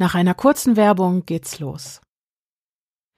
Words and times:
Nach 0.00 0.14
einer 0.14 0.32
kurzen 0.32 0.76
Werbung 0.76 1.26
geht's 1.26 1.58
los. 1.60 2.00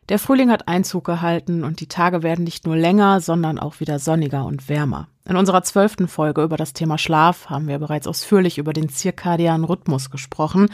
Der 0.09 0.19
Frühling 0.19 0.51
hat 0.51 0.67
Einzug 0.67 1.05
gehalten 1.05 1.63
und 1.63 1.79
die 1.79 1.87
Tage 1.87 2.25
werden 2.25 2.43
nicht 2.43 2.67
nur 2.67 2.75
länger, 2.75 3.21
sondern 3.21 3.61
auch 3.61 3.79
wieder 3.79 4.01
sonniger 4.01 4.45
und 4.45 4.69
wärmer. 4.69 5.07
In 5.25 5.37
unserer 5.37 5.63
zwölften 5.63 6.09
Folge 6.09 6.43
über 6.43 6.57
das 6.57 6.73
Thema 6.73 6.99
Schlaf 6.99 7.49
haben 7.49 7.69
wir 7.69 7.79
bereits 7.79 8.09
ausführlich 8.09 8.59
über 8.59 8.73
den 8.73 8.89
zirkadianen 8.89 9.65
Rhythmus 9.65 10.11
gesprochen. 10.11 10.71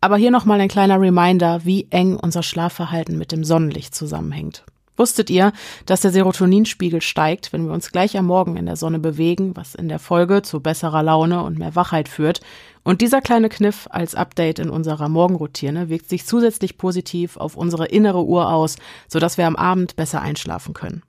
Aber 0.00 0.16
hier 0.16 0.30
nochmal 0.30 0.62
ein 0.62 0.68
kleiner 0.68 0.98
Reminder, 0.98 1.62
wie 1.66 1.88
eng 1.90 2.16
unser 2.16 2.42
Schlafverhalten 2.42 3.18
mit 3.18 3.30
dem 3.30 3.44
Sonnenlicht 3.44 3.94
zusammenhängt. 3.94 4.64
Wusstet 4.96 5.30
ihr, 5.30 5.52
dass 5.86 6.02
der 6.02 6.10
Serotoninspiegel 6.10 7.00
steigt, 7.00 7.52
wenn 7.52 7.66
wir 7.66 7.72
uns 7.72 7.90
gleich 7.90 8.18
am 8.18 8.26
Morgen 8.26 8.56
in 8.56 8.66
der 8.66 8.76
Sonne 8.76 8.98
bewegen, 8.98 9.56
was 9.56 9.74
in 9.74 9.88
der 9.88 9.98
Folge 9.98 10.42
zu 10.42 10.60
besserer 10.60 11.02
Laune 11.02 11.42
und 11.42 11.58
mehr 11.58 11.74
Wachheit 11.74 12.08
führt? 12.08 12.40
Und 12.82 13.00
dieser 13.00 13.20
kleine 13.20 13.48
Kniff 13.48 13.86
als 13.90 14.14
Update 14.14 14.58
in 14.58 14.70
unserer 14.70 15.08
Morgenroutine 15.08 15.88
wirkt 15.88 16.08
sich 16.08 16.26
zusätzlich 16.26 16.78
positiv 16.78 17.36
auf 17.36 17.56
unsere 17.56 17.86
innere 17.86 18.24
Uhr 18.24 18.52
aus, 18.52 18.76
sodass 19.08 19.38
wir 19.38 19.46
am 19.46 19.56
Abend 19.56 19.96
besser 19.96 20.22
einschlafen 20.22 20.74
können. 20.74 21.02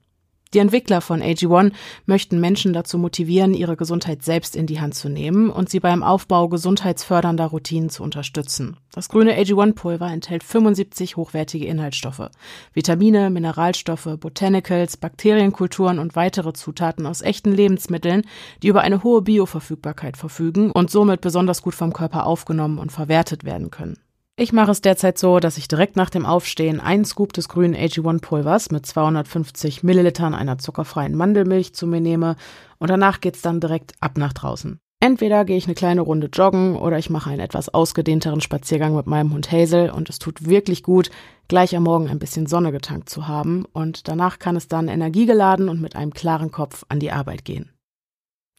Die 0.54 0.58
Entwickler 0.58 1.00
von 1.00 1.22
AG1 1.22 1.72
möchten 2.04 2.38
Menschen 2.38 2.74
dazu 2.74 2.98
motivieren, 2.98 3.54
ihre 3.54 3.76
Gesundheit 3.76 4.22
selbst 4.22 4.54
in 4.54 4.66
die 4.66 4.80
Hand 4.80 4.94
zu 4.94 5.08
nehmen 5.08 5.48
und 5.48 5.70
sie 5.70 5.80
beim 5.80 6.02
Aufbau 6.02 6.48
gesundheitsfördernder 6.48 7.46
Routinen 7.46 7.88
zu 7.88 8.02
unterstützen. 8.02 8.76
Das 8.92 9.08
grüne 9.08 9.34
AG1-Pulver 9.38 10.12
enthält 10.12 10.44
75 10.44 11.16
hochwertige 11.16 11.64
Inhaltsstoffe, 11.64 12.28
Vitamine, 12.74 13.30
Mineralstoffe, 13.30 14.08
Botanicals, 14.20 14.98
Bakterienkulturen 14.98 15.98
und 15.98 16.16
weitere 16.16 16.52
Zutaten 16.52 17.06
aus 17.06 17.22
echten 17.22 17.52
Lebensmitteln, 17.52 18.22
die 18.62 18.68
über 18.68 18.82
eine 18.82 19.02
hohe 19.02 19.22
Bioverfügbarkeit 19.22 20.18
verfügen 20.18 20.70
und 20.70 20.90
somit 20.90 21.22
besonders 21.22 21.62
gut 21.62 21.74
vom 21.74 21.94
Körper 21.94 22.26
aufgenommen 22.26 22.78
und 22.78 22.92
verwertet 22.92 23.44
werden 23.44 23.70
können. 23.70 23.96
Ich 24.38 24.54
mache 24.54 24.70
es 24.70 24.80
derzeit 24.80 25.18
so, 25.18 25.40
dass 25.40 25.58
ich 25.58 25.68
direkt 25.68 25.94
nach 25.94 26.08
dem 26.08 26.24
Aufstehen 26.24 26.80
einen 26.80 27.04
Scoop 27.04 27.34
des 27.34 27.50
grünen 27.50 27.76
AG1 27.76 28.22
Pulvers 28.22 28.70
mit 28.70 28.86
250 28.86 29.82
Millilitern 29.82 30.34
einer 30.34 30.56
zuckerfreien 30.56 31.14
Mandelmilch 31.14 31.74
zu 31.74 31.86
mir 31.86 32.00
nehme 32.00 32.36
und 32.78 32.88
danach 32.88 33.20
geht's 33.20 33.42
dann 33.42 33.60
direkt 33.60 33.92
ab 34.00 34.16
nach 34.16 34.32
draußen. 34.32 34.78
Entweder 35.00 35.44
gehe 35.44 35.58
ich 35.58 35.66
eine 35.66 35.74
kleine 35.74 36.00
Runde 36.00 36.30
joggen 36.32 36.76
oder 36.76 36.98
ich 36.98 37.10
mache 37.10 37.28
einen 37.28 37.40
etwas 37.40 37.68
ausgedehnteren 37.68 38.40
Spaziergang 38.40 38.96
mit 38.96 39.06
meinem 39.06 39.34
Hund 39.34 39.52
Hazel 39.52 39.90
und 39.90 40.08
es 40.08 40.18
tut 40.18 40.46
wirklich 40.46 40.82
gut, 40.82 41.10
gleich 41.48 41.76
am 41.76 41.82
Morgen 41.82 42.08
ein 42.08 42.18
bisschen 42.18 42.46
Sonne 42.46 42.72
getankt 42.72 43.10
zu 43.10 43.28
haben 43.28 43.66
und 43.72 44.08
danach 44.08 44.38
kann 44.38 44.56
es 44.56 44.66
dann 44.66 44.88
energiegeladen 44.88 45.68
und 45.68 45.82
mit 45.82 45.94
einem 45.94 46.14
klaren 46.14 46.50
Kopf 46.50 46.84
an 46.88 47.00
die 47.00 47.12
Arbeit 47.12 47.44
gehen. 47.44 47.70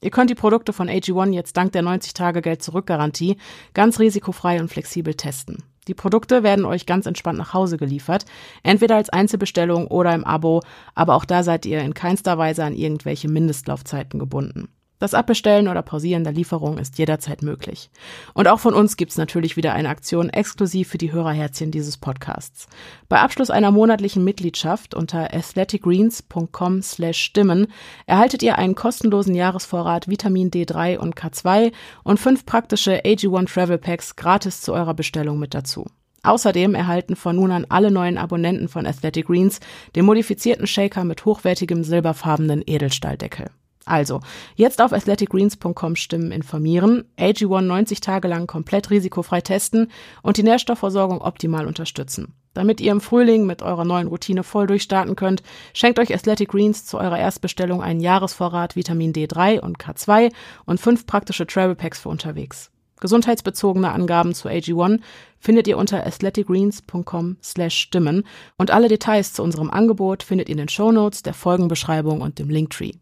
Ihr 0.04 0.12
könnt 0.12 0.30
die 0.30 0.36
Produkte 0.36 0.74
von 0.74 0.90
AG1 0.90 1.32
jetzt 1.32 1.56
dank 1.56 1.72
der 1.72 1.82
90-Tage-Geld-Zurück-Garantie 1.82 3.38
ganz 3.74 4.00
risikofrei 4.00 4.60
und 4.60 4.68
flexibel 4.68 5.14
testen. 5.14 5.64
Die 5.88 5.94
Produkte 5.94 6.44
werden 6.44 6.66
euch 6.66 6.86
ganz 6.86 7.06
entspannt 7.06 7.38
nach 7.38 7.54
Hause 7.54 7.78
geliefert, 7.78 8.26
entweder 8.64 8.96
als 8.96 9.10
Einzelbestellung 9.10 9.88
oder 9.88 10.14
im 10.14 10.24
Abo, 10.24 10.62
aber 10.96 11.16
auch 11.16 11.26
da 11.26 11.44
seid 11.44 11.66
ihr 11.66 11.82
in 11.82 11.94
keinster 11.94 12.38
Weise 12.38 12.64
an 12.64 12.76
irgendwelche 12.76 13.28
Mindestlaufzeiten 13.28 14.20
gebunden. 14.20 14.70
Das 15.04 15.14
Abbestellen 15.14 15.68
oder 15.68 15.82
Pausieren 15.82 16.24
der 16.24 16.32
Lieferung 16.32 16.78
ist 16.78 16.98
jederzeit 16.98 17.42
möglich. 17.42 17.90
Und 18.34 18.48
auch 18.48 18.62
von 18.62 18.74
uns 18.74 18.96
gibt's 18.96 19.18
natürlich 19.18 19.58
wieder 19.58 19.74
eine 19.74 19.90
Aktion 19.90 20.30
exklusiv 20.30 20.88
für 20.88 20.98
die 20.98 21.12
Hörerherzchen 21.12 21.72
dieses 21.72 21.98
Podcasts. 21.98 22.68
Bei 23.10 23.20
Abschluss 23.20 23.50
einer 23.50 23.72
monatlichen 23.72 24.24
Mitgliedschaft 24.24 24.94
unter 24.94 25.34
athleticgreens.com 25.34 26.82
slash 26.82 27.20
stimmen 27.20 27.68
erhaltet 28.06 28.44
ihr 28.44 28.58
einen 28.58 28.76
kostenlosen 28.76 29.36
Jahresvorrat 29.36 30.08
Vitamin 30.08 30.50
D3 30.52 30.98
und 30.98 31.18
K2 31.18 31.74
und 32.06 32.18
fünf 32.18 32.46
praktische 32.46 33.02
AG1 33.02 33.54
Travel 33.54 33.80
Packs 33.80 34.16
gratis 34.16 34.62
zu 34.62 34.72
eurer 34.72 34.94
Bestellung 34.94 35.38
mit 35.38 35.54
dazu. 35.54 35.86
Außerdem 36.22 36.76
erhalten 36.76 37.18
von 37.18 37.36
nun 37.36 37.52
an 37.52 37.66
alle 37.68 37.92
neuen 37.92 38.18
Abonnenten 38.18 38.70
von 38.70 38.88
Athletic 38.88 39.28
Greens 39.28 39.60
den 39.98 40.06
modifizierten 40.06 40.66
Shaker 40.66 41.04
mit 41.04 41.26
hochwertigem 41.26 41.84
silberfarbenen 41.84 42.64
Edelstahldeckel. 42.66 43.50
Also, 43.86 44.22
jetzt 44.56 44.82
auf 44.82 44.94
athleticgreens.com 44.94 45.96
Stimmen 45.96 46.32
informieren, 46.32 47.06
AG1 47.18 47.62
90 47.62 48.02
Tage 48.02 48.28
lang 48.28 48.48
komplett 48.48 48.90
risikofrei 48.90 49.42
testen 49.42 49.92
und 50.22 50.38
die 50.38 50.44
Nährstoffversorgung 50.44 51.22
optimal 51.22 51.68
unterstützen. 51.68 52.34
Damit 52.54 52.80
ihr 52.82 52.92
im 52.92 53.02
Frühling 53.02 53.46
mit 53.46 53.62
eurer 53.62 53.84
neuen 53.84 54.08
Routine 54.08 54.44
voll 54.44 54.68
durchstarten 54.68 55.16
könnt, 55.16 55.42
schenkt 55.74 56.00
euch 56.00 56.14
Athletic 56.14 56.50
Greens 56.50 56.86
zu 56.86 56.98
eurer 56.98 57.20
Erstbestellung 57.20 57.82
einen 57.82 58.00
Jahresvorrat 58.00 58.76
Vitamin 58.76 59.12
D3 59.12 59.60
und 59.60 59.80
K2 59.80 60.32
und 60.66 60.80
fünf 60.80 61.06
praktische 61.06 61.48
Travel 61.48 61.76
Packs 61.76 62.00
für 62.00 62.10
unterwegs. 62.10 62.70
Gesundheitsbezogene 63.00 63.92
Angaben 63.92 64.34
zu 64.34 64.48
AG1 64.48 65.02
findet 65.38 65.68
ihr 65.68 65.78
unter 65.78 66.08
athleticgreens.com 66.08 67.38
slash 67.44 67.76
Stimmen 67.76 68.24
und 68.58 68.72
alle 68.72 68.88
Details 68.88 69.34
zu 69.34 69.44
unserem 69.44 69.70
Angebot 69.70 70.24
findet 70.24 70.48
ihr 70.48 70.54
in 70.54 70.60
den 70.60 70.70
Shownotes, 70.70 71.22
der 71.22 71.34
Folgenbeschreibung 71.34 72.22
und 72.22 72.40
dem 72.40 72.50
Linktree. 72.50 72.94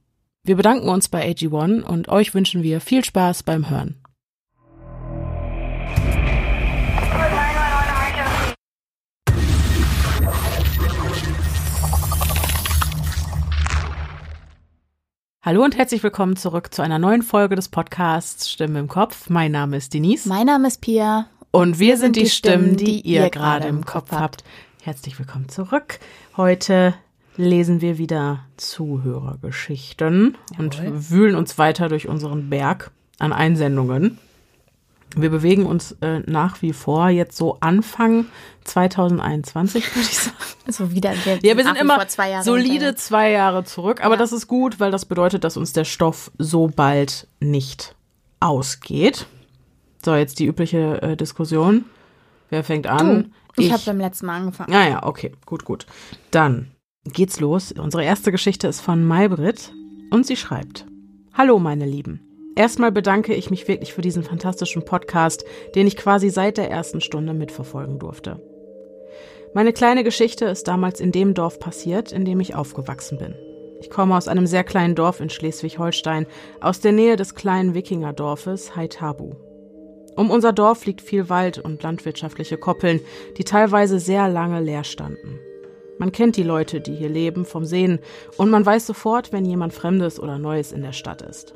Wir 0.44 0.56
bedanken 0.56 0.90
uns 0.90 1.08
bei 1.08 1.24
AG1 1.30 1.84
und 1.84 2.10
euch 2.10 2.34
wünschen 2.34 2.64
wir 2.64 2.82
viel 2.82 3.06
Spaß 3.06 3.44
beim 3.44 3.70
Hören. 3.70 4.04
Hallo 15.44 15.64
und 15.64 15.78
herzlich 15.78 16.02
willkommen 16.02 16.36
zurück 16.36 16.74
zu 16.74 16.82
einer 16.82 16.98
neuen 16.98 17.22
Folge 17.22 17.56
des 17.56 17.70
Podcasts 17.70 18.50
Stimmen 18.50 18.78
im 18.78 18.88
Kopf. 18.88 19.30
Mein 19.30 19.52
Name 19.52 19.78
ist 19.78 19.94
Denise. 19.94 20.28
Mein 20.28 20.48
Name 20.48 20.70
ist 20.70 20.82
Pia. 20.82 21.28
Und 21.52 21.78
wir, 21.78 21.90
wir 21.90 21.98
sind, 21.98 22.16
die 22.16 22.28
Stimmen, 22.28 22.78
die, 22.78 22.86
die 22.86 23.02
ihr 23.02 23.30
gerade 23.30 23.68
im 23.68 23.86
Kopf 23.86 24.12
habt. 24.12 24.44
Herzlich 24.82 25.20
willkommen 25.20 25.50
zurück. 25.50 26.00
Heute 26.36 26.96
lesen 27.38 27.82
wir 27.82 27.98
wieder 27.98 28.46
Zuhörergeschichten 28.58 30.38
Jawohl. 30.52 30.66
und 30.66 31.10
wühlen 31.10 31.36
uns 31.36 31.58
weiter 31.58 31.90
durch 31.90 32.08
unseren 32.08 32.50
Berg 32.50 32.92
an 33.20 33.34
Einsendungen. 33.34 34.18
Wir 35.16 35.30
bewegen 35.30 35.66
uns 35.66 35.98
äh, 36.02 36.20
nach 36.26 36.62
wie 36.62 36.72
vor 36.72 37.10
jetzt 37.10 37.36
so 37.36 37.58
Anfang 37.60 38.28
2021, 38.64 39.96
würde 39.96 40.08
ich 40.10 40.18
sagen. 40.18 40.36
Also 40.68 40.92
wieder. 40.92 41.14
Ja, 41.42 41.58
wir 41.58 41.64
sind 41.64 41.76
immer 41.76 42.08
zwei 42.08 42.44
solide 42.44 42.94
zwei 42.94 43.32
Jahre 43.32 43.64
zurück, 43.64 44.06
aber 44.06 44.14
ja. 44.14 44.20
das 44.20 44.32
ist 44.32 44.48
gut, 44.48 44.80
weil 44.80 44.92
das 44.92 45.06
bedeutet, 45.06 45.44
dass 45.44 45.58
uns 45.58 45.74
der 45.74 45.86
Stoff 45.86 46.32
so 46.38 46.68
bald 46.68 47.28
nicht 47.40 47.96
ausgeht. 48.40 49.26
So, 50.06 50.16
jetzt 50.16 50.38
die 50.38 50.46
übliche 50.46 51.02
äh, 51.02 51.18
Diskussion. 51.18 51.86
Wer 52.52 52.64
fängt 52.64 52.86
an? 52.86 53.34
Du, 53.56 53.62
ich, 53.62 53.68
ich 53.68 53.74
habe 53.74 53.82
beim 53.88 54.00
letzten 54.00 54.28
Mal 54.28 54.38
angefangen. 54.38 54.74
Ah 54.74 54.88
ja, 54.88 55.04
okay, 55.04 55.32
gut, 55.46 55.66
gut. 55.66 55.88
Dann 56.30 56.71
geht's 57.06 57.40
los. 57.40 57.72
Unsere 57.72 58.04
erste 58.04 58.32
Geschichte 58.32 58.68
ist 58.68 58.82
von 58.82 59.04
Maybrit 59.06 59.74
und 60.12 60.26
sie 60.26 60.36
schreibt: 60.36 60.86
Hallo, 61.34 61.60
meine 61.60 61.86
Lieben. 61.86 62.22
Erstmal 62.56 62.92
bedanke 62.92 63.34
ich 63.34 63.50
mich 63.50 63.68
wirklich 63.68 63.94
für 63.94 64.02
diesen 64.02 64.24
fantastischen 64.24 64.84
Podcast, 64.84 65.46
den 65.74 65.88
ich 65.88 65.96
quasi 65.96 66.30
seit 66.30 66.58
der 66.58 66.70
ersten 66.70 67.00
Stunde 67.00 67.34
mitverfolgen 67.34 67.98
durfte. 67.98 68.42
Meine 69.54 69.74
kleine 69.74 70.04
Geschichte 70.04 70.46
ist 70.46 70.68
damals 70.68 71.00
in 71.00 71.12
dem 71.12 71.34
Dorf 71.34 71.60
passiert, 71.60 72.12
in 72.12 72.26
dem 72.26 72.40
ich 72.40 72.56
aufgewachsen 72.56 73.18
bin. 73.18 73.36
Ich 73.80 73.90
komme 73.90 74.16
aus 74.16 74.28
einem 74.28 74.48
sehr 74.48 74.64
kleinen 74.64 74.96
Dorf 74.96 75.22
in 75.22 75.30
Schleswig-Holstein, 75.30 76.28
aus 76.60 76.82
der 76.82 76.92
Nähe 76.92 77.16
des 77.16 77.36
kleinen 77.36 77.74
Wikingerdorfes 77.74 78.76
Haitabu. 78.76 79.34
Um 80.16 80.30
unser 80.30 80.54
Dorf 80.54 80.86
liegt 80.86 81.02
viel 81.02 81.30
Wald 81.30 81.58
und 81.58 81.82
landwirtschaftliche 81.82 82.58
Koppeln, 82.58 83.00
die 83.38 83.44
teilweise 83.44 84.00
sehr 84.00 84.30
lange 84.30 84.62
leer 84.62 84.84
standen. 84.84 85.40
Man 86.02 86.12
kennt 86.12 86.36
die 86.36 86.42
Leute, 86.42 86.82
die 86.82 86.96
hier 86.96 87.10
leben, 87.10 87.46
vom 87.46 87.64
Sehen 87.64 88.00
und 88.36 88.50
man 88.50 88.66
weiß 88.66 88.88
sofort, 88.88 89.32
wenn 89.32 89.46
jemand 89.46 89.72
Fremdes 89.72 90.20
oder 90.20 90.40
Neues 90.40 90.72
in 90.72 90.82
der 90.82 90.94
Stadt 90.94 91.22
ist. 91.22 91.54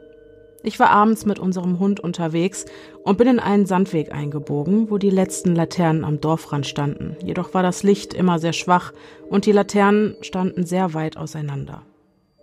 Ich 0.61 0.79
war 0.79 0.91
abends 0.91 1.25
mit 1.25 1.39
unserem 1.39 1.79
Hund 1.79 1.99
unterwegs 1.99 2.65
und 3.03 3.17
bin 3.17 3.27
in 3.27 3.39
einen 3.39 3.65
Sandweg 3.65 4.11
eingebogen, 4.11 4.91
wo 4.91 4.99
die 4.99 5.09
letzten 5.09 5.55
Laternen 5.55 6.05
am 6.05 6.21
Dorfrand 6.21 6.67
standen. 6.67 7.17
Jedoch 7.23 7.55
war 7.55 7.63
das 7.63 7.81
Licht 7.81 8.13
immer 8.13 8.37
sehr 8.37 8.53
schwach 8.53 8.93
und 9.31 9.47
die 9.47 9.51
Laternen 9.51 10.15
standen 10.21 10.63
sehr 10.63 10.93
weit 10.93 11.17
auseinander. 11.17 11.81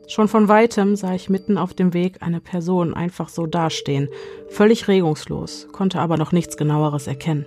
Schon 0.09 0.27
von 0.27 0.49
weitem 0.49 0.97
sah 0.97 1.15
ich 1.15 1.31
mitten 1.31 1.57
auf 1.57 1.73
dem 1.73 1.95
Weg 1.95 2.21
eine 2.21 2.41
Person 2.41 2.95
einfach 2.95 3.29
so 3.29 3.47
dastehen, 3.47 4.09
völlig 4.49 4.89
regungslos, 4.89 5.69
konnte 5.71 6.01
aber 6.01 6.17
noch 6.17 6.33
nichts 6.33 6.57
genaueres 6.57 7.07
erkennen. 7.07 7.47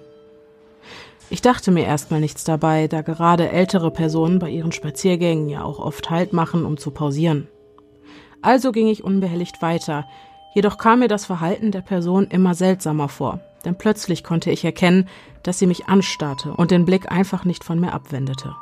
Ich 1.30 1.42
dachte 1.42 1.72
mir 1.72 1.86
erstmal 1.86 2.20
nichts 2.20 2.44
dabei, 2.44 2.88
da 2.88 3.02
gerade 3.02 3.50
ältere 3.50 3.90
Personen 3.90 4.38
bei 4.40 4.50
ihren 4.50 4.72
Spaziergängen 4.72 5.50
ja 5.50 5.64
auch 5.64 5.80
oft 5.80 6.10
Halt 6.10 6.34
machen, 6.34 6.66
um 6.66 6.78
zu 6.78 6.92
pausieren. 6.92 7.48
Also 8.42 8.72
ging 8.72 8.88
ich 8.88 9.04
unbehelligt 9.04 9.62
weiter, 9.62 10.06
jedoch 10.54 10.78
kam 10.78 11.00
mir 11.00 11.08
das 11.08 11.26
Verhalten 11.26 11.72
der 11.72 11.82
Person 11.82 12.28
immer 12.28 12.54
seltsamer 12.54 13.10
vor, 13.10 13.40
denn 13.66 13.76
plötzlich 13.76 14.24
konnte 14.24 14.52
ich 14.52 14.64
erkennen, 14.64 15.10
dass 15.42 15.58
sie 15.58 15.66
mich 15.66 15.88
anstarrte 15.88 16.54
und 16.54 16.70
den 16.70 16.86
Blick 16.86 17.12
einfach 17.12 17.44
nicht 17.44 17.64
von 17.64 17.80
mir 17.80 17.94
abwendete. 17.94 18.56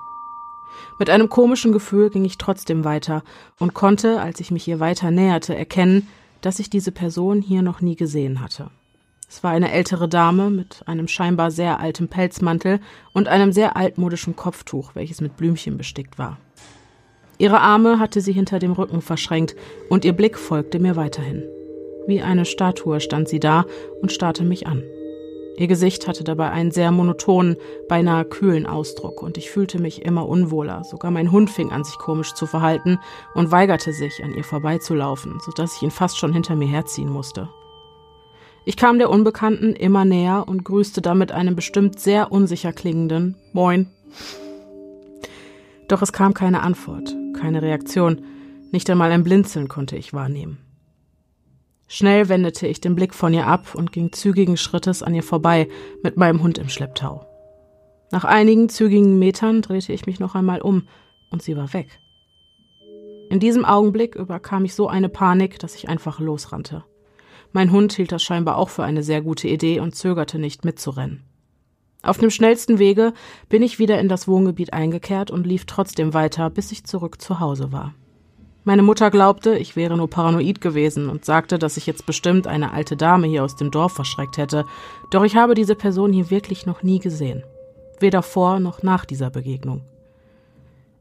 Mit 0.99 1.09
einem 1.09 1.27
komischen 1.27 1.73
Gefühl 1.73 2.09
ging 2.09 2.23
ich 2.23 2.37
trotzdem 2.37 2.85
weiter 2.85 3.23
und 3.59 3.73
konnte, 3.73 4.21
als 4.21 4.39
ich 4.39 4.51
mich 4.51 4.67
ihr 4.67 4.79
weiter 4.79 5.11
näherte, 5.11 5.55
erkennen, 5.55 6.07
dass 6.39 6.59
ich 6.59 6.69
diese 6.69 6.93
Person 6.93 7.41
hier 7.41 7.61
noch 7.61 7.81
nie 7.81 7.95
gesehen 7.95 8.39
hatte. 8.41 8.69
Es 9.35 9.43
war 9.43 9.49
eine 9.49 9.71
ältere 9.71 10.07
Dame 10.07 10.51
mit 10.51 10.83
einem 10.85 11.07
scheinbar 11.07 11.49
sehr 11.49 11.79
alten 11.79 12.07
Pelzmantel 12.07 12.79
und 13.13 13.27
einem 13.27 13.51
sehr 13.51 13.75
altmodischen 13.75 14.35
Kopftuch, 14.35 14.91
welches 14.93 15.21
mit 15.21 15.37
Blümchen 15.37 15.75
bestickt 15.75 16.19
war. 16.19 16.37
Ihre 17.39 17.59
Arme 17.59 17.97
hatte 17.97 18.21
sie 18.21 18.31
hinter 18.31 18.59
dem 18.59 18.73
Rücken 18.73 19.01
verschränkt 19.01 19.55
und 19.89 20.05
ihr 20.05 20.13
Blick 20.13 20.37
folgte 20.37 20.77
mir 20.77 20.95
weiterhin. 20.95 21.43
Wie 22.05 22.21
eine 22.21 22.45
Statue 22.45 22.99
stand 22.99 23.27
sie 23.27 23.39
da 23.39 23.65
und 24.03 24.11
starrte 24.11 24.43
mich 24.43 24.67
an. 24.67 24.83
Ihr 25.57 25.67
Gesicht 25.67 26.07
hatte 26.07 26.23
dabei 26.23 26.51
einen 26.51 26.69
sehr 26.69 26.91
monotonen, 26.91 27.57
beinahe 27.89 28.25
kühlen 28.25 28.67
Ausdruck, 28.67 29.23
und 29.23 29.39
ich 29.39 29.49
fühlte 29.49 29.81
mich 29.81 30.03
immer 30.03 30.29
unwohler. 30.29 30.83
Sogar 30.83 31.09
mein 31.09 31.31
Hund 31.31 31.49
fing 31.49 31.71
an, 31.71 31.83
sich 31.83 31.97
komisch 31.97 32.35
zu 32.35 32.45
verhalten 32.45 32.99
und 33.33 33.49
weigerte 33.49 33.93
sich, 33.93 34.23
an 34.23 34.35
ihr 34.35 34.43
vorbeizulaufen, 34.43 35.39
so 35.43 35.51
dass 35.51 35.75
ich 35.75 35.81
ihn 35.81 35.91
fast 35.91 36.19
schon 36.19 36.33
hinter 36.33 36.55
mir 36.55 36.67
herziehen 36.67 37.09
musste. 37.09 37.49
Ich 38.65 38.77
kam 38.77 38.97
der 38.97 39.09
Unbekannten 39.09 39.75
immer 39.75 40.05
näher 40.05 40.45
und 40.47 40.63
grüßte 40.63 41.01
damit 41.01 41.31
einem 41.31 41.55
bestimmt 41.55 41.99
sehr 41.99 42.31
unsicher 42.31 42.71
klingenden 42.71 43.35
Moin. 43.51 43.87
Doch 45.89 46.01
es 46.01 46.13
kam 46.13 46.33
keine 46.33 46.61
Antwort, 46.61 47.13
keine 47.37 47.61
Reaktion, 47.61 48.21
nicht 48.71 48.89
einmal 48.89 49.11
ein 49.11 49.23
Blinzeln 49.23 49.67
konnte 49.67 49.97
ich 49.97 50.13
wahrnehmen. 50.13 50.59
Schnell 51.87 52.29
wendete 52.29 52.65
ich 52.65 52.79
den 52.79 52.95
Blick 52.95 53.13
von 53.13 53.33
ihr 53.33 53.47
ab 53.47 53.75
und 53.75 53.91
ging 53.91 54.13
zügigen 54.13 54.57
Schrittes 54.57 55.03
an 55.03 55.13
ihr 55.13 55.23
vorbei 55.23 55.67
mit 56.01 56.15
meinem 56.15 56.41
Hund 56.41 56.57
im 56.57 56.69
Schlepptau. 56.69 57.27
Nach 58.11 58.23
einigen 58.23 58.69
zügigen 58.69 59.19
Metern 59.19 59.61
drehte 59.61 59.91
ich 59.91 60.05
mich 60.05 60.19
noch 60.19 60.35
einmal 60.35 60.61
um 60.61 60.87
und 61.31 61.43
sie 61.43 61.57
war 61.57 61.73
weg. 61.73 61.99
In 63.29 63.39
diesem 63.39 63.65
Augenblick 63.65 64.15
überkam 64.15 64.63
ich 64.63 64.73
so 64.73 64.87
eine 64.87 65.09
Panik, 65.09 65.59
dass 65.59 65.75
ich 65.75 65.89
einfach 65.89 66.19
losrannte. 66.19 66.83
Mein 67.53 67.71
Hund 67.71 67.93
hielt 67.93 68.11
das 68.11 68.23
scheinbar 68.23 68.57
auch 68.57 68.69
für 68.69 68.83
eine 68.83 69.03
sehr 69.03 69.21
gute 69.21 69.47
Idee 69.47 69.79
und 69.79 69.95
zögerte 69.95 70.39
nicht 70.39 70.65
mitzurennen. 70.65 71.23
Auf 72.01 72.17
dem 72.17 72.31
schnellsten 72.31 72.79
Wege 72.79 73.13
bin 73.47 73.61
ich 73.61 73.79
wieder 73.79 73.99
in 73.99 74.09
das 74.09 74.27
Wohngebiet 74.27 74.73
eingekehrt 74.73 75.31
und 75.31 75.47
lief 75.47 75.65
trotzdem 75.65 76.13
weiter, 76.13 76.49
bis 76.49 76.71
ich 76.71 76.83
zurück 76.83 77.21
zu 77.21 77.39
Hause 77.39 77.71
war. 77.71 77.93
Meine 78.65 78.81
Mutter 78.81 79.11
glaubte, 79.11 79.57
ich 79.57 79.75
wäre 79.75 79.95
nur 79.95 80.09
paranoid 80.09 80.61
gewesen 80.61 81.09
und 81.09 81.25
sagte, 81.25 81.59
dass 81.59 81.77
ich 81.77 81.85
jetzt 81.85 82.05
bestimmt 82.05 82.47
eine 82.47 82.71
alte 82.71 82.97
Dame 82.97 83.27
hier 83.27 83.43
aus 83.43 83.55
dem 83.55 83.71
Dorf 83.71 83.93
verschreckt 83.93 84.37
hätte, 84.37 84.65
doch 85.11 85.23
ich 85.23 85.35
habe 85.35 85.53
diese 85.53 85.75
Person 85.75 86.11
hier 86.11 86.29
wirklich 86.29 86.65
noch 86.65 86.81
nie 86.81 86.99
gesehen. 86.99 87.43
Weder 87.99 88.23
vor 88.23 88.59
noch 88.59 88.81
nach 88.81 89.05
dieser 89.05 89.29
Begegnung. 89.29 89.81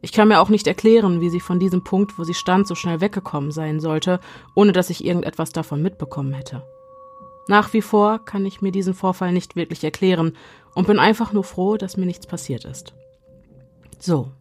Ich 0.03 0.13
kann 0.13 0.29
mir 0.29 0.41
auch 0.41 0.49
nicht 0.49 0.67
erklären, 0.67 1.21
wie 1.21 1.31
sie 1.31 1.41
von 1.41 1.61
diesem 1.61 1.85
Punkt, 1.85 2.19
wo 2.19 2.25
sie 2.25 2.35
stand, 2.35 2.67
so 2.67 2.75
schnell 2.75 3.01
weggekommen 3.01 3.53
sein 3.53 3.79
sollte, 3.79 4.19
ohne 4.55 4.73
dass 4.73 4.91
ich 4.91 5.05
irgendetwas 5.05 5.53
davon 5.53 5.81
mitbekommen 5.81 6.33
hätte. 6.33 6.65
Nach 7.49 7.73
wie 7.73 7.83
vor 7.83 8.19
kann 8.25 8.45
ich 8.45 8.61
mir 8.61 8.73
diesen 8.73 8.95
Vorfall 8.95 9.33
nicht 9.33 9.57
wirklich 9.57 9.83
erklären 9.85 10.37
und 10.75 10.89
bin 10.89 10.99
einfach 10.99 11.33
nur 11.33 11.45
froh, 11.45 11.77
dass 11.77 11.97
mir 11.97 12.07
nichts 12.07 12.27
passiert 12.27 12.65
ist. 12.65 12.95
So, 13.99 14.33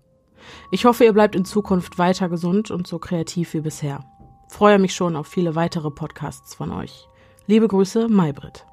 ich 0.71 0.85
hoffe, 0.85 1.05
ihr 1.05 1.13
bleibt 1.13 1.35
in 1.35 1.45
Zukunft 1.45 1.99
weiter 1.99 2.27
gesund 2.27 2.71
und 2.71 2.87
so 2.87 2.97
kreativ 2.97 3.53
wie 3.53 3.61
bisher. 3.61 4.03
Freue 4.49 4.79
mich 4.79 4.95
schon 4.95 5.15
auf 5.15 5.27
viele 5.27 5.55
weitere 5.55 5.91
Podcasts 5.91 6.55
von 6.55 6.71
euch. 6.71 7.07
Liebe 7.45 7.67
Grüße, 7.67 8.07
Maybrit. 8.07 8.65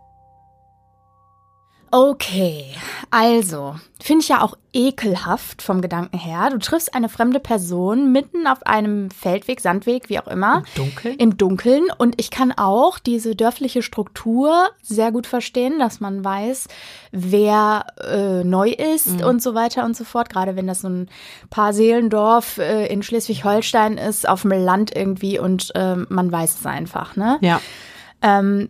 Okay, 1.91 2.67
also, 3.11 3.77
finde 4.01 4.23
ich 4.23 4.29
ja 4.29 4.43
auch 4.43 4.55
ekelhaft 4.73 5.63
vom 5.63 5.81
Gedanken 5.81 6.19
her. 6.19 6.51
Du 6.51 6.59
triffst 6.59 6.95
eine 6.95 7.09
fremde 7.09 7.41
Person 7.41 8.13
mitten 8.13 8.47
auf 8.47 8.67
einem 8.67 9.11
Feldweg, 9.11 9.61
Sandweg, 9.61 10.09
wie 10.09 10.19
auch 10.19 10.27
immer. 10.27 10.59
Im 10.77 10.85
Dunkeln? 10.85 11.17
Im 11.17 11.37
Dunkeln. 11.39 11.85
Und 11.97 12.15
ich 12.21 12.31
kann 12.31 12.53
auch 12.53 12.99
diese 12.99 13.35
dörfliche 13.35 13.83
Struktur 13.83 14.69
sehr 14.83 15.13
gut 15.13 15.27
verstehen, 15.27 15.79
dass 15.79 16.01
man 16.01 16.25
weiß, 16.25 16.69
wer 17.13 17.87
äh, 18.03 18.45
neu 18.45 18.71
ist 18.71 19.21
mhm. 19.21 19.27
und 19.27 19.43
so 19.43 19.55
weiter 19.55 19.85
und 19.85 19.97
so 19.97 20.05
fort. 20.05 20.29
Gerade 20.29 20.57
wenn 20.57 20.67
das 20.67 20.83
so 20.83 20.89
ein 20.89 21.09
paar 21.49 21.73
Seelendorf 21.73 22.59
äh, 22.59 22.87
in 22.87 23.03
Schleswig-Holstein 23.03 23.97
ist, 23.97 24.29
auf 24.29 24.43
dem 24.43 24.51
Land 24.51 24.95
irgendwie 24.95 25.39
und 25.39 25.75
äh, 25.75 25.97
man 25.97 26.31
weiß 26.31 26.61
es 26.61 26.67
einfach, 26.67 27.17
ne? 27.17 27.39
Ja. 27.41 27.61
Ähm, 28.21 28.69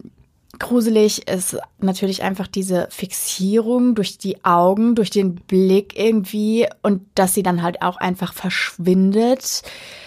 gruselig 0.58 1.28
ist 1.28 1.58
natürlich 1.78 2.22
einfach 2.22 2.46
diese 2.46 2.88
Fixierung 2.90 3.94
durch 3.94 4.18
die 4.18 4.44
Augen, 4.44 4.94
durch 4.94 5.10
den 5.10 5.36
Blick 5.36 5.98
irgendwie 5.98 6.66
und 6.82 7.02
dass 7.14 7.34
sie 7.34 7.42
dann 7.42 7.62
halt 7.62 7.82
auch 7.82 7.96
einfach 7.96 8.32
verschwindet. 8.32 9.62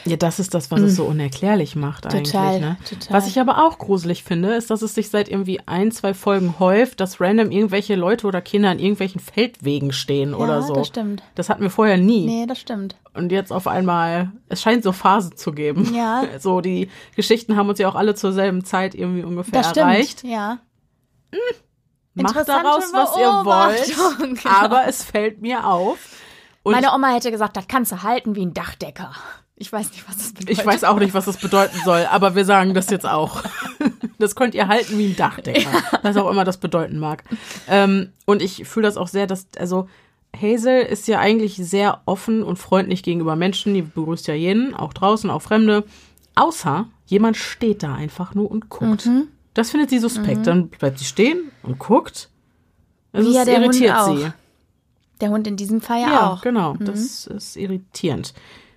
Ja, 0.06 0.18
das 0.18 0.40
ist 0.40 0.54
das, 0.54 0.72
was 0.72 0.80
mhm. 0.80 0.86
es 0.88 0.96
so 0.96 1.06
unerklärlich 1.06 1.76
macht 1.76 2.04
total, 2.04 2.56
eigentlich. 2.56 2.62
Ne? 2.62 2.78
Total. 2.90 3.18
Was 3.18 3.28
ich 3.28 3.40
aber 3.40 3.66
auch 3.66 3.78
gruselig 3.78 4.24
finde, 4.24 4.54
ist, 4.54 4.70
dass 4.70 4.82
es 4.82 4.96
sich 4.96 5.10
seit 5.10 5.30
irgendwie 5.30 5.60
ein, 5.66 5.92
zwei 5.92 6.14
Folgen 6.14 6.60
häuft, 6.60 7.00
dass 7.00 7.22
random 7.22 7.52
irgendwelche 7.52 7.96
Leute 7.96 8.28
oder 8.28 8.42
Kinder 8.42 8.70
an 8.70 8.80
irgendwelchen 8.80 9.22
Feldwegen 9.22 9.92
stehen 9.92 10.32
ja, 10.32 10.38
oder 10.38 10.62
so. 10.62 10.74
das 10.74 10.88
stimmt. 10.88 11.24
Das 11.36 11.50
hatten 11.50 11.64
wir 11.64 11.70
vorher 11.70 11.98
nie. 11.98 12.26
Nee, 12.26 12.46
das 12.46 12.60
stimmt. 12.60 12.96
Und 13.14 13.32
jetzt 13.32 13.52
auf 13.52 13.68
einmal, 13.68 14.32
es 14.48 14.62
scheint 14.62 14.84
so 14.84 14.92
Phasen 14.92 15.36
zu 15.36 15.52
geben. 15.52 15.94
Ja. 15.94 16.24
So, 16.40 16.62
die 16.62 16.90
Geschichten 17.16 17.56
haben 17.56 17.70
uns 17.70 17.80
ja 17.80 17.90
auch 17.90 17.96
alle 17.96 18.16
zur 18.16 18.32
selben 18.32 18.64
Zeit 18.64 18.96
irgendwie 18.96 19.24
ungefähr 19.24 19.62
das 19.62 19.76
erreicht. 19.76 20.20
Stimmt, 20.20 20.34
ja. 20.34 20.60
Hm. 21.32 21.56
Macht 22.14 22.48
daraus, 22.48 22.92
was 22.94 23.18
ihr 23.18 23.28
wollt. 23.46 24.42
Genau. 24.42 24.56
Aber 24.56 24.88
es 24.88 25.04
fällt 25.04 25.42
mir 25.42 25.66
auf. 25.66 25.98
Und 26.64 26.74
Meine 26.74 26.94
Oma 26.94 27.14
hätte 27.14 27.32
gesagt, 27.32 27.58
das 27.58 27.68
kannst 27.68 27.92
du 27.92 28.04
halten 28.04 28.36
wie 28.36 28.46
ein 28.46 28.54
Dachdecker. 28.54 29.12
Ich 29.56 29.72
weiß 29.72 29.92
nicht, 29.92 30.08
was 30.08 30.18
das 30.18 30.34
bedeutet. 30.34 30.60
Ich 30.60 30.66
weiß 30.66 30.84
auch 30.84 30.98
nicht, 30.98 31.14
was 31.14 31.26
das 31.26 31.38
bedeuten 31.38 31.80
soll, 31.86 32.08
aber 32.10 32.36
wir 32.36 32.46
sagen 32.46 32.74
das 32.74 32.90
jetzt 32.90 33.06
auch. 33.06 33.44
Das 34.20 34.36
könnt 34.36 34.54
ihr 34.54 34.68
halten 34.68 35.00
wie 35.00 35.08
ein 35.08 35.16
Dachdecker. 35.16 35.62
Ja. 35.62 36.00
Was 36.04 36.16
auch 36.16 36.30
immer 36.30 36.44
das 36.44 36.58
bedeuten 36.58 37.00
mag. 37.00 37.24
Ähm, 37.68 38.14
und 38.28 38.44
ich 38.44 38.68
fühle 38.68 38.86
das 38.86 38.96
auch 38.96 39.08
sehr, 39.08 39.26
dass, 39.26 39.48
also, 39.58 39.90
Hazel 40.36 40.82
ist 40.82 41.08
ja 41.08 41.20
eigentlich 41.20 41.56
sehr 41.56 42.02
offen 42.06 42.44
und 42.44 42.58
freundlich 42.58 43.04
gegenüber 43.04 43.36
Menschen. 43.36 43.74
Die 43.74 43.82
begrüßt 43.82 44.28
ja 44.28 44.34
jeden, 44.34 44.74
auch 44.74 44.94
draußen, 44.94 45.30
auch 45.30 45.42
Fremde. 45.42 45.84
Außer 46.36 46.88
jemand 47.06 47.38
steht 47.38 47.84
da 47.84 47.94
einfach 47.94 48.34
nur 48.34 48.50
und 48.50 48.70
guckt. 48.70 49.06
Mhm. 49.06 49.28
Das 49.54 49.72
findet 49.72 49.90
sie 49.90 50.00
suspekt. 50.00 50.40
Mhm. 50.40 50.44
Dann 50.44 50.68
bleibt 50.70 51.00
sie 51.00 51.06
stehen 51.06 51.52
und 51.64 51.78
guckt. 51.78 52.30
Also 53.12 53.32
ja, 53.32 53.42
es 53.42 53.46
der 53.46 53.62
irritiert 53.62 54.06
Hund 54.06 54.20
sie. 54.20 54.26
Auch. 54.26 54.32
Der 55.20 55.30
Hund 55.30 55.48
in 55.48 55.58
diesem 55.58 55.82
Fall 55.82 56.02
ja, 56.02 56.08
ja 56.08 56.32
auch. 56.32 56.42
genau. 56.42 56.74
Mhm. 56.76 56.86
Das 56.86 57.28
ist 57.28 57.58
irritierend. 57.58 58.34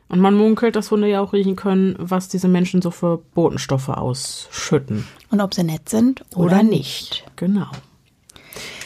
Und 0.09 0.21
man 0.21 0.35
munkelt, 0.35 0.77
dass 0.77 0.91
Hunde 0.91 1.09
ja 1.09 1.21
auch 1.21 1.33
riechen 1.33 1.57
können, 1.57 1.97
was 1.99 2.29
diese 2.29 2.49
Menschen 2.49 2.83
so 2.83 2.91
für 2.91 3.19
Botenstoffe 3.35 3.89
ausschütten. 3.89 5.07
Und 5.31 5.41
ob 5.41 5.55
sie 5.55 5.65
nett 5.65 5.89
sind 5.89 6.25
oder, 6.35 6.57
oder 6.57 6.63
nicht. 6.63 7.25
Genau. 7.37 7.71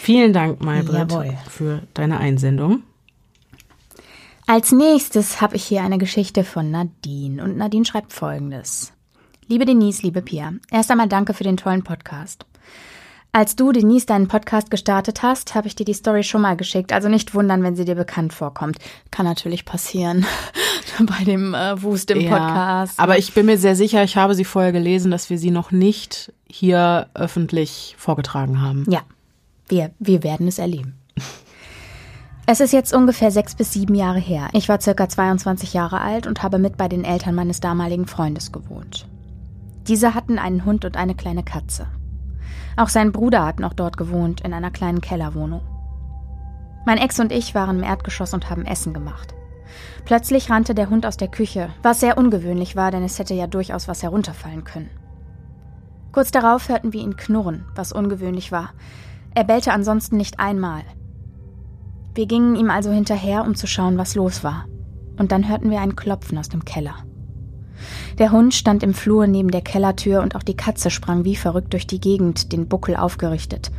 Vielen 0.00 0.32
Dank, 0.32 0.62
Maybrit, 0.62 1.12
für 1.48 1.82
deine 1.94 2.18
Einsendung. 2.18 2.82
Als 4.46 4.72
nächstes 4.72 5.42
habe 5.42 5.56
ich 5.56 5.64
hier 5.64 5.82
eine 5.82 5.98
Geschichte 5.98 6.42
von 6.42 6.70
Nadine. 6.70 7.42
Und 7.42 7.58
Nadine 7.58 7.84
schreibt 7.84 8.14
folgendes. 8.14 8.92
Liebe 9.46 9.66
Denise, 9.66 10.02
liebe 10.02 10.22
Pia, 10.22 10.54
erst 10.70 10.90
einmal 10.90 11.08
danke 11.08 11.34
für 11.34 11.44
den 11.44 11.58
tollen 11.58 11.82
Podcast. 11.82 12.46
Als 13.32 13.56
du, 13.56 13.72
Denise, 13.72 14.06
deinen 14.06 14.26
Podcast 14.26 14.70
gestartet 14.70 15.22
hast, 15.22 15.54
habe 15.54 15.68
ich 15.68 15.76
dir 15.76 15.84
die 15.84 15.92
Story 15.92 16.22
schon 16.22 16.40
mal 16.40 16.56
geschickt. 16.56 16.94
Also 16.94 17.08
nicht 17.10 17.34
wundern, 17.34 17.62
wenn 17.62 17.76
sie 17.76 17.84
dir 17.84 17.94
bekannt 17.94 18.32
vorkommt. 18.32 18.78
Kann 19.10 19.26
natürlich 19.26 19.66
passieren 19.66 20.24
bei 20.98 21.24
dem 21.24 21.52
äh, 21.52 21.82
Wust 21.82 22.10
im 22.10 22.22
ja, 22.22 22.30
Podcast. 22.30 22.98
Aber 22.98 23.18
ich 23.18 23.34
bin 23.34 23.44
mir 23.44 23.58
sehr 23.58 23.76
sicher, 23.76 24.02
ich 24.02 24.16
habe 24.16 24.34
sie 24.34 24.44
vorher 24.44 24.72
gelesen, 24.72 25.10
dass 25.10 25.28
wir 25.28 25.38
sie 25.38 25.50
noch 25.50 25.70
nicht 25.70 26.32
hier 26.46 27.10
öffentlich 27.12 27.94
vorgetragen 27.98 28.62
haben. 28.62 28.86
Ja, 28.88 29.02
wir, 29.68 29.90
wir 29.98 30.22
werden 30.22 30.48
es 30.48 30.58
erleben. 30.58 30.98
Es 32.46 32.60
ist 32.60 32.72
jetzt 32.72 32.94
ungefähr 32.94 33.30
sechs 33.30 33.54
bis 33.54 33.74
sieben 33.74 33.94
Jahre 33.94 34.18
her. 34.18 34.48
Ich 34.52 34.70
war 34.70 34.80
circa 34.80 35.08
22 35.08 35.74
Jahre 35.74 36.00
alt 36.00 36.26
und 36.26 36.42
habe 36.42 36.58
mit 36.58 36.78
bei 36.78 36.88
den 36.88 37.04
Eltern 37.04 37.34
meines 37.34 37.60
damaligen 37.60 38.06
Freundes 38.06 38.52
gewohnt. 38.52 39.06
Diese 39.86 40.14
hatten 40.14 40.38
einen 40.38 40.64
Hund 40.64 40.84
und 40.86 40.96
eine 40.96 41.14
kleine 41.14 41.42
Katze. 41.42 41.88
Auch 42.76 42.88
sein 42.88 43.12
Bruder 43.12 43.44
hat 43.44 43.60
noch 43.60 43.74
dort 43.74 43.96
gewohnt, 43.96 44.40
in 44.40 44.54
einer 44.54 44.70
kleinen 44.70 45.00
Kellerwohnung. 45.00 45.60
Mein 46.86 46.96
Ex 46.96 47.20
und 47.20 47.32
ich 47.32 47.54
waren 47.54 47.78
im 47.78 47.82
Erdgeschoss 47.82 48.32
und 48.32 48.48
haben 48.48 48.64
Essen 48.64 48.94
gemacht. 48.94 49.34
Plötzlich 50.06 50.48
rannte 50.48 50.74
der 50.74 50.88
Hund 50.88 51.04
aus 51.04 51.18
der 51.18 51.28
Küche, 51.28 51.68
was 51.82 52.00
sehr 52.00 52.16
ungewöhnlich 52.16 52.76
war, 52.76 52.90
denn 52.90 53.02
es 53.02 53.18
hätte 53.18 53.34
ja 53.34 53.46
durchaus 53.46 53.88
was 53.88 54.02
herunterfallen 54.02 54.64
können. 54.64 54.88
Kurz 56.12 56.30
darauf 56.30 56.70
hörten 56.70 56.94
wir 56.94 57.02
ihn 57.02 57.16
knurren, 57.16 57.66
was 57.74 57.92
ungewöhnlich 57.92 58.52
war. 58.52 58.70
Er 59.38 59.44
bellte 59.44 59.72
ansonsten 59.72 60.16
nicht 60.16 60.40
einmal. 60.40 60.82
Wir 62.12 62.26
gingen 62.26 62.56
ihm 62.56 62.70
also 62.70 62.90
hinterher, 62.90 63.44
um 63.44 63.54
zu 63.54 63.68
schauen, 63.68 63.96
was 63.96 64.16
los 64.16 64.42
war. 64.42 64.64
Und 65.16 65.30
dann 65.30 65.48
hörten 65.48 65.70
wir 65.70 65.80
ein 65.80 65.94
Klopfen 65.94 66.36
aus 66.38 66.48
dem 66.48 66.64
Keller. 66.64 66.96
Der 68.18 68.32
Hund 68.32 68.52
stand 68.52 68.82
im 68.82 68.94
Flur 68.94 69.28
neben 69.28 69.52
der 69.52 69.60
Kellertür 69.60 70.22
und 70.22 70.34
auch 70.34 70.42
die 70.42 70.56
Katze 70.56 70.90
sprang 70.90 71.24
wie 71.24 71.36
verrückt 71.36 71.72
durch 71.72 71.86
die 71.86 72.00
Gegend, 72.00 72.50
den 72.50 72.66
Buckel 72.66 72.96
aufgerichtet. 72.96 73.70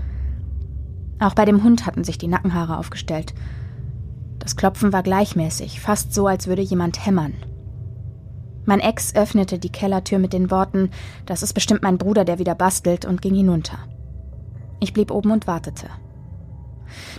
Auch 1.19 1.33
bei 1.33 1.43
dem 1.43 1.61
Hund 1.61 1.85
hatten 1.85 2.05
sich 2.05 2.17
die 2.17 2.29
Nackenhaare 2.29 2.77
aufgestellt. 2.77 3.33
Das 4.37 4.55
Klopfen 4.55 4.93
war 4.93 5.03
gleichmäßig, 5.03 5.81
fast 5.81 6.13
so, 6.13 6.27
als 6.27 6.47
würde 6.47 6.61
jemand 6.61 7.05
hämmern. 7.05 7.33
Mein 8.63 8.79
Ex 8.79 9.13
öffnete 9.13 9.59
die 9.59 9.73
Kellertür 9.73 10.19
mit 10.19 10.31
den 10.31 10.51
Worten, 10.51 10.89
das 11.25 11.43
ist 11.43 11.51
bestimmt 11.51 11.83
mein 11.83 11.97
Bruder, 11.97 12.23
der 12.23 12.39
wieder 12.39 12.55
bastelt, 12.55 13.03
und 13.03 13.21
ging 13.21 13.35
hinunter. 13.35 13.79
Ich 14.79 14.93
blieb 14.93 15.12
oben 15.12 15.31
und 15.31 15.48
wartete. 15.48 15.88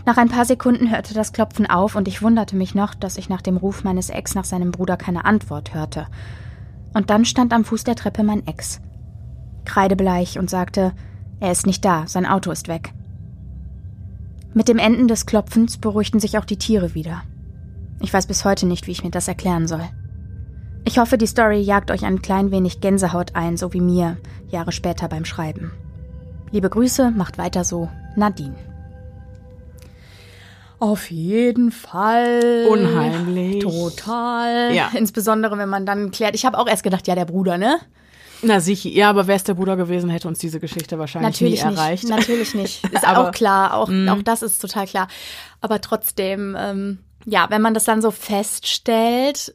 Nach 0.05 0.17
ein 0.17 0.29
paar 0.29 0.45
Sekunden 0.45 0.91
hörte 0.91 1.15
das 1.15 1.33
Klopfen 1.33 1.69
auf 1.69 1.95
und 1.95 2.09
ich 2.09 2.23
wunderte 2.23 2.57
mich 2.57 2.75
noch, 2.75 2.95
dass 2.95 3.17
ich 3.17 3.29
nach 3.29 3.43
dem 3.43 3.57
Ruf 3.57 3.85
meines 3.85 4.11
Ex 4.11 4.35
nach 4.35 4.45
seinem 4.45 4.71
Bruder 4.71 4.97
keine 4.97 5.25
Antwort 5.25 5.75
hörte. 5.75 6.07
Und 6.95 7.11
dann 7.11 7.25
stand 7.25 7.53
am 7.53 7.65
Fuß 7.65 7.85
der 7.85 7.95
Treppe 7.95 8.25
mein 8.25 8.47
Ex. 8.47 8.81
Kreidebleich 9.65 10.39
und 10.39 10.51
sagte, 10.51 10.93
er 11.39 11.53
ist 11.53 11.67
nicht 11.67 11.85
da, 11.85 12.07
sein 12.07 12.27
Auto 12.27 12.51
ist 12.51 12.69
weg. 12.69 12.93
Mit 14.53 14.69
dem 14.69 14.79
Enden 14.79 15.07
des 15.07 15.27
Klopfens 15.27 15.79
beruhigten 15.79 16.19
sich 16.19 16.37
auch 16.37 16.45
die 16.45 16.59
Tiere 16.59 16.95
wieder. 16.95 17.23
Ich 18.01 18.13
weiß 18.13 18.27
bis 18.27 18.45
heute 18.45 18.67
nicht, 18.67 18.87
wie 18.87 18.93
ich 18.93 19.05
mir 19.05 19.11
das 19.11 19.29
erklären 19.29 19.69
soll. 19.69 19.85
Ich 20.85 20.99
hoffe, 20.99 21.19
die 21.19 21.27
Story 21.27 21.61
jagt 21.61 21.91
euch 21.91 22.05
ein 22.05 22.23
klein 22.23 22.51
wenig 22.51 22.81
Gänsehaut 22.81 23.37
ein, 23.37 23.57
so 23.57 23.73
wie 23.73 23.81
mir, 23.81 24.17
Jahre 24.49 24.73
später 24.73 25.09
beim 25.09 25.25
Schreiben. 25.25 25.71
Liebe 26.53 26.69
Grüße, 26.69 27.11
macht 27.13 27.39
weiter 27.39 27.65
so, 27.65 27.89
Nadine. 28.17 28.55
Auf 30.79 31.11
jeden 31.11 31.71
Fall. 31.73 32.67
Unheimlich. 32.71 33.63
Total. 33.63 34.75
Ja. 34.75 34.91
Insbesondere, 34.95 35.59
wenn 35.59 35.69
man 35.69 35.85
dann 35.85 36.11
klärt. 36.11 36.35
Ich 36.35 36.47
habe 36.47 36.59
auch 36.59 36.67
erst 36.67 36.83
gedacht, 36.83 37.07
ja, 37.07 37.15
der 37.15 37.27
Bruder, 37.27 37.59
ne? 37.59 37.79
Na 38.43 38.59
sicher, 38.61 38.89
ja, 38.89 39.11
aber 39.11 39.27
wäre 39.27 39.37
es 39.37 39.45
der 39.45 39.53
Bruder 39.53 39.77
gewesen, 39.77 40.09
hätte 40.09 40.27
uns 40.27 40.39
diese 40.39 40.59
Geschichte 40.61 40.99
wahrscheinlich 40.99 41.33
Natürlich 41.39 41.63
nie 41.63 41.69
nicht. 41.71 41.79
erreicht. 41.79 42.09
Natürlich 42.09 42.55
nicht. 42.55 42.83
Ist 42.93 43.07
Aber- 43.07 43.29
auch 43.29 43.33
klar. 43.33 43.75
Auch, 43.75 43.89
Mm. 43.89 44.09
auch 44.09 44.23
das 44.23 44.41
ist 44.43 44.59
total 44.61 44.87
klar. 44.87 45.09
Aber 45.61 45.83
trotzdem, 45.83 46.57
ähm, 46.59 46.99
ja, 47.27 47.47
wenn 47.51 47.61
man 47.61 47.75
das 47.75 47.85
dann 47.85 48.01
so 48.01 48.11
feststellt 48.11 49.55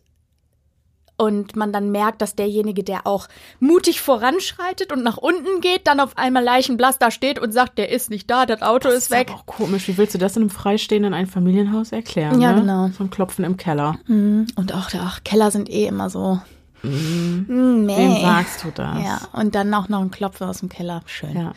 und 1.17 1.55
man 1.55 1.71
dann 1.71 1.91
merkt, 1.91 2.21
dass 2.21 2.35
derjenige, 2.35 2.83
der 2.83 3.07
auch 3.07 3.27
mutig 3.59 4.01
voranschreitet 4.01 4.91
und 4.91 5.03
nach 5.03 5.17
unten 5.17 5.61
geht, 5.61 5.87
dann 5.87 5.99
auf 5.99 6.17
einmal 6.17 6.43
leichenblass 6.43 6.99
da 6.99 7.11
steht 7.11 7.39
und 7.39 7.53
sagt, 7.53 7.77
der 7.77 7.91
ist 7.91 8.09
nicht 8.09 8.29
da, 8.29 8.45
das 8.45 8.61
Auto 8.61 8.89
ist 8.89 9.11
weg. 9.11 9.29
aber 9.29 9.39
auch 9.39 9.45
komisch. 9.45 9.87
Wie 9.87 9.97
willst 9.97 10.13
du 10.13 10.17
das 10.17 10.35
in 10.35 10.43
einem 10.43 10.49
freistehenden 10.49 11.13
Einfamilienhaus 11.13 11.91
erklären? 11.91 12.41
Ja, 12.41 12.53
ne? 12.53 12.61
genau. 12.61 12.89
Ein 12.99 13.09
Klopfen 13.09 13.45
im 13.45 13.57
Keller. 13.57 13.97
Mhm. 14.07 14.47
Und 14.55 14.73
auch, 14.73 14.89
ach, 14.99 15.23
Keller 15.23 15.51
sind 15.51 15.69
eh 15.69 15.85
immer 15.85 16.09
so. 16.09 16.39
Mm, 16.83 17.85
nee. 17.85 17.97
Wem 17.97 18.21
sagst 18.21 18.63
du 18.63 18.71
das? 18.73 19.03
Ja, 19.03 19.21
und 19.33 19.55
dann 19.55 19.73
auch 19.73 19.89
noch 19.89 20.01
ein 20.01 20.11
Klopfen 20.11 20.47
aus 20.47 20.59
dem 20.59 20.69
Keller. 20.69 21.01
Schön. 21.05 21.35
Ja. 21.35 21.53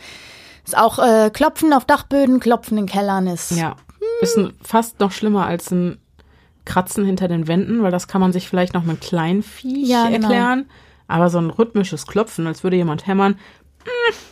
Ist 0.64 0.76
auch 0.76 0.98
äh, 0.98 1.30
Klopfen 1.30 1.72
auf 1.72 1.84
Dachböden, 1.84 2.40
Klopfen 2.40 2.78
in 2.78 2.86
Kellern 2.86 3.26
ist. 3.26 3.52
Ja. 3.52 3.76
Ist 4.20 4.36
ein, 4.36 4.52
fast 4.62 5.00
noch 5.00 5.12
schlimmer 5.12 5.46
als 5.46 5.70
ein 5.70 5.98
Kratzen 6.68 7.04
hinter 7.04 7.26
den 7.28 7.48
Wänden, 7.48 7.82
weil 7.82 7.90
das 7.90 8.06
kann 8.08 8.20
man 8.20 8.32
sich 8.32 8.48
vielleicht 8.48 8.74
noch 8.74 8.84
mit 8.84 9.00
kleinen 9.00 9.42
Viech 9.42 9.88
Ja, 9.88 10.08
genau. 10.08 10.28
erklären. 10.28 10.66
Aber 11.08 11.30
so 11.30 11.38
ein 11.38 11.48
rhythmisches 11.50 12.06
Klopfen, 12.06 12.46
als 12.46 12.62
würde 12.62 12.76
jemand 12.76 13.06
hämmern, 13.06 13.38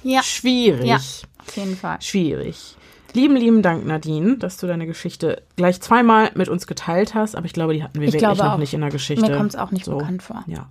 Ja, 0.02 0.22
schwierig. 0.22 0.84
Ja. 0.86 0.96
auf 0.96 1.56
jeden 1.56 1.76
Fall. 1.76 1.96
Schwierig. 2.02 2.76
Lieben, 3.16 3.35
lieben 3.35 3.62
Dank, 3.62 3.87
Nadine, 3.87 4.37
dass 4.37 4.58
du 4.58 4.66
deine 4.66 4.87
Geschichte 4.87 5.42
gleich 5.56 5.80
zweimal 5.80 6.30
mit 6.35 6.50
uns 6.50 6.66
geteilt 6.66 7.14
hast, 7.14 7.35
aber 7.35 7.46
ich 7.46 7.54
glaube, 7.54 7.73
die 7.73 7.82
hatten 7.82 7.99
wir 7.99 8.08
Ich 8.08 8.12
wirklich 8.12 8.38
noch 8.38 8.52
auch. 8.52 8.58
nicht 8.58 8.75
in 8.75 8.82
der 8.82 8.90
Geschichte. 8.90 9.26
Mir 9.26 9.35
kommt's 9.35 9.56
auch 9.56 9.70
nicht 9.70 9.87
bekannt 9.87 10.23
vor. 10.23 10.44
Ja. 10.46 10.68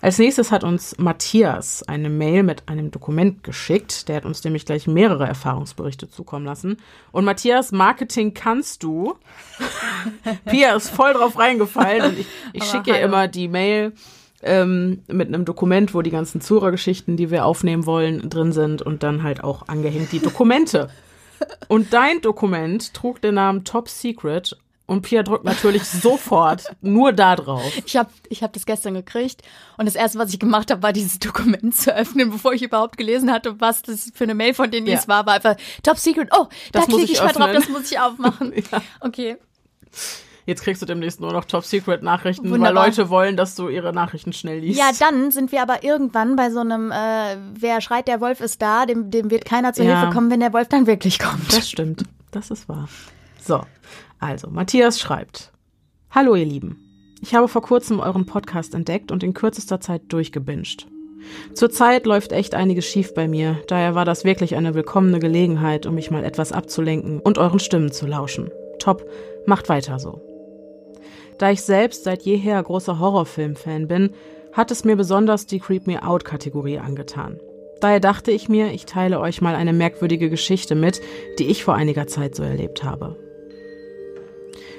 Als 0.00 0.18
nächstes 0.18 0.50
hat 0.50 0.64
uns 0.64 0.98
Matthias 0.98 1.84
eine 1.84 2.10
Mail 2.10 2.42
mit 2.42 2.68
einem 2.68 2.90
Dokument 2.90 3.44
geschickt. 3.44 4.08
Der 4.08 4.16
hat 4.16 4.24
uns 4.24 4.42
nämlich 4.42 4.66
gleich 4.66 4.88
mehrere 4.88 5.24
Erfahrungsberichte 5.24 6.10
zukommen 6.10 6.44
lassen. 6.44 6.78
Und 7.12 7.24
Matthias, 7.24 7.70
Marketing 7.70 8.34
kannst 8.34 8.82
du. 8.82 9.14
Pia 10.46 10.74
ist 10.74 10.90
voll 10.90 11.12
drauf 11.12 11.38
reingefallen 11.38 12.10
und 12.10 12.18
ich, 12.18 12.26
ich 12.54 12.64
schicke 12.64 12.92
hallo. 12.92 13.04
immer 13.04 13.28
die 13.28 13.46
Mail 13.46 13.92
ähm, 14.42 15.04
mit 15.06 15.28
einem 15.28 15.44
Dokument, 15.44 15.94
wo 15.94 16.02
die 16.02 16.10
ganzen 16.10 16.40
Zura-Geschichten, 16.40 17.16
die 17.16 17.30
wir 17.30 17.44
aufnehmen 17.44 17.86
wollen, 17.86 18.28
drin 18.28 18.50
sind 18.50 18.82
und 18.82 19.04
dann 19.04 19.22
halt 19.22 19.44
auch 19.44 19.68
angehängt 19.68 20.10
die 20.10 20.18
Dokumente. 20.18 20.90
Und 21.68 21.92
dein 21.92 22.20
Dokument 22.20 22.92
trug 22.94 23.20
den 23.20 23.34
Namen 23.34 23.64
Top 23.64 23.88
Secret 23.88 24.56
und 24.86 25.00
Pia 25.02 25.22
drückt 25.22 25.44
natürlich 25.44 25.84
sofort 26.02 26.64
nur 26.82 27.12
da 27.12 27.36
drauf. 27.36 27.62
Ich 27.86 27.96
habe 27.96 28.10
ich 28.28 28.42
hab 28.42 28.52
das 28.52 28.66
gestern 28.66 28.94
gekriegt 28.94 29.40
und 29.78 29.86
das 29.86 29.94
erste, 29.94 30.18
was 30.18 30.30
ich 30.32 30.38
gemacht 30.38 30.70
habe, 30.70 30.82
war 30.82 30.92
dieses 30.92 31.18
Dokument 31.18 31.74
zu 31.74 31.94
öffnen, 31.94 32.30
bevor 32.30 32.52
ich 32.52 32.62
überhaupt 32.62 32.96
gelesen 32.98 33.32
hatte, 33.32 33.60
was 33.60 33.82
das 33.82 34.12
für 34.14 34.24
eine 34.24 34.34
Mail 34.34 34.52
von 34.54 34.70
denen 34.70 34.86
Ja. 34.86 34.94
es 34.98 35.08
war, 35.08 35.24
war 35.26 35.34
einfach 35.34 35.56
Top 35.82 35.96
Secret. 35.96 36.28
Oh, 36.32 36.46
Das 36.72 36.82
da 36.86 36.92
klicke 36.92 37.04
ich 37.04 37.12
ich 37.12 37.22
mal 37.22 37.32
drauf, 37.32 37.50
das 37.52 37.68
muss 37.68 37.90
ich 37.90 37.98
aufmachen. 37.98 38.52
Ja. 38.70 38.82
Okay. 39.00 39.36
Jetzt 40.46 40.62
kriegst 40.62 40.82
du 40.82 40.86
demnächst 40.86 41.20
nur 41.20 41.32
noch 41.32 41.46
Top-Secret-Nachrichten, 41.46 42.50
weil. 42.50 42.74
Leute 42.74 43.08
wollen, 43.08 43.36
dass 43.36 43.54
du 43.54 43.68
ihre 43.68 43.94
Nachrichten 43.94 44.32
schnell 44.34 44.58
liest. 44.58 44.78
Ja, 44.78 44.90
dann 44.98 45.30
sind 45.30 45.52
wir 45.52 45.62
aber 45.62 45.84
irgendwann 45.84 46.36
bei 46.36 46.50
so 46.50 46.60
einem, 46.60 46.90
äh, 46.90 47.36
wer 47.58 47.80
schreit, 47.80 48.08
der 48.08 48.20
Wolf 48.20 48.40
ist 48.40 48.60
da, 48.60 48.84
dem, 48.84 49.10
dem 49.10 49.30
wird 49.30 49.46
keiner 49.46 49.72
zur 49.72 49.86
Ja. 49.86 50.00
Hilfe 50.00 50.12
kommen, 50.12 50.30
wenn 50.30 50.40
der 50.40 50.52
Wolf 50.52 50.68
dann 50.68 50.86
wirklich 50.86 51.18
kommt. 51.18 51.50
Das 51.56 51.68
stimmt. 51.70 52.02
Das 52.30 52.50
ist 52.50 52.68
wahr. 52.68 52.88
So, 53.40 53.62
also, 54.18 54.50
Matthias 54.50 55.00
schreibt. 55.00 55.52
Hallo, 56.10 56.34
ihr 56.34 56.44
Lieben. 56.44 56.80
Ich 57.22 57.34
habe 57.34 57.48
vor 57.48 57.62
kurzem 57.62 58.00
euren 58.00 58.26
Podcast 58.26 58.74
entdeckt 58.74 59.10
und 59.12 59.22
in 59.22 59.32
kürzester 59.32 59.80
Zeit 59.80 60.02
durchgebinged. 60.08 60.86
Zurzeit 61.54 62.04
läuft 62.04 62.32
echt 62.32 62.54
einiges 62.54 62.84
schief 62.84 63.14
bei 63.14 63.28
mir, 63.28 63.62
daher 63.68 63.94
war 63.94 64.04
das 64.04 64.24
wirklich 64.24 64.56
eine 64.56 64.74
willkommene 64.74 65.20
Gelegenheit, 65.20 65.86
um 65.86 65.94
mich 65.94 66.10
mal 66.10 66.22
etwas 66.22 66.52
abzulenken 66.52 67.20
und 67.20 67.38
euren 67.38 67.60
Stimmen 67.60 67.92
zu 67.92 68.06
lauschen. 68.06 68.50
Top, 68.78 69.08
macht 69.46 69.70
weiter 69.70 69.98
so. 69.98 70.20
Da 71.38 71.50
ich 71.50 71.62
selbst 71.62 72.04
seit 72.04 72.22
jeher 72.22 72.62
großer 72.62 72.98
Horrorfilm-Fan 72.98 73.88
bin, 73.88 74.10
hat 74.52 74.70
es 74.70 74.84
mir 74.84 74.96
besonders 74.96 75.46
die 75.46 75.58
Creep 75.58 75.86
Me 75.86 76.02
Out-Kategorie 76.02 76.78
angetan. 76.78 77.40
Daher 77.80 78.00
dachte 78.00 78.30
ich 78.30 78.48
mir, 78.48 78.72
ich 78.72 78.86
teile 78.86 79.20
euch 79.20 79.42
mal 79.42 79.54
eine 79.54 79.72
merkwürdige 79.72 80.30
Geschichte 80.30 80.74
mit, 80.74 81.00
die 81.38 81.48
ich 81.48 81.64
vor 81.64 81.74
einiger 81.74 82.06
Zeit 82.06 82.34
so 82.34 82.42
erlebt 82.42 82.84
habe. 82.84 83.16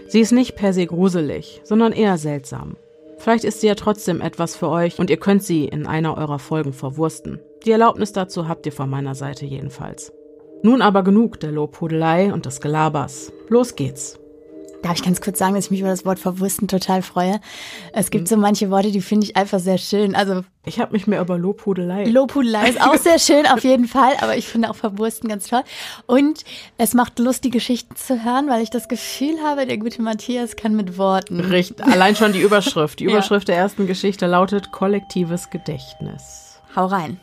Sie 0.07 0.21
ist 0.21 0.31
nicht 0.31 0.55
per 0.55 0.73
se 0.73 0.85
gruselig, 0.85 1.61
sondern 1.63 1.91
eher 1.91 2.17
seltsam. 2.17 2.77
Vielleicht 3.17 3.43
ist 3.43 3.61
sie 3.61 3.67
ja 3.67 3.75
trotzdem 3.75 4.21
etwas 4.21 4.55
für 4.55 4.69
euch 4.69 4.99
und 4.99 5.09
ihr 5.09 5.17
könnt 5.17 5.43
sie 5.43 5.65
in 5.65 5.87
einer 5.87 6.17
eurer 6.17 6.39
Folgen 6.39 6.73
verwursten. 6.73 7.39
Die 7.65 7.71
Erlaubnis 7.71 8.13
dazu 8.13 8.47
habt 8.47 8.65
ihr 8.65 8.71
von 8.71 8.89
meiner 8.89 9.15
Seite 9.15 9.45
jedenfalls. 9.45 10.13
Nun 10.61 10.81
aber 10.81 11.03
genug 11.03 11.39
der 11.39 11.51
Lobhudelei 11.51 12.33
und 12.33 12.45
des 12.45 12.61
Gelabers. 12.61 13.31
Los 13.49 13.75
geht's. 13.75 14.19
Darf 14.85 14.97
ich 14.97 15.03
ganz 15.03 15.19
kurz 15.19 15.39
sagen, 15.39 15.55
dass 15.55 15.65
ich 15.65 15.71
mich 15.71 15.79
über 15.79 15.89
das 15.89 16.05
Wort 16.05 16.19
verwursten 16.19 16.67
total 16.67 17.01
freue? 17.01 17.39
Es 17.91 18.11
gibt 18.11 18.27
so 18.27 18.37
manche 18.37 18.69
Worte, 18.69 18.91
die 18.91 19.01
finde 19.01 19.25
ich 19.25 19.35
einfach 19.35 19.57
sehr 19.57 19.79
schön. 19.79 20.13
Also 20.13 20.43
Ich 20.63 20.79
habe 20.79 20.91
mich 20.91 21.07
mehr 21.07 21.21
über 21.21 21.39
Lobhudelei. 21.39 22.03
Lobhudelei 22.05 22.69
ist 22.69 22.79
auch 22.79 22.95
sehr 22.97 23.17
schön, 23.17 23.47
auf 23.47 23.63
jeden 23.63 23.87
Fall, 23.87 24.13
aber 24.21 24.37
ich 24.37 24.47
finde 24.47 24.69
auch 24.69 24.75
Verwursten 24.75 25.27
ganz 25.27 25.47
toll. 25.47 25.63
Und 26.05 26.43
es 26.77 26.93
macht 26.93 27.17
Lust, 27.17 27.43
die 27.45 27.49
Geschichten 27.49 27.95
zu 27.95 28.23
hören, 28.23 28.47
weil 28.47 28.61
ich 28.61 28.69
das 28.69 28.87
Gefühl 28.87 29.39
habe, 29.43 29.65
der 29.65 29.79
gute 29.79 30.03
Matthias 30.03 30.55
kann 30.55 30.75
mit 30.75 30.99
Worten. 30.99 31.39
Richtig, 31.39 31.83
allein 31.83 32.15
schon 32.15 32.31
die 32.31 32.41
Überschrift. 32.41 32.99
Die 32.99 33.05
Ja. 33.05 33.09
Überschrift 33.09 33.47
der 33.47 33.55
ersten 33.57 33.87
Geschichte 33.87 34.27
lautet 34.27 34.71
Kollektives 34.71 35.49
Gedächtnis. 35.49 36.59
Hau 36.75 36.85
rein. 36.85 37.19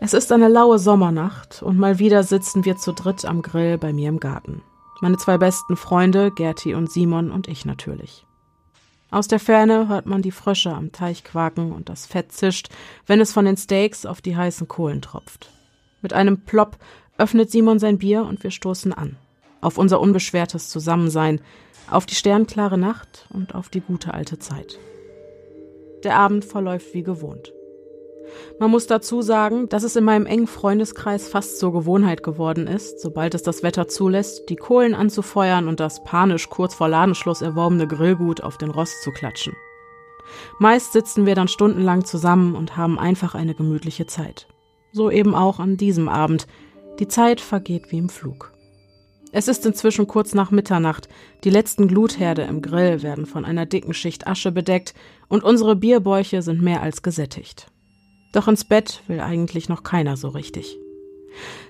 Es 0.00 0.12
ist 0.12 0.30
eine 0.32 0.48
laue 0.48 0.78
Sommernacht 0.78 1.62
und 1.62 1.78
mal 1.78 1.98
wieder 1.98 2.24
sitzen 2.24 2.66
wir 2.66 2.76
zu 2.76 2.92
dritt 2.92 3.24
am 3.24 3.40
Grill 3.40 3.78
bei 3.78 3.94
mir 3.94 4.10
im 4.10 4.20
Garten. 4.20 4.60
Meine 5.00 5.16
zwei 5.16 5.38
besten 5.38 5.76
Freunde, 5.76 6.30
Gerti 6.30 6.74
und 6.74 6.90
Simon 6.90 7.30
und 7.30 7.48
ich 7.48 7.64
natürlich. 7.64 8.26
Aus 9.10 9.28
der 9.28 9.40
Ferne 9.40 9.88
hört 9.88 10.06
man 10.06 10.22
die 10.22 10.30
Frösche 10.30 10.72
am 10.72 10.92
Teich 10.92 11.24
quaken 11.24 11.72
und 11.72 11.88
das 11.88 12.06
Fett 12.06 12.32
zischt, 12.32 12.68
wenn 13.06 13.20
es 13.20 13.32
von 13.32 13.44
den 13.44 13.56
Steaks 13.56 14.06
auf 14.06 14.20
die 14.20 14.36
heißen 14.36 14.68
Kohlen 14.68 15.02
tropft. 15.02 15.50
Mit 16.02 16.12
einem 16.12 16.44
Plopp 16.44 16.76
öffnet 17.18 17.50
Simon 17.50 17.78
sein 17.78 17.98
Bier 17.98 18.24
und 18.24 18.42
wir 18.44 18.50
stoßen 18.50 18.92
an. 18.92 19.16
Auf 19.60 19.78
unser 19.78 20.00
unbeschwertes 20.00 20.68
Zusammensein, 20.68 21.40
auf 21.90 22.06
die 22.06 22.14
sternklare 22.14 22.78
Nacht 22.78 23.26
und 23.30 23.54
auf 23.54 23.68
die 23.68 23.80
gute 23.80 24.14
alte 24.14 24.38
Zeit. 24.38 24.78
Der 26.04 26.16
Abend 26.16 26.44
verläuft 26.44 26.94
wie 26.94 27.02
gewohnt. 27.02 27.52
Man 28.58 28.70
muss 28.70 28.86
dazu 28.86 29.22
sagen, 29.22 29.68
dass 29.68 29.82
es 29.82 29.96
in 29.96 30.04
meinem 30.04 30.26
engen 30.26 30.46
Freundeskreis 30.46 31.28
fast 31.28 31.58
zur 31.58 31.72
Gewohnheit 31.72 32.22
geworden 32.22 32.66
ist, 32.66 33.00
sobald 33.00 33.34
es 33.34 33.42
das 33.42 33.62
Wetter 33.62 33.88
zulässt, 33.88 34.48
die 34.48 34.56
Kohlen 34.56 34.94
anzufeuern 34.94 35.68
und 35.68 35.80
das 35.80 36.04
panisch 36.04 36.48
kurz 36.50 36.74
vor 36.74 36.88
Ladenschluss 36.88 37.42
erworbene 37.42 37.86
Grillgut 37.86 38.42
auf 38.42 38.58
den 38.58 38.70
Rost 38.70 39.02
zu 39.02 39.10
klatschen. 39.10 39.54
Meist 40.58 40.92
sitzen 40.92 41.26
wir 41.26 41.34
dann 41.34 41.48
stundenlang 41.48 42.04
zusammen 42.04 42.54
und 42.54 42.76
haben 42.76 42.98
einfach 42.98 43.34
eine 43.34 43.54
gemütliche 43.54 44.06
Zeit. 44.06 44.46
So 44.92 45.10
eben 45.10 45.34
auch 45.34 45.58
an 45.58 45.76
diesem 45.76 46.08
Abend. 46.08 46.46
Die 46.98 47.08
Zeit 47.08 47.40
vergeht 47.40 47.90
wie 47.90 47.98
im 47.98 48.08
Flug. 48.08 48.52
Es 49.32 49.46
ist 49.46 49.64
inzwischen 49.64 50.08
kurz 50.08 50.34
nach 50.34 50.50
Mitternacht, 50.50 51.08
die 51.44 51.50
letzten 51.50 51.86
Glutherde 51.86 52.42
im 52.42 52.62
Grill 52.62 53.02
werden 53.02 53.26
von 53.26 53.44
einer 53.44 53.64
dicken 53.64 53.94
Schicht 53.94 54.26
Asche 54.26 54.50
bedeckt 54.50 54.92
und 55.28 55.44
unsere 55.44 55.76
Bierbäuche 55.76 56.42
sind 56.42 56.60
mehr 56.60 56.82
als 56.82 57.02
gesättigt. 57.02 57.70
Doch 58.32 58.48
ins 58.48 58.64
Bett 58.64 59.02
will 59.06 59.20
eigentlich 59.20 59.68
noch 59.68 59.82
keiner 59.82 60.16
so 60.16 60.28
richtig. 60.28 60.78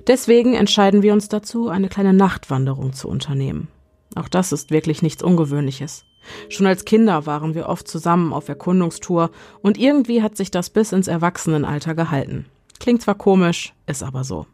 Deswegen 0.07 0.55
entscheiden 0.55 1.03
wir 1.03 1.13
uns 1.13 1.29
dazu, 1.29 1.69
eine 1.69 1.89
kleine 1.89 2.13
Nachtwanderung 2.13 2.93
zu 2.93 3.09
unternehmen. 3.09 3.69
Auch 4.15 4.29
das 4.29 4.53
ist 4.53 4.71
wirklich 4.71 5.03
nichts 5.03 5.23
Ungewöhnliches. 5.23 6.05
Schon 6.49 6.67
als 6.67 6.85
Kinder 6.85 7.27
waren 7.27 7.55
wir 7.55 7.69
oft 7.69 7.89
zusammen 7.89 8.33
auf 8.33 8.49
Erkundungstour 8.49 9.31
und 9.63 9.79
irgendwie 9.79 10.23
hat 10.23 10.37
sich 10.37 10.51
das 10.51 10.71
bis 10.71 10.93
ins 10.93 11.09
Erwachsenenalter 11.09 11.95
gehalten. 11.95 12.47
Klingt 12.79 13.03
zwar 13.03 13.15
komisch, 13.15 13.73
ist 13.87 14.03
aber 14.03 14.25
so. 14.25 14.47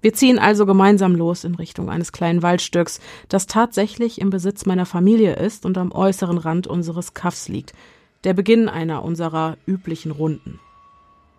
Wir 0.00 0.12
ziehen 0.12 0.38
also 0.38 0.66
gemeinsam 0.66 1.16
los 1.16 1.44
in 1.44 1.54
Richtung 1.54 1.90
eines 1.90 2.12
kleinen 2.12 2.42
Waldstücks, 2.42 3.00
das 3.28 3.46
tatsächlich 3.46 4.20
im 4.20 4.30
Besitz 4.30 4.66
meiner 4.66 4.86
Familie 4.86 5.34
ist 5.34 5.66
und 5.66 5.78
am 5.78 5.90
äußeren 5.90 6.38
Rand 6.38 6.66
unseres 6.66 7.14
Kaffs 7.14 7.48
liegt, 7.48 7.72
der 8.24 8.34
Beginn 8.34 8.68
einer 8.68 9.02
unserer 9.02 9.56
üblichen 9.66 10.12
Runden. 10.12 10.60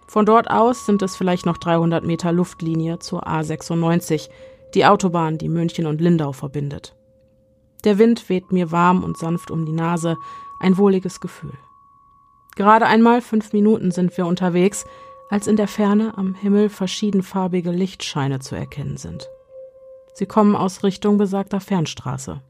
Von 0.07 0.25
dort 0.25 0.49
aus 0.49 0.85
sind 0.85 1.01
es 1.01 1.15
vielleicht 1.15 1.45
noch 1.45 1.57
300 1.57 2.03
Meter 2.03 2.31
Luftlinie 2.31 2.99
zur 2.99 3.27
A96, 3.27 4.29
die 4.73 4.85
Autobahn, 4.85 5.37
die 5.37 5.49
München 5.49 5.85
und 5.85 6.01
Lindau 6.01 6.31
verbindet. 6.31 6.95
Der 7.83 7.97
Wind 7.97 8.29
weht 8.29 8.51
mir 8.51 8.71
warm 8.71 9.03
und 9.03 9.17
sanft 9.17 9.51
um 9.51 9.65
die 9.65 9.73
Nase, 9.73 10.17
ein 10.59 10.77
wohliges 10.77 11.19
Gefühl. 11.19 11.53
Gerade 12.55 12.87
einmal 12.87 13.21
fünf 13.21 13.53
Minuten 13.53 13.91
sind 13.91 14.17
wir 14.17 14.25
unterwegs, 14.25 14.85
als 15.29 15.45
in 15.45 15.57
der 15.57 15.67
Ferne 15.67 16.17
am 16.17 16.33
Himmel 16.33 16.69
verschiedenfarbige 16.69 17.71
Lichtscheine 17.71 18.39
zu 18.39 18.55
erkennen 18.55 18.97
sind. 18.97 19.29
Sie 20.13 20.25
kommen 20.25 20.55
aus 20.55 20.83
Richtung 20.83 21.17
besagter 21.17 21.59
Fernstraße. 21.59 22.41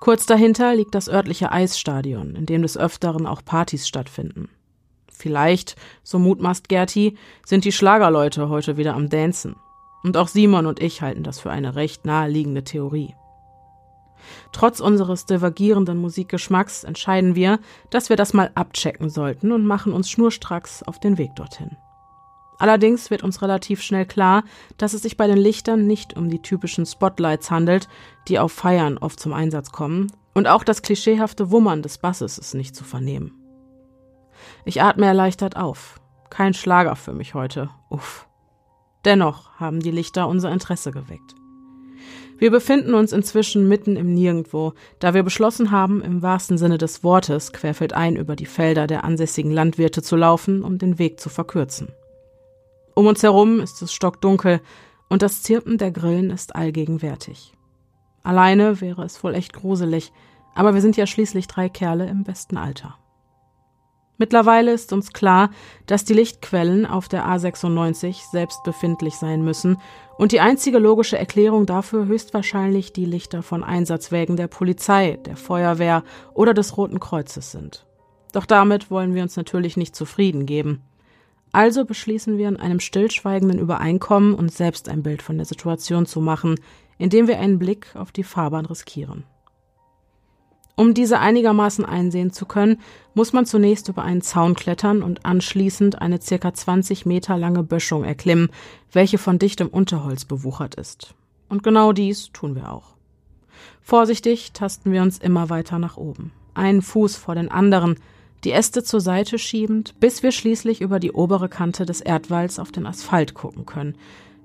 Kurz 0.00 0.26
dahinter 0.26 0.74
liegt 0.74 0.94
das 0.94 1.08
örtliche 1.08 1.52
Eisstadion, 1.52 2.34
in 2.34 2.44
dem 2.44 2.62
des 2.62 2.76
Öfteren 2.76 3.26
auch 3.26 3.44
Partys 3.44 3.86
stattfinden. 3.86 4.50
Vielleicht, 5.22 5.76
so 6.02 6.18
mutmaßt 6.18 6.68
Gerti, 6.68 7.16
sind 7.46 7.64
die 7.64 7.70
Schlagerleute 7.70 8.48
heute 8.48 8.76
wieder 8.76 8.94
am 8.94 9.08
Dancen. 9.08 9.54
Und 10.02 10.16
auch 10.16 10.26
Simon 10.26 10.66
und 10.66 10.82
ich 10.82 11.00
halten 11.00 11.22
das 11.22 11.38
für 11.38 11.52
eine 11.52 11.76
recht 11.76 12.04
naheliegende 12.04 12.64
Theorie. 12.64 13.14
Trotz 14.50 14.80
unseres 14.80 15.24
divergierenden 15.24 15.98
Musikgeschmacks 15.98 16.82
entscheiden 16.82 17.36
wir, 17.36 17.60
dass 17.90 18.08
wir 18.08 18.16
das 18.16 18.34
mal 18.34 18.50
abchecken 18.56 19.10
sollten 19.10 19.52
und 19.52 19.64
machen 19.64 19.92
uns 19.92 20.10
schnurstracks 20.10 20.82
auf 20.82 20.98
den 20.98 21.18
Weg 21.18 21.36
dorthin. 21.36 21.76
Allerdings 22.58 23.10
wird 23.12 23.22
uns 23.22 23.42
relativ 23.42 23.80
schnell 23.80 24.06
klar, 24.06 24.42
dass 24.76 24.92
es 24.92 25.02
sich 25.02 25.16
bei 25.16 25.28
den 25.28 25.38
Lichtern 25.38 25.86
nicht 25.86 26.16
um 26.16 26.30
die 26.30 26.42
typischen 26.42 26.84
Spotlights 26.84 27.48
handelt, 27.48 27.88
die 28.26 28.40
auf 28.40 28.50
Feiern 28.50 28.98
oft 28.98 29.20
zum 29.20 29.32
Einsatz 29.32 29.70
kommen, 29.70 30.10
und 30.34 30.48
auch 30.48 30.64
das 30.64 30.82
klischeehafte 30.82 31.52
Wummern 31.52 31.82
des 31.82 31.98
Basses 31.98 32.38
ist 32.38 32.54
nicht 32.54 32.74
zu 32.74 32.82
vernehmen. 32.84 33.41
Ich 34.64 34.82
atme 34.82 35.06
erleichtert 35.06 35.56
auf. 35.56 36.00
Kein 36.30 36.54
Schlager 36.54 36.96
für 36.96 37.12
mich 37.12 37.34
heute. 37.34 37.70
Uff. 37.90 38.28
Dennoch 39.04 39.50
haben 39.58 39.80
die 39.80 39.90
Lichter 39.90 40.28
unser 40.28 40.52
Interesse 40.52 40.92
geweckt. 40.92 41.34
Wir 42.38 42.50
befinden 42.50 42.94
uns 42.94 43.12
inzwischen 43.12 43.68
mitten 43.68 43.96
im 43.96 44.14
Nirgendwo, 44.14 44.72
da 44.98 45.14
wir 45.14 45.22
beschlossen 45.22 45.70
haben, 45.70 46.00
im 46.02 46.22
wahrsten 46.22 46.58
Sinne 46.58 46.78
des 46.78 47.04
Wortes 47.04 47.52
querfeldein 47.52 48.16
über 48.16 48.34
die 48.34 48.46
Felder 48.46 48.86
der 48.86 49.04
ansässigen 49.04 49.52
Landwirte 49.52 50.02
zu 50.02 50.16
laufen, 50.16 50.64
um 50.64 50.78
den 50.78 50.98
Weg 50.98 51.20
zu 51.20 51.28
verkürzen. 51.28 51.88
Um 52.94 53.06
uns 53.06 53.22
herum 53.22 53.60
ist 53.60 53.80
es 53.82 53.92
stockdunkel 53.92 54.60
und 55.08 55.22
das 55.22 55.42
Zirpen 55.42 55.78
der 55.78 55.92
Grillen 55.92 56.30
ist 56.30 56.56
allgegenwärtig. 56.56 57.52
Alleine 58.22 58.80
wäre 58.80 59.04
es 59.04 59.22
wohl 59.22 59.34
echt 59.34 59.52
gruselig, 59.52 60.12
aber 60.54 60.74
wir 60.74 60.80
sind 60.80 60.96
ja 60.96 61.06
schließlich 61.06 61.46
drei 61.46 61.68
Kerle 61.68 62.08
im 62.08 62.24
besten 62.24 62.56
Alter. 62.56 62.96
Mittlerweile 64.18 64.72
ist 64.72 64.92
uns 64.92 65.12
klar, 65.12 65.50
dass 65.86 66.04
die 66.04 66.14
Lichtquellen 66.14 66.86
auf 66.86 67.08
der 67.08 67.26
A96 67.26 68.30
selbst 68.30 68.62
befindlich 68.62 69.16
sein 69.16 69.42
müssen 69.42 69.78
und 70.18 70.32
die 70.32 70.40
einzige 70.40 70.78
logische 70.78 71.18
Erklärung 71.18 71.66
dafür 71.66 72.06
höchstwahrscheinlich 72.06 72.92
die 72.92 73.06
Lichter 73.06 73.42
von 73.42 73.64
Einsatzwägen 73.64 74.36
der 74.36 74.48
Polizei, 74.48 75.18
der 75.24 75.36
Feuerwehr 75.36 76.04
oder 76.34 76.54
des 76.54 76.76
Roten 76.76 77.00
Kreuzes 77.00 77.50
sind. 77.50 77.86
Doch 78.32 78.46
damit 78.46 78.90
wollen 78.90 79.14
wir 79.14 79.22
uns 79.22 79.36
natürlich 79.36 79.76
nicht 79.76 79.96
zufrieden 79.96 80.46
geben. 80.46 80.82
Also 81.52 81.84
beschließen 81.84 82.38
wir 82.38 82.48
in 82.48 82.56
einem 82.56 82.80
stillschweigenden 82.80 83.58
Übereinkommen, 83.58 84.34
uns 84.34 84.56
selbst 84.56 84.88
ein 84.88 85.02
Bild 85.02 85.20
von 85.20 85.36
der 85.36 85.44
Situation 85.44 86.06
zu 86.06 86.20
machen, 86.20 86.58
indem 86.96 87.28
wir 87.28 87.38
einen 87.38 87.58
Blick 87.58 87.94
auf 87.94 88.10
die 88.10 88.24
Fahrbahn 88.24 88.64
riskieren. 88.64 89.24
Um 90.74 90.94
diese 90.94 91.18
einigermaßen 91.18 91.84
einsehen 91.84 92.32
zu 92.32 92.46
können, 92.46 92.80
muss 93.14 93.32
man 93.32 93.44
zunächst 93.44 93.88
über 93.88 94.02
einen 94.02 94.22
Zaun 94.22 94.54
klettern 94.54 95.02
und 95.02 95.26
anschließend 95.26 96.00
eine 96.00 96.20
circa 96.20 96.54
20 96.54 97.04
Meter 97.04 97.36
lange 97.36 97.62
Böschung 97.62 98.04
erklimmen, 98.04 98.48
welche 98.90 99.18
von 99.18 99.38
dichtem 99.38 99.68
Unterholz 99.68 100.24
bewuchert 100.24 100.74
ist. 100.76 101.14
Und 101.48 101.62
genau 101.62 101.92
dies 101.92 102.30
tun 102.32 102.54
wir 102.54 102.72
auch. 102.72 102.94
Vorsichtig 103.82 104.52
tasten 104.52 104.92
wir 104.92 105.02
uns 105.02 105.18
immer 105.18 105.50
weiter 105.50 105.78
nach 105.78 105.96
oben, 105.96 106.32
einen 106.54 106.82
Fuß 106.82 107.16
vor 107.16 107.34
den 107.34 107.50
anderen, 107.50 107.96
die 108.44 108.52
Äste 108.52 108.82
zur 108.82 109.00
Seite 109.00 109.38
schiebend, 109.38 109.94
bis 110.00 110.22
wir 110.22 110.32
schließlich 110.32 110.80
über 110.80 110.98
die 110.98 111.12
obere 111.12 111.48
Kante 111.48 111.84
des 111.84 112.00
Erdwalls 112.00 112.58
auf 112.58 112.72
den 112.72 112.86
Asphalt 112.86 113.34
gucken 113.34 113.66
können, 113.66 113.96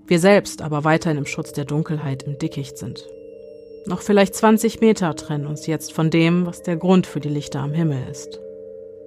wir 0.06 0.20
selbst 0.20 0.62
aber 0.62 0.84
weiterhin 0.84 1.18
im 1.18 1.26
Schutz 1.26 1.52
der 1.54 1.66
Dunkelheit 1.66 2.24
im 2.24 2.38
Dickicht 2.38 2.78
sind. 2.78 3.08
Noch 3.88 4.02
vielleicht 4.02 4.36
20 4.36 4.82
Meter 4.82 5.15
trennen 5.15 5.47
uns 5.47 5.65
jetzt 5.65 5.93
von 5.93 6.10
dem, 6.10 6.45
was 6.45 6.62
der 6.62 6.76
Grund 6.76 7.08
für 7.08 7.21
die 7.21 7.30
Lichter 7.30 7.62
am 7.62 7.71
Himmel 7.71 8.06
ist. 8.12 8.41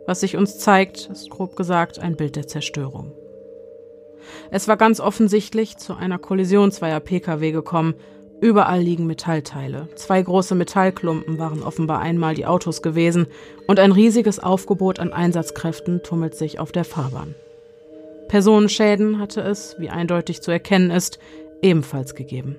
Was 0.06 0.20
sich 0.20 0.38
uns 0.38 0.58
zeigt, 0.58 1.10
ist 1.12 1.28
grob 1.28 1.54
gesagt 1.54 1.98
ein 1.98 2.16
Bild 2.16 2.34
der 2.34 2.46
Zerstörung. 2.46 3.12
Es 4.50 4.68
war 4.68 4.78
ganz 4.78 4.98
offensichtlich 4.98 5.76
zu 5.76 5.94
einer 5.94 6.18
Kollision 6.18 6.72
zweier 6.72 7.00
Pkw 7.00 7.52
gekommen. 7.52 7.94
Überall 8.40 8.80
liegen 8.80 9.06
Metallteile. 9.06 9.88
Zwei 9.96 10.22
große 10.22 10.54
Metallklumpen 10.54 11.38
waren 11.38 11.62
offenbar 11.62 11.98
einmal 11.98 12.34
die 12.34 12.46
Autos 12.46 12.80
gewesen 12.80 13.26
und 13.66 13.78
ein 13.78 13.92
riesiges 13.92 14.38
Aufgebot 14.38 14.98
an 14.98 15.12
Einsatzkräften 15.12 16.02
tummelt 16.02 16.34
sich 16.34 16.58
auf 16.58 16.72
der 16.72 16.84
Fahrbahn. 16.84 17.34
Personenschäden 18.28 19.18
hatte 19.18 19.42
es, 19.42 19.76
wie 19.78 19.90
eindeutig 19.90 20.40
zu 20.40 20.50
erkennen 20.50 20.90
ist, 20.90 21.18
ebenfalls 21.60 22.14
gegeben. 22.14 22.56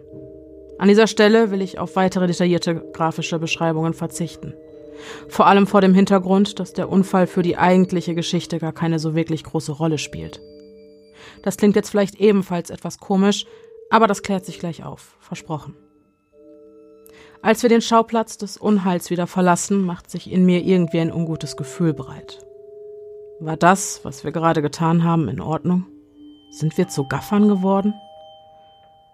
An 0.82 0.88
dieser 0.88 1.06
Stelle 1.06 1.52
will 1.52 1.62
ich 1.62 1.78
auf 1.78 1.96
weitere 1.96 2.26
detaillierte 2.26 2.74
grafische 2.92 3.38
Beschreibungen 3.38 3.94
verzichten. 3.94 4.56
Vor 5.30 5.46
allem 5.46 5.68
vor 5.68 5.80
dem 5.80 5.94
Hintergrund, 5.94 6.60
dass 6.60 6.74
der 6.74 6.90
Unfall 6.90 7.28
für 7.28 7.44
die 7.44 7.56
eigentliche 7.56 8.16
Geschichte 8.16 8.58
gar 8.58 8.74
keine 8.74 8.98
so 8.98 9.14
wirklich 9.14 9.44
große 9.44 9.74
Rolle 9.74 10.00
spielt. 10.00 10.42
Das 11.44 11.58
klingt 11.58 11.76
jetzt 11.76 11.92
vielleicht 11.92 12.16
ebenfalls 12.16 12.72
etwas 12.72 12.98
komisch, 12.98 13.46
aber 13.92 14.08
das 14.08 14.24
klärt 14.24 14.44
sich 14.44 14.58
gleich 14.58 14.84
auf, 14.84 15.18
versprochen. 15.20 15.76
Als 17.44 17.62
wir 17.62 17.70
den 17.70 17.82
Schauplatz 17.82 18.40
des 18.40 18.58
Unheils 18.58 19.12
wieder 19.12 19.28
verlassen, 19.28 19.86
macht 19.86 20.10
sich 20.10 20.32
in 20.32 20.46
mir 20.46 20.64
irgendwie 20.64 21.00
ein 21.00 21.14
ungutes 21.14 21.58
Gefühl 21.58 21.94
breit. 21.94 22.40
War 23.40 23.56
das, 23.56 24.00
was 24.02 24.24
wir 24.24 24.32
gerade 24.32 24.64
getan 24.64 25.04
haben, 25.04 25.30
in 25.30 25.42
Ordnung? 25.42 25.86
Sind 26.50 26.76
wir 26.80 26.88
zu 26.88 27.08
Gaffern 27.08 27.48
geworden? 27.50 27.94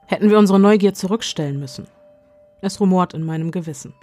Hätten 0.08 0.30
wir 0.30 0.39
unsere 0.39 0.60
Neugier 0.60 0.93
zurückstellen 0.93 1.60
müssen. 1.60 1.86
Es 2.62 2.80
rumort 2.80 3.13
in 3.13 3.24
meinem 3.24 3.52
Gewissen. 3.52 3.93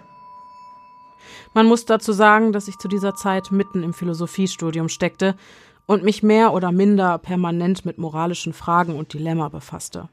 Man 1.55 1.67
muss 1.67 1.87
dazu 1.87 2.13
sagen, 2.13 2.53
dass 2.53 2.69
ich 2.69 2.77
zu 2.77 2.89
dieser 2.89 3.15
Zeit 3.15 3.51
mitten 3.51 3.83
im 3.83 3.95
Philosophiestudium 3.95 4.89
steckte 4.89 5.35
und 5.87 6.05
mich 6.05 6.23
mehr 6.23 6.53
oder 6.53 6.73
minder 6.73 7.19
permanent 7.19 7.85
mit 7.85 7.97
moralischen 7.99 8.53
Fragen 8.53 8.97
und 8.97 9.15
Dilemma 9.15 9.49
befasste. 9.49 10.09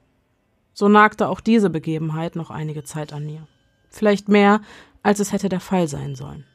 So 0.73 0.87
nagte 0.87 1.27
auch 1.27 1.41
diese 1.41 1.69
Begebenheit 1.69 2.35
noch 2.37 2.49
einige 2.49 2.83
Zeit 2.83 3.11
an 3.11 3.25
mir. 3.25 3.45
Vielleicht 3.89 4.29
mehr, 4.29 4.61
als 5.03 5.19
es 5.19 5.33
hätte 5.33 5.49
der 5.49 5.59
Fall 5.59 5.87
sein 5.87 6.15
sollen. 6.15 6.45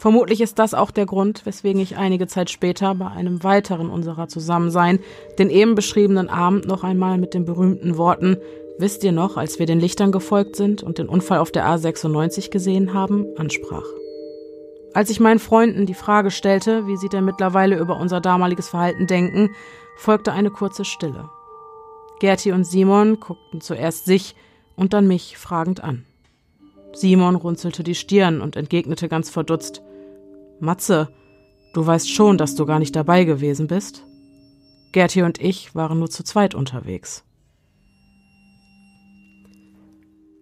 Vermutlich 0.00 0.40
ist 0.40 0.58
das 0.58 0.72
auch 0.72 0.90
der 0.90 1.04
Grund, 1.04 1.44
weswegen 1.44 1.80
ich 1.80 1.98
einige 1.98 2.26
Zeit 2.26 2.48
später 2.48 2.94
bei 2.94 3.08
einem 3.08 3.44
weiteren 3.44 3.90
unserer 3.90 4.28
Zusammensein 4.28 4.98
den 5.38 5.50
eben 5.50 5.74
beschriebenen 5.74 6.30
Abend 6.30 6.66
noch 6.66 6.82
einmal 6.82 7.18
mit 7.18 7.34
den 7.34 7.44
berühmten 7.44 7.98
Worten 7.98 8.38
Wisst 8.80 9.04
ihr 9.04 9.12
noch, 9.12 9.36
als 9.36 9.58
wir 9.58 9.66
den 9.66 9.78
Lichtern 9.78 10.10
gefolgt 10.10 10.56
sind 10.56 10.82
und 10.82 10.96
den 10.96 11.06
Unfall 11.06 11.40
auf 11.40 11.52
der 11.52 11.66
A96 11.66 12.48
gesehen 12.48 12.94
haben, 12.94 13.26
ansprach. 13.36 13.84
Als 14.94 15.10
ich 15.10 15.20
meinen 15.20 15.38
Freunden 15.38 15.84
die 15.84 15.92
Frage 15.92 16.30
stellte, 16.30 16.86
wie 16.86 16.96
sie 16.96 17.10
denn 17.10 17.26
mittlerweile 17.26 17.78
über 17.78 18.00
unser 18.00 18.22
damaliges 18.22 18.70
Verhalten 18.70 19.06
denken, 19.06 19.50
folgte 19.98 20.32
eine 20.32 20.50
kurze 20.50 20.86
Stille. 20.86 21.28
Gerti 22.20 22.52
und 22.52 22.64
Simon 22.64 23.20
guckten 23.20 23.60
zuerst 23.60 24.06
sich 24.06 24.34
und 24.76 24.94
dann 24.94 25.06
mich 25.06 25.36
fragend 25.36 25.84
an. 25.84 26.06
Simon 26.94 27.34
runzelte 27.34 27.82
die 27.82 27.94
Stirn 27.94 28.40
und 28.40 28.56
entgegnete 28.56 29.10
ganz 29.10 29.28
verdutzt 29.28 29.82
Matze, 30.60 31.08
du 31.74 31.86
weißt 31.86 32.10
schon, 32.10 32.38
dass 32.38 32.54
du 32.54 32.66
gar 32.66 32.78
nicht 32.78 32.94
dabei 32.96 33.24
gewesen 33.24 33.66
bist? 33.66 34.04
Gerti 34.92 35.22
und 35.22 35.40
ich 35.40 35.74
waren 35.74 35.98
nur 35.98 36.10
zu 36.10 36.24
zweit 36.24 36.54
unterwegs. 36.54 37.24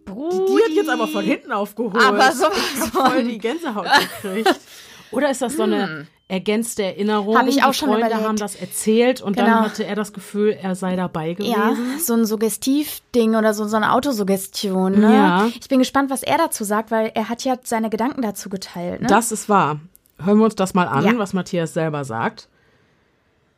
Brudi. 0.04 0.36
Die 0.36 0.64
hat 0.64 0.70
jetzt 0.74 0.88
aber 0.88 1.06
von 1.08 1.24
hinten 1.24 1.52
aufgeholt. 1.52 2.02
Aber 2.02 2.32
sowas 2.32 2.52
ich 2.74 2.80
hab 2.80 2.88
von. 2.92 3.06
voll 3.10 3.24
die 3.24 3.38
Gänsehaut 3.38 3.86
gekriegt. 4.22 4.54
Oder 5.10 5.30
ist 5.30 5.40
das 5.42 5.54
so 5.56 5.62
eine 5.62 6.06
ergänzte 6.28 6.82
Erinnerung? 6.82 7.36
Hab 7.36 7.46
ich 7.46 7.62
auch 7.62 7.70
die 7.72 7.78
schon 7.78 7.88
Freunde 7.88 8.06
überlegt. 8.08 8.26
haben 8.28 8.36
das 8.36 8.54
erzählt 8.56 9.22
und 9.22 9.36
Genau. 9.36 9.48
dann 9.48 9.64
hatte 9.64 9.84
er 9.86 9.94
das 9.96 10.12
Gefühl, 10.12 10.50
er 10.60 10.74
sei 10.74 10.96
dabei 10.96 11.32
gewesen. 11.34 11.52
Ja, 11.52 11.76
so 11.98 12.12
ein 12.14 12.26
Suggestivding 12.26 13.34
oder 13.34 13.54
so, 13.54 13.66
so 13.66 13.76
eine 13.76 13.92
Autosuggestion. 13.92 15.00
Ne? 15.00 15.14
Ja. 15.14 15.46
Ich 15.60 15.68
bin 15.68 15.78
gespannt, 15.78 16.10
was 16.10 16.22
er 16.22 16.36
dazu 16.38 16.64
sagt, 16.64 16.90
weil 16.90 17.10
er 17.14 17.28
hat 17.30 17.44
ja 17.44 17.56
seine 17.62 17.88
Gedanken 17.88 18.20
dazu 18.20 18.48
geteilt. 18.50 19.00
Ne? 19.02 19.06
Das 19.08 19.32
ist 19.32 19.48
wahr. 19.48 19.80
Hören 20.22 20.38
wir 20.38 20.44
uns 20.44 20.56
das 20.56 20.74
mal 20.74 20.88
an, 20.88 21.04
Ja. 21.04 21.18
was 21.18 21.32
Matthias 21.32 21.74
selber 21.74 22.04
sagt. 22.04 22.48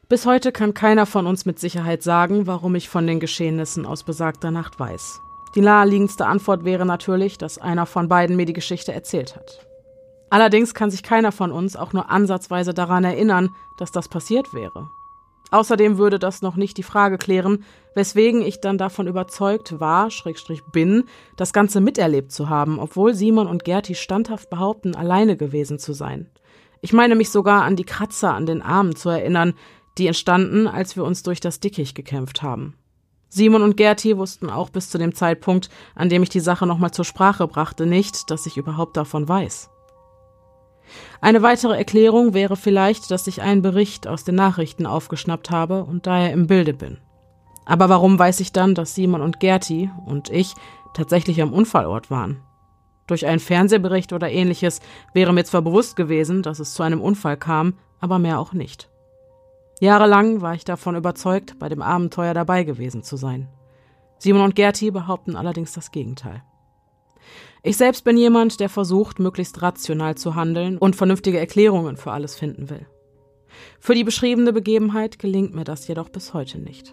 Bis 0.08 0.26
heute 0.26 0.52
kann 0.52 0.74
keiner 0.74 1.06
von 1.06 1.26
uns 1.26 1.46
mit 1.46 1.58
Sicherheit 1.58 2.02
sagen, 2.02 2.46
warum 2.46 2.74
ich 2.74 2.88
von 2.88 3.06
den 3.06 3.20
Geschehnissen 3.20 3.86
aus 3.86 4.02
besagter 4.02 4.50
Nacht 4.50 4.78
weiß. 4.80 5.20
Die 5.54 5.60
naheliegendste 5.60 6.26
Antwort 6.26 6.64
wäre 6.64 6.84
natürlich, 6.84 7.38
dass 7.38 7.58
einer 7.58 7.86
von 7.86 8.08
beiden 8.08 8.36
mir 8.36 8.46
die 8.46 8.52
Geschichte 8.52 8.92
erzählt 8.92 9.36
hat. 9.36 9.66
Allerdings 10.28 10.74
kann 10.74 10.90
sich 10.90 11.02
keiner 11.02 11.32
von 11.32 11.50
uns 11.50 11.74
auch 11.76 11.92
nur 11.92 12.10
ansatzweise 12.10 12.72
daran 12.74 13.04
erinnern, 13.04 13.50
dass 13.78 13.90
das 13.90 14.08
passiert 14.08 14.52
wäre. 14.54 14.88
Außerdem 15.50 15.98
würde 15.98 16.20
das 16.20 16.42
noch 16.42 16.54
nicht 16.54 16.76
die 16.76 16.84
Frage 16.84 17.18
klären, 17.18 17.64
weswegen 17.96 18.42
ich 18.42 18.60
dann 18.60 18.78
davon 18.78 19.08
überzeugt 19.08 19.80
war, 19.80 20.10
Schrägstrich 20.12 20.62
bin, 20.72 21.04
das 21.36 21.52
Ganze 21.52 21.80
miterlebt 21.80 22.30
zu 22.30 22.48
haben, 22.48 22.78
obwohl 22.78 23.14
Simon 23.14 23.48
und 23.48 23.64
Gerti 23.64 23.96
standhaft 23.96 24.50
behaupten, 24.50 24.94
alleine 24.94 25.36
gewesen 25.36 25.80
zu 25.80 25.92
sein. 25.92 26.30
Ich 26.82 26.92
meine 26.92 27.14
mich 27.14 27.30
sogar 27.30 27.62
an 27.62 27.76
die 27.76 27.84
Kratzer 27.84 28.34
an 28.34 28.46
den 28.46 28.62
Armen 28.62 28.96
zu 28.96 29.10
erinnern, 29.10 29.54
die 29.98 30.06
entstanden, 30.06 30.66
als 30.66 30.96
wir 30.96 31.04
uns 31.04 31.22
durch 31.22 31.40
das 31.40 31.60
Dickicht 31.60 31.94
gekämpft 31.94 32.42
haben. 32.42 32.74
Simon 33.28 33.62
und 33.62 33.76
Gerti 33.76 34.16
wussten 34.16 34.50
auch 34.50 34.70
bis 34.70 34.90
zu 34.90 34.98
dem 34.98 35.14
Zeitpunkt, 35.14 35.68
an 35.94 36.08
dem 36.08 36.22
ich 36.22 36.30
die 36.30 36.40
Sache 36.40 36.66
nochmal 36.66 36.90
zur 36.90 37.04
Sprache 37.04 37.46
brachte, 37.46 37.86
nicht, 37.86 38.30
dass 38.30 38.46
ich 38.46 38.56
überhaupt 38.56 38.96
davon 38.96 39.28
weiß. 39.28 39.70
Eine 41.20 41.42
weitere 41.42 41.76
Erklärung 41.76 42.34
wäre 42.34 42.56
vielleicht, 42.56 43.10
dass 43.10 43.28
ich 43.28 43.42
einen 43.42 43.62
Bericht 43.62 44.08
aus 44.08 44.24
den 44.24 44.34
Nachrichten 44.34 44.86
aufgeschnappt 44.86 45.50
habe 45.50 45.84
und 45.84 46.06
daher 46.06 46.32
im 46.32 46.48
Bilde 46.48 46.74
bin. 46.74 46.98
Aber 47.66 47.88
warum 47.88 48.18
weiß 48.18 48.40
ich 48.40 48.52
dann, 48.52 48.74
dass 48.74 48.96
Simon 48.96 49.20
und 49.20 49.38
Gerti 49.38 49.90
und 50.06 50.28
ich 50.30 50.54
tatsächlich 50.94 51.40
am 51.40 51.52
Unfallort 51.52 52.10
waren? 52.10 52.42
Durch 53.10 53.26
einen 53.26 53.40
Fernsehbericht 53.40 54.12
oder 54.12 54.30
ähnliches 54.30 54.78
wäre 55.14 55.32
mir 55.32 55.44
zwar 55.44 55.62
bewusst 55.62 55.96
gewesen, 55.96 56.44
dass 56.44 56.60
es 56.60 56.74
zu 56.74 56.84
einem 56.84 57.00
Unfall 57.00 57.36
kam, 57.36 57.74
aber 57.98 58.20
mehr 58.20 58.38
auch 58.38 58.52
nicht. 58.52 58.88
Jahrelang 59.80 60.42
war 60.42 60.54
ich 60.54 60.64
davon 60.64 60.94
überzeugt, 60.94 61.58
bei 61.58 61.68
dem 61.68 61.82
Abenteuer 61.82 62.34
dabei 62.34 62.62
gewesen 62.62 63.02
zu 63.02 63.16
sein. 63.16 63.48
Simon 64.18 64.42
und 64.42 64.54
Gerti 64.54 64.92
behaupten 64.92 65.34
allerdings 65.34 65.72
das 65.72 65.90
Gegenteil. 65.90 66.44
Ich 67.64 67.76
selbst 67.76 68.04
bin 68.04 68.16
jemand, 68.16 68.60
der 68.60 68.68
versucht, 68.68 69.18
möglichst 69.18 69.60
rational 69.60 70.14
zu 70.14 70.36
handeln 70.36 70.78
und 70.78 70.94
vernünftige 70.94 71.40
Erklärungen 71.40 71.96
für 71.96 72.12
alles 72.12 72.36
finden 72.36 72.70
will. 72.70 72.86
Für 73.80 73.96
die 73.96 74.04
beschriebene 74.04 74.52
Begebenheit 74.52 75.18
gelingt 75.18 75.52
mir 75.52 75.64
das 75.64 75.88
jedoch 75.88 76.10
bis 76.10 76.32
heute 76.32 76.60
nicht. 76.60 76.92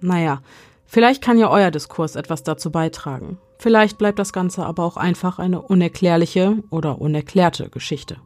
Naja, 0.00 0.42
vielleicht 0.88 1.22
kann 1.22 1.38
ja 1.38 1.48
euer 1.48 1.70
Diskurs 1.70 2.16
etwas 2.16 2.42
dazu 2.42 2.72
beitragen. 2.72 3.38
Vielleicht 3.58 3.98
bleibt 3.98 4.18
das 4.18 4.32
Ganze 4.32 4.66
aber 4.66 4.82
auch 4.82 4.96
einfach 4.96 5.38
eine 5.38 5.62
unerklärliche 5.62 6.56
oder 6.70 7.00
unerklärte 7.00 7.70
Geschichte. 7.70 8.16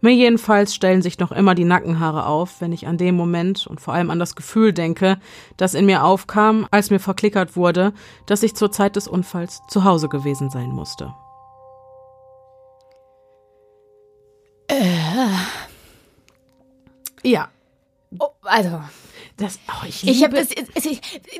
Mir 0.00 0.14
jedenfalls 0.14 0.74
stellen 0.74 1.02
sich 1.02 1.18
noch 1.18 1.32
immer 1.32 1.54
die 1.54 1.64
Nackenhaare 1.64 2.26
auf, 2.26 2.60
wenn 2.60 2.72
ich 2.72 2.86
an 2.86 2.96
den 2.96 3.14
Moment 3.14 3.66
und 3.66 3.80
vor 3.80 3.94
allem 3.94 4.10
an 4.10 4.18
das 4.18 4.34
Gefühl 4.34 4.72
denke, 4.72 5.18
das 5.56 5.74
in 5.74 5.86
mir 5.86 6.04
aufkam, 6.04 6.66
als 6.70 6.90
mir 6.90 7.00
verklickert 7.00 7.56
wurde, 7.56 7.92
dass 8.26 8.42
ich 8.42 8.56
zur 8.56 8.72
Zeit 8.72 8.96
des 8.96 9.08
Unfalls 9.08 9.60
zu 9.68 9.84
Hause 9.84 10.08
gewesen 10.08 10.50
sein 10.50 10.70
musste. 10.70 11.12
Äh. 14.68 15.28
Ja. 17.22 17.48
Oh, 18.18 18.28
also. 18.42 18.80
Das, 19.38 19.58
oh, 19.68 19.86
ich 19.86 20.06
ich 20.06 20.24
habe 20.24 20.36
das, 20.36 20.48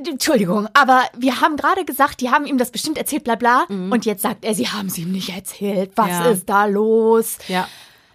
Entschuldigung, 0.07 0.69
aber 0.73 1.03
wir 1.19 1.41
haben 1.41 1.57
gerade 1.57 1.85
gesagt, 1.85 2.21
die 2.21 2.31
haben 2.31 2.47
ihm 2.47 2.57
das 2.57 2.71
bestimmt 2.71 2.97
erzählt, 2.97 3.25
bla 3.25 3.35
bla. 3.35 3.65
Mhm. 3.69 3.91
Und 3.91 4.07
jetzt 4.07 4.23
sagt 4.23 4.45
er, 4.45 4.55
sie 4.55 4.69
haben 4.69 4.87
es 4.87 4.97
ihm 4.99 5.11
nicht 5.11 5.31
erzählt. 5.31 5.91
Was 5.97 6.09
ja. 6.09 6.25
ist 6.27 6.49
da 6.49 6.67
los? 6.67 7.39
Ja. 7.49 7.67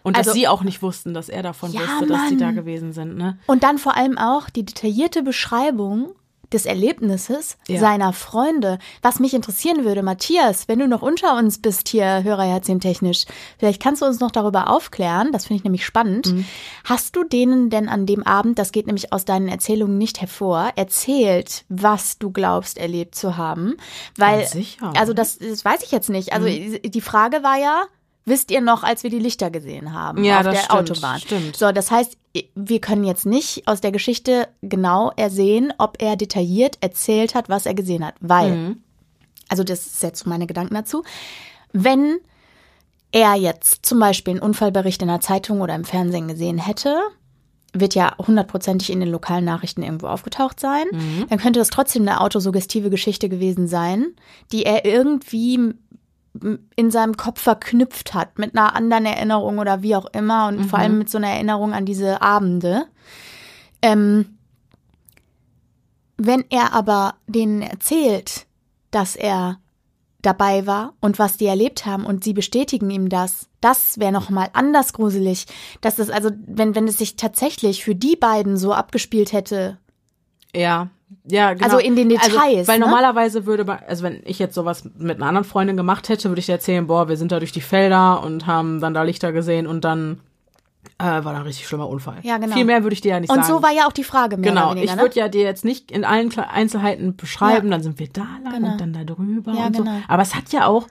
Und 0.02 0.18
also, 0.18 0.30
dass 0.30 0.36
sie 0.36 0.48
auch 0.48 0.64
nicht 0.64 0.82
wussten, 0.82 1.14
dass 1.14 1.30
er 1.30 1.44
davon 1.44 1.72
ja, 1.72 1.82
wusste, 1.82 2.08
dass 2.08 2.30
sie 2.30 2.38
da 2.38 2.52
gewesen 2.52 2.94
sind. 2.94 3.18
Ne? 3.18 3.38
Und 3.46 3.64
dann 3.64 3.78
vor 3.78 3.96
allem 3.96 4.18
auch 4.18 4.50
die 4.50 4.66
detaillierte 4.66 5.22
Beschreibung 5.22 6.16
des 6.54 6.66
Erlebnisses 6.66 7.58
ja. 7.68 7.80
seiner 7.80 8.14
Freunde. 8.14 8.80
Was 9.02 9.20
mich 9.20 9.34
interessieren 9.34 9.84
würde, 9.86 10.04
Matthias, 10.04 10.68
wenn 10.68 10.80
du 10.80 10.88
noch 10.88 11.02
unter 11.02 11.38
uns 11.38 11.62
bist 11.62 11.90
hier, 11.90 12.24
Hörerherzchen-technisch, 12.24 13.26
vielleicht 13.58 13.82
kannst 13.82 14.02
du 14.02 14.06
uns 14.06 14.20
noch 14.20 14.32
darüber 14.32 14.70
aufklären, 14.70 15.32
das 15.32 15.46
finde 15.46 15.60
ich 15.60 15.64
nämlich 15.64 15.86
spannend. 15.86 16.34
Mhm. 16.34 16.46
Hast 16.84 17.16
du 17.16 17.24
denen 17.24 17.70
denn 17.70 17.90
an 17.90 18.06
dem 18.06 18.24
Abend, 18.24 18.60
das 18.60 18.72
geht 18.72 18.88
nämlich 18.88 19.12
aus 19.12 19.26
deinen 19.26 19.48
Erzählungen 19.48 19.98
nicht 19.98 20.22
hervor, 20.22 20.72
erzählt, 20.76 21.66
was 21.70 22.18
du 22.18 22.32
glaubst 22.32 22.78
erlebt 22.78 23.16
zu 23.16 23.38
haben? 23.38 23.76
Weil, 24.18 24.48
also 24.96 25.14
das, 25.14 25.38
das 25.38 25.66
weiß 25.66 25.84
ich 25.84 25.92
jetzt 25.92 26.10
nicht. 26.10 26.34
Also 26.34 26.48
mhm. 26.48 26.80
die 26.84 27.02
Frage 27.02 27.44
war 27.44 27.58
ja, 27.58 27.84
wisst 28.26 28.52
ihr 28.52 28.62
noch, 28.62 28.84
als 28.84 29.04
wir 29.04 29.10
die 29.10 29.20
Lichter 29.20 29.52
gesehen 29.52 29.94
haben 29.94 30.24
ja, 30.24 30.38
auf 30.38 30.44
der 30.44 30.56
stimmt, 30.56 30.72
Autobahn. 30.72 31.20
Stimmt. 31.20 31.56
So, 31.56 31.72
das 31.72 31.92
heißt, 31.92 32.18
wir 32.56 32.82
können 32.82 33.04
jetzt 33.04 33.26
nicht 33.26 33.68
aus 33.68 33.82
der 33.82 33.92
Geschichte 33.92 34.48
genau 34.62 35.12
ersehen, 35.16 35.74
ob 35.78 36.02
er 36.02 36.16
detailliert 36.16 36.78
erzählt 36.82 37.36
hat, 37.36 37.50
was 37.50 37.66
er 37.66 37.74
gesehen 37.74 38.06
hat, 38.06 38.16
weil, 38.22 38.56
mhm. 38.56 38.84
also 39.50 39.64
das 39.64 39.86
ist 39.86 40.04
jetzt 40.04 40.26
meine 40.26 40.48
Gedanken 40.48 40.74
dazu, 40.74 41.04
wenn 41.74 42.20
er 43.12 43.36
jetzt 43.36 43.86
zum 43.86 44.00
Beispiel 44.00 44.34
einen 44.34 44.42
Unfallbericht 44.42 45.02
in 45.02 45.08
der 45.08 45.22
Zeitung 45.22 45.62
oder 45.62 45.76
im 45.76 45.86
Fernsehen 45.86 46.28
gesehen 46.28 46.58
hätte, 46.58 46.98
wird 47.74 47.96
ja 47.96 48.16
hundertprozentig 48.20 48.92
in 48.92 49.00
den 49.00 49.10
lokalen 49.10 49.46
Nachrichten 49.46 49.82
irgendwo 49.82 50.08
aufgetaucht 50.08 50.60
sein, 50.60 50.86
mhm. 50.92 51.26
dann 51.30 51.40
könnte 51.40 51.60
das 51.60 51.70
trotzdem 51.70 52.04
eine 52.04 52.22
autosuggestive 52.22 52.90
Geschichte 52.90 53.30
gewesen 53.30 53.68
sein, 53.68 54.14
die 54.52 54.64
er 54.64 54.86
irgendwie 54.86 55.74
in 56.76 56.92
seinem 56.92 57.16
Kopf 57.16 57.42
verknüpft 57.42 58.14
hat 58.14 58.40
mit 58.40 58.58
einer 58.58 58.76
anderen 58.76 59.06
Erinnerung 59.06 59.60
oder 59.60 59.84
wie 59.84 59.96
auch 59.96 60.08
immer 60.14 60.48
und 60.48 60.58
mhm. 60.58 60.64
vor 60.66 60.80
allem 60.80 60.98
mit 60.98 61.10
so 61.10 61.18
einer 61.18 61.30
Erinnerung 61.30 61.74
an 61.74 61.86
diese 61.86 62.22
Abende. 62.22 62.86
Ähm, 63.82 64.38
wenn 66.18 66.44
er 66.50 66.74
aber 66.74 67.16
denen 67.28 67.62
erzählt, 67.62 68.46
dass 68.92 69.16
er 69.16 69.60
dabei 70.22 70.66
war 70.66 70.94
und 71.02 71.20
was 71.20 71.38
die 71.38 71.46
erlebt 71.46 71.86
haben 71.86 72.06
und 72.06 72.24
sie 72.24 72.34
bestätigen 72.34 72.90
ihm 72.90 73.10
das, 73.10 73.50
das 73.62 74.00
wäre 74.00 74.12
noch 74.12 74.30
mal 74.30 74.50
anders 74.54 74.94
gruselig, 74.94 75.46
dass 75.82 75.98
das 75.98 76.10
also 76.10 76.32
wenn 76.48 76.76
wenn 76.76 76.88
es 76.88 76.98
sich 76.98 77.16
tatsächlich 77.16 77.84
für 77.84 77.94
die 77.94 78.16
beiden 78.16 78.58
so 78.58 78.74
abgespielt 78.74 79.34
hätte. 79.34 79.78
Ja, 80.56 80.90
ja, 81.26 81.54
genau. 81.54 81.66
Also 81.66 81.78
in 81.78 81.96
den 81.96 82.12
also, 82.12 82.32
Details. 82.32 82.58
Also, 82.58 82.68
weil 82.68 82.80
ne? 82.80 82.86
normalerweise 82.86 83.46
würde 83.46 83.66
man, 83.66 83.80
also 83.88 84.04
wenn 84.04 84.22
ich 84.26 84.40
jetzt 84.40 84.56
sowas 84.56 84.84
mit 84.98 85.18
einer 85.18 85.28
anderen 85.28 85.46
Freundin 85.46 85.78
gemacht 85.78 86.10
hätte, 86.10 86.30
würde 86.30 86.40
ich 86.40 86.48
dir 86.48 86.54
erzählen, 86.54 86.88
boah, 86.88 87.08
wir 87.08 87.18
sind 87.18 87.32
da 87.32 87.40
durch 87.40 87.52
die 87.52 87.62
Felder 87.62 88.24
und 88.24 88.46
haben 88.48 88.82
dann 88.82 88.94
da 88.94 89.04
Lichter 89.04 89.32
gesehen 89.32 89.68
und 89.68 89.84
dann 89.86 90.20
äh, 91.00 91.04
war 91.04 91.22
da 91.22 91.36
ein 91.36 91.42
richtig 91.44 91.68
schlimmer 91.68 91.88
Unfall. 91.88 92.18
Ja, 92.24 92.38
genau. 92.38 92.56
Viel 92.56 92.66
mehr 92.66 92.84
würde 92.84 92.94
ich 92.94 93.02
dir 93.02 93.10
ja 93.10 93.20
nicht 93.20 93.30
und 93.30 93.38
sagen. 93.38 93.54
Und 93.54 93.62
so 93.62 93.64
war 93.64 93.74
ja 93.74 93.88
auch 93.88 93.94
die 93.94 94.04
Frage 94.04 94.38
mehr 94.38 94.52
Genau, 94.52 94.72
weniger, 94.72 94.94
ich 94.94 95.00
würde 95.00 95.16
ne? 95.16 95.22
ja 95.22 95.28
dir 95.30 95.44
jetzt 95.44 95.66
nicht 95.66 95.92
in 95.92 96.04
allen 96.04 96.38
Einzelheiten 96.38 97.16
beschreiben, 97.16 97.68
ja. 97.68 97.72
dann 97.72 97.84
sind 97.84 98.00
wir 98.00 98.10
da 98.10 98.28
lang 98.44 98.54
genau. 98.56 98.72
und 98.74 98.82
dann 98.82 98.94
da 98.94 99.04
drüber 99.04 99.54
ja, 99.54 99.68
und 99.68 99.76
so. 99.76 99.84
Genau. 99.84 99.98
Aber 100.08 100.22
es 100.22 100.36
hat 100.36 100.52
ja 100.52 100.68
auch 100.68 100.88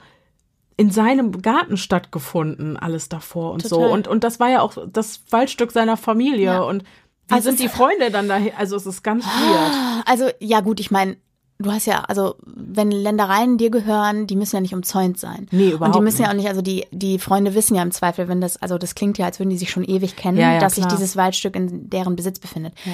in 0.76 0.90
seinem 0.90 1.42
Garten 1.42 1.76
stattgefunden, 1.76 2.76
alles 2.76 3.08
davor 3.08 3.52
und 3.52 3.62
Total. 3.62 3.88
so. 3.88 3.92
Und, 3.92 4.08
und 4.08 4.24
das 4.24 4.40
war 4.40 4.48
ja 4.48 4.62
auch 4.62 4.76
das 4.90 5.22
Waldstück 5.30 5.70
seiner 5.70 5.96
Familie. 5.96 6.44
Ja. 6.44 6.62
Und 6.62 6.84
wie 7.32 7.36
also 7.36 7.50
sind 7.50 7.60
die 7.60 7.68
Freunde 7.68 8.10
dann 8.10 8.28
da? 8.28 8.38
Also 8.56 8.76
es 8.76 8.86
ist 8.86 9.02
ganz 9.02 9.24
weird. 9.24 10.04
Also 10.06 10.28
ja 10.40 10.60
gut, 10.60 10.80
ich 10.80 10.90
meine, 10.90 11.16
du 11.58 11.72
hast 11.72 11.86
ja, 11.86 12.00
also 12.04 12.36
wenn 12.44 12.90
Ländereien 12.90 13.56
dir 13.56 13.70
gehören, 13.70 14.26
die 14.26 14.36
müssen 14.36 14.56
ja 14.56 14.60
nicht 14.60 14.74
umzäunt 14.74 15.18
sein. 15.18 15.46
Nee, 15.50 15.70
überhaupt 15.70 15.94
Und 15.94 15.94
die 15.96 16.04
müssen 16.04 16.18
nicht. 16.18 16.26
ja 16.26 16.32
auch 16.32 16.36
nicht, 16.36 16.48
also 16.48 16.62
die, 16.62 16.86
die 16.90 17.18
Freunde 17.18 17.54
wissen 17.54 17.74
ja 17.74 17.82
im 17.82 17.92
Zweifel, 17.92 18.28
wenn 18.28 18.40
das, 18.40 18.60
also 18.60 18.78
das 18.78 18.94
klingt 18.94 19.18
ja, 19.18 19.26
als 19.26 19.38
würden 19.38 19.50
die 19.50 19.58
sich 19.58 19.70
schon 19.70 19.84
ewig 19.84 20.16
kennen, 20.16 20.38
ja, 20.38 20.54
ja, 20.54 20.60
dass 20.60 20.74
klar. 20.74 20.90
sich 20.90 20.98
dieses 20.98 21.16
Waldstück 21.16 21.56
in 21.56 21.88
deren 21.88 22.16
Besitz 22.16 22.38
befindet. 22.38 22.74
Ja. 22.84 22.92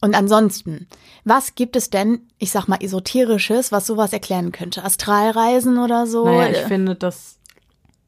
Und 0.00 0.14
ansonsten, 0.14 0.86
was 1.24 1.54
gibt 1.54 1.76
es 1.76 1.88
denn, 1.90 2.28
ich 2.38 2.50
sag 2.50 2.68
mal, 2.68 2.78
esoterisches, 2.80 3.72
was 3.72 3.86
sowas 3.86 4.12
erklären 4.12 4.52
könnte? 4.52 4.84
Astralreisen 4.84 5.78
oder 5.78 6.06
so? 6.06 6.24
Naja, 6.26 6.50
ich 6.50 6.66
finde 6.66 6.94
das, 6.94 7.38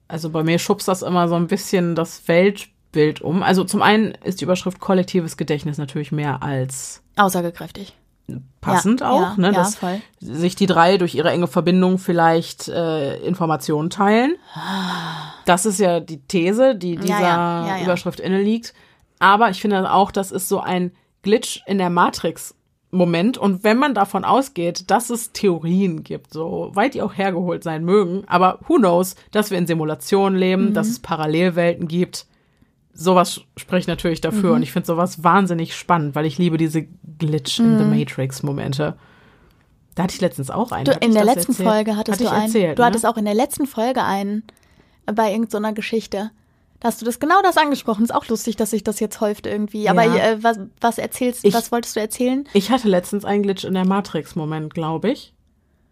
also 0.09 0.31
bei 0.31 0.43
mir 0.43 0.59
schubst 0.59 0.89
das 0.89 1.03
immer 1.03 1.29
so 1.29 1.37
ein 1.37 1.47
bisschen 1.47 1.95
das 1.95 2.29
Weltbild 2.29 2.76
Bild 2.97 3.21
um. 3.21 3.43
Also 3.43 3.63
zum 3.63 3.83
einen 3.83 4.13
ist 4.25 4.41
die 4.41 4.45
Überschrift 4.45 4.81
kollektives 4.81 5.37
Gedächtnis 5.37 5.77
natürlich 5.77 6.13
mehr 6.13 6.43
als 6.43 7.03
aussagekräftig. 7.17 7.95
Passend 8.63 9.03
ja, 9.03 9.11
auch, 9.11 9.21
ja, 9.21 9.35
ne, 9.37 9.47
ja, 9.49 9.53
dass 9.53 9.77
voll. 9.77 10.01
sich 10.19 10.57
die 10.57 10.65
drei 10.65 10.97
durch 10.97 11.15
ihre 11.15 11.31
enge 11.31 11.47
Verbindung 11.47 11.99
vielleicht 11.99 12.69
äh, 12.69 13.19
Informationen 13.19 13.91
teilen. 13.91 14.37
Das 15.45 15.67
ist 15.67 15.79
ja 15.79 16.01
die 16.01 16.23
These, 16.23 16.75
die 16.75 16.97
dieser 16.97 17.83
Überschrift 17.85 18.19
inne 18.19 18.41
liegt. 18.41 18.73
Aber 19.19 19.51
ich 19.51 19.61
finde 19.61 19.93
auch, 19.93 20.11
das 20.11 20.33
ist 20.33 20.49
so 20.49 20.61
ein 20.61 20.93
Glitch 21.23 21.63
in 21.67 21.77
der 21.77 21.91
Matrix 21.91 22.55
Moment. 22.91 23.37
Und 23.37 23.63
wenn 23.63 23.77
man 23.77 23.93
davon 23.95 24.25
ausgeht, 24.25 24.91
dass 24.91 25.11
es 25.11 25.33
Theorien 25.33 26.03
gibt, 26.03 26.33
so 26.33 26.71
weit 26.73 26.95
die 26.95 27.03
auch 27.03 27.15
hergeholt 27.15 27.63
sein 27.63 27.85
mögen, 27.85 28.25
aber 28.27 28.59
who 28.67 28.77
knows, 28.77 29.17
dass 29.33 29.51
wir 29.51 29.59
in 29.59 29.67
Simulationen 29.67 30.39
leben, 30.39 30.71
mhm. 30.71 30.75
dass 30.75 30.89
es 30.89 30.99
Parallelwelten 30.99 31.89
gibt, 31.89 32.27
sowas 32.97 33.43
spricht 33.57 33.89
natürlich 33.89 34.21
dafür. 34.21 34.51
Mhm. 34.51 34.57
Und 34.57 34.63
ich 34.63 34.73
finde 34.73 34.87
sowas 34.87 35.23
wahnsinnig 35.23 35.77
spannend, 35.77 36.15
weil 36.15 36.27
ich 36.27 36.39
liebe 36.39 36.57
diese 36.57 36.87
Glitch 37.19 37.59
in 37.61 37.79
the 37.79 37.85
mhm. 37.85 37.99
Matrix 37.99 38.43
Momente. 38.43 38.97
Da 39.95 40.05
hatte 40.05 40.15
ich 40.15 40.21
letztens 40.21 40.51
auch 40.51 40.73
einen. 40.73 40.85
Du, 40.85 40.93
in 40.93 41.15
der 41.15 41.25
letzten 41.25 41.53
erzählt? 41.53 41.69
Folge 41.69 41.97
hattest 41.97 42.21
Hatte 42.21 42.29
du 42.29 42.35
einen. 42.35 42.47
Erzählt, 42.47 42.79
du 42.79 42.83
ne? 42.83 42.87
hattest 42.87 43.07
auch 43.07 43.17
in 43.17 43.25
der 43.25 43.35
letzten 43.35 43.67
Folge 43.67 44.03
einen 44.03 44.43
bei 45.07 45.31
irgendeiner 45.31 45.73
Geschichte. 45.73 46.31
Da 46.81 46.89
Hast 46.89 47.01
du 47.01 47.07
das 47.07 47.19
genau 47.19 47.41
das 47.43 47.57
angesprochen? 47.57 48.05
Ist 48.05 48.15
auch 48.15 48.27
lustig, 48.29 48.57
dass 48.57 48.71
sich 48.71 48.85
das 48.85 49.01
jetzt 49.01 49.21
häuft 49.21 49.47
irgendwie. 49.47 49.89
Aber 49.89 50.05
Ja. 50.05 50.17
äh, 50.17 50.43
was, 50.43 50.59
was 50.81 50.99
erzählst 50.99 51.45
Ich- 51.45 51.55
was 51.55 51.73
wolltest 51.73 51.97
du 51.97 52.01
erzählen? 52.01 52.45
Ich 52.53 52.71
hatte 52.71 52.89
letztens 52.89 53.25
einen 53.25 53.43
Glitch 53.43 53.65
in 53.65 53.73
der 53.75 53.87
Matrix-Moment, 53.87 54.75
glaube 54.75 55.11
ich. 55.11 55.33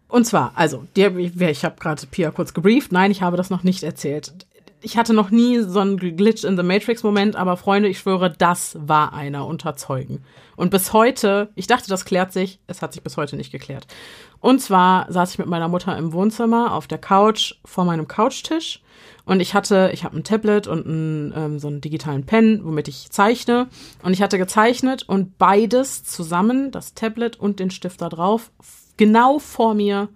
Und 0.08 0.26
zwar, 0.26 0.52
also, 0.54 0.84
die, 0.96 1.02
ich 1.02 1.64
habe 1.64 1.76
gerade 1.80 2.06
Pia 2.06 2.30
kurz 2.30 2.52
gebrieft. 2.52 2.92
Nein, 2.92 3.10
ich 3.10 3.22
habe 3.22 3.36
das 3.38 3.48
noch 3.48 3.62
nicht 3.62 3.82
erzählt. 3.82 4.46
Ich 4.84 4.98
hatte 4.98 5.14
noch 5.14 5.30
nie 5.30 5.60
so 5.60 5.80
einen 5.80 5.96
Glitch 5.96 6.44
in 6.44 6.58
the 6.58 6.62
Matrix-Moment, 6.62 7.36
aber 7.36 7.56
Freunde, 7.56 7.88
ich 7.88 8.00
schwöre, 8.00 8.30
das 8.30 8.76
war 8.78 9.14
einer 9.14 9.46
unter 9.46 9.76
Zeugen. 9.76 10.22
Und 10.56 10.70
bis 10.70 10.92
heute, 10.92 11.48
ich 11.54 11.66
dachte, 11.66 11.88
das 11.88 12.04
klärt 12.04 12.34
sich, 12.34 12.60
es 12.66 12.82
hat 12.82 12.92
sich 12.92 13.02
bis 13.02 13.16
heute 13.16 13.36
nicht 13.36 13.50
geklärt. 13.50 13.86
Und 14.40 14.60
zwar 14.60 15.10
saß 15.10 15.32
ich 15.32 15.38
mit 15.38 15.46
meiner 15.46 15.68
Mutter 15.68 15.96
im 15.96 16.12
Wohnzimmer 16.12 16.74
auf 16.74 16.86
der 16.86 16.98
Couch 16.98 17.54
vor 17.64 17.86
meinem 17.86 18.08
Couchtisch 18.08 18.82
und 19.24 19.40
ich 19.40 19.54
hatte, 19.54 19.90
ich 19.94 20.04
habe 20.04 20.18
ein 20.18 20.24
Tablet 20.24 20.66
und 20.66 20.86
einen, 20.86 21.32
ähm, 21.34 21.58
so 21.58 21.68
einen 21.68 21.80
digitalen 21.80 22.26
Pen, 22.26 22.60
womit 22.62 22.88
ich 22.88 23.10
zeichne. 23.10 23.68
Und 24.02 24.12
ich 24.12 24.20
hatte 24.20 24.36
gezeichnet 24.36 25.04
und 25.08 25.38
beides 25.38 26.04
zusammen, 26.04 26.70
das 26.70 26.92
Tablet 26.92 27.40
und 27.40 27.58
den 27.58 27.70
Stift 27.70 28.02
da 28.02 28.10
drauf, 28.10 28.50
genau 28.98 29.38
vor 29.38 29.72
mir 29.72 30.10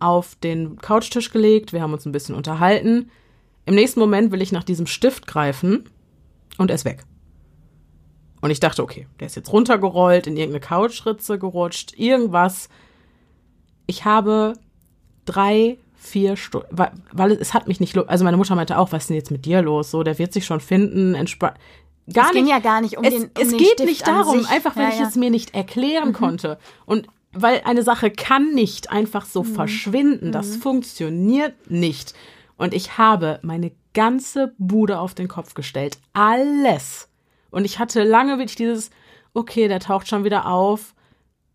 auf 0.00 0.34
den 0.42 0.78
Couchtisch 0.78 1.30
gelegt. 1.30 1.72
Wir 1.72 1.80
haben 1.80 1.92
uns 1.92 2.06
ein 2.06 2.12
bisschen 2.12 2.34
unterhalten. 2.34 3.08
Im 3.66 3.74
nächsten 3.74 4.00
Moment 4.00 4.32
will 4.32 4.42
ich 4.42 4.52
nach 4.52 4.64
diesem 4.64 4.86
Stift 4.86 5.26
greifen 5.26 5.88
und 6.58 6.70
er 6.70 6.74
ist 6.74 6.84
weg. 6.84 7.04
Und 8.40 8.50
ich 8.50 8.60
dachte, 8.60 8.82
okay, 8.82 9.06
der 9.20 9.26
ist 9.26 9.36
jetzt 9.36 9.52
runtergerollt, 9.52 10.26
in 10.26 10.36
irgendeine 10.36 10.60
Couchritze 10.60 11.38
gerutscht, 11.38 11.94
irgendwas. 11.96 12.68
Ich 13.86 14.04
habe 14.04 14.52
drei, 15.24 15.78
vier 15.94 16.36
Stunden, 16.36 16.66
weil, 16.70 16.92
weil 17.10 17.32
es, 17.32 17.54
hat 17.54 17.68
mich 17.68 17.80
nicht, 17.80 17.96
also 17.96 18.24
meine 18.24 18.36
Mutter 18.36 18.54
meinte 18.54 18.78
auch, 18.78 18.92
was 18.92 19.04
ist 19.04 19.08
denn 19.08 19.16
jetzt 19.16 19.30
mit 19.30 19.46
dir 19.46 19.62
los? 19.62 19.90
So, 19.90 20.02
der 20.02 20.18
wird 20.18 20.34
sich 20.34 20.44
schon 20.44 20.60
finden, 20.60 21.14
entspannt. 21.14 21.56
Gar 22.12 22.26
es 22.26 22.32
nicht. 22.34 22.42
ging 22.42 22.50
ja 22.50 22.58
gar 22.58 22.82
nicht 22.82 22.98
um 22.98 23.04
es, 23.04 23.14
den 23.14 23.22
um 23.22 23.30
es 23.34 23.48
den 23.48 23.58
geht 23.58 23.68
Stift 23.68 23.84
nicht 23.86 24.06
darum, 24.06 24.40
sich. 24.40 24.50
einfach 24.50 24.76
weil 24.76 24.84
ja, 24.84 24.88
ich 24.90 25.00
ja. 25.00 25.08
es 25.08 25.16
mir 25.16 25.30
nicht 25.30 25.54
erklären 25.54 26.12
konnte. 26.12 26.58
Und 26.84 27.06
weil 27.32 27.62
eine 27.64 27.82
Sache 27.82 28.10
kann 28.10 28.52
nicht 28.52 28.90
einfach 28.90 29.24
so 29.24 29.42
verschwinden. 29.42 30.32
Das 30.32 30.56
funktioniert 30.56 31.70
nicht. 31.70 32.14
Und 32.56 32.74
ich 32.74 32.98
habe 32.98 33.40
meine 33.42 33.72
ganze 33.94 34.54
Bude 34.58 34.98
auf 34.98 35.14
den 35.14 35.28
Kopf 35.28 35.54
gestellt. 35.54 35.98
Alles. 36.12 37.08
Und 37.50 37.64
ich 37.64 37.78
hatte 37.78 38.02
lange 38.02 38.38
wirklich 38.38 38.56
dieses, 38.56 38.90
okay, 39.32 39.68
der 39.68 39.80
taucht 39.80 40.08
schon 40.08 40.24
wieder 40.24 40.46
auf. 40.46 40.94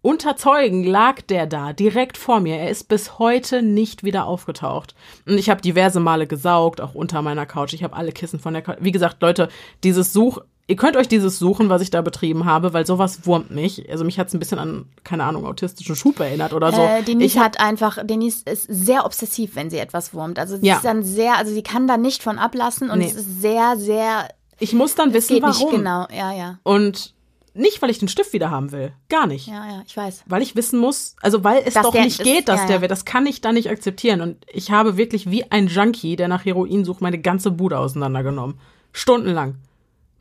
Unter 0.02 0.38
Zeugen 0.38 0.86
lag 0.86 1.22
der 1.24 1.46
da, 1.46 1.74
direkt 1.74 2.18
vor 2.18 2.40
mir. 2.40 2.56
Er 2.56 2.70
ist 2.70 2.88
bis 2.88 3.20
heute 3.20 3.62
nicht 3.62 4.04
wieder 4.04 4.26
aufgetaucht. 4.26 4.96
Und 5.26 5.38
ich 5.38 5.50
habe 5.50 5.62
diverse 5.62 6.00
Male 6.00 6.26
gesaugt, 6.26 6.80
auch 6.80 6.96
unter 6.96 7.22
meiner 7.22 7.46
Couch. 7.46 7.74
Ich 7.74 7.84
habe 7.84 7.98
alle 7.98 8.14
Kissen 8.14 8.40
von 8.40 8.54
der 8.54 8.62
Couch. 8.62 8.78
Wie 8.80 8.94
gesagt, 8.94 9.22
Leute, 9.22 9.50
dieses 9.84 10.14
Such, 10.14 10.40
ihr 10.70 10.76
könnt 10.76 10.96
euch 10.96 11.08
dieses 11.10 11.40
suchen, 11.40 11.68
was 11.68 11.82
ich 11.82 11.90
da 11.90 12.02
betrieben 12.02 12.46
habe, 12.46 12.72
weil 12.74 12.86
sowas 12.86 13.26
wurmt 13.26 13.50
mich. 13.52 13.90
Also 13.92 14.06
mich 14.06 14.20
hat 14.20 14.28
es 14.28 14.34
ein 14.36 14.40
bisschen 14.40 14.60
an, 14.60 14.86
keine 15.04 15.24
Ahnung, 15.26 15.46
autistischen 15.46 15.96
Schub 15.96 16.20
erinnert 16.20 16.54
oder 16.54 16.72
so. 16.72 16.82
Äh, 16.82 17.02
Denise 17.04 17.26
ich 17.26 17.38
hab, 17.38 17.46
hat 17.46 17.60
einfach, 17.60 17.98
Denise 18.06 18.44
ist 18.46 18.68
sehr 18.70 19.04
obsessiv, 19.06 19.56
wenn 19.56 19.70
sie 19.72 19.80
etwas 19.80 20.14
wurmt. 20.14 20.38
Also 20.40 20.58
sie 20.58 20.68
Ja. 20.68 20.76
ist 20.78 20.86
dann 20.86 21.02
sehr, 21.04 21.38
also 21.38 21.52
sie 21.52 21.64
kann 21.64 21.88
da 21.88 21.98
nicht 21.98 22.22
von 22.24 22.38
ablassen 22.38 22.90
und 22.92 23.00
Nee. 23.00 23.08
es 23.08 23.16
ist 23.16 23.42
sehr, 23.42 23.76
sehr, 23.78 24.30
ich 24.60 24.74
muss 24.74 24.94
dann 24.96 25.12
wissen, 25.14 25.34
geht 25.34 25.44
warum. 25.44 25.58
nicht 25.72 25.76
genau. 25.76 26.08
Ja, 26.16 26.32
ja, 26.34 26.60
Und 26.64 27.14
nicht, 27.56 27.82
weil 27.82 27.90
ich 27.90 27.98
den 27.98 28.08
Stift 28.08 28.32
wieder 28.34 28.52
haben 28.52 28.72
will. 28.72 28.94
Gar 29.10 29.26
nicht. 29.26 29.48
ja, 29.48 29.66
ja, 29.66 29.82
ich 29.88 29.98
weiß. 29.98 30.24
Weil 30.28 30.44
ich 30.44 30.56
wissen 30.56 30.80
muss, 30.80 31.16
also 31.20 31.44
weil 31.44 31.64
es 31.66 31.74
Dass 31.74 31.84
doch 31.84 31.94
nicht 31.96 32.20
ist- 32.20 32.24
geht, 32.24 32.48
dass 32.48 32.62
ja, 32.62 32.68
der 32.68 32.76
ja. 32.76 32.82
wird. 32.84 32.92
Das 32.92 33.06
kann 33.06 33.26
ich 33.26 33.42
da 33.42 33.52
nicht 33.52 33.70
akzeptieren. 33.72 34.22
Und 34.22 34.38
ich 34.54 34.70
habe 34.70 34.98
wirklich 34.98 35.30
wie 35.32 35.50
ein 35.52 35.66
Junkie, 35.68 36.16
der 36.16 36.28
nach 36.28 36.46
Heroin 36.46 36.86
sucht, 36.86 37.02
meine 37.02 37.18
ganze 37.20 37.50
Bude 37.50 37.80
auseinandergenommen. 37.80 38.60
Stundenlang. 38.94 39.56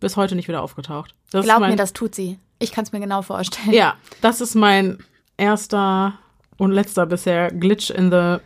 Bis 0.00 0.16
heute 0.16 0.34
nicht 0.36 0.48
wieder 0.48 0.62
aufgetaucht. 0.62 1.14
Das 1.30 1.44
Glaub 1.44 1.60
mein, 1.60 1.70
mir, 1.70 1.76
das 1.76 1.92
tut 1.92 2.14
sie. 2.14 2.38
Ich 2.58 2.72
kann 2.72 2.84
es 2.84 2.92
mir 2.92 3.00
genau 3.00 3.22
vorstellen. 3.22 3.72
Ja, 3.72 3.94
das 4.20 4.40
ist 4.40 4.54
mein 4.54 4.98
erster 5.36 6.14
und 6.56 6.70
letzter 6.72 7.06
bisher 7.06 7.50
Glitch 7.50 7.90
in 7.90 8.10
the 8.10 8.36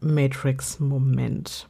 Matrix-Moment. 0.00 1.68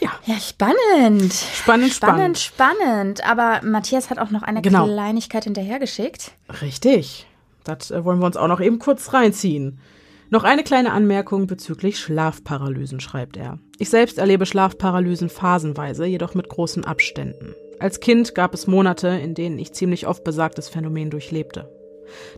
Ja, 0.00 0.10
Ja, 0.26 0.38
spannend. 0.38 1.32
spannend, 1.32 1.92
Spannend, 1.92 1.92
spannend. 1.92 2.38
spannend. 2.38 3.24
Aber 3.28 3.60
Matthias 3.62 4.10
hat 4.10 4.18
auch 4.18 4.30
noch 4.30 4.42
eine 4.42 4.60
Genau. 4.62 4.84
Kleinigkeit 4.84 5.44
hinterhergeschickt. 5.44 6.32
Richtig. 6.60 7.26
Das 7.64 7.90
äh, 7.90 8.04
wollen 8.04 8.18
wir 8.20 8.26
uns 8.26 8.36
auch 8.36 8.48
noch 8.48 8.60
eben 8.60 8.78
kurz 8.78 9.12
reinziehen. 9.14 9.80
Noch 10.28 10.44
eine 10.44 10.64
kleine 10.64 10.92
Anmerkung 10.92 11.46
bezüglich 11.46 11.98
Schlafparalysen, 11.98 13.00
schreibt 13.00 13.36
er. 13.36 13.58
Ich 13.78 13.88
selbst 13.90 14.18
erlebe 14.18 14.44
Schlafparalysen 14.44 15.28
phasenweise, 15.30 16.04
jedoch 16.04 16.34
mit 16.34 16.48
großen 16.48 16.84
Abständen. 16.84 17.54
Als 17.78 18.00
Kind 18.00 18.34
gab 18.34 18.54
es 18.54 18.66
Monate, 18.66 19.08
in 19.08 19.34
denen 19.34 19.58
ich 19.58 19.72
ziemlich 19.72 20.06
oft 20.06 20.24
besagtes 20.24 20.68
Phänomen 20.68 21.10
durchlebte. 21.10 21.68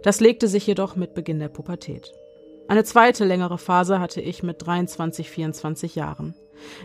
Das 0.03 0.21
legte 0.21 0.49
sich 0.49 0.67
jedoch 0.67 0.97
mit 0.97 1.15
Beginn 1.15 1.39
der 1.39 1.49
Pubertät. 1.49 2.13
Eine 2.67 2.85
zweite 2.85 3.25
längere 3.25 3.57
Phase 3.57 4.01
hatte 4.01 4.21
ich 4.21 4.43
mit 4.43 4.67
23, 4.67 5.31
24 5.31 5.95
Jahren. 5.95 6.35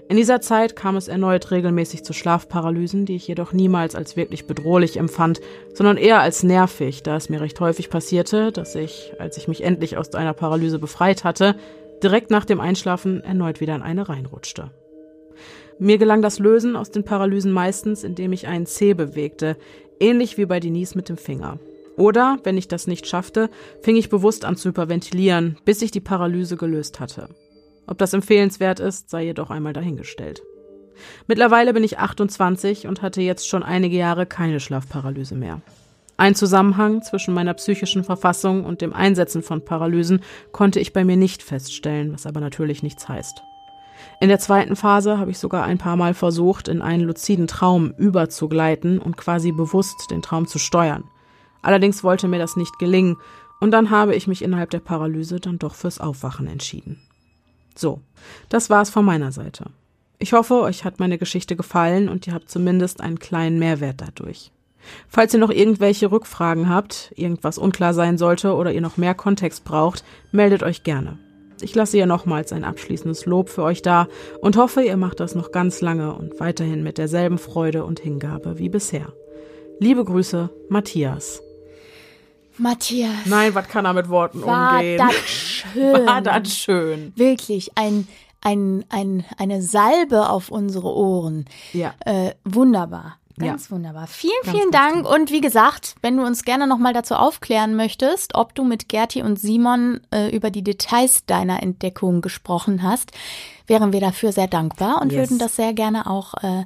In 0.08 0.18
dieser 0.18 0.40
Zeit 0.40 0.76
kam 0.76 0.96
es 0.96 1.08
erneut 1.08 1.50
regelmäßig 1.50 2.04
zu 2.04 2.14
Schlafparalysen, 2.14 3.06
die 3.06 3.16
ich 3.16 3.28
jedoch 3.28 3.54
niemals 3.54 3.96
als 3.96 4.16
wirklich 4.16 4.46
bedrohlich 4.46 4.98
empfand, 4.98 5.42
sondern 5.74 5.98
eher 5.98 6.22
als 6.22 6.44
nervig, 6.44 7.02
da 7.02 7.16
es 7.16 7.30
mir 7.30 7.42
recht 7.42 7.60
häufig 7.60 7.90
passierte, 7.90 8.52
dass 8.52 8.76
ich, 8.76 9.14
als 9.18 9.36
ich 9.38 9.48
mich 9.48 9.64
endlich 9.64 9.98
aus 9.98 10.14
einer 10.14 10.34
Paralyse 10.34 10.78
befreit 10.78 11.24
hatte, 11.24 11.56
direkt 12.04 12.30
nach 12.30 12.46
dem 12.46 12.60
Einschlafen 12.60 13.24
erneut 13.24 13.62
wieder 13.62 13.76
in 13.76 13.82
eine 13.82 14.08
reinrutschte. 14.08 14.70
Mir 15.80 15.98
gelang 15.98 16.22
das 16.22 16.40
Lösen 16.40 16.76
aus 16.76 16.92
den 16.92 17.04
Paralysen 17.04 17.52
meistens, 17.52 18.04
indem 18.04 18.34
ich 18.34 18.48
einen 18.48 18.66
Zeh 18.66 18.94
bewegte, 18.94 19.58
ähnlich 20.00 20.38
wie 20.38 20.46
bei 20.46 20.60
Denise 20.60 20.96
mit 20.96 21.10
dem 21.10 21.18
Finger. 21.18 21.60
Oder, 21.98 22.40
wenn 22.44 22.58
ich 22.58 22.68
das 22.68 22.88
nicht 22.88 23.08
schaffte, 23.08 23.50
fing 23.82 23.96
ich 23.96 24.10
bewusst 24.10 24.46
an 24.46 24.56
zu 24.56 24.70
hyperventilieren, 24.70 25.58
bis 25.66 25.82
ich 25.82 25.92
die 25.92 26.00
Paralyse 26.00 26.58
gelöst 26.58 27.00
hatte. 27.00 27.30
Ob 27.86 27.98
das 27.98 28.14
empfehlenswert 28.14 28.80
ist, 28.80 29.10
sei 29.10 29.26
jedoch 29.26 29.50
einmal 29.50 29.74
dahingestellt. 29.74 30.42
Mittlerweile 31.28 31.74
bin 31.74 31.84
ich 31.84 32.00
28 32.00 32.88
und 32.88 33.02
hatte 33.02 33.22
jetzt 33.22 33.48
schon 33.48 33.64
einige 33.64 33.98
Jahre 33.98 34.26
keine 34.26 34.60
Schlafparalyse 34.60 35.36
mehr. 35.36 35.62
Ein 36.16 36.36
Zusammenhang 36.36 37.02
zwischen 37.02 37.34
meiner 37.34 37.56
psychischen 37.56 38.04
Verfassung 38.04 38.66
und 38.66 38.82
dem 38.82 38.94
Einsetzen 38.94 39.42
von 39.42 39.66
Paralysen 39.66 40.22
konnte 40.52 40.80
ich 40.80 40.94
bei 40.94 41.04
mir 41.04 41.18
nicht 41.18 41.42
feststellen, 41.42 42.14
was 42.14 42.26
aber 42.26 42.40
natürlich 42.40 42.84
nichts 42.84 43.10
heißt. 43.10 43.42
In 44.20 44.30
der 44.30 44.40
zweiten 44.40 44.76
Phase 44.76 45.18
habe 45.18 45.32
ich 45.32 45.40
sogar 45.40 45.64
ein 45.64 45.78
paar 45.78 45.96
Mal 45.96 46.14
versucht, 46.14 46.68
in 46.68 46.82
einen 46.82 47.04
luziden 47.04 47.48
Traum 47.48 47.94
überzugleiten 47.98 49.00
und 49.00 49.18
quasi 49.18 49.52
bewusst 49.52 50.12
den 50.12 50.22
Traum 50.22 50.48
zu 50.48 50.60
steuern. 50.60 51.04
Allerdings 51.62 52.04
wollte 52.04 52.28
mir 52.28 52.40
das 52.40 52.56
nicht 52.56 52.80
gelingen 52.80 53.18
und 53.60 53.72
dann 53.72 53.90
habe 53.90 54.16
ich 54.16 54.28
mich 54.28 54.42
innerhalb 54.42 54.70
der 54.70 54.80
Paralyse 54.80 55.40
dann 55.40 55.60
doch 55.60 55.76
fürs 55.76 56.00
Aufwachen 56.00 56.48
entschieden. 56.48 57.00
So, 57.76 58.02
das 58.50 58.70
war's 58.70 58.90
von 58.90 59.06
meiner 59.06 59.32
Seite. 59.32 59.66
Ich 60.20 60.34
hoffe, 60.34 60.62
euch 60.62 60.86
hat 60.86 61.00
meine 61.00 61.18
Geschichte 61.18 61.56
gefallen 61.56 62.08
und 62.08 62.28
ihr 62.28 62.34
habt 62.34 62.50
zumindest 62.50 63.02
einen 63.02 63.20
kleinen 63.20 63.60
Mehrwert 63.60 64.02
dadurch. 64.02 64.52
Falls 65.08 65.34
ihr 65.34 65.40
noch 65.40 65.50
irgendwelche 65.50 66.12
Rückfragen 66.12 66.70
habt, 66.70 67.12
irgendwas 67.16 67.58
unklar 67.58 67.94
sein 67.94 68.18
sollte 68.18 68.56
oder 68.56 68.72
ihr 68.74 68.82
noch 68.82 68.98
mehr 68.98 69.16
Kontext 69.16 69.64
braucht, 69.64 70.04
meldet 70.32 70.64
euch 70.64 70.84
gerne. 70.84 71.18
Ich 71.64 71.76
lasse 71.76 71.98
ja 71.98 72.06
nochmals 72.06 72.52
ein 72.52 72.64
abschließendes 72.64 73.26
Lob 73.26 73.50
für 73.50 73.64
euch 73.64 73.82
da 73.82 74.08
und 74.42 74.58
hoffe, 74.58 74.84
ihr 74.84 74.98
macht 74.98 75.20
das 75.20 75.34
noch 75.34 75.52
ganz 75.52 75.82
lange 75.82 76.14
und 76.14 76.40
weiterhin 76.40 76.84
mit 76.84 76.98
derselben 76.98 77.38
Freude 77.38 77.86
und 77.86 78.00
Hingabe 78.00 78.60
wie 78.60 78.70
bisher. 78.70 79.14
Liebe 79.80 80.04
Grüße, 80.04 80.50
Matthias. 80.70 81.42
Matthias. 82.58 83.26
Nein, 83.26 83.56
was 83.56 83.68
kann 83.68 83.86
er 83.86 83.94
mit 83.94 84.10
Worten 84.10 84.42
war 84.44 84.76
umgehen? 84.76 84.98
das 84.98 85.16
schön. 85.26 86.06
War 86.06 86.22
das 86.22 86.56
schön. 86.56 87.14
Wirklich 87.16 87.72
ein, 87.76 88.08
ein, 88.42 88.86
ein, 88.90 89.26
eine 89.38 89.62
Salbe 89.62 90.30
auf 90.30 90.50
unsere 90.50 90.94
Ohren. 90.94 91.46
Ja. 91.72 91.94
Äh, 92.06 92.32
wunderbar. 92.44 93.18
Ganz 93.40 93.70
Ja. 93.70 93.76
wunderbar. 93.76 94.08
Vielen, 94.08 94.34
Ganz, 94.44 94.58
vielen 94.58 94.72
Dank. 94.72 95.10
Und 95.10 95.32
wie 95.32 95.42
gesagt, 95.42 95.96
wenn 96.02 96.18
du 96.18 96.24
uns 96.26 96.44
gerne 96.44 96.68
nochmal 96.68 96.94
dazu 96.94 97.16
aufklären 97.16 97.76
möchtest, 97.76 98.36
ob 98.36 98.54
du 98.56 98.64
mit 98.64 98.90
Gerti 98.90 99.22
und 99.24 99.40
Simon 99.40 100.02
äh, 100.14 100.30
über 100.36 100.52
die 100.52 100.64
Details 100.64 101.26
deiner 101.26 101.64
Entdeckung 101.64 102.22
gesprochen 102.22 102.84
hast, 102.84 103.12
wären 103.66 103.94
wir 103.94 104.02
dafür 104.02 104.32
sehr 104.32 104.48
dankbar 104.48 105.02
und 105.02 105.12
Yes. 105.12 105.22
würden 105.30 105.40
das 105.40 105.56
sehr 105.56 105.74
gerne 105.74 106.06
auch 106.08 106.34
äh, 106.44 106.66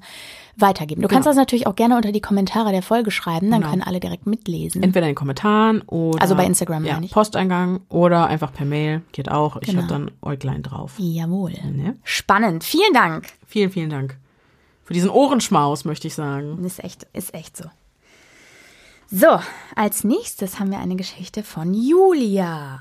weitergeben. 0.57 1.03
Du 1.03 1.07
kannst 1.07 1.25
Genau. 1.25 1.29
das 1.31 1.37
natürlich 1.37 1.67
auch 1.67 1.75
gerne 1.75 1.95
unter 1.95 2.11
die 2.11 2.19
Kommentare 2.21 2.71
der 2.71 2.81
Folge 2.81 3.11
schreiben, 3.11 3.51
dann 3.51 3.59
Genau. 3.61 3.69
können 3.71 3.83
alle 3.83 3.99
direkt 3.99 4.25
mitlesen. 4.25 4.81
Entweder 4.81 5.05
in 5.05 5.11
den 5.11 5.15
Kommentaren 5.15 5.81
oder 5.83 6.19
Also 6.21 6.35
bei 6.35 6.45
Instagram, 6.45 6.83
ja, 6.83 6.99
ich. 7.01 7.11
Posteingang 7.11 7.81
oder 7.89 8.25
einfach 8.27 8.51
per 8.51 8.65
Mail. 8.65 9.03
Geht 9.11 9.29
auch. 9.29 9.57
Ich 9.61 9.67
Genau. 9.69 9.83
habe 9.83 9.87
dann 9.93 10.11
Äuglein 10.21 10.63
drauf. 10.63 10.95
Jawohl. 10.97 11.53
Ne? 11.71 11.95
Spannend. 12.03 12.63
Vielen 12.63 12.91
Dank. 12.93 13.27
Vielen, 13.45 13.69
vielen 13.69 13.91
Dank. 13.91 14.17
Für 14.87 14.93
diesen 14.93 15.09
Ohrenschmaus, 15.09 15.83
möchte 15.83 16.07
ich 16.07 16.15
sagen. 16.15 16.63
Ist 16.63 16.81
echt, 16.81 17.07
ist 17.11 17.33
echt 17.33 17.57
so. 17.57 17.65
So, 19.11 19.41
als 19.75 20.05
nächstes 20.05 20.61
haben 20.61 20.71
wir 20.71 20.79
eine 20.79 20.95
Geschichte 20.95 21.43
von 21.43 21.73
Julia. 21.73 22.79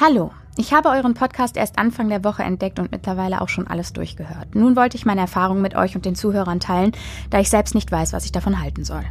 Hallo, 0.00 0.32
Ich 0.56 0.72
habe 0.72 0.88
euren 0.88 1.14
Podcast 1.14 1.56
erst 1.56 1.78
Anfang 1.78 2.08
der 2.08 2.24
Woche 2.24 2.42
entdeckt 2.42 2.80
und 2.80 2.90
mittlerweile 2.90 3.40
auch 3.40 3.48
schon 3.48 3.68
alles 3.68 3.92
durchgehört. 3.92 4.56
Nun 4.56 4.74
wollte 4.74 4.96
ich 4.96 5.06
meine 5.06 5.20
Erfahrungen 5.20 5.62
mit 5.62 5.76
euch 5.76 5.94
und 5.94 6.04
den 6.04 6.16
Zuhörern 6.16 6.58
teilen, 6.58 6.90
da 7.30 7.38
ich 7.38 7.48
selbst 7.48 7.76
nicht 7.76 7.92
weiß, 7.92 8.12
was 8.12 8.24
ich 8.24 8.32
davon 8.32 8.60
halten 8.60 8.84
soll. 8.84 9.04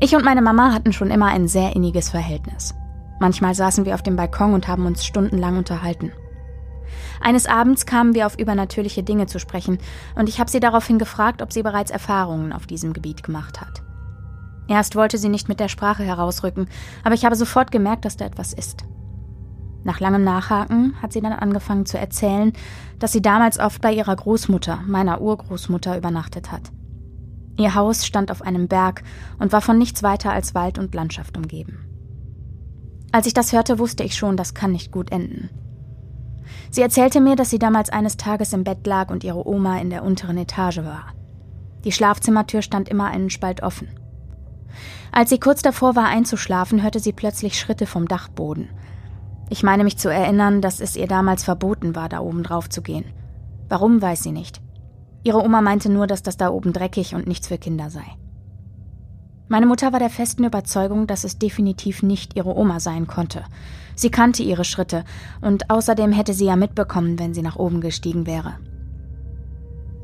Ich 0.00 0.14
und 0.14 0.24
meine 0.24 0.42
Mama 0.42 0.72
hatten 0.72 0.92
schon 0.92 1.10
immer 1.10 1.26
ein 1.26 1.48
sehr 1.48 1.74
inniges 1.74 2.08
Verhältnis. 2.08 2.72
Manchmal 3.18 3.56
saßen 3.56 3.84
wir 3.84 3.94
auf 3.94 4.02
dem 4.04 4.14
Balkon 4.14 4.54
und 4.54 4.68
haben 4.68 4.86
uns 4.86 5.04
stundenlang 5.04 5.58
unterhalten. 5.58 6.12
Eines 7.20 7.46
Abends 7.46 7.86
kamen 7.86 8.14
wir 8.14 8.26
auf 8.26 8.38
übernatürliche 8.38 9.02
Dinge 9.02 9.26
zu 9.26 9.38
sprechen, 9.38 9.78
und 10.14 10.28
ich 10.28 10.40
habe 10.40 10.50
sie 10.50 10.60
daraufhin 10.60 10.98
gefragt, 10.98 11.42
ob 11.42 11.52
sie 11.52 11.62
bereits 11.62 11.90
Erfahrungen 11.90 12.52
auf 12.52 12.66
diesem 12.66 12.92
Gebiet 12.92 13.22
gemacht 13.22 13.60
hat. 13.60 13.82
Erst 14.68 14.96
wollte 14.96 15.18
sie 15.18 15.28
nicht 15.28 15.48
mit 15.48 15.60
der 15.60 15.68
Sprache 15.68 16.02
herausrücken, 16.02 16.68
aber 17.04 17.14
ich 17.14 17.24
habe 17.24 17.36
sofort 17.36 17.70
gemerkt, 17.70 18.04
dass 18.04 18.16
da 18.16 18.24
etwas 18.24 18.52
ist. 18.52 18.84
Nach 19.84 20.00
langem 20.00 20.24
Nachhaken 20.24 21.00
hat 21.00 21.12
sie 21.12 21.20
dann 21.20 21.32
angefangen 21.32 21.86
zu 21.86 21.96
erzählen, 21.96 22.52
dass 22.98 23.12
sie 23.12 23.22
damals 23.22 23.60
oft 23.60 23.80
bei 23.80 23.92
ihrer 23.92 24.16
Großmutter, 24.16 24.80
meiner 24.84 25.20
Urgroßmutter, 25.20 25.96
übernachtet 25.96 26.50
hat. 26.50 26.72
Ihr 27.56 27.76
Haus 27.76 28.04
stand 28.04 28.32
auf 28.32 28.42
einem 28.42 28.66
Berg 28.66 29.04
und 29.38 29.52
war 29.52 29.60
von 29.60 29.78
nichts 29.78 30.02
weiter 30.02 30.32
als 30.32 30.54
Wald 30.54 30.78
und 30.78 30.94
Landschaft 30.94 31.36
umgeben. 31.36 31.78
Als 33.12 33.26
ich 33.26 33.34
das 33.34 33.52
hörte, 33.52 33.78
wusste 33.78 34.02
ich 34.02 34.16
schon, 34.16 34.36
das 34.36 34.54
kann 34.54 34.72
nicht 34.72 34.90
gut 34.90 35.12
enden. 35.12 35.50
Sie 36.70 36.82
erzählte 36.82 37.20
mir, 37.20 37.36
dass 37.36 37.50
sie 37.50 37.58
damals 37.58 37.90
eines 37.90 38.16
Tages 38.16 38.52
im 38.52 38.64
Bett 38.64 38.86
lag 38.86 39.10
und 39.10 39.24
ihre 39.24 39.46
Oma 39.46 39.78
in 39.78 39.90
der 39.90 40.04
unteren 40.04 40.38
Etage 40.38 40.78
war. 40.78 41.12
Die 41.84 41.92
Schlafzimmertür 41.92 42.62
stand 42.62 42.88
immer 42.88 43.06
einen 43.06 43.30
Spalt 43.30 43.62
offen. 43.62 43.88
Als 45.12 45.30
sie 45.30 45.38
kurz 45.38 45.62
davor 45.62 45.96
war 45.96 46.06
einzuschlafen, 46.06 46.82
hörte 46.82 47.00
sie 47.00 47.12
plötzlich 47.12 47.58
Schritte 47.58 47.86
vom 47.86 48.08
Dachboden, 48.08 48.68
ich 49.48 49.62
meine 49.62 49.84
mich 49.84 49.96
zu 49.96 50.08
erinnern, 50.08 50.60
dass 50.60 50.80
es 50.80 50.96
ihr 50.96 51.06
damals 51.06 51.44
verboten 51.44 51.94
war, 51.94 52.08
da 52.08 52.20
oben 52.20 52.42
drauf 52.42 52.68
zu 52.68 52.82
gehen. 52.82 53.04
Warum, 53.68 54.02
weiß 54.02 54.22
sie 54.22 54.32
nicht. 54.32 54.60
Ihre 55.22 55.42
Oma 55.42 55.60
meinte 55.60 55.88
nur, 55.88 56.06
dass 56.06 56.22
das 56.22 56.36
da 56.36 56.50
oben 56.50 56.72
dreckig 56.72 57.14
und 57.14 57.26
nichts 57.26 57.48
für 57.48 57.58
Kinder 57.58 57.90
sei. 57.90 58.04
Meine 59.48 59.66
Mutter 59.66 59.92
war 59.92 60.00
der 60.00 60.10
festen 60.10 60.44
Überzeugung, 60.44 61.06
dass 61.06 61.22
es 61.22 61.38
definitiv 61.38 62.02
nicht 62.02 62.34
ihre 62.34 62.56
Oma 62.56 62.80
sein 62.80 63.06
konnte. 63.06 63.44
Sie 63.96 64.10
kannte 64.10 64.42
ihre 64.42 64.64
Schritte, 64.64 65.04
und 65.40 65.70
außerdem 65.70 66.12
hätte 66.12 66.34
sie 66.34 66.44
ja 66.44 66.54
mitbekommen, 66.54 67.18
wenn 67.18 67.34
sie 67.34 67.42
nach 67.42 67.56
oben 67.56 67.80
gestiegen 67.80 68.26
wäre. 68.26 68.54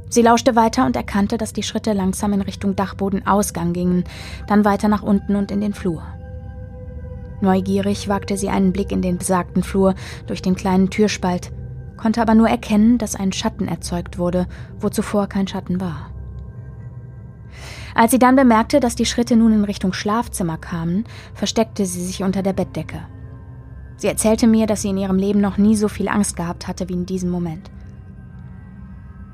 Sie 0.09 0.23
lauschte 0.23 0.57
weiter 0.57 0.85
und 0.85 0.97
erkannte, 0.97 1.39
dass 1.39 1.53
die 1.53 1.63
Schritte 1.63 1.93
langsam 1.93 2.33
in 2.33 2.41
Richtung 2.41 2.75
Dachbodenausgang 2.75 3.73
gingen, 3.73 4.05
dann 4.47 4.65
weiter 4.65 4.89
nach 4.89 5.03
unten 5.03 5.37
und 5.37 5.51
in 5.51 5.61
den 5.61 5.75
Flur. 5.75 6.03
Neugierig 7.41 8.09
wagte 8.09 8.37
sie 8.37 8.49
einen 8.49 8.73
Blick 8.73 8.93
in 8.93 9.03
den 9.03 9.19
besagten 9.19 9.63
Flur 9.63 9.95
durch 10.27 10.43
den 10.43 10.55
kleinen 10.55 10.91
Türspalt, 10.91 11.53
konnte 11.97 12.23
aber 12.23 12.35
nur 12.35 12.49
erkennen, 12.49 12.99
dass 12.99 13.15
ein 13.15 13.33
Schatten 13.33 13.69
erzeugt 13.69 14.19
wurde, 14.19 14.47
wo 14.79 14.89
zuvor 14.89 15.29
kein 15.29 15.49
Schatten 15.49 15.81
war. 15.81 16.11
Als 17.95 18.11
sie 18.11 18.19
dann 18.19 18.37
bemerkte, 18.37 18.81
dass 18.81 18.95
die 18.95 19.07
Schritte 19.07 19.37
nun 19.37 19.53
in 19.53 19.65
Richtung 19.65 19.93
Schlafzimmer 19.93 20.57
kamen, 20.57 21.05
versteckte 21.35 21.85
sie 21.85 22.05
sich 22.05 22.23
unter 22.23 22.43
der 22.43 22.55
Bettdecke. 22.55 23.01
Sie 24.03 24.09
erzählte 24.09 24.49
mir, 24.49 24.67
dass 24.67 24.83
sie 24.83 24.89
in 24.89 24.99
ihrem 24.99 25.17
Leben 25.17 25.41
noch 25.41 25.59
nie 25.59 25.77
so 25.77 25.87
viel 25.87 26.09
Angst 26.09 26.35
gehabt 26.35 26.67
hatte 26.67 26.89
wie 26.89 26.95
in 26.95 27.07
diesem 27.07 27.31
Moment. 27.31 27.71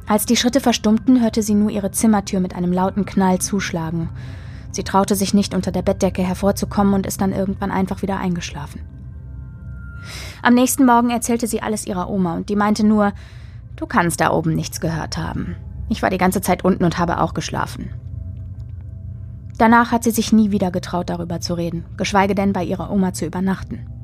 Als 0.06 0.26
die 0.26 0.36
Schritte 0.36 0.60
verstummten, 0.60 1.22
hörte 1.22 1.42
sie 1.42 1.54
nur 1.54 1.70
ihre 1.70 1.90
Zimmertür 1.90 2.40
mit 2.40 2.54
einem 2.54 2.72
lauten 2.72 3.06
Knall 3.06 3.38
zuschlagen 3.38 4.10
Sie 4.70 4.84
traute 4.84 5.14
sich 5.14 5.32
nicht 5.32 5.54
unter 5.54 5.72
der 5.72 5.80
Bettdecke 5.80 6.22
hervorzukommen 6.22 6.92
und 6.92 7.06
ist 7.06 7.22
dann 7.22 7.32
irgendwann 7.32 7.70
einfach 7.70 8.02
wieder 8.02 8.18
eingeschlafen. 8.18 8.82
Am 10.42 10.52
nächsten 10.52 10.84
Morgen 10.84 11.08
erzählte 11.08 11.46
sie 11.46 11.62
alles 11.62 11.86
ihrer 11.86 12.10
Oma 12.10 12.34
und 12.36 12.50
die 12.50 12.54
meinte 12.54 12.86
nur, 12.86 13.14
du 13.76 13.86
kannst 13.86 14.20
da 14.20 14.30
oben 14.30 14.54
nichts 14.54 14.80
gehört 14.82 15.16
haben. 15.16 15.56
Ich 15.88 16.02
war 16.02 16.10
die 16.10 16.18
ganze 16.18 16.42
Zeit 16.42 16.62
unten 16.62 16.84
und 16.84 16.98
habe 16.98 17.20
auch 17.20 17.32
geschlafen. 17.32 17.88
Danach 19.56 19.90
hat 19.90 20.04
sie 20.04 20.10
sich 20.10 20.30
nie 20.30 20.50
wieder 20.50 20.70
getraut, 20.70 21.08
darüber 21.08 21.40
zu 21.40 21.54
reden, 21.54 21.86
geschweige 21.96 22.34
denn 22.34 22.52
bei 22.52 22.62
ihrer 22.62 22.92
Oma 22.92 23.14
zu 23.14 23.24
übernachten. 23.24 23.97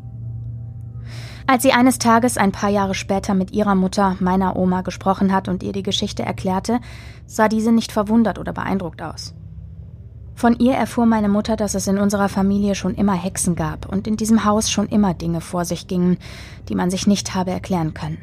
Als 1.47 1.63
sie 1.63 1.73
eines 1.73 1.99
Tages 1.99 2.39
ein 2.39 2.53
paar 2.53 2.71
Jahre 2.71 2.95
später 2.95 3.35
mit 3.35 3.51
ihrer 3.53 3.75
Mutter, 3.75 4.17
meiner 4.19 4.57
Oma, 4.57 4.81
gesprochen 4.81 5.33
hat 5.33 5.47
und 5.47 5.63
ihr 5.63 5.73
die 5.73 5.83
Geschichte 5.83 6.23
erklärte, 6.23 6.81
sah 7.27 7.49
diese 7.49 7.71
nicht 7.71 7.93
verwundert 7.93 8.39
oder 8.39 8.55
beeindruckt 8.55 9.03
aus. 9.03 9.35
Von 10.35 10.59
ihr 10.59 10.75
erfuhr 10.75 11.07
meine 11.07 11.29
Mutter, 11.29 11.55
dass 11.57 11.75
es 11.75 11.87
in 11.87 11.99
unserer 11.99 12.29
Familie 12.29 12.75
schon 12.75 12.95
immer 12.95 13.13
Hexen 13.13 13.55
gab 13.55 13.87
und 13.87 14.07
in 14.09 14.17
diesem 14.17 14.45
Haus 14.45 14.71
schon 14.71 14.89
immer 14.89 15.13
Dinge 15.15 15.41
vor 15.41 15.65
sich 15.65 15.87
gingen, 15.87 16.17
die 16.69 16.75
man 16.75 16.91
sich 16.91 17.07
nicht 17.07 17.35
habe 17.35 17.51
erklären 17.51 17.95
können. 17.95 18.19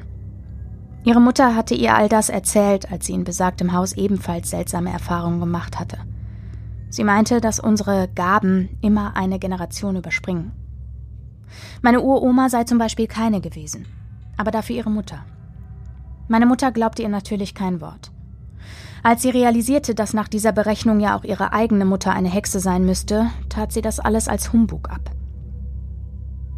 Ihre 1.03 1.21
Mutter 1.21 1.55
hatte 1.55 1.73
ihr 1.73 1.95
all 1.95 2.09
das 2.09 2.29
erzählt, 2.29 2.91
als 2.91 3.05
sie 3.05 3.13
in 3.13 3.23
besagtem 3.23 3.73
Haus 3.73 3.93
ebenfalls 3.93 4.49
seltsame 4.49 4.91
Erfahrungen 4.91 5.39
gemacht 5.39 5.79
hatte. 5.79 5.99
Sie 6.89 7.03
meinte, 7.03 7.39
dass 7.39 7.59
unsere 7.59 8.09
Gaben 8.13 8.77
immer 8.81 9.15
eine 9.15 9.39
Generation 9.39 9.95
überspringen. 9.95 10.51
Meine 11.81 12.01
Uroma 12.01 12.49
sei 12.49 12.63
zum 12.63 12.77
Beispiel 12.77 13.07
keine 13.07 13.41
gewesen, 13.41 13.85
aber 14.37 14.51
dafür 14.51 14.75
ihre 14.75 14.91
Mutter. 14.91 15.25
Meine 16.27 16.45
Mutter 16.45 16.71
glaubte 16.71 17.01
ihr 17.01 17.09
natürlich 17.09 17.55
kein 17.55 17.81
Wort. 17.81 18.11
Als 19.03 19.23
sie 19.23 19.31
realisierte, 19.31 19.95
dass 19.95 20.13
nach 20.13 20.27
dieser 20.27 20.51
Berechnung 20.51 20.99
ja 20.99 21.17
auch 21.17 21.23
ihre 21.23 21.53
eigene 21.53 21.85
Mutter 21.85 22.13
eine 22.13 22.29
Hexe 22.29 22.59
sein 22.59 22.85
müsste, 22.85 23.31
tat 23.49 23.71
sie 23.71 23.81
das 23.81 23.99
alles 23.99 24.27
als 24.27 24.53
Humbug 24.53 24.89
ab. 24.89 25.11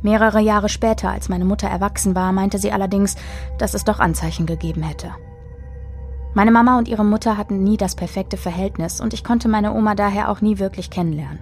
Mehrere 0.01 0.41
Jahre 0.41 0.67
später, 0.67 1.09
als 1.09 1.29
meine 1.29 1.45
Mutter 1.45 1.69
erwachsen 1.69 2.13
war, 2.13 2.33
meinte 2.33 2.59
sie 2.59 2.73
allerdings, 2.73 3.15
dass 3.57 3.73
es 3.73 3.85
doch 3.85 4.01
Anzeichen 4.01 4.45
gegeben 4.45 4.83
hätte. 4.83 5.11
Meine 6.33 6.51
Mama 6.51 6.77
und 6.77 6.89
ihre 6.89 7.05
Mutter 7.05 7.37
hatten 7.37 7.63
nie 7.63 7.77
das 7.77 7.95
perfekte 7.95 8.35
Verhältnis 8.35 8.99
und 8.99 9.13
ich 9.13 9.23
konnte 9.23 9.47
meine 9.47 9.73
Oma 9.73 9.95
daher 9.95 10.29
auch 10.29 10.41
nie 10.41 10.59
wirklich 10.59 10.89
kennenlernen. 10.89 11.39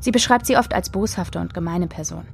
Sie 0.00 0.10
beschreibt 0.10 0.46
sie 0.46 0.56
oft 0.56 0.72
als 0.72 0.90
boshafte 0.90 1.40
und 1.40 1.52
gemeine 1.52 1.88
Person. 1.88 2.26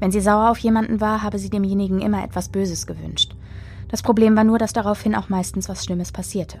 Wenn 0.00 0.10
sie 0.10 0.20
sauer 0.20 0.50
auf 0.50 0.58
jemanden 0.58 1.00
war, 1.00 1.22
habe 1.22 1.38
sie 1.38 1.50
demjenigen 1.50 2.00
immer 2.00 2.24
etwas 2.24 2.48
Böses 2.48 2.86
gewünscht. 2.86 3.34
Das 3.88 4.02
Problem 4.02 4.36
war 4.36 4.44
nur, 4.44 4.58
dass 4.58 4.72
daraufhin 4.72 5.14
auch 5.14 5.28
meistens 5.28 5.68
was 5.68 5.84
Schlimmes 5.84 6.12
passierte. 6.12 6.60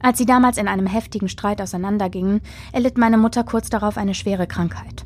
Als 0.00 0.18
sie 0.18 0.26
damals 0.26 0.58
in 0.58 0.68
einem 0.68 0.86
heftigen 0.86 1.28
Streit 1.28 1.60
auseinandergingen, 1.62 2.40
erlitt 2.72 2.98
meine 2.98 3.18
Mutter 3.18 3.44
kurz 3.44 3.70
darauf 3.70 3.96
eine 3.96 4.14
schwere 4.14 4.46
Krankheit. 4.46 5.04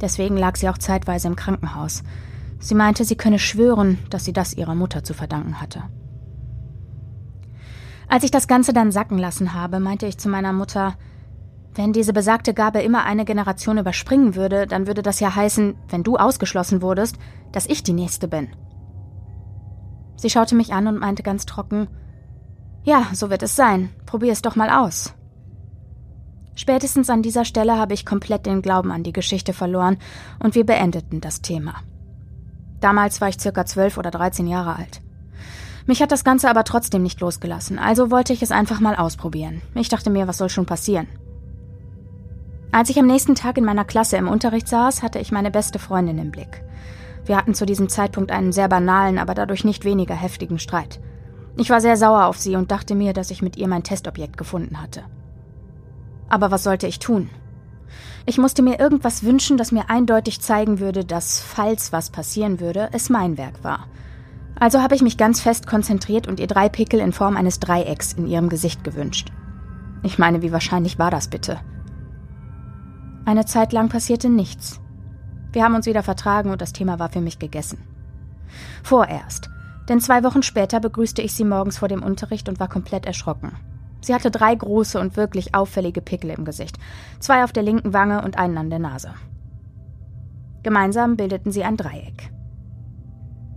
Deswegen 0.00 0.36
lag 0.36 0.56
sie 0.56 0.68
auch 0.68 0.78
zeitweise 0.78 1.28
im 1.28 1.36
Krankenhaus. 1.36 2.02
Sie 2.58 2.74
meinte, 2.74 3.04
sie 3.04 3.16
könne 3.16 3.38
schwören, 3.38 3.98
dass 4.08 4.24
sie 4.24 4.32
das 4.32 4.54
ihrer 4.54 4.74
Mutter 4.74 5.04
zu 5.04 5.12
verdanken 5.12 5.60
hatte. 5.60 5.82
Als 8.08 8.24
ich 8.24 8.30
das 8.30 8.48
Ganze 8.48 8.72
dann 8.72 8.92
sacken 8.92 9.18
lassen 9.18 9.54
habe, 9.54 9.78
meinte 9.78 10.06
ich 10.06 10.18
zu 10.18 10.28
meiner 10.28 10.52
Mutter, 10.52 10.94
wenn 11.74 11.92
diese 11.92 12.12
besagte 12.12 12.52
Gabe 12.52 12.80
immer 12.80 13.04
eine 13.04 13.24
Generation 13.24 13.78
überspringen 13.78 14.34
würde, 14.34 14.66
dann 14.66 14.86
würde 14.86 15.02
das 15.02 15.20
ja 15.20 15.34
heißen, 15.34 15.76
wenn 15.88 16.02
du 16.02 16.16
ausgeschlossen 16.16 16.82
wurdest, 16.82 17.16
dass 17.52 17.66
ich 17.66 17.82
die 17.82 17.92
Nächste 17.92 18.28
bin. 18.28 18.48
Sie 20.16 20.30
schaute 20.30 20.54
mich 20.54 20.72
an 20.72 20.86
und 20.86 20.98
meinte 20.98 21.22
ganz 21.22 21.46
trocken, 21.46 21.88
ja, 22.82 23.06
so 23.12 23.30
wird 23.30 23.42
es 23.42 23.56
sein. 23.56 23.90
Probier 24.06 24.32
es 24.32 24.42
doch 24.42 24.56
mal 24.56 24.70
aus. 24.70 25.14
Spätestens 26.56 27.08
an 27.08 27.22
dieser 27.22 27.44
Stelle 27.44 27.78
habe 27.78 27.94
ich 27.94 28.04
komplett 28.04 28.46
den 28.46 28.62
Glauben 28.62 28.90
an 28.90 29.02
die 29.02 29.12
Geschichte 29.12 29.52
verloren 29.52 29.98
und 30.42 30.54
wir 30.54 30.66
beendeten 30.66 31.20
das 31.20 31.40
Thema. 31.40 31.74
Damals 32.80 33.20
war 33.20 33.28
ich 33.28 33.40
circa 33.40 33.64
zwölf 33.64 33.96
oder 33.96 34.10
dreizehn 34.10 34.46
Jahre 34.46 34.76
alt. 34.76 35.00
Mich 35.86 36.02
hat 36.02 36.12
das 36.12 36.24
Ganze 36.24 36.50
aber 36.50 36.64
trotzdem 36.64 37.02
nicht 37.02 37.20
losgelassen, 37.20 37.78
also 37.78 38.10
wollte 38.10 38.32
ich 38.32 38.42
es 38.42 38.50
einfach 38.50 38.80
mal 38.80 38.96
ausprobieren. 38.96 39.62
Ich 39.74 39.88
dachte 39.88 40.10
mir, 40.10 40.26
was 40.26 40.38
soll 40.38 40.50
schon 40.50 40.66
passieren? 40.66 41.06
Als 42.72 42.88
ich 42.88 42.98
am 42.98 43.06
nächsten 43.06 43.34
Tag 43.34 43.58
in 43.58 43.64
meiner 43.64 43.84
Klasse 43.84 44.16
im 44.16 44.28
Unterricht 44.28 44.68
saß, 44.68 45.02
hatte 45.02 45.18
ich 45.18 45.32
meine 45.32 45.50
beste 45.50 45.80
Freundin 45.80 46.18
im 46.18 46.30
Blick. 46.30 46.62
Wir 47.24 47.36
hatten 47.36 47.54
zu 47.54 47.66
diesem 47.66 47.88
Zeitpunkt 47.88 48.30
einen 48.30 48.52
sehr 48.52 48.68
banalen, 48.68 49.18
aber 49.18 49.34
dadurch 49.34 49.64
nicht 49.64 49.84
weniger 49.84 50.14
heftigen 50.14 50.58
Streit. 50.60 51.00
Ich 51.56 51.68
war 51.68 51.80
sehr 51.80 51.96
sauer 51.96 52.26
auf 52.26 52.38
sie 52.38 52.54
und 52.54 52.70
dachte 52.70 52.94
mir, 52.94 53.12
dass 53.12 53.32
ich 53.32 53.42
mit 53.42 53.56
ihr 53.56 53.66
mein 53.66 53.82
Testobjekt 53.82 54.36
gefunden 54.36 54.80
hatte. 54.80 55.02
Aber 56.28 56.52
was 56.52 56.62
sollte 56.62 56.86
ich 56.86 57.00
tun? 57.00 57.28
Ich 58.24 58.38
musste 58.38 58.62
mir 58.62 58.78
irgendwas 58.78 59.24
wünschen, 59.24 59.56
das 59.56 59.72
mir 59.72 59.90
eindeutig 59.90 60.40
zeigen 60.40 60.78
würde, 60.78 61.04
dass, 61.04 61.40
falls 61.40 61.92
was 61.92 62.10
passieren 62.10 62.60
würde, 62.60 62.88
es 62.92 63.10
mein 63.10 63.36
Werk 63.36 63.64
war. 63.64 63.88
Also 64.54 64.80
habe 64.80 64.94
ich 64.94 65.02
mich 65.02 65.16
ganz 65.16 65.40
fest 65.40 65.66
konzentriert 65.66 66.28
und 66.28 66.38
ihr 66.38 66.46
drei 66.46 66.68
Pickel 66.68 67.00
in 67.00 67.12
Form 67.12 67.36
eines 67.36 67.58
Dreiecks 67.58 68.12
in 68.12 68.28
ihrem 68.28 68.48
Gesicht 68.48 68.84
gewünscht. 68.84 69.32
Ich 70.04 70.18
meine, 70.18 70.42
wie 70.42 70.52
wahrscheinlich 70.52 70.98
war 70.98 71.10
das 71.10 71.28
bitte? 71.28 71.58
Eine 73.24 73.44
Zeit 73.44 73.72
lang 73.72 73.88
passierte 73.88 74.28
nichts. 74.28 74.80
Wir 75.52 75.64
haben 75.64 75.74
uns 75.74 75.86
wieder 75.86 76.02
vertragen 76.02 76.50
und 76.50 76.60
das 76.60 76.72
Thema 76.72 76.98
war 76.98 77.10
für 77.10 77.20
mich 77.20 77.38
gegessen. 77.38 77.78
Vorerst. 78.82 79.50
Denn 79.88 80.00
zwei 80.00 80.22
Wochen 80.22 80.42
später 80.42 80.80
begrüßte 80.80 81.22
ich 81.22 81.34
sie 81.34 81.44
morgens 81.44 81.78
vor 81.78 81.88
dem 81.88 82.02
Unterricht 82.02 82.48
und 82.48 82.60
war 82.60 82.68
komplett 82.68 83.06
erschrocken. 83.06 83.52
Sie 84.00 84.14
hatte 84.14 84.30
drei 84.30 84.54
große 84.54 84.98
und 84.98 85.16
wirklich 85.16 85.54
auffällige 85.54 86.00
Pickel 86.00 86.30
im 86.30 86.44
Gesicht, 86.44 86.78
zwei 87.18 87.44
auf 87.44 87.52
der 87.52 87.62
linken 87.62 87.92
Wange 87.92 88.22
und 88.22 88.38
einen 88.38 88.56
an 88.56 88.70
der 88.70 88.78
Nase. 88.78 89.12
Gemeinsam 90.62 91.16
bildeten 91.16 91.52
sie 91.52 91.64
ein 91.64 91.76
Dreieck. 91.76 92.32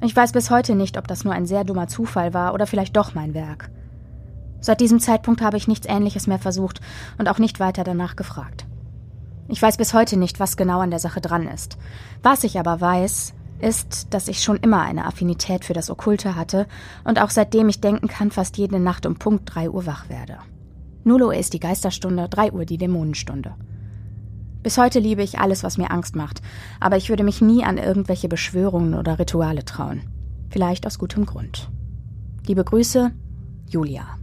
Ich 0.01 0.15
weiß 0.15 0.33
bis 0.33 0.49
heute 0.49 0.75
nicht, 0.75 0.97
ob 0.97 1.07
das 1.07 1.23
nur 1.23 1.33
ein 1.33 1.45
sehr 1.45 1.63
dummer 1.63 1.87
Zufall 1.87 2.33
war 2.33 2.53
oder 2.53 2.67
vielleicht 2.67 2.97
doch 2.97 3.13
mein 3.13 3.33
Werk. 3.33 3.71
Seit 4.59 4.81
diesem 4.81 4.99
Zeitpunkt 4.99 5.41
habe 5.41 5.57
ich 5.57 5.67
nichts 5.67 5.87
Ähnliches 5.87 6.27
mehr 6.27 6.39
versucht 6.39 6.81
und 7.17 7.29
auch 7.29 7.39
nicht 7.39 7.59
weiter 7.59 7.83
danach 7.83 8.15
gefragt. 8.15 8.65
Ich 9.47 9.61
weiß 9.61 9.77
bis 9.77 9.93
heute 9.93 10.17
nicht, 10.17 10.39
was 10.39 10.57
genau 10.57 10.79
an 10.79 10.89
der 10.89 10.99
Sache 10.99 11.21
dran 11.21 11.47
ist. 11.47 11.77
Was 12.21 12.43
ich 12.43 12.59
aber 12.59 12.79
weiß, 12.79 13.33
ist, 13.59 14.13
dass 14.13 14.27
ich 14.27 14.41
schon 14.41 14.57
immer 14.57 14.81
eine 14.81 15.05
Affinität 15.05 15.65
für 15.65 15.73
das 15.73 15.89
Okkulte 15.89 16.35
hatte 16.35 16.67
und 17.03 17.19
auch 17.19 17.29
seitdem 17.29 17.69
ich 17.69 17.81
denken 17.81 18.07
kann, 18.07 18.31
fast 18.31 18.57
jede 18.57 18.79
Nacht 18.79 19.05
um 19.05 19.15
Punkt 19.15 19.53
3 19.53 19.69
Uhr 19.69 19.85
wach 19.85 20.09
werde. 20.09 20.37
0 21.05 21.23
Uhr 21.23 21.35
ist 21.35 21.53
die 21.53 21.59
Geisterstunde, 21.59 22.29
3 22.29 22.53
Uhr 22.53 22.65
die 22.65 22.77
Dämonenstunde. 22.77 23.55
Bis 24.63 24.77
heute 24.77 24.99
liebe 24.99 25.23
ich 25.23 25.39
alles, 25.39 25.63
was 25.63 25.77
mir 25.77 25.91
Angst 25.91 26.15
macht, 26.15 26.41
aber 26.79 26.95
ich 26.95 27.09
würde 27.09 27.25
mich 27.25 27.41
nie 27.41 27.65
an 27.65 27.77
irgendwelche 27.77 28.29
Beschwörungen 28.29 28.93
oder 28.93 29.19
Rituale 29.19 29.65
trauen. 29.65 30.03
Vielleicht 30.49 30.87
aus 30.87 30.99
gutem 30.99 31.25
Grund. 31.25 31.69
Liebe 32.47 32.63
Grüße, 32.63 33.11
Julia. 33.67 34.22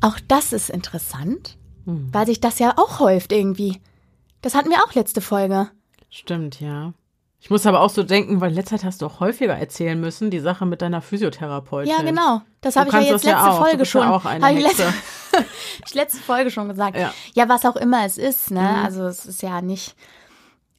Auch 0.00 0.18
das 0.28 0.52
ist 0.52 0.70
interessant, 0.70 1.56
hm. 1.84 2.08
weil 2.12 2.26
sich 2.26 2.40
das 2.40 2.58
ja 2.58 2.74
auch 2.76 3.00
häuft 3.00 3.32
irgendwie. 3.32 3.80
Das 4.42 4.54
hatten 4.54 4.70
wir 4.70 4.84
auch 4.84 4.94
letzte 4.94 5.20
Folge. 5.20 5.68
Stimmt, 6.10 6.60
ja. 6.60 6.92
Ich 7.40 7.50
muss 7.50 7.66
aber 7.66 7.80
auch 7.80 7.90
so 7.90 8.02
denken, 8.02 8.40
weil 8.40 8.52
letzte 8.52 8.76
Zeit 8.76 8.84
hast 8.84 9.02
du 9.02 9.06
auch 9.06 9.20
häufiger 9.20 9.54
erzählen 9.54 9.98
müssen, 9.98 10.30
die 10.30 10.40
Sache 10.40 10.66
mit 10.66 10.82
deiner 10.82 11.00
Physiotherapeutin. 11.00 11.90
Ja, 11.90 12.02
genau. 12.02 12.42
Das 12.60 12.74
habe 12.76 12.88
ich 12.88 12.94
ja 12.94 13.00
jetzt 13.00 13.24
letzte 13.24 13.28
ja 13.28 13.52
Folge 13.52 13.86
schon. 13.86 14.02
Ja 14.02 14.10
auch 14.10 14.24
eine 14.24 14.52
ich, 14.52 14.64
letzte, 14.64 14.92
ich 15.86 15.94
letzte 15.94 16.18
Folge 16.20 16.50
schon 16.50 16.68
gesagt. 16.68 16.96
Ja. 16.96 17.14
ja, 17.34 17.48
was 17.48 17.64
auch 17.64 17.76
immer 17.76 18.04
es 18.04 18.18
ist, 18.18 18.50
ne? 18.50 18.60
Mhm. 18.60 18.84
Also 18.84 19.06
es 19.06 19.24
ist 19.24 19.42
ja 19.42 19.62
nicht. 19.62 19.94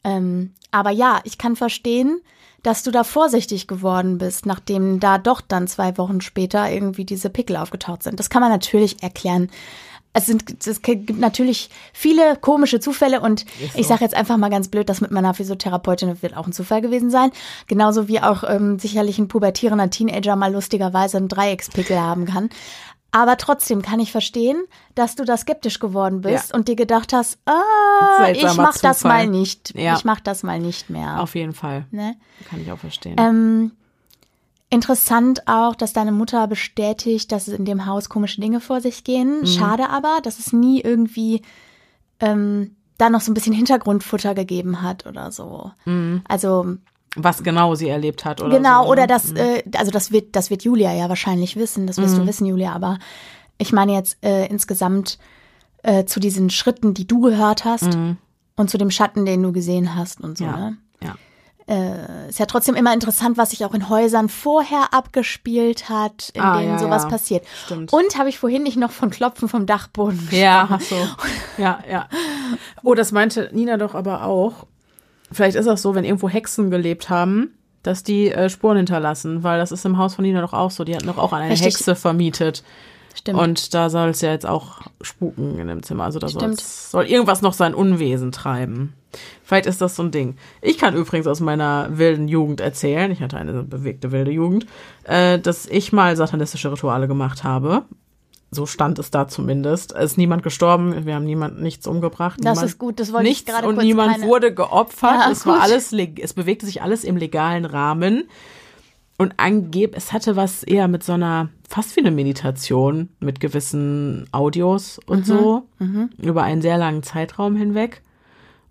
Ähm, 0.04 0.54
aber 0.72 0.91
ja, 0.91 1.20
ich 1.24 1.38
kann 1.38 1.56
verstehen, 1.56 2.22
dass 2.64 2.84
du 2.84 2.91
da 2.91 3.04
vorsichtig 3.04 3.68
geworden 3.68 4.18
bist, 4.18 4.45
nachdem 4.45 5.00
da 5.00 5.18
doch 5.18 5.41
dann 5.41 5.68
zwei 5.68 5.97
Wochen 5.97 6.22
später 6.22 6.70
irgendwie 6.70 7.06
diese 7.06 7.30
Pickel 7.30 7.58
aufgetaucht 7.58 8.04
sind. 8.04 8.20
Das 8.20 8.30
kann 8.30 8.41
man 8.41 8.52
natürlich 8.52 9.02
erklären. 9.02 9.50
Es, 10.12 10.26
sind, 10.26 10.66
es 10.66 10.82
gibt 10.82 11.20
natürlich 11.20 11.70
viele 11.93 12.36
komische 12.36 12.80
Zufälle 12.80 13.22
und 13.22 13.45
ich 13.76 13.86
sage 13.88 14.04
jetzt 14.04 14.16
einfach 14.16 14.38
mal 14.38 14.50
ganz 14.50 14.68
blöd, 14.68 14.89
das 14.89 15.02
mit 15.02 15.12
meiner 15.12 15.36
Physiotherapeutin 15.36 16.22
wird 16.24 16.36
auch 16.36 16.47
ein 16.47 16.52
Zufall 16.52 16.82
gewesen 16.82 17.12
sein. 17.12 17.30
Genauso 17.68 18.08
wie 18.08 18.20
auch 18.20 18.43
ähm, 18.43 18.80
sicherlich 18.80 19.20
ein 19.20 19.28
pubertierender 19.28 19.91
Teenager 19.91 20.36
mal 20.36 20.52
lustigerweise 20.52 21.18
einen 21.18 21.28
Dreieckspickel 21.28 22.00
haben 22.00 22.26
kann. 22.26 22.50
Aber 23.12 23.38
trotzdem 23.38 23.82
kann 23.82 23.99
ich 23.99 24.12
verstehen, 24.12 24.64
dass 24.93 25.16
du 25.16 25.26
da 25.26 25.36
skeptisch 25.36 25.80
geworden 25.80 26.22
bist 26.22 26.49
ja. 26.51 26.55
und 26.55 26.68
dir 26.68 26.76
gedacht 26.76 27.12
hast, 27.12 27.39
ah, 27.45 28.30
ich 28.32 28.43
mach 28.43 28.74
Zufall. 28.74 28.74
das 28.82 29.03
mal 29.03 29.28
nicht. 29.28 29.74
Ja. 29.76 29.95
Ich 29.95 30.05
mach 30.05 30.20
das 30.20 30.43
mal 30.43 30.60
nicht 30.60 30.89
mehr. 30.89 31.20
Auf 31.20 31.36
jeden 31.36 31.53
Fall. 31.53 31.86
Ne? 31.91 32.16
Kann 32.49 32.62
ich 32.62 32.72
auch 32.72 32.78
verstehen. 32.78 33.16
Ähm, 33.20 33.72
interessant 34.70 35.47
auch, 35.47 35.76
dass 35.76 35.93
deine 35.93 36.12
Mutter 36.12 36.47
bestätigt, 36.47 37.32
dass 37.32 37.47
es 37.47 37.57
in 37.57 37.66
dem 37.66 37.88
Haus 37.88 38.10
komische 38.10 38.41
Dinge 38.41 38.62
vor 38.62 38.80
sich 38.80 39.03
gehen. 39.03 39.41
Mhm. 39.41 39.47
Schade 39.47 39.89
aber, 39.89 40.20
dass 40.22 40.38
es 40.38 40.53
nie 40.53 40.82
irgendwie 40.82 41.41
ähm, 42.20 42.76
da 42.99 43.10
noch 43.10 43.22
so 43.22 43.32
ein 43.32 43.34
bisschen 43.34 43.53
Hintergrundfutter 43.53 44.36
gegeben 44.36 44.84
hat 44.84 45.07
oder 45.07 45.32
so. 45.32 45.72
Mhm. 45.86 46.22
Also 46.28 46.78
was 47.24 47.43
genau 47.43 47.76
sie 47.76 47.89
erlebt 47.89 48.26
hat 48.26 48.41
oder 48.41 48.55
genau 48.55 48.84
so. 48.84 48.91
oder 48.91 49.01
ne? 49.01 49.07
das 49.07 49.32
mhm. 49.32 49.38
äh, 49.38 49.63
also 49.76 49.91
das 49.91 50.11
wird 50.11 50.36
das 50.36 50.49
wird 50.49 50.63
Julia 50.63 50.93
ja 50.93 51.09
wahrscheinlich 51.09 51.55
wissen 51.55 51.88
das 51.88 51.97
wirst 51.97 52.15
mhm. 52.15 52.22
du 52.22 52.28
wissen 52.28 52.45
Julia 52.45 52.74
aber 52.74 52.99
ich 53.57 53.72
meine 53.72 53.93
jetzt 53.93 54.17
äh, 54.24 54.45
insgesamt 54.47 55.20
äh, 55.84 56.05
zu 56.05 56.20
diesen 56.20 56.49
Schritten 56.49 56.93
die 56.93 57.07
du 57.07 57.22
gehört 57.22 57.65
hast 57.65 57.95
mhm. 57.95 58.17
und 58.55 58.70
zu 58.70 58.78
dem 58.78 58.91
Schatten 58.91 59.26
den 59.26 59.43
du 59.43 59.51
gesehen 59.51 59.95
hast 59.95 60.22
und 60.22 60.38
so 60.38 60.45
ja. 60.45 60.57
ne 60.57 60.78
ja 61.03 61.15
äh, 61.70 62.30
ist 62.30 62.39
ja 62.39 62.47
trotzdem 62.47 62.76
immer 62.76 62.93
interessant, 62.93 63.38
was 63.38 63.51
sich 63.51 63.63
auch 63.63 63.74
in 63.74 63.89
Häusern 63.89 64.28
vorher 64.28 64.91
abgespielt 64.91 65.88
hat, 65.88 66.32
in 66.34 66.41
ah, 66.41 66.57
denen 66.57 66.72
ja, 66.74 66.80
sowas 66.80 67.03
ja. 67.03 67.09
passiert. 67.09 67.45
Stimmt. 67.65 67.93
Und 67.93 68.17
habe 68.17 68.30
ich 68.30 68.39
vorhin 68.39 68.63
nicht 68.63 68.78
noch 68.78 68.91
von 68.91 69.11
Klopfen 69.11 69.47
vom 69.47 69.67
Dachboden 69.67 70.17
gesprochen. 70.17 70.39
Ja, 70.39 70.80
so. 70.82 70.95
ja, 71.61 71.80
ja. 71.89 72.09
Oh, 72.84 72.95
das 72.95 73.11
meinte 73.11 73.51
Nina 73.53 73.78
doch 73.78 73.93
aber 73.93 74.24
auch. 74.24 74.65
Vielleicht 75.32 75.55
ist 75.55 75.65
das 75.65 75.82
so, 75.82 75.95
wenn 75.95 76.03
irgendwo 76.03 76.30
Hexen 76.30 76.71
gelebt 76.71 77.09
haben, 77.09 77.51
dass 77.84 78.03
die 78.03 78.32
äh, 78.32 78.49
Spuren 78.49 78.77
hinterlassen, 78.77 79.43
weil 79.43 79.59
das 79.59 79.71
ist 79.71 79.86
im 79.86 79.97
Haus 79.97 80.15
von 80.15 80.23
Nina 80.23 80.41
doch 80.41 80.53
auch 80.53 80.71
so. 80.71 80.84
Die 80.84 80.95
hat 80.95 81.05
noch 81.05 81.17
auch 81.17 81.34
eine 81.34 81.51
Richtig. 81.51 81.67
Hexe 81.67 81.95
vermietet. 81.95 82.63
Stimmt. 83.15 83.39
Und 83.39 83.73
da 83.73 83.89
soll 83.89 84.09
es 84.09 84.21
ja 84.21 84.32
jetzt 84.32 84.45
auch 84.45 84.82
spuken 85.01 85.59
in 85.59 85.67
dem 85.67 85.84
Zimmer. 85.84 86.05
Also 86.05 86.19
da 86.19 86.30
soll 86.30 87.05
irgendwas 87.05 87.41
noch 87.41 87.53
sein 87.53 87.73
Unwesen 87.73 88.32
treiben. 88.32 88.93
Vielleicht 89.43 89.65
ist 89.65 89.82
das 89.82 89.95
so 89.95 90.03
ein 90.03 90.11
Ding. 90.11 90.38
Ich 90.61 90.77
kann 90.77 90.95
übrigens 90.95 91.27
aus 91.27 91.39
meiner 91.39 91.89
wilden 91.97 92.27
Jugend 92.27 92.61
erzählen, 92.61 93.11
ich 93.11 93.21
hatte 93.21 93.38
eine 93.38 93.63
bewegte 93.63 94.11
wilde 94.11 94.32
Jugend, 94.32 94.67
äh, 95.03 95.39
dass 95.39 95.65
ich 95.65 95.91
mal 95.91 96.15
satanistische 96.15 96.71
Rituale 96.71 97.07
gemacht 97.07 97.43
habe. 97.43 97.84
So 98.52 98.66
stand 98.66 98.97
es 98.97 99.12
da 99.12 99.28
zumindest. 99.28 99.93
Es 99.93 100.12
ist 100.12 100.18
niemand 100.18 100.41
gestorben, 100.41 101.06
wir 101.06 101.14
haben 101.14 101.26
niemand 101.26 101.62
nichts 101.62 101.86
umgebracht. 101.86 102.39
Das 102.41 102.64
ist 102.64 102.80
gut, 102.80 103.00
das 103.00 103.14
wollte 103.14 103.28
nichts 103.28 103.41
ich 103.41 103.47
gerade 103.47 103.68
und 103.68 103.76
kurz 103.76 103.86
niemand 103.86 104.12
meine... 104.12 104.26
wurde 104.26 104.54
geopfert. 104.54 105.20
Ja, 105.20 105.32
es 105.32 105.43
gut. 105.43 105.54
war 105.54 105.62
alles, 105.62 105.93
es 105.93 106.34
bewegte 106.34 106.66
sich 106.66 106.82
alles 106.82 107.04
im 107.04 107.16
legalen 107.18 107.66
Rahmen. 107.66 108.24
Und 109.20 109.34
angeblich, 109.38 109.97
es 109.97 110.14
hatte 110.14 110.36
was 110.36 110.64
eher 110.64 110.88
mit 110.88 111.04
so 111.04 111.12
einer, 111.12 111.50
fast 111.68 111.95
wie 111.95 112.00
eine 112.00 112.10
Meditation, 112.10 113.10
mit 113.20 113.39
gewissen 113.39 114.28
Audios 114.32 114.97
und 115.06 115.20
mhm, 115.20 115.24
so, 115.26 115.68
mhm. 115.78 116.10
über 116.18 116.43
einen 116.43 116.62
sehr 116.62 116.78
langen 116.78 117.04
Zeitraum 117.04 117.56
hinweg. 117.56 118.02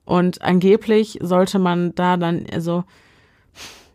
Und 0.06 0.40
angeblich 0.40 1.18
sollte 1.20 1.58
man 1.58 1.94
da 1.94 2.16
dann, 2.16 2.46
also, 2.50 2.84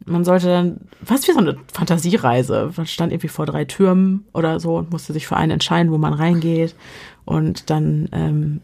man 0.06 0.26
sollte 0.26 0.48
dann, 0.48 0.82
fast 1.04 1.28
wie 1.28 1.34
so 1.34 1.40
eine 1.40 1.58
Fantasiereise. 1.72 2.72
Man 2.76 2.88
stand 2.88 3.12
irgendwie 3.12 3.28
vor 3.28 3.46
drei 3.46 3.66
Türmen 3.66 4.26
oder 4.34 4.60
so 4.60 4.78
und 4.78 4.92
musste 4.92 5.14
sich 5.14 5.28
für 5.28 5.38
einen 5.38 5.52
entscheiden, 5.52 5.92
wo 5.92 5.98
man 5.98 6.14
reingeht. 6.14 6.76
Und 7.26 7.70
dann 7.70 8.10
ähm, 8.12 8.62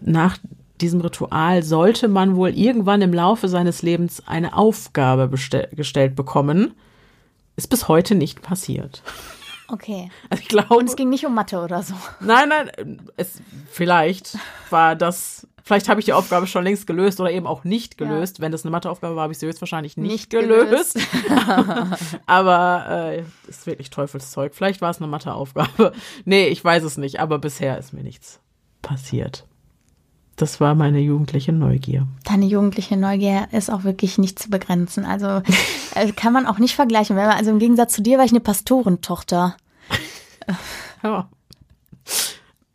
nach 0.00 0.38
diesem 0.80 1.00
Ritual 1.00 1.62
sollte 1.62 2.08
man 2.08 2.36
wohl 2.36 2.50
irgendwann 2.50 3.02
im 3.02 3.12
Laufe 3.12 3.48
seines 3.48 3.82
Lebens 3.82 4.26
eine 4.26 4.56
Aufgabe 4.56 5.28
gestellt 5.28 6.16
bekommen. 6.16 6.74
Ist 7.56 7.68
bis 7.68 7.88
heute 7.88 8.14
nicht 8.14 8.42
passiert. 8.42 9.02
Okay. 9.68 10.10
Also 10.30 10.42
ich 10.42 10.48
glaube. 10.48 10.74
Und 10.76 10.88
es 10.88 10.96
ging 10.96 11.10
nicht 11.10 11.26
um 11.26 11.34
Mathe 11.34 11.60
oder 11.60 11.82
so. 11.82 11.94
Nein, 12.20 12.48
nein, 12.48 13.00
es 13.16 13.40
vielleicht 13.70 14.38
war 14.70 14.96
das 14.96 15.46
Vielleicht 15.64 15.88
habe 15.88 16.00
ich 16.00 16.06
die 16.06 16.12
Aufgabe 16.12 16.46
schon 16.46 16.64
längst 16.64 16.86
gelöst 16.86 17.20
oder 17.20 17.30
eben 17.30 17.46
auch 17.46 17.64
nicht 17.64 17.98
gelöst. 17.98 18.38
Ja. 18.38 18.42
Wenn 18.42 18.52
das 18.52 18.64
eine 18.64 18.70
Matheaufgabe 18.70 19.16
war, 19.16 19.24
habe 19.24 19.32
ich 19.32 19.38
sie 19.38 19.46
höchstwahrscheinlich 19.46 19.96
nicht, 19.96 20.10
nicht 20.10 20.30
gelöst. 20.30 20.94
gelöst. 20.94 21.08
aber 22.26 22.86
äh, 22.88 23.24
ist 23.48 23.66
wirklich 23.66 23.90
Teufelszeug. 23.90 24.54
Vielleicht 24.54 24.80
war 24.80 24.90
es 24.90 24.98
eine 24.98 25.06
Matheaufgabe. 25.06 25.92
Nee, 26.24 26.48
ich 26.48 26.64
weiß 26.64 26.82
es 26.82 26.96
nicht, 26.96 27.20
aber 27.20 27.38
bisher 27.38 27.78
ist 27.78 27.92
mir 27.92 28.02
nichts 28.02 28.40
passiert. 28.82 29.46
Das 30.36 30.58
war 30.60 30.74
meine 30.74 31.00
jugendliche 31.00 31.52
Neugier. 31.52 32.06
Deine 32.24 32.46
jugendliche 32.46 32.96
Neugier 32.96 33.48
ist 33.52 33.70
auch 33.70 33.84
wirklich 33.84 34.16
nicht 34.16 34.38
zu 34.38 34.48
begrenzen. 34.48 35.04
Also 35.04 35.26
äh, 35.94 36.12
kann 36.12 36.32
man 36.32 36.46
auch 36.46 36.58
nicht 36.58 36.74
vergleichen. 36.74 37.18
Also 37.18 37.50
im 37.50 37.58
Gegensatz 37.58 37.92
zu 37.92 38.02
dir 38.02 38.18
war 38.18 38.24
ich 38.24 38.32
eine 38.32 38.40
Pastorentochter. 38.40 39.56
ja 41.02 41.28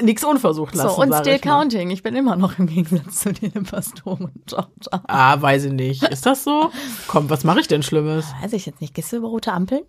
nichts 0.01 0.23
unversucht 0.23 0.75
lassen. 0.75 0.95
So, 0.95 1.01
und 1.01 1.13
still 1.15 1.35
ich 1.35 1.41
counting. 1.41 1.89
Ich 1.89 2.03
bin 2.03 2.15
immer 2.15 2.35
noch 2.35 2.59
im 2.59 2.67
Gegensatz 2.67 3.21
zu 3.21 3.33
dir 3.33 3.51
eine 3.53 3.63
Pastorentochter. 3.63 5.03
Ah, 5.07 5.41
weiß 5.41 5.65
ich 5.65 5.73
nicht. 5.73 6.03
Ist 6.03 6.25
das 6.25 6.43
so? 6.43 6.71
Komm, 7.07 7.29
was 7.29 7.43
mache 7.43 7.59
ich 7.59 7.67
denn 7.67 7.83
Schlimmes? 7.83 8.25
Weiß 8.41 8.53
ich 8.53 8.65
jetzt 8.65 8.81
nicht. 8.81 8.93
Gehst 8.93 9.11
du 9.11 9.17
über 9.17 9.27
rote 9.27 9.53
Ampeln? 9.53 9.83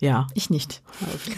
Ja. 0.00 0.26
Ich 0.34 0.50
nicht. 0.50 0.82
Okay. 1.02 1.36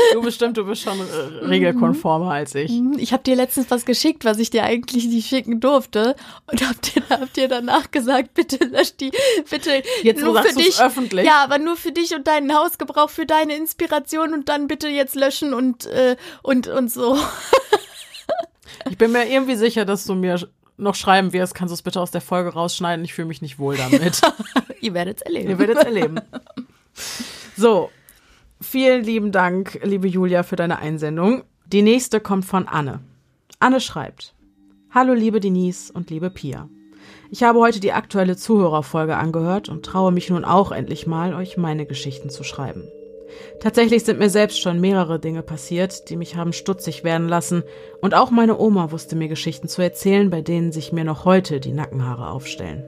Du 0.12 0.20
bestimmt, 0.22 0.56
du 0.56 0.64
bist 0.64 0.82
schon 0.82 0.98
äh, 0.98 1.44
regelkonformer 1.44 2.30
als 2.30 2.54
ich. 2.54 2.70
Mhm. 2.70 2.96
Ich 2.98 3.12
habe 3.12 3.22
dir 3.22 3.36
letztens 3.36 3.70
was 3.70 3.84
geschickt, 3.84 4.24
was 4.24 4.38
ich 4.38 4.50
dir 4.50 4.64
eigentlich 4.64 5.06
nicht 5.06 5.28
schicken 5.28 5.60
durfte. 5.60 6.16
Und 6.50 6.66
hab 6.68 6.80
dir, 6.82 7.02
hab 7.10 7.32
dir 7.32 7.48
danach 7.48 7.90
gesagt, 7.90 8.34
bitte 8.34 8.64
lösch 8.64 8.96
die, 8.96 9.12
bitte 9.48 9.82
jetzt 10.02 10.22
nur 10.22 10.42
für 10.42 10.54
dich. 10.54 10.80
öffentlich. 10.80 11.26
Ja, 11.26 11.44
aber 11.44 11.58
nur 11.58 11.76
für 11.76 11.92
dich 11.92 12.14
und 12.14 12.26
deinen 12.26 12.54
Hausgebrauch, 12.54 13.10
für 13.10 13.26
deine 13.26 13.56
Inspiration 13.56 14.34
und 14.34 14.48
dann 14.48 14.66
bitte 14.66 14.88
jetzt 14.88 15.14
löschen 15.14 15.54
und, 15.54 15.86
äh, 15.86 16.16
und, 16.42 16.68
und 16.68 16.90
so. 16.90 17.18
Ich 18.88 18.98
bin 18.98 19.12
mir 19.12 19.30
irgendwie 19.30 19.56
sicher, 19.56 19.84
dass 19.84 20.04
du 20.04 20.14
mir 20.14 20.38
noch 20.76 20.94
schreiben 20.94 21.32
wirst, 21.32 21.54
kannst 21.54 21.72
du 21.72 21.74
es 21.74 21.82
bitte 21.82 22.00
aus 22.00 22.10
der 22.10 22.20
Folge 22.20 22.50
rausschneiden. 22.50 23.04
Ich 23.04 23.14
fühle 23.14 23.28
mich 23.28 23.42
nicht 23.42 23.58
wohl 23.58 23.76
damit. 23.76 24.20
Ihr 24.80 24.94
werdet 24.94 25.18
es 25.18 25.22
erleben. 25.22 25.50
Ihr 25.50 25.58
werdet 25.58 25.78
es 25.78 25.84
erleben. 25.84 26.20
So, 27.56 27.90
Vielen 28.62 29.04
lieben 29.04 29.32
Dank, 29.32 29.80
liebe 29.82 30.06
Julia, 30.06 30.42
für 30.42 30.56
deine 30.56 30.80
Einsendung. 30.80 31.44
Die 31.64 31.80
nächste 31.80 32.20
kommt 32.20 32.44
von 32.44 32.68
Anne. 32.68 33.00
Anne 33.58 33.80
schreibt: 33.80 34.34
Hallo, 34.90 35.14
liebe 35.14 35.40
Denise 35.40 35.90
und 35.90 36.10
liebe 36.10 36.28
Pia. 36.28 36.68
Ich 37.30 37.42
habe 37.42 37.58
heute 37.58 37.80
die 37.80 37.94
aktuelle 37.94 38.36
Zuhörerfolge 38.36 39.16
angehört 39.16 39.70
und 39.70 39.86
traue 39.86 40.12
mich 40.12 40.28
nun 40.28 40.44
auch 40.44 40.72
endlich 40.72 41.06
mal, 41.06 41.34
euch 41.34 41.56
meine 41.56 41.86
Geschichten 41.86 42.28
zu 42.28 42.44
schreiben. 42.44 42.84
Tatsächlich 43.60 44.04
sind 44.04 44.18
mir 44.18 44.28
selbst 44.28 44.60
schon 44.60 44.78
mehrere 44.78 45.18
Dinge 45.18 45.42
passiert, 45.42 46.10
die 46.10 46.16
mich 46.16 46.36
haben 46.36 46.52
stutzig 46.52 47.02
werden 47.02 47.28
lassen, 47.28 47.62
und 48.02 48.14
auch 48.14 48.30
meine 48.30 48.58
Oma 48.58 48.92
wusste 48.92 49.16
mir 49.16 49.28
Geschichten 49.28 49.68
zu 49.68 49.80
erzählen, 49.80 50.28
bei 50.28 50.42
denen 50.42 50.70
sich 50.70 50.92
mir 50.92 51.04
noch 51.04 51.24
heute 51.24 51.60
die 51.60 51.72
Nackenhaare 51.72 52.28
aufstellen. 52.28 52.84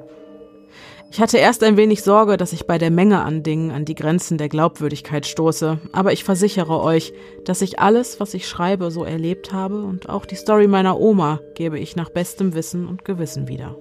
Ich 1.12 1.20
hatte 1.20 1.36
erst 1.36 1.62
ein 1.62 1.76
wenig 1.76 2.02
Sorge, 2.02 2.38
dass 2.38 2.54
ich 2.54 2.66
bei 2.66 2.78
der 2.78 2.90
Menge 2.90 3.20
an 3.20 3.42
Dingen 3.42 3.70
an 3.70 3.84
die 3.84 3.94
Grenzen 3.94 4.38
der 4.38 4.48
Glaubwürdigkeit 4.48 5.26
stoße, 5.26 5.78
aber 5.92 6.14
ich 6.14 6.24
versichere 6.24 6.80
euch, 6.80 7.12
dass 7.44 7.60
ich 7.60 7.78
alles, 7.78 8.18
was 8.18 8.32
ich 8.32 8.48
schreibe, 8.48 8.90
so 8.90 9.04
erlebt 9.04 9.52
habe 9.52 9.82
und 9.82 10.08
auch 10.08 10.24
die 10.24 10.36
Story 10.36 10.68
meiner 10.68 10.98
Oma 10.98 11.40
gebe 11.54 11.78
ich 11.78 11.96
nach 11.96 12.08
bestem 12.08 12.54
Wissen 12.54 12.88
und 12.88 13.04
Gewissen 13.04 13.46
wieder. 13.46 13.76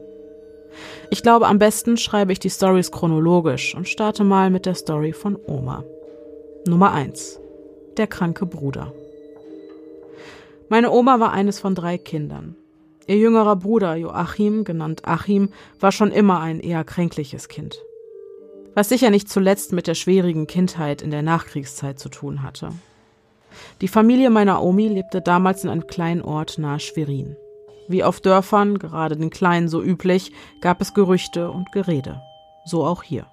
Ich 1.09 1.23
glaube, 1.23 1.47
am 1.47 1.57
besten 1.57 1.95
schreibe 1.95 2.33
ich 2.33 2.39
die 2.39 2.49
Stories 2.49 2.91
chronologisch 2.91 3.75
und 3.75 3.87
starte 3.87 4.25
mal 4.25 4.49
mit 4.49 4.65
der 4.65 4.75
Story 4.75 5.13
von 5.13 5.37
Oma. 5.47 5.85
Nummer 6.67 6.91
1. 6.91 7.39
Der 7.95 8.07
kranke 8.07 8.45
Bruder. 8.45 8.91
Meine 10.67 10.91
Oma 10.91 11.21
war 11.21 11.31
eines 11.31 11.61
von 11.61 11.75
drei 11.75 11.97
Kindern. 11.97 12.57
Ihr 13.07 13.17
jüngerer 13.17 13.55
Bruder 13.55 13.95
Joachim, 13.95 14.63
genannt 14.63 15.01
Achim, 15.05 15.49
war 15.79 15.91
schon 15.91 16.11
immer 16.11 16.39
ein 16.39 16.59
eher 16.59 16.83
kränkliches 16.83 17.47
Kind. 17.47 17.81
Was 18.75 18.89
sicher 18.89 19.09
nicht 19.09 19.29
zuletzt 19.29 19.73
mit 19.73 19.87
der 19.87 19.95
schwierigen 19.95 20.47
Kindheit 20.47 21.01
in 21.01 21.11
der 21.11 21.21
Nachkriegszeit 21.21 21.99
zu 21.99 22.09
tun 22.09 22.43
hatte. 22.43 22.71
Die 23.81 23.87
Familie 23.87 24.29
meiner 24.29 24.63
Omi 24.63 24.87
lebte 24.87 25.21
damals 25.21 25.63
in 25.63 25.69
einem 25.69 25.87
kleinen 25.87 26.21
Ort 26.21 26.57
nahe 26.57 26.79
Schwerin. 26.79 27.35
Wie 27.87 28.03
auf 28.03 28.21
Dörfern, 28.21 28.79
gerade 28.79 29.17
den 29.17 29.29
kleinen 29.29 29.67
so 29.67 29.81
üblich, 29.81 30.31
gab 30.61 30.79
es 30.79 30.93
Gerüchte 30.93 31.51
und 31.51 31.71
Gerede. 31.73 32.21
So 32.65 32.85
auch 32.85 33.03
hier. 33.03 33.25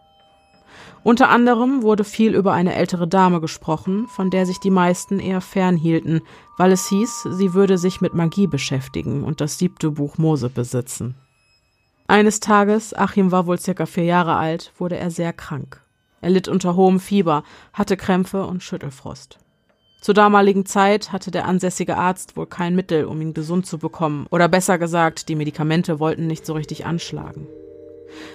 Unter 1.04 1.28
anderem 1.28 1.82
wurde 1.82 2.02
viel 2.02 2.34
über 2.34 2.52
eine 2.52 2.74
ältere 2.74 3.06
Dame 3.06 3.40
gesprochen, 3.40 4.08
von 4.08 4.30
der 4.30 4.46
sich 4.46 4.58
die 4.58 4.70
meisten 4.70 5.20
eher 5.20 5.40
fernhielten, 5.40 6.22
weil 6.58 6.72
es 6.72 6.88
hieß, 6.88 7.28
sie 7.30 7.54
würde 7.54 7.78
sich 7.78 8.02
mit 8.02 8.12
Magie 8.12 8.46
beschäftigen 8.46 9.24
und 9.24 9.40
das 9.40 9.56
siebte 9.56 9.92
Buch 9.92 10.18
Mose 10.18 10.50
besitzen. 10.50 11.14
Eines 12.06 12.40
Tages, 12.40 12.92
Achim 12.94 13.32
war 13.32 13.46
wohl 13.46 13.58
circa 13.58 13.86
vier 13.86 14.04
Jahre 14.04 14.36
alt, 14.36 14.72
wurde 14.78 14.96
er 14.96 15.10
sehr 15.10 15.32
krank. 15.32 15.80
Er 16.20 16.30
litt 16.30 16.48
unter 16.48 16.74
hohem 16.74 17.00
Fieber, 17.00 17.44
hatte 17.72 17.96
Krämpfe 17.96 18.44
und 18.44 18.62
Schüttelfrost. 18.62 19.38
Zur 20.00 20.14
damaligen 20.14 20.66
Zeit 20.66 21.12
hatte 21.12 21.30
der 21.30 21.46
ansässige 21.46 21.96
Arzt 21.96 22.36
wohl 22.36 22.46
kein 22.46 22.74
Mittel, 22.74 23.04
um 23.04 23.20
ihn 23.20 23.34
gesund 23.34 23.66
zu 23.66 23.78
bekommen, 23.78 24.26
oder 24.30 24.48
besser 24.48 24.78
gesagt, 24.78 25.28
die 25.28 25.34
Medikamente 25.34 26.00
wollten 26.00 26.26
nicht 26.26 26.46
so 26.46 26.54
richtig 26.54 26.86
anschlagen. 26.86 27.46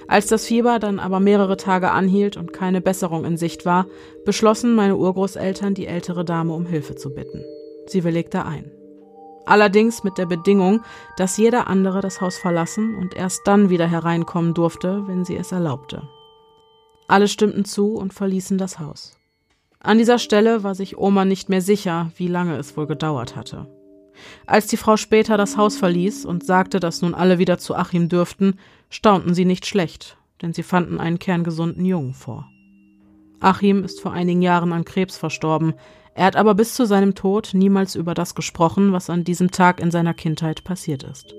Als 0.08 0.28
das 0.28 0.46
Fieber 0.46 0.80
dann 0.80 1.00
aber 1.00 1.20
mehrere 1.20 1.58
Tage 1.58 1.92
anhielt 1.92 2.38
und 2.38 2.54
keine 2.54 2.80
Besserung 2.80 3.26
in 3.26 3.38
Sicht 3.38 3.66
war, 3.66 3.88
beschlossen 4.24 4.76
meine 4.76 4.98
Urgroßeltern, 4.98 5.74
die 5.74 5.88
ältere 5.88 6.24
Dame 6.24 6.54
um 6.54 6.66
Hilfe 6.66 6.96
zu 6.96 7.14
bitten. 7.14 7.44
Sie 7.88 8.04
willigte 8.04 8.46
ein. 8.46 8.72
Allerdings 9.46 10.04
mit 10.04 10.18
der 10.18 10.26
Bedingung, 10.26 10.82
dass 11.18 11.38
jeder 11.38 11.68
andere 11.68 12.02
das 12.02 12.22
Haus 12.22 12.38
verlassen 12.38 12.96
und 12.96 13.14
erst 13.14 13.42
dann 13.46 13.70
wieder 13.70 13.88
hereinkommen 13.88 14.54
durfte, 14.54 15.06
wenn 15.08 15.26
sie 15.26 15.36
es 15.36 15.52
erlaubte. 15.52 16.08
Alle 17.08 17.28
stimmten 17.28 17.66
zu 17.66 17.96
und 17.96 18.14
verließen 18.14 18.58
das 18.58 18.80
Haus. 18.80 19.18
An 19.80 19.98
dieser 19.98 20.18
Stelle 20.18 20.64
war 20.64 20.76
sich 20.76 20.98
Oma 20.98 21.26
nicht 21.26 21.50
mehr 21.50 21.62
sicher, 21.62 22.12
wie 22.16 22.30
lange 22.30 22.56
es 22.56 22.78
wohl 22.78 22.88
gedauert 22.88 23.36
hatte. 23.36 23.68
Als 24.46 24.68
die 24.68 24.78
Frau 24.78 24.96
später 24.96 25.36
das 25.36 25.58
Haus 25.58 25.76
verließ 25.76 26.26
und 26.26 26.46
sagte, 26.46 26.80
dass 26.80 27.02
nun 27.02 27.14
alle 27.14 27.38
wieder 27.38 27.58
zu 27.58 27.76
Achim 27.76 28.08
dürften, 28.08 28.60
staunten 28.90 29.34
sie 29.34 29.44
nicht 29.44 29.66
schlecht, 29.66 30.18
denn 30.42 30.54
sie 30.54 30.64
fanden 30.64 31.00
einen 31.00 31.20
kerngesunden 31.20 31.84
Jungen 31.84 32.14
vor. 32.14 32.48
Achim 33.42 33.84
ist 33.84 34.00
vor 34.00 34.14
einigen 34.14 34.42
Jahren 34.42 34.72
an 34.72 34.86
Krebs 34.86 35.18
verstorben, 35.18 35.74
er 36.16 36.26
hat 36.26 36.36
aber 36.36 36.54
bis 36.54 36.76
zu 36.76 36.86
seinem 36.86 37.16
Tod 37.16 37.52
niemals 37.54 37.96
über 37.96 38.14
das 38.14 38.36
gesprochen, 38.36 38.94
was 38.94 39.10
an 39.10 39.24
diesem 39.24 39.52
Tag 39.52 39.80
in 39.80 39.92
seiner 39.92 40.14
Kindheit 40.14 40.64
passiert 40.64 41.04
ist. 41.04 41.34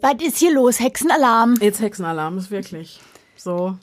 Was 0.00 0.22
ist 0.22 0.38
hier 0.38 0.52
los? 0.52 0.80
Hexenalarm. 0.80 1.56
Jetzt 1.60 1.80
Hexenalarm 1.80 2.38
ist 2.38 2.50
wirklich 2.50 3.00
so. 3.36 3.76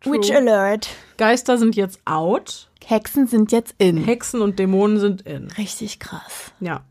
True. 0.00 0.14
Witch 0.14 0.30
Alert. 0.30 0.88
Geister 1.16 1.58
sind 1.58 1.74
jetzt 1.74 2.00
out. 2.04 2.68
Hexen 2.84 3.26
sind 3.26 3.50
jetzt 3.50 3.74
in. 3.78 3.96
Hexen 3.96 4.42
und 4.42 4.58
Dämonen 4.58 5.00
sind 5.00 5.22
in. 5.22 5.50
Richtig 5.52 5.98
krass. 5.98 6.52
Ja. 6.60 6.84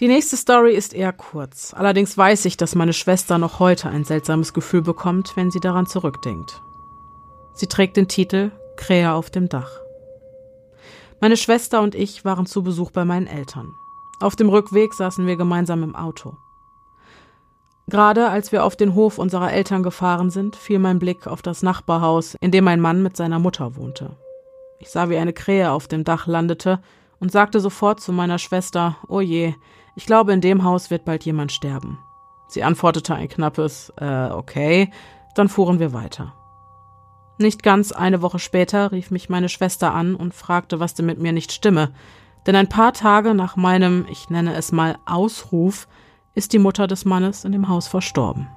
Die 0.00 0.08
nächste 0.08 0.36
Story 0.36 0.74
ist 0.74 0.92
eher 0.92 1.12
kurz. 1.12 1.72
Allerdings 1.72 2.18
weiß 2.18 2.44
ich, 2.46 2.56
dass 2.56 2.74
meine 2.74 2.92
Schwester 2.92 3.38
noch 3.38 3.60
heute 3.60 3.88
ein 3.88 4.04
seltsames 4.04 4.52
Gefühl 4.52 4.82
bekommt, 4.82 5.36
wenn 5.36 5.52
sie 5.52 5.60
daran 5.60 5.86
zurückdenkt. 5.86 6.60
Sie 7.54 7.68
trägt 7.68 7.96
den 7.96 8.08
Titel 8.08 8.50
Krähe 8.76 9.12
auf 9.12 9.30
dem 9.30 9.48
Dach. 9.48 9.80
Meine 11.20 11.36
Schwester 11.36 11.80
und 11.80 11.94
ich 11.94 12.24
waren 12.24 12.46
zu 12.46 12.62
Besuch 12.62 12.90
bei 12.90 13.04
meinen 13.04 13.26
Eltern. 13.26 13.74
Auf 14.20 14.36
dem 14.36 14.48
Rückweg 14.48 14.94
saßen 14.94 15.26
wir 15.26 15.36
gemeinsam 15.36 15.82
im 15.82 15.96
Auto. 15.96 16.36
Gerade 17.86 18.28
als 18.28 18.52
wir 18.52 18.64
auf 18.64 18.76
den 18.76 18.94
Hof 18.94 19.18
unserer 19.18 19.52
Eltern 19.52 19.82
gefahren 19.82 20.30
sind, 20.30 20.56
fiel 20.56 20.78
mein 20.78 20.98
Blick 20.98 21.26
auf 21.26 21.42
das 21.42 21.62
Nachbarhaus, 21.62 22.34
in 22.40 22.50
dem 22.50 22.64
mein 22.64 22.80
Mann 22.80 23.02
mit 23.02 23.16
seiner 23.16 23.38
Mutter 23.38 23.76
wohnte. 23.76 24.16
Ich 24.78 24.90
sah, 24.90 25.10
wie 25.10 25.18
eine 25.18 25.32
Krähe 25.32 25.70
auf 25.70 25.88
dem 25.88 26.04
Dach 26.04 26.26
landete 26.26 26.80
und 27.20 27.32
sagte 27.32 27.60
sofort 27.60 28.00
zu 28.00 28.12
meiner 28.12 28.38
Schwester, 28.38 28.96
oh 29.08 29.20
je, 29.20 29.54
ich 29.96 30.06
glaube, 30.06 30.32
in 30.32 30.40
dem 30.40 30.64
Haus 30.64 30.90
wird 30.90 31.04
bald 31.04 31.24
jemand 31.24 31.52
sterben. 31.52 31.98
Sie 32.48 32.62
antwortete 32.62 33.14
ein 33.14 33.28
knappes, 33.28 33.92
äh, 33.98 34.30
okay, 34.30 34.90
dann 35.34 35.48
fuhren 35.48 35.78
wir 35.78 35.92
weiter. 35.92 36.34
Nicht 37.38 37.62
ganz 37.62 37.92
eine 37.92 38.22
Woche 38.22 38.38
später 38.38 38.92
rief 38.92 39.10
mich 39.10 39.28
meine 39.28 39.48
Schwester 39.48 39.92
an 39.92 40.14
und 40.14 40.34
fragte, 40.34 40.78
was 40.78 40.94
denn 40.94 41.06
mit 41.06 41.18
mir 41.18 41.32
nicht 41.32 41.52
stimme, 41.52 41.92
denn 42.46 42.56
ein 42.56 42.68
paar 42.68 42.92
Tage 42.92 43.34
nach 43.34 43.56
meinem, 43.56 44.06
ich 44.10 44.30
nenne 44.30 44.54
es 44.54 44.70
mal, 44.70 44.98
Ausruf, 45.06 45.88
ist 46.34 46.52
die 46.52 46.58
Mutter 46.58 46.86
des 46.86 47.04
Mannes 47.04 47.44
in 47.44 47.52
dem 47.52 47.68
Haus 47.68 47.88
verstorben. 47.88 48.48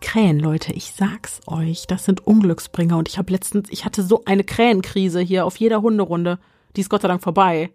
Krähen, 0.00 0.40
Leute, 0.40 0.72
ich 0.72 0.92
sag's 0.92 1.40
euch, 1.46 1.86
das 1.86 2.04
sind 2.04 2.26
Unglücksbringer 2.26 2.98
und 2.98 3.08
ich 3.08 3.18
habe 3.18 3.32
letztens, 3.32 3.68
ich 3.70 3.84
hatte 3.84 4.02
so 4.02 4.22
eine 4.24 4.42
Krähenkrise 4.42 5.20
hier 5.20 5.46
auf 5.46 5.56
jeder 5.56 5.80
Hunderunde, 5.80 6.38
die 6.74 6.80
ist 6.80 6.90
Gott 6.90 7.02
sei 7.02 7.08
Dank 7.08 7.22
vorbei. 7.22 7.70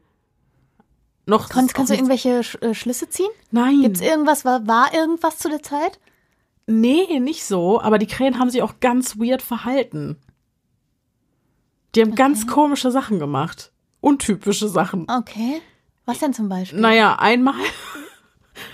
Noch 1.25 1.49
kannst, 1.49 1.73
kannst 1.73 1.91
du 1.91 1.95
irgendwelche 1.95 2.43
Sch 2.43 2.57
äh, 2.61 2.73
Schlüsse 2.73 3.09
ziehen? 3.09 3.29
Nein. 3.51 3.81
Gibt's 3.81 4.01
irgendwas, 4.01 4.45
war, 4.45 4.65
war 4.67 4.93
irgendwas 4.93 5.37
zu 5.37 5.49
der 5.49 5.61
Zeit? 5.61 5.99
Nee, 6.67 7.19
nicht 7.19 7.45
so, 7.45 7.81
aber 7.81 7.97
die 7.97 8.07
Krähen 8.07 8.39
haben 8.39 8.49
sich 8.49 8.61
auch 8.61 8.79
ganz 8.81 9.17
weird 9.17 9.41
verhalten. 9.41 10.17
Die 11.95 12.01
haben 12.01 12.09
okay. 12.09 12.17
ganz 12.17 12.45
komische 12.45 12.91
Sachen 12.91 13.19
gemacht. 13.19 13.71
Untypische 14.01 14.67
Sachen. 14.67 15.07
Okay. 15.09 15.61
Was 16.05 16.19
denn 16.19 16.33
zum 16.33 16.49
Beispiel? 16.49 16.79
Naja, 16.79 17.15
einmal. 17.19 17.55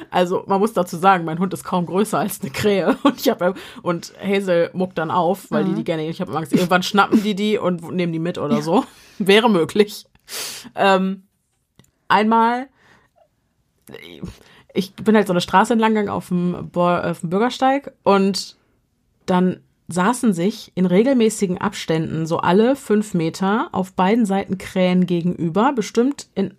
Also 0.09 0.45
man 0.47 0.61
muss 0.61 0.71
dazu 0.71 0.95
sagen, 0.95 1.25
mein 1.25 1.39
Hund 1.39 1.53
ist 1.53 1.65
kaum 1.65 1.85
größer 1.85 2.17
als 2.17 2.39
eine 2.39 2.51
Krähe 2.51 2.97
und 3.03 3.19
ich 3.19 3.27
habe 3.27 3.53
und 3.81 4.13
Hazel 4.17 4.69
muckt 4.71 4.97
dann 4.97 5.11
auf, 5.11 5.51
weil 5.51 5.65
mhm. 5.65 5.69
die 5.69 5.75
die 5.75 5.83
gerne. 5.83 6.07
Ich 6.07 6.21
habe 6.21 6.33
Angst, 6.37 6.53
irgendwann 6.53 6.83
schnappen 6.83 7.21
die 7.21 7.35
die 7.35 7.57
und 7.57 7.91
nehmen 7.91 8.13
die 8.13 8.19
mit 8.19 8.37
oder 8.37 8.55
ja. 8.55 8.61
so. 8.61 8.85
Wäre 9.17 9.49
möglich. 9.49 10.05
Ähm, 10.75 11.23
einmal, 12.07 12.69
ich 14.73 14.93
bin 14.93 15.15
halt 15.15 15.27
so 15.27 15.33
eine 15.33 15.41
Straße 15.41 15.73
entlang 15.73 15.93
gegangen 15.93 16.09
auf 16.09 16.29
dem, 16.29 16.71
auf 16.75 17.19
dem 17.19 17.29
Bürgersteig 17.29 17.93
und 18.03 18.55
dann 19.25 19.59
saßen 19.87 20.33
sich 20.33 20.71
in 20.75 20.85
regelmäßigen 20.85 21.59
Abständen 21.59 22.25
so 22.25 22.39
alle 22.39 22.75
fünf 22.75 23.13
Meter 23.13 23.69
auf 23.71 23.93
beiden 23.93 24.25
Seiten 24.25 24.57
Krähen 24.57 25.05
gegenüber, 25.05 25.73
bestimmt 25.73 26.27
in 26.35 26.53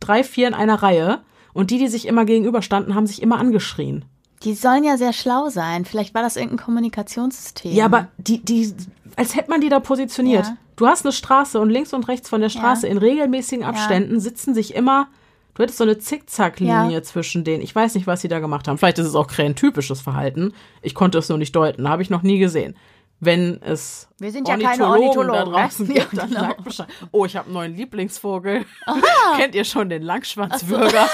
drei, 0.00 0.24
vier 0.24 0.48
in 0.48 0.54
einer 0.54 0.82
Reihe. 0.82 1.20
Und 1.52 1.70
die, 1.70 1.78
die 1.78 1.88
sich 1.88 2.06
immer 2.06 2.24
gegenüberstanden, 2.24 2.94
haben 2.94 3.06
sich 3.06 3.22
immer 3.22 3.38
angeschrien. 3.38 4.04
Die 4.42 4.54
sollen 4.54 4.84
ja 4.84 4.96
sehr 4.96 5.12
schlau 5.12 5.50
sein. 5.50 5.84
Vielleicht 5.84 6.14
war 6.14 6.22
das 6.22 6.36
irgendein 6.36 6.64
Kommunikationssystem. 6.64 7.72
Ja, 7.72 7.84
aber 7.84 8.08
die, 8.16 8.42
die, 8.42 8.72
als 9.16 9.36
hätte 9.36 9.50
man 9.50 9.60
die 9.60 9.68
da 9.68 9.80
positioniert. 9.80 10.46
Ja. 10.46 10.56
Du 10.76 10.86
hast 10.86 11.04
eine 11.04 11.12
Straße 11.12 11.60
und 11.60 11.68
links 11.68 11.92
und 11.92 12.08
rechts 12.08 12.28
von 12.28 12.40
der 12.40 12.48
Straße 12.48 12.86
ja. 12.86 12.92
in 12.92 12.98
regelmäßigen 12.98 13.64
Abständen 13.64 14.14
ja. 14.14 14.20
sitzen 14.20 14.54
sich 14.54 14.74
immer, 14.74 15.08
du 15.54 15.62
hättest 15.62 15.78
so 15.78 15.84
eine 15.84 15.98
Zickzacklinie 15.98 17.02
zwischen 17.02 17.44
denen. 17.44 17.62
Ich 17.62 17.74
weiß 17.74 17.94
nicht, 17.94 18.06
was 18.06 18.20
sie 18.20 18.28
da 18.28 18.38
gemacht 18.38 18.68
haben. 18.68 18.78
Vielleicht 18.78 18.98
ist 18.98 19.06
es 19.06 19.14
auch 19.14 19.26
krähentypisches 19.26 20.00
Verhalten. 20.00 20.52
Ich 20.82 20.94
konnte 20.94 21.18
es 21.18 21.28
nur 21.28 21.38
nicht 21.38 21.54
deuten. 21.54 21.88
Habe 21.88 22.02
ich 22.02 22.10
noch 22.10 22.22
nie 22.22 22.38
gesehen 22.38 22.74
wenn 23.20 23.60
es 23.62 24.08
Wir 24.18 24.32
sind 24.32 24.48
ja 24.48 24.56
keine 24.56 24.86
Ornithologen 24.86 25.32
da 25.32 25.44
draußen 25.44 25.86
ne? 25.86 25.94
gibt, 25.94 26.16
dann 26.16 26.30
genau. 26.30 26.40
sagt 26.40 26.64
Bescheid. 26.64 26.88
Oh, 27.12 27.26
ich 27.26 27.36
habe 27.36 27.46
einen 27.46 27.54
neuen 27.54 27.76
Lieblingsvogel. 27.76 28.64
Kennt 29.36 29.54
ihr 29.54 29.64
schon 29.64 29.90
den 29.90 30.02
Langschwanzwürger? 30.02 31.06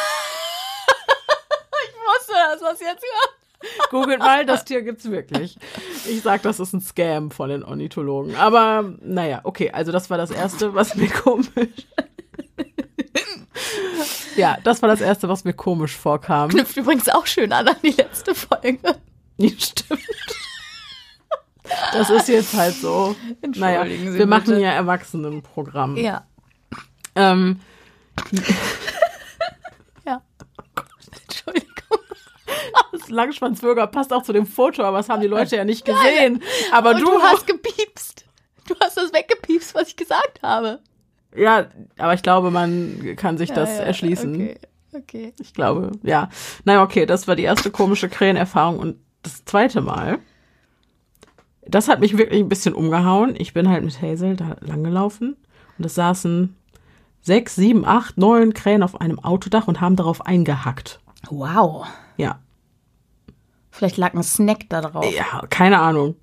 ich 1.85 1.95
wusste, 1.95 2.33
dass 2.33 2.61
das 2.61 2.81
jetzt 2.81 3.03
kommt. 3.03 3.37
Googelt 3.91 4.21
mal, 4.21 4.47
das 4.47 4.65
Tier 4.65 4.83
gibt's 4.83 5.11
wirklich. 5.11 5.59
Ich 6.09 6.23
sag, 6.23 6.43
das 6.43 6.61
ist 6.61 6.73
ein 6.73 6.81
Scam 6.81 7.31
von 7.31 7.49
den 7.49 7.65
Ornithologen. 7.65 8.37
Aber 8.37 8.93
naja, 9.01 9.41
okay, 9.43 9.71
also 9.71 9.91
das 9.93 10.11
war 10.11 10.19
das 10.19 10.31
Erste, 10.31 10.75
was 10.75 10.95
mir 10.95 11.09
komisch. 11.09 11.87
ja, 14.37 14.59
das 14.65 14.83
war 14.83 14.89
das 14.89 15.01
Erste, 15.01 15.29
was 15.29 15.45
mir 15.45 15.53
komisch 15.55 15.97
vorkam. 15.97 16.49
Knüpft 16.51 16.77
übrigens 16.77 17.09
auch 17.09 17.27
schön 17.27 17.53
an 17.53 17.69
an 17.69 17.77
die 17.83 17.91
letzte 17.91 18.35
Folge. 18.35 18.79
Stimmt. 19.59 20.01
Das 21.93 22.11
ist 22.11 22.29
jetzt 22.29 22.55
halt 22.55 22.75
so. 22.75 23.17
Naja, 23.55 23.85
wir 23.85 24.27
machen 24.27 24.45
bitte. 24.47 24.61
ja 24.61 24.71
Erwachsenenprogramm. 24.71 25.97
Ja. 25.97 26.25
Ähm, 27.15 27.61
Ja. 30.07 30.23
Entschuldigung. 31.23 31.99
das 32.93 33.09
Langschwanzbürger 33.09 33.87
passt 33.89 34.13
auch 34.13 34.23
zu 34.23 34.33
dem 34.33 34.47
Foto, 34.47 34.85
aber 34.85 34.99
das 34.99 35.09
haben 35.09 35.21
die 35.21 35.27
Leute 35.27 35.57
ja 35.57 35.65
nicht 35.65 35.85
gesehen. 35.85 36.43
Aber 36.73 36.95
du, 36.95 37.05
du 37.05 37.23
hast 37.23 37.47
gepiepst. 37.49 38.25
Du 38.69 38.75
hast 38.81 38.97
das 38.97 39.13
weggepiepst, 39.13 39.75
was 39.75 39.89
ich 39.89 39.97
gesagt 39.97 40.41
habe. 40.43 40.81
Ja, 41.37 41.67
aber 41.99 42.15
ich 42.15 42.23
glaube, 42.23 42.51
man 42.51 43.17
kann 43.17 43.39
sich 43.39 43.53
das 43.53 43.71
Ja, 43.71 43.77
ja, 43.77 43.83
erschließen. 43.83 44.35
Okay. 44.35 44.59
okay. 44.93 45.35
Ich 45.41 45.55
glaube, 45.55 45.93
ja. 46.03 46.29
Naja, 46.65 46.83
okay, 46.83 47.07
das 47.07 47.29
war 47.29 47.37
die 47.37 47.45
erste 47.45 47.71
komische 47.71 48.09
Krähenerfahrung. 48.09 48.79
Und 48.79 48.97
das 49.23 49.45
zweite 49.45 49.81
Mal, 49.81 50.19
das 51.67 51.89
hat 51.89 52.01
mich 52.01 52.17
wirklich 52.17 52.41
ein 52.43 52.49
bisschen 52.49 52.75
umgehauen. 52.75 53.35
Ich 53.39 53.53
bin 53.55 53.69
halt 53.69 53.85
mit 53.85 54.01
Hazel 54.01 54.37
da 54.37 54.57
langgelaufen 54.61 55.37
und 55.79 55.85
es 55.87 55.95
saßen 55.95 56.57
sechs, 57.23 57.57
sieben, 57.57 57.85
acht, 57.85 58.19
neun 58.19 58.55
Krähen 58.55 58.83
auf 58.83 59.01
einem 59.01 59.19
Autodach 59.19 59.67
und 59.69 59.81
haben 59.81 59.97
darauf 59.97 60.25
eingehackt. 60.25 61.01
Wow. 61.29 61.87
Ja, 62.17 62.39
Vielleicht 63.77 63.99
lag 63.99 64.15
ein 64.15 64.23
Snack 64.23 64.71
da 64.71 64.81
drauf. 64.81 65.05
ja, 65.15 65.43
keine 65.51 65.79
Ahnung. 65.79 66.17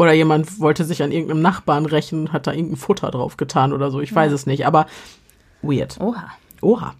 Oder 0.00 0.14
jemand 0.14 0.60
wollte 0.60 0.86
sich 0.86 1.02
an 1.02 1.12
irgendeinem 1.12 1.42
Nachbarn 1.42 1.84
rächen 1.84 2.20
und 2.20 2.32
hat 2.32 2.46
da 2.46 2.54
irgendein 2.54 2.78
Futter 2.78 3.10
drauf 3.10 3.36
getan 3.36 3.74
oder 3.74 3.90
so. 3.90 4.00
Ich 4.00 4.14
weiß 4.14 4.32
es 4.32 4.46
nicht, 4.46 4.64
aber 4.64 4.86
weird. 5.60 6.00
Oha. 6.00 6.30
Oha. 6.62 6.94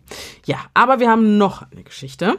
Ja, 0.45 0.59
aber 0.75 1.01
wir 1.01 1.09
haben 1.09 1.39
noch 1.39 1.65
eine 1.73 1.83
Geschichte. 1.83 2.35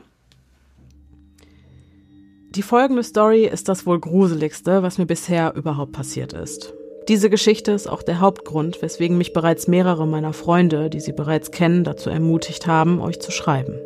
Die 2.52 2.62
folgende 2.62 3.02
Story 3.02 3.46
ist 3.46 3.70
das 3.70 3.88
wohl 3.88 4.00
gruseligste, 4.00 4.84
was 4.84 5.00
mir 5.00 5.08
bisher 5.08 5.56
überhaupt 5.56 5.94
passiert 5.94 6.34
ist. 6.34 6.76
Diese 7.08 7.32
Geschichte 7.32 7.72
ist 7.72 7.90
auch 7.90 8.04
der 8.04 8.20
Hauptgrund, 8.20 8.84
weswegen 8.84 9.18
mich 9.18 9.34
bereits 9.34 9.68
mehrere 9.68 10.06
meiner 10.06 10.34
Freunde, 10.34 10.92
die 10.92 11.00
sie 11.00 11.14
bereits 11.14 11.50
kennen, 11.50 11.84
dazu 11.84 12.12
ermutigt 12.12 12.68
haben, 12.68 13.02
euch 13.02 13.20
zu 13.20 13.32
schreiben. 13.32 13.80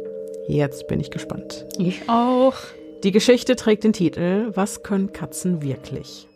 Jetzt 0.49 0.89
bin 0.89 0.99
ich 0.99 1.09
gespannt. 1.09 1.65
Ich 1.77 2.09
auch. 2.09 2.55
Die 3.05 3.13
Geschichte 3.13 3.55
trägt 3.55 3.85
den 3.85 3.93
Titel 3.93 4.51
Was 4.55 4.83
können 4.83 5.13
Katzen 5.13 5.61
wirklich? 5.61 6.27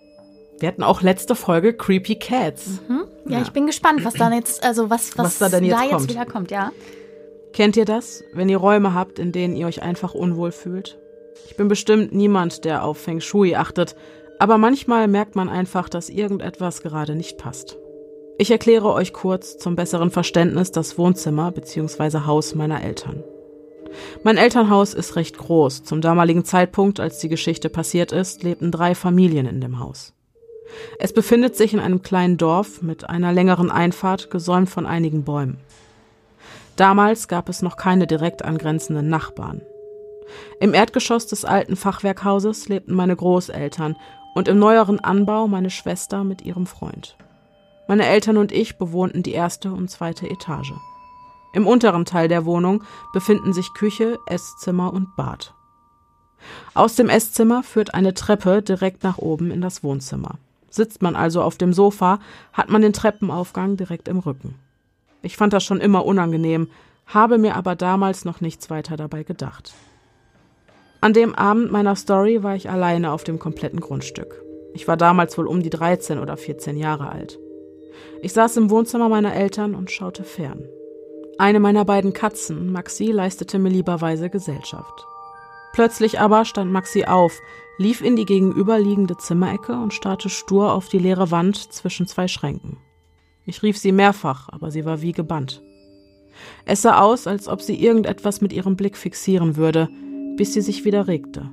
Wir 0.60 0.68
hatten 0.68 0.84
auch 0.84 1.01
letzte 1.01 1.36
Folge 1.36 1.74
Creepy 1.74 2.16
Cats. 2.16 2.80
Ja, 3.28 3.41
ich 3.41 3.51
bin 3.51 3.66
gespannt, 3.66 4.03
was 4.03 4.14
dann 4.14 4.34
jetzt, 4.34 4.64
also 4.64 4.89
was, 4.89 5.18
was, 5.18 5.39
Was 5.39 5.51
da 5.51 5.57
jetzt 5.57 5.89
kommt. 5.89 6.10
wieder 6.10 6.26
kommt, 6.26 6.51
ja. 6.51 6.72
Kennt 7.53 7.78
ihr 7.78 7.86
das, 7.86 8.24
wenn 8.34 8.49
ihr 8.49 8.57
Räume 8.57 8.93
habt, 8.93 9.20
in 9.20 9.32
denen 9.32 9.55
ihr 9.55 9.68
euch 9.68 9.82
einfach 9.82 10.14
unwohl 10.14 10.51
fühlt? 10.51 10.97
Ich 11.47 11.55
bin 11.55 11.68
bestimmt 11.68 12.14
niemand, 12.14 12.66
der 12.66 12.84
auf 12.84 12.97
Feng 12.97 13.22
Shui 13.22 13.55
achtet, 13.55 13.95
aber 14.38 14.57
manchmal 14.57 15.07
merkt 15.07 15.36
man 15.36 15.49
einfach, 15.49 15.89
dass 15.89 16.10
irgendetwas 16.10 16.82
gerade 16.82 17.16
nicht 17.16 17.38
passt. 17.38 17.78
Ich 18.38 18.51
erkläre 18.51 18.93
euch 18.93 19.12
kurz 19.14 19.57
zum 19.57 19.76
besseren 19.76 20.12
Verständnis 20.12 20.72
das 20.72 20.97
Wohnzimmer 20.97 21.51
bzw. 21.51 22.26
Haus 22.26 22.55
meiner 22.55 22.84
Eltern. 22.84 23.24
Mein 24.24 24.38
Elternhaus 24.38 24.93
ist 24.93 25.16
recht 25.16 25.38
groß. 25.38 25.84
Zum 25.84 25.99
damaligen 25.99 26.45
Zeitpunkt, 26.45 26.99
als 26.99 27.18
die 27.20 27.28
Geschichte 27.28 27.70
passiert 27.70 28.12
ist, 28.12 28.43
lebten 28.43 28.72
drei 28.72 28.95
Familien 28.95 29.45
in 29.45 29.60
dem 29.62 29.80
Haus. 29.80 30.14
Es 30.99 31.13
befindet 31.13 31.55
sich 31.55 31.74
in 31.74 31.80
einem 31.80 32.01
kleinen 32.01 32.38
Dorf 32.38 32.82
mit 32.82 33.09
einer 33.09 33.32
längeren 33.32 33.72
Einfahrt, 33.72 34.30
gesäumt 34.30 34.70
von 34.70 34.86
einigen 34.86 35.24
Bäumen. 35.24 35.57
Damals 36.76 37.28
gab 37.28 37.49
es 37.49 37.61
noch 37.61 37.76
keine 37.76 38.07
direkt 38.07 38.45
angrenzenden 38.45 39.09
Nachbarn. 39.09 39.61
Im 40.59 40.74
Erdgeschoss 40.74 41.28
des 41.28 41.45
alten 41.45 41.76
Fachwerkhauses 41.76 42.70
lebten 42.70 42.93
meine 42.93 43.15
Großeltern 43.15 43.95
und 44.36 44.47
im 44.47 44.59
neueren 44.59 44.99
Anbau 44.99 45.47
meine 45.47 45.70
Schwester 45.70 46.24
mit 46.24 46.41
ihrem 46.43 46.65
Freund. 46.65 47.17
Meine 47.88 48.05
Eltern 48.05 48.38
und 48.38 48.51
ich 48.51 48.78
bewohnten 48.78 49.24
die 49.24 49.32
erste 49.32 49.72
und 49.72 49.89
zweite 49.89 50.30
Etage. 50.30 50.74
Im 51.53 51.65
unteren 51.65 52.05
Teil 52.05 52.28
der 52.28 52.45
Wohnung 52.45 52.84
befinden 53.13 53.53
sich 53.53 53.74
Küche, 53.74 54.20
Esszimmer 54.28 54.93
und 54.93 55.15
Bad. 55.15 55.53
Aus 56.74 56.95
dem 56.95 57.09
Esszimmer 57.09 57.63
führt 57.63 57.93
eine 57.93 58.13
Treppe 58.13 58.61
direkt 58.61 59.03
nach 59.03 59.17
oben 59.17 59.51
in 59.51 59.61
das 59.61 59.84
Wohnzimmer. 59.84 60.38
Sitzt 60.70 61.01
man 61.01 61.15
also 61.15 61.41
auf 61.41 61.57
dem 61.57 61.74
Sofa, 61.74 62.20
hat 62.53 62.70
man 62.70 62.82
den 62.82 62.93
Treppenaufgang 62.93 63.78
direkt 63.78 64.07
im 64.07 64.20
Rücken. 64.20 64.55
Ich 65.22 65.36
fand 65.36 65.53
das 65.53 65.63
schon 65.63 65.82
immer 65.82 66.05
unangenehm, 66.05 66.70
habe 67.05 67.38
mir 67.38 67.55
aber 67.55 67.76
damals 67.76 68.24
noch 68.26 68.41
nichts 68.41 68.70
weiter 68.70 68.95
dabei 68.97 69.24
gedacht. 69.24 69.74
An 71.01 71.13
dem 71.13 71.34
Abend 71.34 71.72
meiner 71.72 71.95
Story 71.95 72.43
war 72.43 72.55
ich 72.55 72.70
alleine 72.70 73.11
auf 73.11 73.24
dem 73.24 73.39
kompletten 73.39 73.80
Grundstück. 73.80 74.43
Ich 74.74 74.88
war 74.88 74.97
damals 74.97 75.38
wohl 75.38 75.47
um 75.47 75.63
die 75.63 75.70
13 75.70 76.20
oder 76.20 76.38
14 76.38 76.78
Jahre 76.78 77.09
alt. 77.09 77.39
Ich 78.22 78.34
saß 78.34 78.57
im 78.57 78.70
Wohnzimmer 78.70 79.09
meiner 79.09 79.34
Eltern 79.34 79.76
und 79.76 79.91
schaute 79.91 80.24
fern. 80.24 80.67
Eine 81.38 81.61
meiner 81.61 81.86
beiden 81.86 82.13
Katzen, 82.13 82.72
Maxi, 82.72 83.11
leistete 83.11 83.59
mir 83.59 83.70
lieberweise 83.70 84.30
Gesellschaft. 84.30 85.05
Plötzlich 85.72 86.20
aber 86.20 86.43
stand 86.43 86.72
Maxi 86.72 87.05
auf, 87.05 87.39
lief 87.80 88.01
in 88.01 88.15
die 88.15 88.25
gegenüberliegende 88.25 89.17
Zimmerecke 89.17 89.73
und 89.73 89.93
starrte 89.93 90.30
stur 90.30 90.73
auf 90.73 90.89
die 90.89 90.99
leere 90.99 91.32
Wand 91.32 91.55
zwischen 91.73 92.05
zwei 92.05 92.27
Schränken. 92.27 92.77
Ich 93.45 93.63
rief 93.63 93.77
sie 93.77 93.93
mehrfach, 93.93 94.49
aber 94.49 94.69
sie 94.69 94.86
war 94.86 95.01
wie 95.01 95.13
gebannt. 95.13 95.63
Es 96.65 96.82
sah 96.82 96.99
aus, 97.01 97.25
als 97.25 97.47
ob 97.47 97.61
sie 97.61 97.82
irgendetwas 97.82 98.41
mit 98.41 98.53
ihrem 98.53 98.75
Blick 98.75 98.97
fixieren 98.97 99.55
würde, 99.55 99.89
bis 100.36 100.53
sie 100.53 100.61
sich 100.61 100.86
wieder 100.86 101.07
regte. 101.07 101.49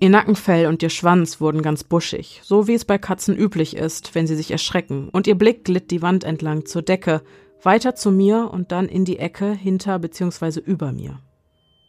Ihr 0.00 0.10
Nackenfell 0.10 0.66
und 0.66 0.82
ihr 0.82 0.90
Schwanz 0.90 1.40
wurden 1.40 1.62
ganz 1.62 1.84
buschig, 1.84 2.40
so 2.42 2.66
wie 2.66 2.74
es 2.74 2.84
bei 2.84 2.98
Katzen 2.98 3.36
üblich 3.36 3.76
ist, 3.76 4.14
wenn 4.14 4.26
sie 4.26 4.36
sich 4.36 4.50
erschrecken, 4.50 5.08
und 5.08 5.26
ihr 5.26 5.36
Blick 5.36 5.64
glitt 5.64 5.90
die 5.92 6.02
Wand 6.02 6.24
entlang 6.24 6.66
zur 6.66 6.82
Decke, 6.82 7.22
weiter 7.62 7.94
zu 7.94 8.10
mir 8.10 8.50
und 8.52 8.72
dann 8.72 8.88
in 8.88 9.04
die 9.04 9.18
Ecke 9.18 9.52
hinter 9.52 9.98
bzw. 10.00 10.60
über 10.60 10.92
mir. 10.92 11.20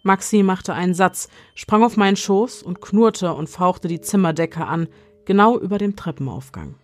Maxi 0.06 0.44
machte 0.44 0.76
einen 0.76 0.94
Satz, 0.94 1.30
sprang 1.56 1.84
auf 1.84 1.98
meinen 1.98 2.16
Schoß 2.16 2.62
und 2.62 2.80
knurrte 2.80 3.34
und 3.34 3.50
fauchte 3.50 3.88
die 3.88 4.02
Zimmerdecke 4.02 4.66
an, 4.66 4.88
genau 5.26 5.58
über 5.58 5.80
dem 5.80 5.96
Treppenaufgang. 5.96 6.76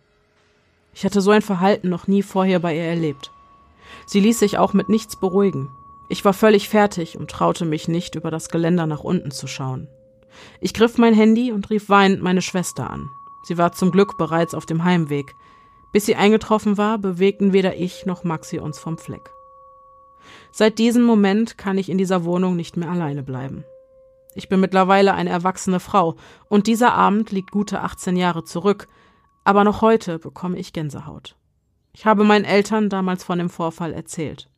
Ich 0.96 1.06
hatte 1.06 1.22
so 1.22 1.30
ein 1.30 1.44
Verhalten 1.44 1.88
noch 1.88 2.08
nie 2.08 2.24
vorher 2.24 2.60
bei 2.60 2.76
ihr 2.76 2.84
erlebt. 2.84 3.32
Sie 4.08 4.20
ließ 4.20 4.40
sich 4.40 4.58
auch 4.58 4.74
mit 4.74 4.90
nichts 4.90 5.20
beruhigen. 5.20 5.70
Ich 6.10 6.26
war 6.26 6.34
völlig 6.34 6.68
fertig 6.68 7.16
und 7.16 7.30
traute 7.30 7.64
mich 7.64 7.88
nicht, 7.88 8.16
über 8.16 8.32
das 8.32 8.50
Geländer 8.50 8.88
nach 8.88 9.04
unten 9.04 9.30
zu 9.30 9.46
schauen. 9.46 9.88
Ich 10.60 10.74
griff 10.74 10.98
mein 10.98 11.14
Handy 11.14 11.52
und 11.52 11.70
rief 11.70 11.90
weinend 11.90 12.24
meine 12.24 12.42
Schwester 12.42 12.90
an. 12.90 13.08
Sie 13.44 13.60
war 13.60 13.72
zum 13.72 13.92
Glück 13.92 14.18
bereits 14.18 14.56
auf 14.56 14.66
dem 14.66 14.84
Heimweg. 14.84 15.36
Bis 15.92 16.08
sie 16.08 16.16
eingetroffen 16.16 16.80
war, 16.80 16.98
bewegten 16.98 17.54
weder 17.54 17.76
ich 17.76 18.08
noch 18.08 18.24
Maxi 18.24 18.58
uns 18.58 18.80
vom 18.80 18.98
Fleck. 18.98 19.32
Seit 20.52 20.80
diesem 20.80 21.04
Moment 21.04 21.58
kann 21.58 21.78
ich 21.78 21.90
in 21.90 21.98
dieser 21.98 22.26
Wohnung 22.26 22.56
nicht 22.56 22.78
mehr 22.78 22.90
alleine 22.90 23.24
bleiben. 23.24 23.64
Ich 24.36 24.50
bin 24.50 24.60
mittlerweile 24.60 25.14
eine 25.14 25.30
erwachsene 25.30 25.80
Frau 25.80 26.16
und 26.50 26.68
dieser 26.68 26.94
Abend 26.94 27.32
liegt 27.32 27.52
gute 27.52 27.82
18 27.82 28.16
Jahre 28.16 28.44
zurück, 28.44 28.88
aber 29.44 29.64
noch 29.64 29.82
heute 29.82 30.20
bekomme 30.20 30.58
ich 30.58 30.74
Gänsehaut. 30.74 31.36
Ich 31.94 32.06
habe 32.06 32.24
meinen 32.24 32.46
Eltern 32.46 32.90
damals 32.90 33.24
von 33.24 33.38
dem 33.38 33.50
Vorfall 33.50 33.94
erzählt. 33.94 34.50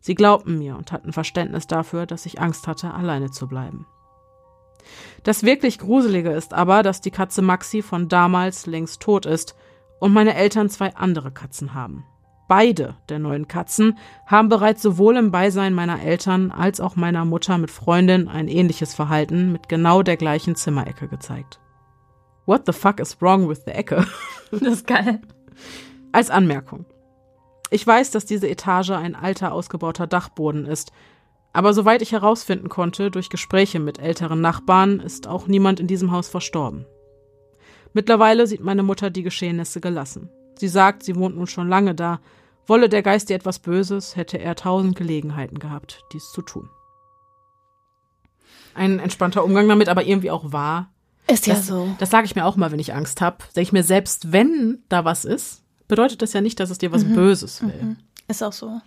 Sie 0.00 0.14
glaubten 0.14 0.58
mir 0.58 0.76
und 0.76 0.92
hatten 0.92 1.12
Verständnis 1.12 1.66
dafür, 1.66 2.06
dass 2.06 2.26
ich 2.26 2.40
Angst 2.40 2.66
hatte, 2.66 2.92
alleine 2.92 3.30
zu 3.30 3.46
bleiben. 3.46 3.86
Das 5.22 5.44
wirklich 5.44 5.78
Gruselige 5.78 6.32
ist 6.32 6.52
aber, 6.52 6.82
dass 6.82 7.00
die 7.00 7.12
Katze 7.12 7.40
Maxi 7.40 7.82
von 7.82 8.08
damals 8.08 8.66
längst 8.66 9.00
tot 9.00 9.26
ist 9.26 9.54
und 10.00 10.12
meine 10.12 10.34
Eltern 10.34 10.68
zwei 10.68 10.94
andere 10.96 11.30
Katzen 11.30 11.72
haben. 11.74 12.04
Beide 12.54 12.96
der 13.08 13.18
neuen 13.18 13.48
Katzen 13.48 13.96
haben 14.26 14.50
bereits 14.50 14.82
sowohl 14.82 15.16
im 15.16 15.30
Beisein 15.30 15.72
meiner 15.72 16.02
Eltern 16.02 16.50
als 16.50 16.80
auch 16.80 16.96
meiner 16.96 17.24
Mutter 17.24 17.56
mit 17.56 17.70
Freundin 17.70 18.28
ein 18.28 18.46
ähnliches 18.46 18.94
Verhalten 18.94 19.52
mit 19.52 19.70
genau 19.70 20.02
der 20.02 20.18
gleichen 20.18 20.54
Zimmerecke 20.54 21.08
gezeigt. 21.08 21.60
What 22.44 22.64
the 22.66 22.74
fuck 22.74 23.00
is 23.00 23.22
wrong 23.22 23.48
with 23.48 23.62
the 23.64 23.70
Ecke? 23.70 24.06
Das 24.50 24.60
ist 24.60 24.86
geil. 24.86 25.22
Als 26.12 26.28
Anmerkung. 26.28 26.84
Ich 27.70 27.86
weiß, 27.86 28.10
dass 28.10 28.26
diese 28.26 28.50
Etage 28.50 28.90
ein 28.90 29.14
alter, 29.14 29.52
ausgebauter 29.52 30.06
Dachboden 30.06 30.66
ist, 30.66 30.92
aber 31.54 31.72
soweit 31.72 32.02
ich 32.02 32.12
herausfinden 32.12 32.68
konnte, 32.68 33.10
durch 33.10 33.30
Gespräche 33.30 33.80
mit 33.80 33.98
älteren 33.98 34.42
Nachbarn, 34.42 35.00
ist 35.00 35.26
auch 35.26 35.46
niemand 35.46 35.80
in 35.80 35.86
diesem 35.86 36.12
Haus 36.12 36.28
verstorben. 36.28 36.84
Mittlerweile 37.94 38.46
sieht 38.46 38.60
meine 38.60 38.82
Mutter 38.82 39.08
die 39.08 39.22
Geschehnisse 39.22 39.80
gelassen. 39.80 40.28
Sie 40.58 40.68
sagt, 40.68 41.02
sie 41.02 41.16
wohnt 41.16 41.34
nun 41.34 41.46
schon 41.46 41.70
lange 41.70 41.94
da. 41.94 42.20
Wolle 42.66 42.88
der 42.88 43.02
Geist 43.02 43.30
ihr 43.30 43.36
etwas 43.36 43.58
Böses, 43.58 44.16
hätte 44.16 44.38
er 44.38 44.54
tausend 44.54 44.96
Gelegenheiten 44.96 45.58
gehabt, 45.58 46.02
dies 46.12 46.30
zu 46.32 46.42
tun. 46.42 46.68
Ein 48.74 48.98
entspannter 49.00 49.44
Umgang 49.44 49.68
damit, 49.68 49.88
aber 49.88 50.04
irgendwie 50.04 50.30
auch 50.30 50.52
wahr. 50.52 50.90
Ist 51.26 51.46
ja 51.46 51.54
Das, 51.54 51.66
so. 51.66 51.94
das 51.98 52.10
sage 52.10 52.24
ich 52.26 52.34
mir 52.34 52.44
auch 52.46 52.56
mal, 52.56 52.72
wenn 52.72 52.78
ich 52.78 52.94
Angst 52.94 53.20
habe. 53.20 53.38
Denke 53.54 53.62
ich 53.62 53.72
mir, 53.72 53.82
selbst 53.82 54.32
wenn 54.32 54.82
da 54.88 55.04
was 55.04 55.24
ist, 55.24 55.62
bedeutet 55.88 56.22
das 56.22 56.32
ja 56.32 56.40
nicht, 56.40 56.58
dass 56.60 56.70
es 56.70 56.78
dir 56.78 56.92
was 56.92 57.04
Böses 57.04 57.62
will. 57.62 57.96
Ist 58.28 58.42
auch 58.42 58.52
so. 58.52 58.80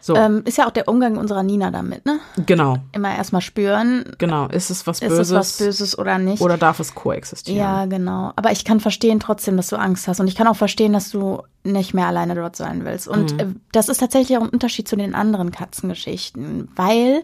So. 0.00 0.16
Ähm, 0.16 0.42
ist 0.46 0.58
ja 0.58 0.66
auch 0.66 0.70
der 0.72 0.88
Umgang 0.88 1.16
unserer 1.18 1.42
Nina 1.42 1.70
damit, 1.70 2.06
ne? 2.06 2.18
Genau, 2.46 2.78
Immer 2.92 3.14
erstmal 3.14 3.42
spüren, 3.42 4.04
genau. 4.18 4.46
Ist 4.48 4.70
es 4.70 4.86
was 4.86 5.00
ist 5.00 5.08
Böses 5.08 5.28
es 5.28 5.34
was 5.34 5.58
Böses 5.58 5.98
oder 5.98 6.18
nicht. 6.18 6.40
oder 6.40 6.56
darf 6.56 6.80
es 6.80 6.94
koexistieren? 6.94 7.58
ja, 7.58 7.86
genau. 7.86 8.32
Aber 8.36 8.50
ich 8.52 8.64
kann 8.64 8.80
verstehen 8.80 9.20
trotzdem, 9.20 9.56
dass 9.56 9.68
du 9.68 9.76
Angst 9.76 10.08
hast. 10.08 10.20
Und 10.20 10.28
ich 10.28 10.34
kann 10.34 10.46
auch 10.46 10.56
verstehen, 10.56 10.92
dass 10.92 11.10
du 11.10 11.42
nicht 11.62 11.92
mehr 11.92 12.06
alleine 12.06 12.34
dort 12.34 12.56
sein 12.56 12.86
willst. 12.86 13.06
Und 13.06 13.38
äh, 13.38 13.46
das 13.72 13.90
ist 13.90 13.98
tatsächlich 13.98 14.38
auch 14.38 14.42
ein 14.42 14.48
Unterschied 14.48 14.88
zu 14.88 14.96
den 14.96 15.14
anderen 15.14 15.50
Katzengeschichten. 15.50 16.68
Weil, 16.74 17.22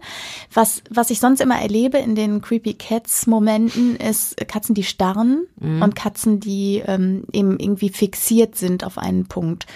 was, 0.53 0.83
was 0.91 1.09
ich 1.09 1.21
sonst 1.21 1.41
immer 1.41 1.59
erlebe 1.59 1.97
in 1.97 2.15
den 2.15 2.43
Creepy 2.43 2.75
Cats 2.75 3.27
Momenten, 3.27 3.97
ist 3.97 4.37
Katzen, 4.49 4.75
die 4.75 4.83
starren 4.83 5.47
und 5.59 5.97
Katzen, 5.97 6.39
die 6.39 6.83
ähm, 6.87 7.25
eben 7.33 7.59
irgendwie 7.59 7.89
fixiert 7.89 8.57
sind 8.57 8.85
auf 8.85 8.99
einen 8.99 9.27
Punkt. 9.27 9.67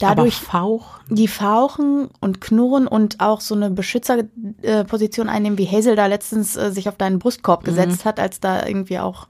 Dadurch 0.00 0.38
Aber 0.38 0.50
Fauch. 0.50 0.98
die 1.08 1.28
fauchen 1.28 2.08
und 2.20 2.40
knurren 2.48 2.86
und 2.86 3.20
auch 3.20 3.40
so 3.40 3.54
eine 3.54 3.70
Beschützerposition 3.70 5.28
einnehmen, 5.28 5.58
wie 5.58 5.66
Hazel 5.66 5.96
da 5.96 6.06
letztens 6.06 6.56
äh, 6.56 6.70
sich 6.70 6.88
auf 6.88 6.96
deinen 6.96 7.18
Brustkorb 7.18 7.64
gesetzt 7.64 8.04
hat, 8.04 8.20
als 8.20 8.40
da 8.40 8.66
irgendwie 8.66 8.98
auch 8.98 9.28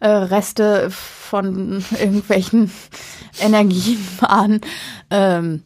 äh, 0.00 0.08
Reste 0.08 0.90
von 0.90 1.84
irgendwelchen 1.98 2.70
Energien 3.40 4.06
waren. 4.20 4.60
Ähm, 5.10 5.62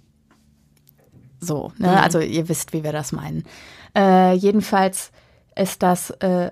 so, 1.41 1.73
ne? 1.79 2.03
Also 2.03 2.21
ihr 2.21 2.49
wisst, 2.49 2.73
wie 2.73 2.85
wir 2.85 2.93
das 2.93 3.13
meinen. 3.13 3.45
Äh, 3.97 4.35
jedenfalls 4.35 5.11
ist 5.55 5.83
das 5.83 6.11
äh, 6.11 6.51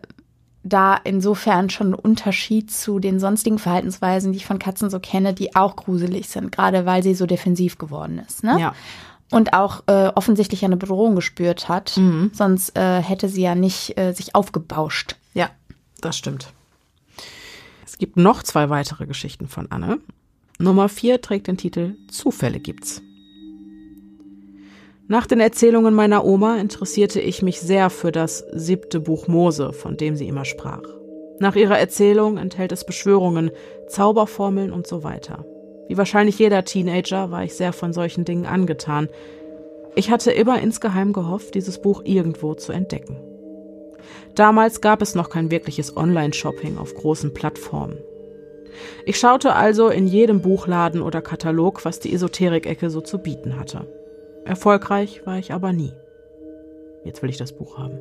da 0.65 0.97
insofern 1.05 1.69
schon 1.69 1.91
ein 1.91 1.95
Unterschied 1.95 2.71
zu 2.71 2.99
den 2.99 3.21
sonstigen 3.21 3.59
Verhaltensweisen, 3.59 4.33
die 4.33 4.39
ich 4.39 4.47
von 4.47 4.59
Katzen 4.59 4.89
so 4.89 4.99
kenne, 4.99 5.35
die 5.35 5.55
auch 5.55 5.77
gruselig 5.77 6.29
sind, 6.29 6.53
gerade 6.53 6.87
weil 6.87 7.03
sie 7.03 7.15
so 7.15 7.27
defensiv 7.27 7.77
geworden 7.77 8.19
ist. 8.27 8.43
Ne? 8.43 8.59
Ja. 8.59 8.75
Und 9.35 9.53
auch 9.53 9.83
äh, 9.87 10.13
offensichtlich 10.15 10.65
eine 10.65 10.77
Bedrohung 10.77 11.17
gespürt 11.17 11.69
hat. 11.69 11.99
Sonst 12.33 12.79
äh, 12.79 13.03
hätte 13.03 13.29
sie 13.29 13.43
ja 13.43 13.55
nicht 13.55 13.99
äh, 13.99 14.13
sich 14.13 14.35
aufgebauscht. 14.35 15.17
Ja, 15.33 15.51
das 16.01 16.17
stimmt. 16.17 16.53
Es 17.85 17.99
gibt 17.99 18.17
noch 18.17 18.43
zwei 18.45 18.71
weitere 18.71 19.07
Geschichten 19.07 19.49
von 19.49 19.71
Anne. 19.71 19.99
Nummer 20.59 20.89
vier 20.89 21.21
trägt 21.21 21.49
den 21.49 21.57
Titel 21.57 21.97
Zufälle 22.09 22.61
gibt's. 22.61 23.03
Nach 25.09 25.27
den 25.27 25.41
Erzählungen 25.41 25.95
meiner 25.95 26.25
Oma 26.25 26.57
interessierte 26.57 27.21
ich 27.21 27.43
mich 27.43 27.61
sehr 27.61 27.91
für 27.91 28.13
das 28.13 28.45
siebte 28.53 29.01
Buch 29.01 29.29
Mose, 29.29 29.73
von 29.73 29.97
dem 29.97 30.17
sie 30.17 30.29
immer 30.29 30.45
sprach. 30.45 30.83
Nach 31.41 31.57
ihrer 31.57 31.79
Erzählung 31.79 32.39
enthält 32.39 32.73
es 32.73 32.87
Beschwörungen, 32.87 33.51
Zauberformeln 33.89 34.73
und 34.73 34.87
so 34.87 35.03
weiter. 35.03 35.45
Wie 35.89 35.99
wahrscheinlich 35.99 36.39
jeder 36.39 36.65
Teenager 36.65 37.31
war 37.31 37.45
ich 37.45 37.55
sehr 37.55 37.73
von 37.73 37.93
solchen 37.93 38.25
Dingen 38.25 38.47
angetan. 38.47 39.09
Ich 39.95 40.11
hatte 40.11 40.33
immer 40.33 40.61
insgeheim 40.61 41.13
gehofft, 41.13 41.55
dieses 41.55 41.81
Buch 41.81 42.03
irgendwo 42.05 42.55
zu 42.55 42.73
entdecken. 42.73 43.17
Damals 44.35 44.81
gab 44.81 45.03
es 45.03 45.15
noch 45.15 45.31
kein 45.31 45.51
wirkliches 45.51 45.97
Online-Shopping 45.97 46.79
auf 46.79 46.95
großen 46.95 47.33
Plattformen. 47.35 47.99
Ich 49.07 49.19
schaute 49.19 49.55
also 49.55 49.89
in 49.89 50.07
jedem 50.07 50.43
Buchladen 50.43 51.03
oder 51.03 51.23
Katalog, 51.23 51.85
was 51.85 52.01
die 52.01 52.13
Esoterik-Ecke 52.13 52.91
so 52.91 53.01
zu 53.01 53.19
bieten 53.19 53.59
hatte. 53.59 53.87
Erfolgreich 54.45 55.25
war 55.25 55.39
ich 55.39 55.53
aber 55.53 55.73
nie. 55.73 55.93
Jetzt 57.05 57.23
will 57.23 57.31
ich 57.31 57.37
das 57.37 57.53
Buch 57.53 57.79
haben. 57.79 57.99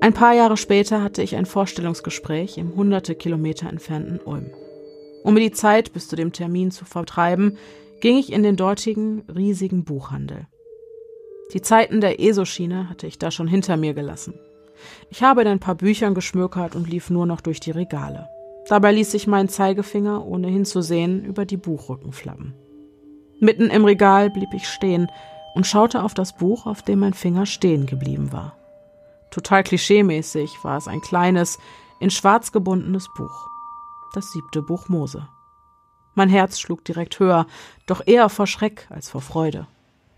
Ein 0.00 0.12
paar 0.12 0.34
Jahre 0.34 0.56
später 0.56 1.02
hatte 1.02 1.22
ich 1.22 1.36
ein 1.36 1.46
Vorstellungsgespräch 1.46 2.58
im 2.58 2.74
hunderte 2.74 3.14
Kilometer 3.14 3.68
entfernten 3.68 4.20
Ulm. 4.20 4.50
Um 5.26 5.34
mir 5.34 5.40
die 5.40 5.50
Zeit 5.50 5.92
bis 5.92 6.06
zu 6.06 6.14
dem 6.14 6.32
Termin 6.32 6.70
zu 6.70 6.84
vertreiben, 6.84 7.58
ging 8.00 8.16
ich 8.16 8.32
in 8.32 8.44
den 8.44 8.54
dortigen 8.54 9.22
riesigen 9.22 9.82
Buchhandel. 9.82 10.46
Die 11.52 11.60
Zeiten 11.60 12.00
der 12.00 12.20
ESO-Schiene 12.20 12.88
hatte 12.88 13.08
ich 13.08 13.18
da 13.18 13.32
schon 13.32 13.48
hinter 13.48 13.76
mir 13.76 13.92
gelassen. 13.92 14.38
Ich 15.10 15.24
habe 15.24 15.42
in 15.42 15.48
ein 15.48 15.58
paar 15.58 15.74
Büchern 15.74 16.14
geschmökert 16.14 16.76
und 16.76 16.88
lief 16.88 17.10
nur 17.10 17.26
noch 17.26 17.40
durch 17.40 17.58
die 17.58 17.72
Regale. 17.72 18.28
Dabei 18.68 18.92
ließ 18.92 19.14
ich 19.14 19.26
meinen 19.26 19.48
Zeigefinger, 19.48 20.24
ohne 20.24 20.46
hinzusehen, 20.46 21.24
über 21.24 21.44
die 21.44 21.56
Buchrücken 21.56 22.12
flappen. 22.12 22.54
Mitten 23.40 23.68
im 23.68 23.84
Regal 23.84 24.30
blieb 24.30 24.54
ich 24.54 24.68
stehen 24.68 25.10
und 25.56 25.66
schaute 25.66 26.04
auf 26.04 26.14
das 26.14 26.36
Buch, 26.36 26.66
auf 26.66 26.82
dem 26.82 27.00
mein 27.00 27.14
Finger 27.14 27.46
stehen 27.46 27.86
geblieben 27.86 28.30
war. 28.30 28.56
Total 29.32 29.64
klischeemäßig 29.64 30.62
war 30.62 30.76
es 30.76 30.86
ein 30.86 31.00
kleines, 31.00 31.58
in 31.98 32.10
schwarz 32.10 32.52
gebundenes 32.52 33.08
Buch. 33.16 33.48
Das 34.14 34.32
siebte 34.32 34.62
Buch 34.62 34.88
Mose. 34.88 35.28
Mein 36.14 36.28
Herz 36.28 36.58
schlug 36.58 36.84
direkt 36.84 37.18
höher, 37.20 37.46
doch 37.86 38.06
eher 38.06 38.28
vor 38.28 38.46
Schreck 38.46 38.86
als 38.90 39.10
vor 39.10 39.20
Freude. 39.20 39.66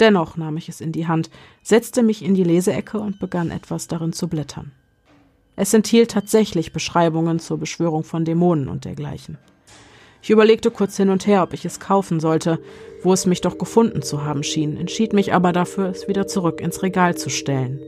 Dennoch 0.01 0.37
nahm 0.37 0.57
ich 0.57 0.69
es 0.69 0.81
in 0.81 0.93
die 0.93 1.09
Hand, 1.09 1.29
setzte 1.63 2.03
mich 2.03 2.25
in 2.25 2.35
die 2.35 2.45
Leseecke 2.45 2.99
und 2.99 3.19
begann 3.19 3.51
etwas 3.51 3.89
darin 3.89 4.13
zu 4.13 4.29
blättern. 4.29 4.73
Es 5.57 5.75
enthielt 5.75 6.13
tatsächlich 6.13 6.73
Beschreibungen 6.73 7.41
zur 7.41 7.59
Beschwörung 7.59 8.05
von 8.05 8.25
Dämonen 8.25 8.69
und 8.69 8.85
dergleichen. 8.85 9.39
Ich 10.23 10.31
überlegte 10.31 10.71
kurz 10.71 10.97
hin 10.97 11.11
und 11.11 11.27
her, 11.27 11.43
ob 11.43 11.53
ich 11.53 11.65
es 11.65 11.81
kaufen 11.81 12.21
sollte, 12.21 12.61
wo 13.03 13.13
es 13.13 13.27
mich 13.27 13.41
doch 13.41 13.59
gefunden 13.59 14.03
zu 14.03 14.25
haben 14.25 14.45
schien, 14.45 14.77
entschied 14.77 15.13
mich 15.13 15.33
aber 15.33 15.53
dafür, 15.53 15.89
es 15.89 16.07
wieder 16.07 16.29
zurück 16.29 16.61
ins 16.61 16.83
Regal 16.83 17.17
zu 17.17 17.29
stellen. 17.29 17.81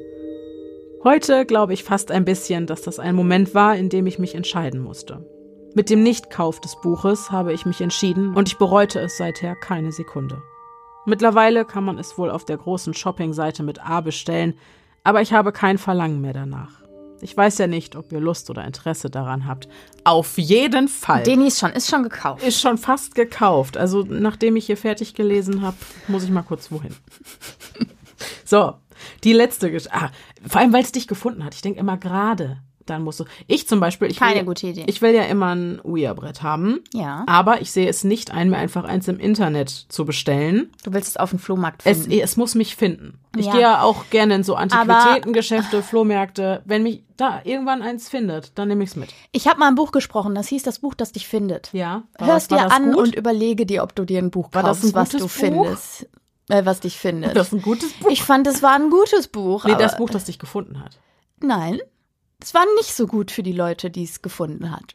Heute 1.04 1.46
glaube 1.46 1.72
ich 1.72 1.84
fast 1.84 2.10
ein 2.10 2.24
bisschen, 2.24 2.66
dass 2.66 2.82
das 2.82 2.98
ein 2.98 3.14
Moment 3.14 3.54
war, 3.54 3.76
in 3.76 3.88
dem 3.88 4.06
ich 4.06 4.18
mich 4.18 4.34
entscheiden 4.34 4.80
musste. 4.80 5.24
Mit 5.72 5.88
dem 5.88 6.02
Nichtkauf 6.02 6.60
des 6.60 6.74
Buches 6.80 7.30
habe 7.30 7.52
ich 7.52 7.64
mich 7.64 7.80
entschieden 7.80 8.34
und 8.34 8.48
ich 8.48 8.58
bereute 8.58 8.98
es 8.98 9.16
seither 9.16 9.54
keine 9.54 9.92
Sekunde. 9.92 10.42
Mittlerweile 11.06 11.64
kann 11.64 11.84
man 11.84 11.96
es 11.96 12.18
wohl 12.18 12.30
auf 12.30 12.44
der 12.44 12.56
großen 12.56 12.92
Shoppingseite 12.92 13.62
mit 13.62 13.80
A 13.80 14.00
bestellen, 14.00 14.58
aber 15.04 15.22
ich 15.22 15.32
habe 15.32 15.52
kein 15.52 15.78
Verlangen 15.78 16.20
mehr 16.20 16.32
danach. 16.32 16.80
Ich 17.20 17.36
weiß 17.36 17.58
ja 17.58 17.68
nicht, 17.68 17.94
ob 17.94 18.10
ihr 18.10 18.18
Lust 18.18 18.50
oder 18.50 18.64
Interesse 18.64 19.10
daran 19.10 19.46
habt. 19.46 19.68
Auf 20.02 20.38
jeden 20.38 20.88
Fall. 20.88 21.22
Denis 21.22 21.60
schon, 21.60 21.70
ist 21.70 21.88
schon 21.88 22.02
gekauft. 22.02 22.42
ist 22.42 22.60
schon 22.60 22.78
fast 22.78 23.14
gekauft. 23.14 23.76
Also 23.76 24.04
nachdem 24.08 24.56
ich 24.56 24.66
hier 24.66 24.76
fertig 24.76 25.14
gelesen 25.14 25.62
habe, 25.62 25.76
muss 26.08 26.24
ich 26.24 26.30
mal 26.30 26.42
kurz 26.42 26.72
wohin. 26.72 26.96
so, 28.44 28.74
die 29.22 29.34
letzte 29.34 29.70
Geschichte. 29.70 29.94
Ah, 29.94 30.10
vor 30.48 30.60
allem, 30.62 30.72
weil 30.72 30.82
es 30.82 30.92
dich 30.92 31.06
gefunden 31.06 31.44
hat. 31.44 31.54
Ich 31.54 31.62
denke 31.62 31.78
immer 31.78 31.98
gerade, 31.98 32.58
dann 32.90 33.02
musst 33.02 33.20
du. 33.20 33.24
Ich 33.46 33.66
zum 33.68 33.80
Beispiel, 33.80 34.10
ich 34.10 34.18
Keine 34.18 34.40
will, 34.40 34.44
gute 34.46 34.66
Idee. 34.66 34.84
Ich 34.86 35.00
will 35.00 35.14
ja 35.14 35.22
immer 35.22 35.54
ein 35.54 35.80
Ouija-Brett 35.82 36.42
haben. 36.42 36.80
Ja. 36.92 37.24
Aber 37.26 37.60
ich 37.62 37.70
sehe 37.72 37.88
es 37.88 38.04
nicht 38.04 38.32
ein, 38.32 38.50
mir 38.50 38.58
einfach 38.58 38.84
eins 38.84 39.08
im 39.08 39.18
Internet 39.18 39.68
zu 39.70 40.04
bestellen. 40.04 40.70
Du 40.84 40.92
willst 40.92 41.08
es 41.08 41.16
auf 41.16 41.30
dem 41.30 41.38
Flohmarkt 41.38 41.82
Es, 41.84 42.02
finden. 42.02 42.18
es 42.20 42.36
muss 42.36 42.54
mich 42.54 42.76
finden. 42.76 43.18
Ich 43.36 43.46
Ja. 43.46 43.52
gehe 43.52 43.60
ja 43.60 43.82
auch 43.82 44.10
gerne 44.10 44.34
in 44.34 44.42
so 44.42 44.56
Antiquitätengeschäfte, 44.56 45.82
Flohmärkte. 45.82 46.62
Wenn 46.64 46.82
mich 46.82 47.04
da 47.16 47.40
irgendwann 47.44 47.82
eins 47.82 48.08
findet, 48.08 48.58
dann 48.58 48.68
nehme 48.68 48.82
ich 48.84 48.90
es 48.90 48.96
mit. 48.96 49.10
Ich 49.32 49.46
habe 49.46 49.58
mal 49.60 49.68
ein 49.68 49.74
Buch 49.74 49.92
gesprochen, 49.92 50.34
das 50.34 50.48
hieß 50.48 50.62
das 50.62 50.78
Buch, 50.80 50.94
das 50.94 51.12
dich 51.12 51.28
findet. 51.28 51.70
Ja. 51.72 52.02
War 52.18 52.26
Hör 52.28 52.34
das- 52.34 52.44
es 52.44 52.50
war 52.50 52.58
dir 52.68 52.72
an 52.74 52.92
gut? 52.92 52.98
und 53.08 53.14
überlege 53.14 53.66
dir, 53.66 53.82
ob 53.82 53.94
du 53.94 54.04
dir 54.04 54.18
ein 54.18 54.30
Buch 54.30 54.48
War 54.52 54.62
das 54.62 54.80
kaufst, 54.80 54.94
was 54.94 55.08
du 55.10 55.18
Buch? 55.20 55.30
findest. 55.30 56.08
Äh, 56.48 56.64
was 56.64 56.80
dich 56.80 56.96
findet. 56.98 57.36
Das 57.36 57.48
ist 57.48 57.52
ein 57.52 57.62
gutes 57.62 57.92
Buch. 57.92 58.10
ich 58.10 58.24
fand, 58.24 58.44
es 58.48 58.60
war 58.62 58.72
ein 58.74 58.90
gutes 58.90 59.28
Buch. 59.28 59.64
nee, 59.66 59.76
das 59.78 59.96
Buch, 59.96 60.10
das 60.10 60.24
dich 60.24 60.40
gefunden 60.40 60.80
hat. 60.82 60.98
Nein, 61.40 61.78
es 62.42 62.54
war 62.54 62.64
nicht 62.76 62.94
so 62.94 63.06
gut 63.06 63.30
für 63.30 63.42
die 63.42 63.52
Leute, 63.52 63.90
die 63.90 64.04
es 64.04 64.22
gefunden 64.22 64.70
hat. 64.70 64.94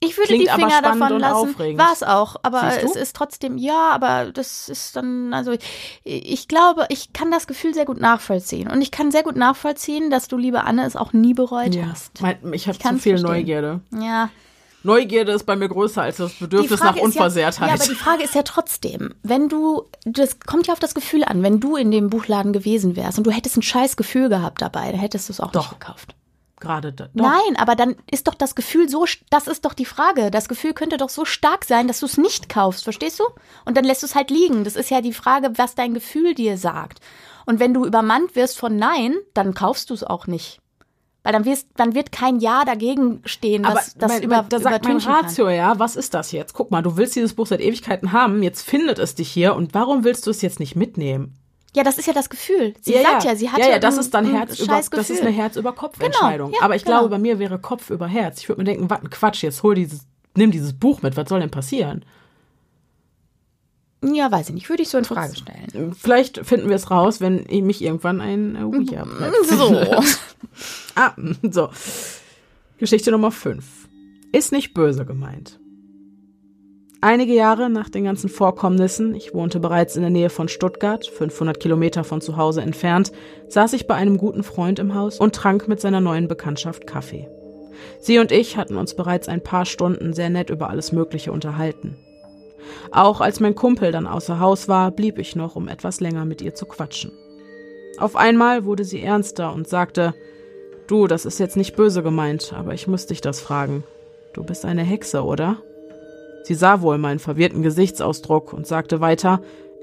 Ich 0.00 0.18
würde 0.18 0.34
Klingt 0.34 0.48
die 0.48 0.54
Finger 0.54 0.82
davon 0.82 1.18
lassen. 1.18 1.78
War 1.78 1.92
es 1.92 2.02
auch, 2.02 2.36
aber 2.42 2.76
es 2.82 2.94
ist 2.94 3.16
trotzdem, 3.16 3.56
ja, 3.56 3.90
aber 3.90 4.32
das 4.32 4.68
ist 4.68 4.96
dann, 4.96 5.32
also 5.32 5.56
ich 6.02 6.48
glaube, 6.48 6.86
ich 6.90 7.12
kann 7.12 7.30
das 7.30 7.46
Gefühl 7.46 7.72
sehr 7.72 7.86
gut 7.86 8.00
nachvollziehen. 8.00 8.70
Und 8.70 8.82
ich 8.82 8.90
kann 8.90 9.10
sehr 9.10 9.22
gut 9.22 9.36
nachvollziehen, 9.36 10.10
dass 10.10 10.28
du, 10.28 10.36
liebe 10.36 10.64
Anne, 10.64 10.84
es 10.84 10.96
auch 10.96 11.12
nie 11.12 11.32
bereut 11.32 11.78
hast. 11.88 12.20
Mein, 12.20 12.52
ich 12.52 12.68
habe 12.68 12.78
zu 12.78 12.88
viel 12.98 13.18
verstehen. 13.18 13.22
Neugierde. 13.22 13.80
Ja. 13.92 14.28
Neugierde 14.84 15.32
ist 15.32 15.44
bei 15.44 15.56
mir 15.56 15.68
größer 15.68 16.02
als 16.02 16.18
das 16.18 16.34
Bedürfnis 16.34 16.80
nach 16.80 16.94
ist 16.94 16.98
ja, 16.98 17.04
Unversehrtheit. 17.04 17.68
ja, 17.68 17.74
aber 17.74 17.84
die 17.84 17.94
Frage 17.94 18.22
ist 18.22 18.34
ja 18.34 18.42
trotzdem, 18.42 19.14
wenn 19.22 19.48
du, 19.48 19.84
das 20.04 20.38
kommt 20.40 20.66
ja 20.66 20.74
auf 20.74 20.78
das 20.78 20.94
Gefühl 20.94 21.24
an, 21.24 21.42
wenn 21.42 21.58
du 21.58 21.76
in 21.76 21.90
dem 21.90 22.10
Buchladen 22.10 22.52
gewesen 22.52 22.94
wärst 22.94 23.18
und 23.18 23.26
du 23.26 23.30
hättest 23.30 23.56
ein 23.56 23.62
scheiß 23.62 23.96
Gefühl 23.96 24.28
gehabt 24.28 24.60
dabei, 24.62 24.90
dann 24.90 25.00
hättest 25.00 25.28
du 25.28 25.32
es 25.32 25.40
auch 25.40 25.52
Doch. 25.52 25.70
nicht 25.70 25.80
gekauft. 25.80 26.14
Gerade 26.60 26.92
da. 26.92 27.08
Doch. 27.12 27.24
Nein, 27.24 27.56
aber 27.56 27.74
dann 27.74 27.96
ist 28.10 28.26
doch 28.26 28.34
das 28.34 28.54
Gefühl 28.54 28.88
so, 28.88 29.04
das 29.28 29.48
ist 29.48 29.64
doch 29.64 29.74
die 29.74 29.84
Frage. 29.84 30.30
Das 30.30 30.48
Gefühl 30.48 30.72
könnte 30.72 30.96
doch 30.96 31.10
so 31.10 31.24
stark 31.24 31.64
sein, 31.64 31.88
dass 31.88 32.00
du 32.00 32.06
es 32.06 32.16
nicht 32.16 32.48
kaufst, 32.48 32.84
verstehst 32.84 33.20
du? 33.20 33.24
Und 33.64 33.76
dann 33.76 33.84
lässt 33.84 34.02
du 34.02 34.06
es 34.06 34.14
halt 34.14 34.30
liegen. 34.30 34.64
Das 34.64 34.76
ist 34.76 34.90
ja 34.90 35.00
die 35.00 35.12
Frage, 35.12 35.50
was 35.56 35.74
dein 35.74 35.94
Gefühl 35.94 36.34
dir 36.34 36.56
sagt. 36.56 37.00
Und 37.44 37.60
wenn 37.60 37.74
du 37.74 37.84
übermannt 37.84 38.34
wirst 38.36 38.58
von 38.58 38.76
Nein, 38.76 39.16
dann 39.34 39.54
kaufst 39.54 39.90
du 39.90 39.94
es 39.94 40.04
auch 40.04 40.26
nicht. 40.26 40.60
Weil 41.24 41.32
dann, 41.32 41.44
wirst, 41.46 41.68
dann 41.76 41.94
wird 41.94 42.12
kein 42.12 42.38
Ja 42.38 42.64
dagegen 42.66 43.22
stehen, 43.24 43.64
Aber 43.64 43.76
was 43.76 43.94
das 43.94 44.12
mein, 44.12 44.22
über, 44.22 44.44
da 44.48 44.58
sagt 44.60 44.64
mein 44.64 44.74
übertünchen 44.74 45.10
kann. 45.12 45.24
Ratio, 45.24 45.48
ja, 45.48 45.78
was 45.78 45.96
ist 45.96 46.12
das 46.14 46.30
jetzt? 46.32 46.52
Guck 46.52 46.70
mal, 46.70 46.82
du 46.82 46.96
willst 46.98 47.16
dieses 47.16 47.32
Buch 47.34 47.46
seit 47.46 47.60
Ewigkeiten 47.60 48.12
haben, 48.12 48.42
jetzt 48.42 48.60
findet 48.62 48.98
es 48.98 49.14
dich 49.14 49.28
hier 49.30 49.56
und 49.56 49.72
warum 49.74 50.04
willst 50.04 50.26
du 50.26 50.30
es 50.30 50.42
jetzt 50.42 50.60
nicht 50.60 50.76
mitnehmen? 50.76 51.34
Ja, 51.74 51.82
das 51.82 51.98
ist 51.98 52.06
ja 52.06 52.12
das 52.12 52.28
Gefühl. 52.30 52.74
Sie 52.82 52.92
sagt 53.02 53.24
ja, 53.24 53.34
sie 53.34 53.50
hat 53.50 53.58
ja, 53.58 53.68
ja, 53.70 53.78
das 53.80 53.94
ein- 53.94 54.00
ist 54.00 54.14
dann 54.14 54.26
ein 54.26 54.36
Herz 54.36 54.60
über, 54.60 54.80
das 54.90 55.10
ist 55.10 55.22
eine 55.22 55.30
Herz 55.30 55.56
über 55.56 55.72
Kopf 55.72 55.98
Entscheidung. 55.98 56.50
Genau, 56.50 56.60
ja, 56.60 56.64
Aber 56.64 56.76
ich 56.76 56.84
genau. 56.84 56.98
glaube, 56.98 57.08
bei 57.10 57.18
mir 57.18 57.38
wäre 57.40 57.58
Kopf 57.58 57.90
über 57.90 58.06
Herz. 58.06 58.38
Ich 58.40 58.48
würde 58.48 58.60
mir 58.60 58.64
denken, 58.66 58.88
was 58.90 59.00
ein 59.00 59.10
Quatsch, 59.10 59.42
jetzt 59.42 59.62
hol 59.64 59.74
dieses, 59.74 60.06
nimm 60.36 60.50
dieses 60.52 60.72
Buch 60.74 61.02
mit, 61.02 61.16
was 61.16 61.28
soll 61.28 61.40
denn 61.40 61.50
passieren? 61.50 62.04
Ja, 64.04 64.30
weiß 64.30 64.50
ich 64.50 64.54
nicht. 64.54 64.68
Würde 64.68 64.82
ich 64.82 64.90
so 64.90 64.98
in 64.98 65.04
Frage 65.04 65.34
stellen. 65.34 65.94
Vielleicht 65.98 66.44
finden 66.46 66.68
wir 66.68 66.76
es 66.76 66.90
raus, 66.90 67.20
wenn 67.22 67.44
mich 67.66 67.82
irgendwann 67.82 68.20
ein 68.20 68.54
äh, 68.56 68.62
Ouija 68.62 69.06
So. 69.48 69.74
ah, 70.94 71.12
so. 71.50 71.70
Geschichte 72.78 73.10
Nummer 73.10 73.30
5. 73.30 73.64
Ist 74.32 74.52
nicht 74.52 74.74
böse 74.74 75.04
gemeint. 75.04 75.60
Einige 77.00 77.34
Jahre 77.34 77.68
nach 77.68 77.90
den 77.90 78.04
ganzen 78.04 78.30
Vorkommnissen, 78.30 79.14
ich 79.14 79.34
wohnte 79.34 79.60
bereits 79.60 79.94
in 79.94 80.00
der 80.00 80.10
Nähe 80.10 80.30
von 80.30 80.48
Stuttgart, 80.48 81.06
500 81.06 81.60
Kilometer 81.60 82.02
von 82.02 82.22
zu 82.22 82.38
Hause 82.38 82.62
entfernt, 82.62 83.12
saß 83.48 83.74
ich 83.74 83.86
bei 83.86 83.94
einem 83.94 84.16
guten 84.16 84.42
Freund 84.42 84.78
im 84.78 84.94
Haus 84.94 85.20
und 85.20 85.34
trank 85.34 85.68
mit 85.68 85.80
seiner 85.80 86.00
neuen 86.00 86.28
Bekanntschaft 86.28 86.86
Kaffee. 86.86 87.28
Sie 88.00 88.18
und 88.18 88.32
ich 88.32 88.56
hatten 88.56 88.76
uns 88.76 88.96
bereits 88.96 89.28
ein 89.28 89.42
paar 89.42 89.66
Stunden 89.66 90.14
sehr 90.14 90.30
nett 90.30 90.48
über 90.48 90.70
alles 90.70 90.92
Mögliche 90.92 91.30
unterhalten. 91.30 91.94
Auch 92.90 93.20
als 93.20 93.38
mein 93.38 93.54
Kumpel 93.54 93.92
dann 93.92 94.06
außer 94.06 94.40
Haus 94.40 94.66
war, 94.68 94.90
blieb 94.90 95.18
ich 95.18 95.36
noch, 95.36 95.56
um 95.56 95.68
etwas 95.68 96.00
länger 96.00 96.24
mit 96.24 96.40
ihr 96.40 96.54
zu 96.54 96.64
quatschen. 96.64 97.12
Auf 97.98 98.16
einmal 98.16 98.64
wurde 98.64 98.84
sie 98.84 99.02
ernster 99.02 99.52
und 99.52 99.68
sagte, 99.68 100.14
Du, 100.86 101.06
das 101.06 101.24
ist 101.24 101.38
jetzt 101.38 101.56
nicht 101.56 101.76
böse 101.76 102.02
gemeint, 102.02 102.52
aber 102.54 102.74
ich 102.74 102.86
muss 102.86 103.06
dich 103.06 103.20
das 103.20 103.40
fragen. 103.40 103.84
Du 104.34 104.44
bist 104.44 104.64
eine 104.64 104.82
Hexe, 104.82 105.24
oder? 105.24 105.62
Sie 106.42 106.54
sah 106.54 106.82
wohl 106.82 106.98
meinen 106.98 107.20
verwirrten 107.20 107.62
Gesichtsausdruck 107.62 108.52
und 108.52 108.66
sagte 108.66 109.00
weiter, 109.00 109.40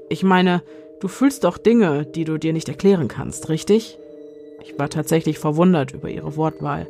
ich 0.08 0.22
meine, 0.22 0.62
du 1.00 1.08
fühlst 1.08 1.42
doch 1.42 1.58
Dinge, 1.58 2.06
die 2.06 2.24
du 2.24 2.38
dir 2.38 2.52
nicht 2.52 2.68
erklären 2.68 3.08
kannst, 3.08 3.48
richtig? 3.48 3.98
Ich 4.62 4.78
war 4.78 4.88
tatsächlich 4.88 5.40
verwundert 5.40 5.92
über 5.92 6.08
ihre 6.08 6.36
Wortwahl. 6.36 6.86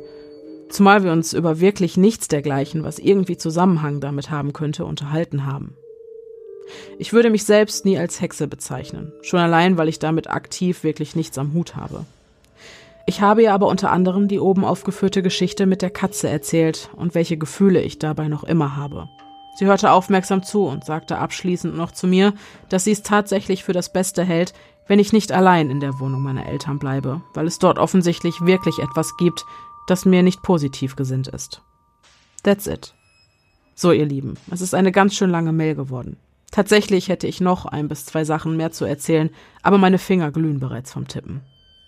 Zumal 0.69 1.03
wir 1.03 1.11
uns 1.11 1.33
über 1.33 1.59
wirklich 1.59 1.97
nichts 1.97 2.27
dergleichen, 2.27 2.83
was 2.83 2.99
irgendwie 2.99 3.37
Zusammenhang 3.37 3.99
damit 3.99 4.29
haben 4.29 4.53
könnte, 4.53 4.85
unterhalten 4.85 5.47
haben. 5.47 5.75
Ich 6.99 7.13
würde 7.13 7.31
mich 7.31 7.45
selbst 7.45 7.83
nie 7.83 7.97
als 7.97 8.21
Hexe 8.21 8.47
bezeichnen, 8.47 9.11
schon 9.21 9.39
allein, 9.39 9.77
weil 9.77 9.89
ich 9.89 9.99
damit 9.99 10.29
aktiv 10.29 10.83
wirklich 10.83 11.15
nichts 11.15 11.37
am 11.39 11.53
Hut 11.53 11.75
habe. 11.75 12.05
Ich 13.05 13.21
habe 13.21 13.43
ihr 13.43 13.53
aber 13.53 13.67
unter 13.67 13.91
anderem 13.91 14.27
die 14.27 14.39
oben 14.39 14.63
aufgeführte 14.63 15.21
Geschichte 15.21 15.65
mit 15.65 15.81
der 15.81 15.89
Katze 15.89 16.29
erzählt 16.29 16.89
und 16.95 17.15
welche 17.15 17.37
Gefühle 17.37 17.81
ich 17.81 17.99
dabei 17.99 18.29
noch 18.29 18.43
immer 18.43 18.77
habe. 18.77 19.09
Sie 19.55 19.65
hörte 19.65 19.91
aufmerksam 19.91 20.41
zu 20.41 20.65
und 20.65 20.85
sagte 20.85 21.19
abschließend 21.19 21.75
noch 21.75 21.91
zu 21.91 22.07
mir, 22.07 22.33
dass 22.69 22.85
sie 22.85 22.91
es 22.91 23.03
tatsächlich 23.03 23.63
für 23.63 23.73
das 23.73 23.91
Beste 23.91 24.23
hält, 24.23 24.53
wenn 24.87 24.99
ich 24.99 25.13
nicht 25.13 25.31
allein 25.31 25.69
in 25.69 25.79
der 25.79 25.99
Wohnung 25.99 26.21
meiner 26.21 26.47
Eltern 26.47 26.79
bleibe, 26.79 27.21
weil 27.33 27.45
es 27.45 27.59
dort 27.59 27.77
offensichtlich 27.77 28.41
wirklich 28.41 28.79
etwas 28.79 29.15
gibt, 29.17 29.45
das 29.87 30.05
mir 30.05 30.23
nicht 30.23 30.41
positiv 30.41 30.95
gesinnt 30.95 31.27
ist. 31.27 31.61
That's 32.43 32.67
it. 32.67 32.95
So, 33.75 33.91
ihr 33.91 34.05
Lieben, 34.05 34.35
es 34.49 34.61
ist 34.61 34.73
eine 34.73 34.91
ganz 34.91 35.15
schön 35.15 35.29
lange 35.29 35.51
Mail 35.51 35.75
geworden. 35.75 36.17
Tatsächlich 36.51 37.09
hätte 37.09 37.27
ich 37.27 37.41
noch 37.41 37.65
ein 37.65 37.87
bis 37.87 38.05
zwei 38.05 38.23
Sachen 38.25 38.55
mehr 38.57 38.71
zu 38.71 38.85
erzählen, 38.85 39.29
aber 39.61 39.77
meine 39.77 39.97
Finger 39.97 40.31
glühen 40.31 40.59
bereits 40.59 40.93
vom 40.93 41.07
Tippen. 41.07 41.41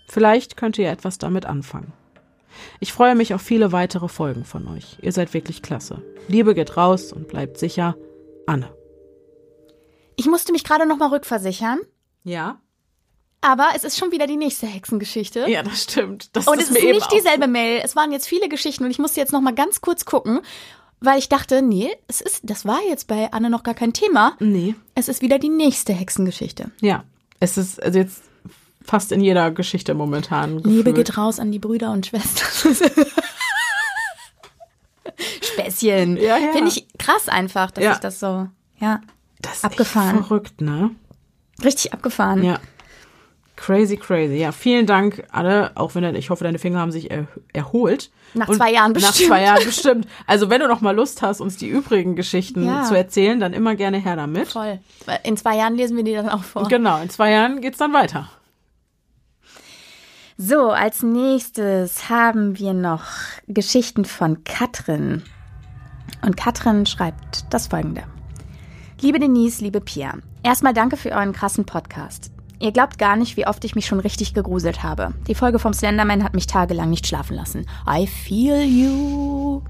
Vielleicht 0.06 0.56
könnt 0.56 0.78
ihr 0.78 0.90
etwas 0.90 1.18
damit 1.18 1.46
anfangen. 1.46 1.92
Ich 2.80 2.92
freue 2.92 3.14
mich 3.14 3.34
auf 3.34 3.42
viele 3.42 3.72
weitere 3.72 4.08
Folgen 4.08 4.44
von 4.44 4.66
euch. 4.68 4.96
Ihr 5.02 5.12
seid 5.12 5.34
wirklich 5.34 5.62
klasse. 5.62 6.02
Liebe 6.28 6.54
geht 6.54 6.76
raus 6.76 7.12
und 7.12 7.28
bleibt 7.28 7.58
sicher. 7.58 7.96
Anne. 8.46 8.72
Ich 10.16 10.26
musste 10.26 10.52
mich 10.52 10.64
gerade 10.64 10.86
noch 10.86 10.96
mal 10.96 11.10
rückversichern. 11.10 11.80
Ja? 12.24 12.60
Aber 13.42 13.68
es 13.76 13.84
ist 13.84 13.98
schon 13.98 14.12
wieder 14.12 14.26
die 14.26 14.36
nächste 14.36 14.66
Hexengeschichte. 14.66 15.46
Ja, 15.48 15.62
das 15.62 15.82
stimmt. 15.82 16.34
Das 16.34 16.48
und 16.48 16.58
ist 16.58 16.70
es 16.70 16.76
ist 16.76 16.82
nicht 16.82 17.02
auch- 17.02 17.08
dieselbe 17.08 17.46
Mail. 17.46 17.80
Es 17.84 17.94
waren 17.94 18.12
jetzt 18.12 18.26
viele 18.26 18.48
Geschichten 18.48 18.84
und 18.84 18.90
ich 18.90 18.98
musste 18.98 19.20
jetzt 19.20 19.32
noch 19.32 19.42
mal 19.42 19.54
ganz 19.54 19.80
kurz 19.82 20.04
gucken, 20.06 20.40
weil 21.00 21.18
ich 21.18 21.28
dachte, 21.28 21.60
nee, 21.60 21.90
es 22.08 22.22
ist, 22.22 22.40
das 22.44 22.64
war 22.64 22.80
jetzt 22.88 23.06
bei 23.06 23.30
Anne 23.32 23.50
noch 23.50 23.62
gar 23.62 23.74
kein 23.74 23.92
Thema. 23.92 24.34
Nee. 24.40 24.74
Es 24.94 25.08
ist 25.08 25.20
wieder 25.20 25.38
die 25.38 25.50
nächste 25.50 25.92
Hexengeschichte. 25.92 26.70
Ja. 26.80 27.04
Es 27.38 27.58
ist 27.58 27.82
also 27.82 27.98
jetzt 27.98 28.22
fast 28.86 29.12
in 29.12 29.20
jeder 29.20 29.50
Geschichte 29.50 29.94
momentan. 29.94 30.58
Liebe 30.58 30.90
gefühlt. 30.90 30.96
geht 30.96 31.18
raus 31.18 31.38
an 31.40 31.50
die 31.52 31.58
Brüder 31.58 31.90
und 31.92 32.06
Schwestern. 32.06 32.74
Späßchen. 35.42 36.16
Ja, 36.16 36.36
ja. 36.38 36.52
Finde 36.52 36.68
ich 36.68 36.86
krass 36.98 37.28
einfach, 37.28 37.70
dass 37.70 37.84
Ja. 37.84 37.92
ich 37.92 37.98
das 37.98 38.20
so, 38.20 38.48
ja, 38.78 39.00
das 39.40 39.56
ist 39.58 39.64
abgefahren. 39.64 40.24
Verrückt, 40.24 40.60
ne? 40.60 40.90
richtig 41.64 41.92
abgefahren. 41.94 42.42
Ja. 42.42 42.58
Crazy, 43.56 43.96
crazy. 43.96 44.34
Ja, 44.34 44.52
vielen 44.52 44.84
Dank 44.84 45.24
alle, 45.32 45.70
auch 45.76 45.94
wenn 45.94 46.14
ich 46.14 46.28
hoffe, 46.28 46.44
deine 46.44 46.58
Finger 46.58 46.78
haben 46.78 46.92
sich 46.92 47.10
er, 47.10 47.26
erholt. 47.54 48.10
Nach 48.34 48.48
Und 48.48 48.56
zwei 48.56 48.70
Jahren 48.70 48.92
Nach 48.92 49.00
bestimmt. 49.00 49.28
zwei 49.28 49.42
Jahren 49.42 49.64
bestimmt. 49.64 50.06
Also 50.26 50.50
wenn 50.50 50.60
du 50.60 50.68
noch 50.68 50.82
mal 50.82 50.94
Lust 50.94 51.22
hast, 51.22 51.40
uns 51.40 51.56
die 51.56 51.68
übrigen 51.68 52.16
Geschichten 52.16 52.66
Ja. 52.66 52.82
zu 52.84 52.94
erzählen, 52.94 53.40
dann 53.40 53.54
immer 53.54 53.74
gerne 53.74 53.96
her 53.96 54.14
damit. 54.16 54.48
Voll. 54.48 54.78
In 55.22 55.38
zwei 55.38 55.56
Jahren 55.56 55.74
lesen 55.76 55.96
wir 55.96 56.04
die 56.04 56.12
dann 56.12 56.28
auch 56.28 56.44
vor. 56.44 56.68
Genau, 56.68 57.00
in 57.00 57.08
zwei 57.08 57.30
Jahren 57.30 57.62
geht's 57.62 57.78
dann 57.78 57.94
weiter. 57.94 58.28
So, 60.38 60.70
als 60.70 61.02
nächstes 61.02 62.10
haben 62.10 62.58
wir 62.58 62.74
noch 62.74 63.04
Geschichten 63.48 64.04
von 64.04 64.44
Katrin. 64.44 65.22
Und 66.20 66.36
Katrin 66.36 66.84
schreibt 66.84 67.46
das 67.54 67.68
folgende. 67.68 68.02
Liebe 69.00 69.18
Denise, 69.18 69.64
liebe 69.64 69.80
Pia, 69.80 70.12
erstmal 70.42 70.74
danke 70.74 70.98
für 70.98 71.12
euren 71.12 71.32
krassen 71.32 71.64
Podcast. 71.64 72.32
Ihr 72.58 72.70
glaubt 72.70 72.98
gar 72.98 73.16
nicht, 73.16 73.38
wie 73.38 73.46
oft 73.46 73.64
ich 73.64 73.74
mich 73.74 73.86
schon 73.86 73.98
richtig 73.98 74.34
gegruselt 74.34 74.82
habe. 74.82 75.14
Die 75.26 75.34
Folge 75.34 75.58
vom 75.58 75.72
Slenderman 75.72 76.22
hat 76.22 76.34
mich 76.34 76.46
tagelang 76.46 76.90
nicht 76.90 77.06
schlafen 77.06 77.34
lassen. 77.34 77.64
I 77.88 78.06
feel 78.06 78.60
you. 78.60 79.62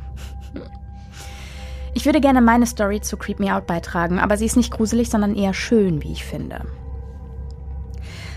Ich 1.94 2.06
würde 2.06 2.20
gerne 2.20 2.40
meine 2.40 2.66
Story 2.66 3.00
zu 3.00 3.16
Creep 3.16 3.38
Me 3.38 3.54
Out 3.54 3.68
beitragen, 3.68 4.18
aber 4.18 4.36
sie 4.36 4.46
ist 4.46 4.56
nicht 4.56 4.72
gruselig, 4.72 5.10
sondern 5.10 5.36
eher 5.36 5.54
schön, 5.54 6.02
wie 6.02 6.10
ich 6.10 6.24
finde. 6.24 6.62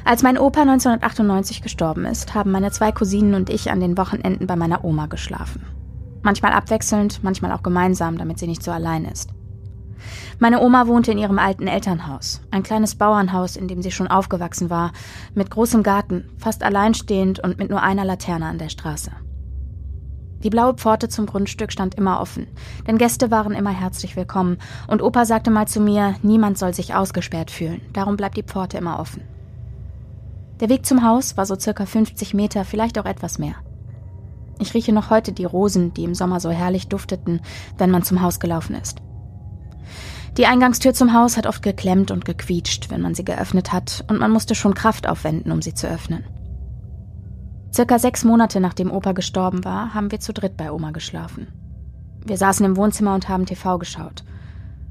Als 0.05 0.23
mein 0.23 0.37
Opa 0.37 0.61
1998 0.61 1.61
gestorben 1.61 2.05
ist, 2.05 2.33
haben 2.33 2.51
meine 2.51 2.71
zwei 2.71 2.91
Cousinen 2.91 3.35
und 3.35 3.49
ich 3.49 3.71
an 3.71 3.79
den 3.79 3.97
Wochenenden 3.97 4.47
bei 4.47 4.55
meiner 4.55 4.83
Oma 4.83 5.07
geschlafen. 5.07 5.65
Manchmal 6.21 6.53
abwechselnd, 6.53 7.23
manchmal 7.23 7.51
auch 7.51 7.63
gemeinsam, 7.63 8.17
damit 8.17 8.39
sie 8.39 8.47
nicht 8.47 8.63
so 8.63 8.71
allein 8.71 9.05
ist. 9.05 9.29
Meine 10.39 10.61
Oma 10.61 10.87
wohnte 10.87 11.11
in 11.11 11.17
ihrem 11.17 11.39
alten 11.39 11.67
Elternhaus, 11.67 12.41
ein 12.51 12.63
kleines 12.63 12.95
Bauernhaus, 12.95 13.57
in 13.57 13.67
dem 13.67 13.81
sie 13.81 13.91
schon 13.91 14.07
aufgewachsen 14.07 14.69
war, 14.69 14.91
mit 15.35 15.51
großem 15.51 15.83
Garten, 15.83 16.29
fast 16.37 16.63
alleinstehend 16.63 17.39
und 17.39 17.57
mit 17.57 17.69
nur 17.69 17.83
einer 17.83 18.05
Laterne 18.05 18.45
an 18.45 18.57
der 18.57 18.69
Straße. 18.69 19.11
Die 20.41 20.49
blaue 20.49 20.75
Pforte 20.75 21.09
zum 21.09 21.25
Grundstück 21.25 21.73
stand 21.73 21.95
immer 21.95 22.21
offen, 22.21 22.47
denn 22.87 22.97
Gäste 22.97 23.29
waren 23.29 23.51
immer 23.51 23.71
herzlich 23.71 24.15
willkommen, 24.15 24.57
und 24.87 25.01
Opa 25.01 25.25
sagte 25.25 25.51
mal 25.51 25.67
zu 25.67 25.81
mir, 25.81 26.15
niemand 26.21 26.57
soll 26.57 26.73
sich 26.73 26.95
ausgesperrt 26.95 27.51
fühlen, 27.51 27.81
darum 27.91 28.15
bleibt 28.15 28.37
die 28.37 28.43
Pforte 28.43 28.77
immer 28.77 28.99
offen. 28.99 29.21
Der 30.59 30.69
Weg 30.69 30.85
zum 30.85 31.03
Haus 31.03 31.37
war 31.37 31.45
so 31.45 31.57
circa 31.57 31.85
50 31.85 32.33
Meter, 32.33 32.65
vielleicht 32.65 32.99
auch 32.99 33.05
etwas 33.05 33.39
mehr. 33.39 33.55
Ich 34.59 34.73
rieche 34.73 34.91
noch 34.91 35.09
heute 35.09 35.31
die 35.31 35.45
Rosen, 35.45 35.93
die 35.93 36.03
im 36.03 36.13
Sommer 36.13 36.41
so 36.41 36.49
herrlich 36.49 36.89
dufteten, 36.89 37.41
wenn 37.77 37.91
man 37.91 38.03
zum 38.03 38.21
Haus 38.21 38.41
gelaufen 38.41 38.75
ist. 38.75 39.01
Die 40.37 40.45
Eingangstür 40.45 40.93
zum 40.93 41.13
Haus 41.13 41.37
hat 41.37 41.47
oft 41.47 41.63
geklemmt 41.63 42.11
und 42.11 42.25
gequietscht, 42.25 42.89
wenn 42.89 43.01
man 43.01 43.15
sie 43.15 43.23
geöffnet 43.23 43.71
hat, 43.71 44.03
und 44.09 44.19
man 44.19 44.31
musste 44.31 44.53
schon 44.53 44.73
Kraft 44.73 45.07
aufwenden, 45.07 45.51
um 45.51 45.61
sie 45.61 45.73
zu 45.73 45.87
öffnen. 45.87 46.25
Circa 47.73 47.97
sechs 47.97 48.25
Monate 48.25 48.59
nachdem 48.59 48.91
Opa 48.91 49.13
gestorben 49.13 49.63
war, 49.63 49.93
haben 49.93 50.11
wir 50.11 50.19
zu 50.19 50.33
dritt 50.33 50.57
bei 50.57 50.71
Oma 50.71 50.91
geschlafen. 50.91 51.47
Wir 52.25 52.37
saßen 52.37 52.65
im 52.65 52.75
Wohnzimmer 52.75 53.15
und 53.15 53.29
haben 53.29 53.45
TV 53.45 53.77
geschaut. 53.77 54.23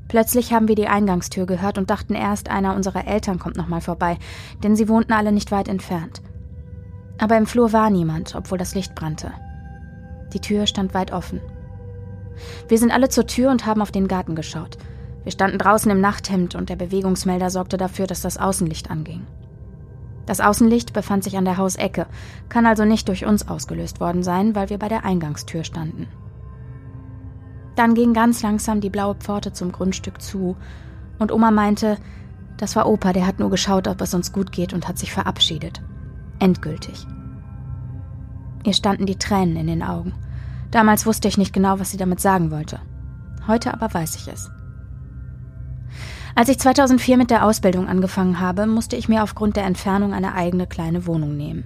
Plötzlich 0.08 0.52
haben 0.52 0.68
wir 0.68 0.74
die 0.74 0.88
Eingangstür 0.88 1.44
gehört 1.44 1.76
und 1.76 1.90
dachten 1.90 2.14
erst, 2.14 2.50
einer 2.50 2.74
unserer 2.74 3.06
Eltern 3.06 3.38
kommt 3.38 3.56
nochmal 3.56 3.82
vorbei, 3.82 4.18
denn 4.62 4.74
sie 4.74 4.88
wohnten 4.88 5.12
alle 5.12 5.32
nicht 5.32 5.52
weit 5.52 5.68
entfernt. 5.68 6.22
Aber 7.18 7.36
im 7.36 7.46
Flur 7.46 7.72
war 7.72 7.90
niemand, 7.90 8.34
obwohl 8.34 8.58
das 8.58 8.74
Licht 8.74 8.94
brannte. 8.94 9.32
Die 10.32 10.40
Tür 10.40 10.66
stand 10.66 10.94
weit 10.94 11.12
offen. 11.12 11.40
Wir 12.68 12.78
sind 12.78 12.90
alle 12.92 13.08
zur 13.08 13.26
Tür 13.26 13.50
und 13.50 13.66
haben 13.66 13.82
auf 13.82 13.90
den 13.90 14.08
Garten 14.08 14.34
geschaut. 14.34 14.78
Wir 15.24 15.32
standen 15.32 15.58
draußen 15.58 15.90
im 15.90 16.00
Nachthemd 16.00 16.54
und 16.54 16.70
der 16.70 16.76
Bewegungsmelder 16.76 17.50
sorgte 17.50 17.76
dafür, 17.76 18.06
dass 18.06 18.22
das 18.22 18.38
Außenlicht 18.38 18.90
anging. 18.90 19.26
Das 20.24 20.40
Außenlicht 20.40 20.92
befand 20.92 21.24
sich 21.24 21.36
an 21.36 21.44
der 21.44 21.56
Hausecke, 21.56 22.06
kann 22.48 22.66
also 22.66 22.84
nicht 22.84 23.08
durch 23.08 23.26
uns 23.26 23.48
ausgelöst 23.48 24.00
worden 24.00 24.22
sein, 24.22 24.54
weil 24.54 24.70
wir 24.70 24.78
bei 24.78 24.88
der 24.88 25.04
Eingangstür 25.04 25.64
standen. 25.64 26.06
Dann 27.78 27.94
ging 27.94 28.12
ganz 28.12 28.42
langsam 28.42 28.80
die 28.80 28.90
blaue 28.90 29.14
Pforte 29.14 29.52
zum 29.52 29.70
Grundstück 29.70 30.20
zu, 30.20 30.56
und 31.20 31.30
Oma 31.30 31.52
meinte, 31.52 31.96
das 32.56 32.74
war 32.74 32.88
Opa, 32.88 33.12
der 33.12 33.24
hat 33.24 33.38
nur 33.38 33.50
geschaut, 33.50 33.86
ob 33.86 34.00
es 34.00 34.14
uns 34.14 34.32
gut 34.32 34.50
geht 34.50 34.72
und 34.72 34.88
hat 34.88 34.98
sich 34.98 35.12
verabschiedet. 35.12 35.80
Endgültig. 36.40 37.06
Ihr 38.64 38.72
standen 38.72 39.06
die 39.06 39.16
Tränen 39.16 39.54
in 39.54 39.68
den 39.68 39.84
Augen. 39.84 40.12
Damals 40.72 41.06
wusste 41.06 41.28
ich 41.28 41.38
nicht 41.38 41.52
genau, 41.52 41.78
was 41.78 41.92
sie 41.92 41.96
damit 41.96 42.18
sagen 42.18 42.50
wollte. 42.50 42.80
Heute 43.46 43.72
aber 43.72 43.94
weiß 43.94 44.16
ich 44.16 44.26
es. 44.26 44.50
Als 46.34 46.48
ich 46.48 46.58
2004 46.58 47.16
mit 47.16 47.30
der 47.30 47.44
Ausbildung 47.44 47.86
angefangen 47.86 48.40
habe, 48.40 48.66
musste 48.66 48.96
ich 48.96 49.08
mir 49.08 49.22
aufgrund 49.22 49.54
der 49.54 49.66
Entfernung 49.66 50.14
eine 50.14 50.34
eigene 50.34 50.66
kleine 50.66 51.06
Wohnung 51.06 51.36
nehmen. 51.36 51.64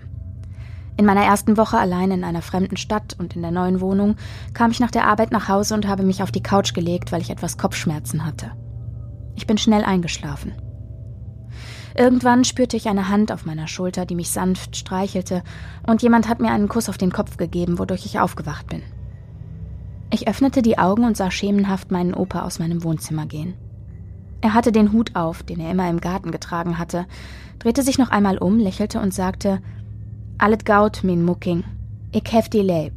In 1.03 1.07
meiner 1.07 1.25
ersten 1.25 1.57
Woche 1.57 1.79
allein 1.79 2.13
in 2.13 2.23
einer 2.23 2.43
fremden 2.43 2.77
Stadt 2.77 3.17
und 3.19 3.35
in 3.35 3.43
der 3.43 3.51
neuen 3.51 3.81
Wohnung 3.81 4.15
kam 4.55 4.71
ich 4.71 4.79
nach 4.79 4.93
der 4.93 5.09
Arbeit 5.09 5.33
nach 5.33 5.49
Hause 5.49 5.75
und 5.75 5.89
habe 5.89 6.05
mich 6.05 6.23
auf 6.23 6.31
die 6.31 6.45
Couch 6.45 6.75
gelegt, 6.75 7.11
weil 7.11 7.21
ich 7.21 7.31
etwas 7.31 7.59
Kopfschmerzen 7.59 8.25
hatte. 8.25 8.53
Ich 9.35 9.49
bin 9.49 9.59
schnell 9.59 9.83
eingeschlafen. 9.83 10.53
Irgendwann 11.99 12.45
spürte 12.45 12.77
ich 12.77 12.87
eine 12.87 13.09
Hand 13.09 13.33
auf 13.33 13.45
meiner 13.45 13.67
Schulter, 13.67 14.07
die 14.07 14.15
mich 14.15 14.31
sanft 14.31 14.77
streichelte, 14.77 15.43
und 15.85 16.03
jemand 16.03 16.29
hat 16.29 16.39
mir 16.39 16.53
einen 16.53 16.69
Kuss 16.69 16.89
auf 16.89 16.99
den 16.99 17.11
Kopf 17.11 17.37
gegeben, 17.37 17.81
wodurch 17.81 18.07
ich 18.07 18.21
aufgewacht 18.21 18.69
bin. 18.69 18.83
Ich 20.13 20.29
öffnete 20.29 20.63
die 20.63 20.79
Augen 20.79 21.05
und 21.05 21.17
sah 21.17 21.33
schemenhaft 21.33 21.91
meinen 21.91 22.15
Opa 22.15 22.43
aus 22.43 22.61
meinem 22.61 22.85
Wohnzimmer 22.85 23.27
gehen. 23.27 23.55
Er 24.41 24.55
hatte 24.55 24.71
den 24.71 24.93
Hut 24.93 25.17
auf, 25.17 25.43
den 25.43 25.59
er 25.59 25.73
immer 25.73 25.91
im 25.91 26.01
Garten 26.01 26.31
getragen 26.31 26.79
hatte, 26.79 27.07
drehte 27.59 27.83
sich 27.83 27.99
noch 27.99 28.11
einmal 28.11 28.39
um, 28.39 28.61
lächelte 28.61 29.01
und 29.01 29.13
sagte: 29.13 29.61
Allet 30.43 30.65
gaut, 30.65 31.05
min 31.05 31.23
Mucking. 31.23 31.63
Ich 32.11 32.33
hef 32.33 32.49
die 32.49 32.63
Leib. 32.63 32.95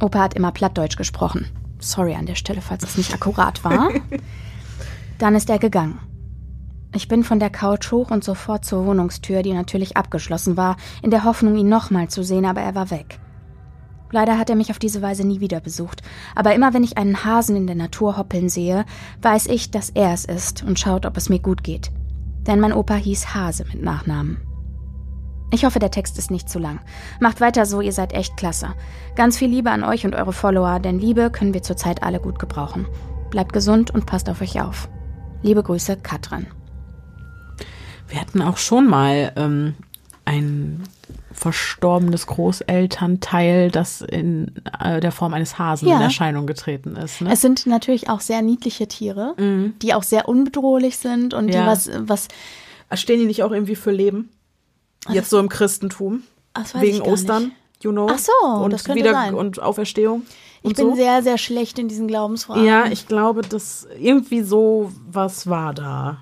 Opa 0.00 0.18
hat 0.18 0.34
immer 0.34 0.50
Plattdeutsch 0.50 0.96
gesprochen. 0.96 1.46
Sorry 1.78 2.16
an 2.16 2.26
der 2.26 2.34
Stelle, 2.34 2.60
falls 2.60 2.82
es 2.82 2.98
nicht 2.98 3.14
akkurat 3.14 3.62
war. 3.62 3.90
Dann 5.18 5.36
ist 5.36 5.48
er 5.50 5.60
gegangen. 5.60 6.00
Ich 6.92 7.06
bin 7.06 7.22
von 7.22 7.38
der 7.38 7.50
Couch 7.50 7.92
hoch 7.92 8.10
und 8.10 8.24
sofort 8.24 8.64
zur 8.64 8.86
Wohnungstür, 8.86 9.44
die 9.44 9.52
natürlich 9.52 9.96
abgeschlossen 9.96 10.56
war, 10.56 10.76
in 11.00 11.12
der 11.12 11.22
Hoffnung, 11.22 11.54
ihn 11.54 11.68
nochmal 11.68 12.08
zu 12.08 12.24
sehen, 12.24 12.44
aber 12.44 12.62
er 12.62 12.74
war 12.74 12.90
weg. 12.90 13.20
Leider 14.10 14.36
hat 14.36 14.50
er 14.50 14.56
mich 14.56 14.72
auf 14.72 14.80
diese 14.80 15.00
Weise 15.00 15.24
nie 15.24 15.38
wieder 15.38 15.60
besucht, 15.60 16.02
aber 16.34 16.56
immer 16.56 16.74
wenn 16.74 16.82
ich 16.82 16.98
einen 16.98 17.24
Hasen 17.24 17.54
in 17.54 17.68
der 17.68 17.76
Natur 17.76 18.16
hoppeln 18.16 18.48
sehe, 18.48 18.84
weiß 19.22 19.46
ich, 19.46 19.70
dass 19.70 19.90
er 19.90 20.12
es 20.12 20.24
ist 20.24 20.64
und 20.64 20.80
schaut, 20.80 21.06
ob 21.06 21.16
es 21.18 21.28
mir 21.28 21.38
gut 21.38 21.62
geht. 21.62 21.92
Denn 22.48 22.58
mein 22.58 22.72
Opa 22.72 22.96
hieß 22.96 23.32
Hase 23.32 23.64
mit 23.72 23.80
Nachnamen. 23.80 24.47
Ich 25.50 25.64
hoffe, 25.64 25.78
der 25.78 25.90
Text 25.90 26.18
ist 26.18 26.30
nicht 26.30 26.50
zu 26.50 26.58
lang. 26.58 26.80
Macht 27.20 27.40
weiter 27.40 27.64
so, 27.64 27.80
ihr 27.80 27.92
seid 27.92 28.12
echt 28.12 28.36
klasse. 28.36 28.74
Ganz 29.16 29.38
viel 29.38 29.48
Liebe 29.48 29.70
an 29.70 29.82
euch 29.82 30.04
und 30.04 30.14
eure 30.14 30.34
Follower, 30.34 30.78
denn 30.78 30.98
Liebe 30.98 31.30
können 31.30 31.54
wir 31.54 31.62
zurzeit 31.62 32.02
alle 32.02 32.20
gut 32.20 32.38
gebrauchen. 32.38 32.86
Bleibt 33.30 33.54
gesund 33.54 33.90
und 33.90 34.04
passt 34.04 34.28
auf 34.28 34.42
euch 34.42 34.60
auf. 34.60 34.88
Liebe 35.42 35.62
Grüße, 35.62 35.96
Katrin. 35.96 36.46
Wir 38.08 38.20
hatten 38.20 38.42
auch 38.42 38.58
schon 38.58 38.88
mal 38.88 39.32
ähm, 39.36 39.74
ein 40.26 40.82
verstorbenes 41.32 42.26
Großelternteil, 42.26 43.70
das 43.70 44.02
in 44.02 44.52
äh, 44.80 45.00
der 45.00 45.12
Form 45.12 45.32
eines 45.32 45.58
Hasen 45.58 45.88
ja. 45.88 45.96
in 45.96 46.02
Erscheinung 46.02 46.46
getreten 46.46 46.96
ist. 46.96 47.22
Ne? 47.22 47.32
Es 47.32 47.40
sind 47.40 47.66
natürlich 47.66 48.10
auch 48.10 48.20
sehr 48.20 48.42
niedliche 48.42 48.86
Tiere, 48.86 49.34
mhm. 49.38 49.74
die 49.80 49.94
auch 49.94 50.02
sehr 50.02 50.28
unbedrohlich 50.28 50.98
sind 50.98 51.32
und 51.32 51.48
ja. 51.48 51.62
die 51.62 51.66
was, 51.66 51.90
was. 52.00 52.28
Stehen 52.94 53.20
die 53.20 53.26
nicht 53.26 53.42
auch 53.42 53.52
irgendwie 53.52 53.76
für 53.76 53.90
Leben? 53.90 54.30
Jetzt 55.14 55.30
so 55.30 55.38
im 55.38 55.48
Christentum. 55.48 56.22
wegen 56.74 57.00
Ostern, 57.02 57.44
nicht. 57.44 57.84
you 57.84 57.92
know. 57.92 58.08
Ach 58.10 58.18
so, 58.18 58.32
und 58.48 58.72
das 58.72 58.84
könnte 58.84 59.02
wieder 59.02 59.12
sein. 59.12 59.34
und 59.34 59.60
Auferstehung. 59.60 60.22
Und 60.62 60.70
ich 60.72 60.76
bin 60.76 60.90
so. 60.90 60.96
sehr, 60.96 61.22
sehr 61.22 61.38
schlecht 61.38 61.78
in 61.78 61.88
diesen 61.88 62.08
Glaubensfragen. 62.08 62.64
Ja, 62.64 62.86
ich 62.86 63.06
glaube, 63.06 63.42
dass 63.42 63.86
irgendwie 63.98 64.42
so 64.42 64.92
was 65.10 65.46
war 65.48 65.72
da. 65.72 66.18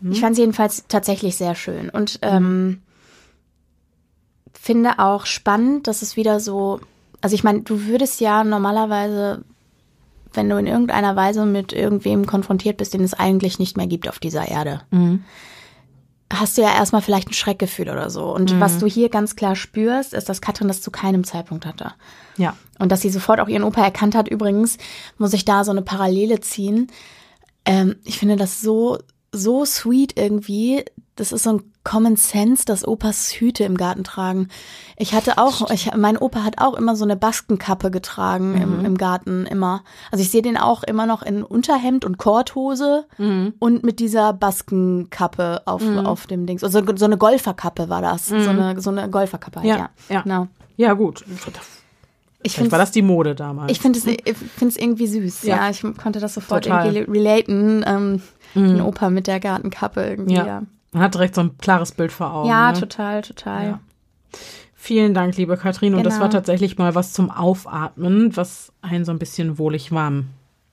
Hm? 0.00 0.12
Ich 0.12 0.20
fand 0.20 0.32
es 0.32 0.38
jedenfalls 0.38 0.84
tatsächlich 0.88 1.36
sehr 1.36 1.54
schön 1.54 1.88
und 1.88 2.18
ähm, 2.22 2.82
finde 4.52 4.98
auch 4.98 5.26
spannend, 5.26 5.86
dass 5.86 6.02
es 6.02 6.16
wieder 6.16 6.40
so, 6.40 6.80
also 7.20 7.34
ich 7.34 7.42
meine, 7.42 7.62
du 7.62 7.86
würdest 7.86 8.20
ja 8.20 8.44
normalerweise, 8.44 9.44
wenn 10.34 10.48
du 10.48 10.56
in 10.58 10.66
irgendeiner 10.66 11.16
Weise 11.16 11.46
mit 11.46 11.72
irgendwem 11.72 12.26
konfrontiert 12.26 12.76
bist, 12.76 12.94
den 12.94 13.02
es 13.02 13.14
eigentlich 13.14 13.58
nicht 13.58 13.76
mehr 13.76 13.86
gibt 13.86 14.08
auf 14.08 14.18
dieser 14.18 14.46
Erde, 14.46 14.82
mhm 14.90 15.24
hast 16.40 16.56
du 16.56 16.62
ja 16.62 16.74
erstmal 16.74 17.02
vielleicht 17.02 17.28
ein 17.28 17.34
Schreckgefühl 17.34 17.90
oder 17.90 18.10
so. 18.10 18.32
Und 18.34 18.54
mhm. 18.54 18.60
was 18.60 18.78
du 18.78 18.86
hier 18.86 19.08
ganz 19.08 19.36
klar 19.36 19.56
spürst, 19.56 20.14
ist, 20.14 20.28
dass 20.28 20.40
Katrin 20.40 20.68
das 20.68 20.80
zu 20.80 20.90
keinem 20.90 21.24
Zeitpunkt 21.24 21.66
hatte. 21.66 21.92
Ja. 22.36 22.56
Und 22.78 22.90
dass 22.90 23.00
sie 23.00 23.10
sofort 23.10 23.40
auch 23.40 23.48
ihren 23.48 23.64
Opa 23.64 23.82
erkannt 23.82 24.14
hat. 24.14 24.28
Übrigens 24.28 24.78
muss 25.18 25.32
ich 25.32 25.44
da 25.44 25.64
so 25.64 25.70
eine 25.70 25.82
Parallele 25.82 26.40
ziehen. 26.40 26.88
Ähm, 27.64 27.96
ich 28.04 28.18
finde 28.18 28.36
das 28.36 28.60
so, 28.60 28.98
so 29.32 29.64
sweet 29.64 30.18
irgendwie. 30.18 30.84
Das 31.16 31.32
ist 31.32 31.44
so 31.44 31.54
ein 31.54 31.71
Common 31.84 32.16
Sense, 32.16 32.64
dass 32.64 32.86
Opas 32.86 33.32
Hüte 33.32 33.64
im 33.64 33.76
Garten 33.76 34.04
tragen. 34.04 34.48
Ich 34.96 35.14
hatte 35.14 35.38
auch, 35.38 35.70
ich, 35.70 35.90
mein 35.96 36.16
Opa 36.16 36.44
hat 36.44 36.58
auch 36.58 36.74
immer 36.74 36.94
so 36.94 37.04
eine 37.04 37.16
Baskenkappe 37.16 37.90
getragen 37.90 38.52
mhm. 38.52 38.62
im, 38.62 38.84
im 38.84 38.98
Garten, 38.98 39.46
immer. 39.46 39.82
Also 40.10 40.22
ich 40.22 40.30
sehe 40.30 40.42
den 40.42 40.56
auch 40.56 40.84
immer 40.84 41.06
noch 41.06 41.22
in 41.22 41.42
Unterhemd 41.42 42.04
und 42.04 42.18
Korthose 42.18 43.06
mhm. 43.18 43.54
und 43.58 43.82
mit 43.82 43.98
dieser 43.98 44.32
Baskenkappe 44.32 45.62
auf, 45.64 45.82
mhm. 45.82 46.06
auf 46.06 46.26
dem 46.26 46.46
Dings. 46.46 46.62
Also 46.62 46.82
so 46.96 47.04
eine 47.04 47.18
Golferkappe 47.18 47.88
war 47.88 48.00
das. 48.00 48.28
So, 48.28 48.36
mhm. 48.36 48.48
eine, 48.48 48.80
so 48.80 48.90
eine 48.90 49.10
Golferkappe, 49.10 49.60
halt, 49.60 49.68
ja. 49.68 49.76
Ja, 49.76 49.90
ja. 50.08 50.22
Genau. 50.22 50.48
ja 50.76 50.92
gut. 50.92 51.24
Ich 52.44 52.54
finde 52.54 52.72
war 52.72 52.78
das 52.78 52.90
die 52.90 53.02
Mode 53.02 53.34
damals. 53.34 53.70
Ich 53.72 53.80
finde 53.80 53.98
es 53.98 54.06
ich 54.06 54.80
irgendwie 54.80 55.06
süß. 55.06 55.42
Ja. 55.42 55.56
ja. 55.56 55.70
ich 55.70 55.82
konnte 55.96 56.20
das 56.20 56.34
sofort 56.34 56.64
Total. 56.64 56.94
irgendwie 56.94 57.18
relaten. 57.18 57.84
Ähm, 57.86 58.22
mhm. 58.54 58.76
Ein 58.76 58.80
Opa 58.82 59.10
mit 59.10 59.26
der 59.26 59.40
Gartenkappe 59.40 60.04
irgendwie, 60.04 60.34
ja. 60.34 60.62
Man 60.92 61.02
hat 61.02 61.14
direkt 61.14 61.34
so 61.34 61.40
ein 61.40 61.56
klares 61.58 61.92
Bild 61.92 62.12
vor 62.12 62.32
Augen. 62.32 62.48
Ja, 62.48 62.72
ne? 62.72 62.78
total, 62.78 63.22
total. 63.22 63.64
Ja. 63.64 63.80
Vielen 64.74 65.14
Dank, 65.14 65.36
liebe 65.36 65.56
Katrin. 65.56 65.94
Und 65.94 66.04
das 66.04 66.14
war 66.14 66.28
genau. 66.28 66.32
tatsächlich 66.32 66.76
mal 66.76 66.94
was 66.94 67.12
zum 67.12 67.30
Aufatmen, 67.30 68.36
was 68.36 68.72
einen 68.82 69.04
so 69.04 69.12
ein 69.12 69.18
bisschen 69.18 69.58
wohlig 69.58 69.92
warm. 69.92 70.26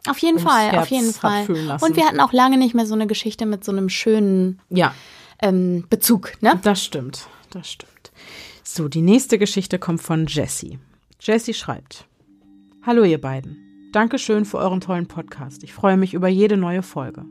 Auf 0.07 0.17
jeden 0.19 0.39
Fall, 0.39 0.71
Herz 0.71 0.83
auf 0.83 0.89
jeden 0.89 1.13
Fall. 1.13 1.45
Und 1.81 1.95
wir 1.95 2.05
hatten 2.05 2.19
auch 2.19 2.33
lange 2.33 2.57
nicht 2.57 2.73
mehr 2.73 2.85
so 2.85 2.95
eine 2.95 3.07
Geschichte 3.07 3.45
mit 3.45 3.63
so 3.63 3.71
einem 3.71 3.89
schönen 3.89 4.59
ja. 4.69 4.93
ähm, 5.41 5.85
Bezug, 5.89 6.41
ne? 6.41 6.59
Das 6.63 6.83
stimmt, 6.83 7.27
das 7.51 7.69
stimmt. 7.69 8.11
So, 8.63 8.87
die 8.87 9.01
nächste 9.01 9.37
Geschichte 9.37 9.77
kommt 9.77 10.01
von 10.01 10.25
Jessie. 10.25 10.79
Jessie 11.19 11.53
schreibt: 11.53 12.05
Hallo, 12.85 13.03
ihr 13.03 13.21
beiden. 13.21 13.57
Dankeschön 13.91 14.45
für 14.45 14.57
euren 14.57 14.81
tollen 14.81 15.07
Podcast. 15.07 15.63
Ich 15.63 15.73
freue 15.73 15.97
mich 15.97 16.13
über 16.13 16.27
jede 16.27 16.57
neue 16.57 16.81
Folge. 16.81 17.25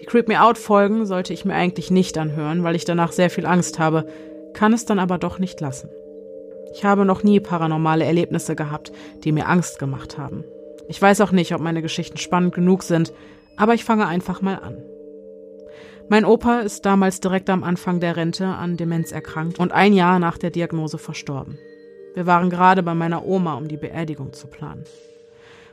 Die 0.00 0.06
Creep 0.06 0.28
Me 0.28 0.42
Out 0.42 0.58
Folgen 0.58 1.06
sollte 1.06 1.32
ich 1.32 1.44
mir 1.44 1.54
eigentlich 1.54 1.90
nicht 1.90 2.18
anhören, 2.18 2.62
weil 2.62 2.74
ich 2.74 2.84
danach 2.84 3.12
sehr 3.12 3.30
viel 3.30 3.46
Angst 3.46 3.78
habe, 3.78 4.06
kann 4.52 4.72
es 4.72 4.84
dann 4.84 4.98
aber 4.98 5.18
doch 5.18 5.38
nicht 5.38 5.60
lassen. 5.60 5.90
Ich 6.74 6.84
habe 6.84 7.04
noch 7.04 7.22
nie 7.22 7.40
paranormale 7.40 8.04
Erlebnisse 8.04 8.56
gehabt, 8.56 8.92
die 9.24 9.32
mir 9.32 9.48
Angst 9.48 9.78
gemacht 9.78 10.18
haben. 10.18 10.44
Ich 10.88 11.00
weiß 11.00 11.20
auch 11.20 11.32
nicht, 11.32 11.54
ob 11.54 11.60
meine 11.60 11.82
Geschichten 11.82 12.18
spannend 12.18 12.54
genug 12.54 12.82
sind, 12.82 13.12
aber 13.56 13.74
ich 13.74 13.84
fange 13.84 14.06
einfach 14.06 14.40
mal 14.40 14.56
an. 14.56 14.82
Mein 16.08 16.24
Opa 16.24 16.60
ist 16.60 16.84
damals 16.84 17.20
direkt 17.20 17.48
am 17.48 17.62
Anfang 17.64 18.00
der 18.00 18.16
Rente 18.16 18.46
an 18.46 18.76
Demenz 18.76 19.12
erkrankt 19.12 19.58
und 19.58 19.72
ein 19.72 19.92
Jahr 19.92 20.18
nach 20.18 20.36
der 20.36 20.50
Diagnose 20.50 20.98
verstorben. 20.98 21.58
Wir 22.14 22.26
waren 22.26 22.50
gerade 22.50 22.82
bei 22.82 22.94
meiner 22.94 23.24
Oma, 23.24 23.54
um 23.54 23.68
die 23.68 23.76
Beerdigung 23.76 24.32
zu 24.32 24.46
planen. 24.46 24.84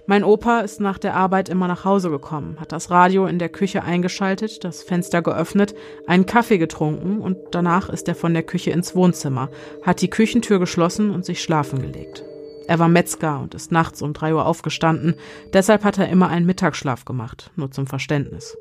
Mein 0.09 0.23
Opa 0.23 0.61
ist 0.61 0.81
nach 0.81 0.97
der 0.97 1.13
Arbeit 1.13 1.49
immer 1.49 1.67
nach 1.67 1.85
Hause 1.85 2.09
gekommen, 2.09 2.57
hat 2.59 2.71
das 2.71 2.89
Radio 2.89 3.27
in 3.27 3.37
der 3.37 3.49
Küche 3.49 3.83
eingeschaltet, 3.83 4.63
das 4.63 4.81
Fenster 4.81 5.21
geöffnet, 5.21 5.75
einen 6.07 6.25
Kaffee 6.25 6.57
getrunken 6.57 7.19
und 7.19 7.37
danach 7.51 7.89
ist 7.89 8.07
er 8.07 8.15
von 8.15 8.33
der 8.33 8.41
Küche 8.41 8.71
ins 8.71 8.95
Wohnzimmer, 8.95 9.49
hat 9.83 10.01
die 10.01 10.09
Küchentür 10.09 10.57
geschlossen 10.57 11.11
und 11.11 11.25
sich 11.25 11.43
schlafen 11.43 11.79
gelegt. 11.83 12.23
Er 12.65 12.79
war 12.79 12.87
Metzger 12.87 13.39
und 13.39 13.53
ist 13.53 13.71
nachts 13.71 14.01
um 14.01 14.13
drei 14.13 14.33
Uhr 14.33 14.47
aufgestanden, 14.47 15.13
deshalb 15.53 15.83
hat 15.83 15.99
er 15.99 16.09
immer 16.09 16.29
einen 16.29 16.47
Mittagsschlaf 16.47 17.05
gemacht, 17.05 17.51
nur 17.55 17.69
zum 17.69 17.85
Verständnis. 17.85 18.57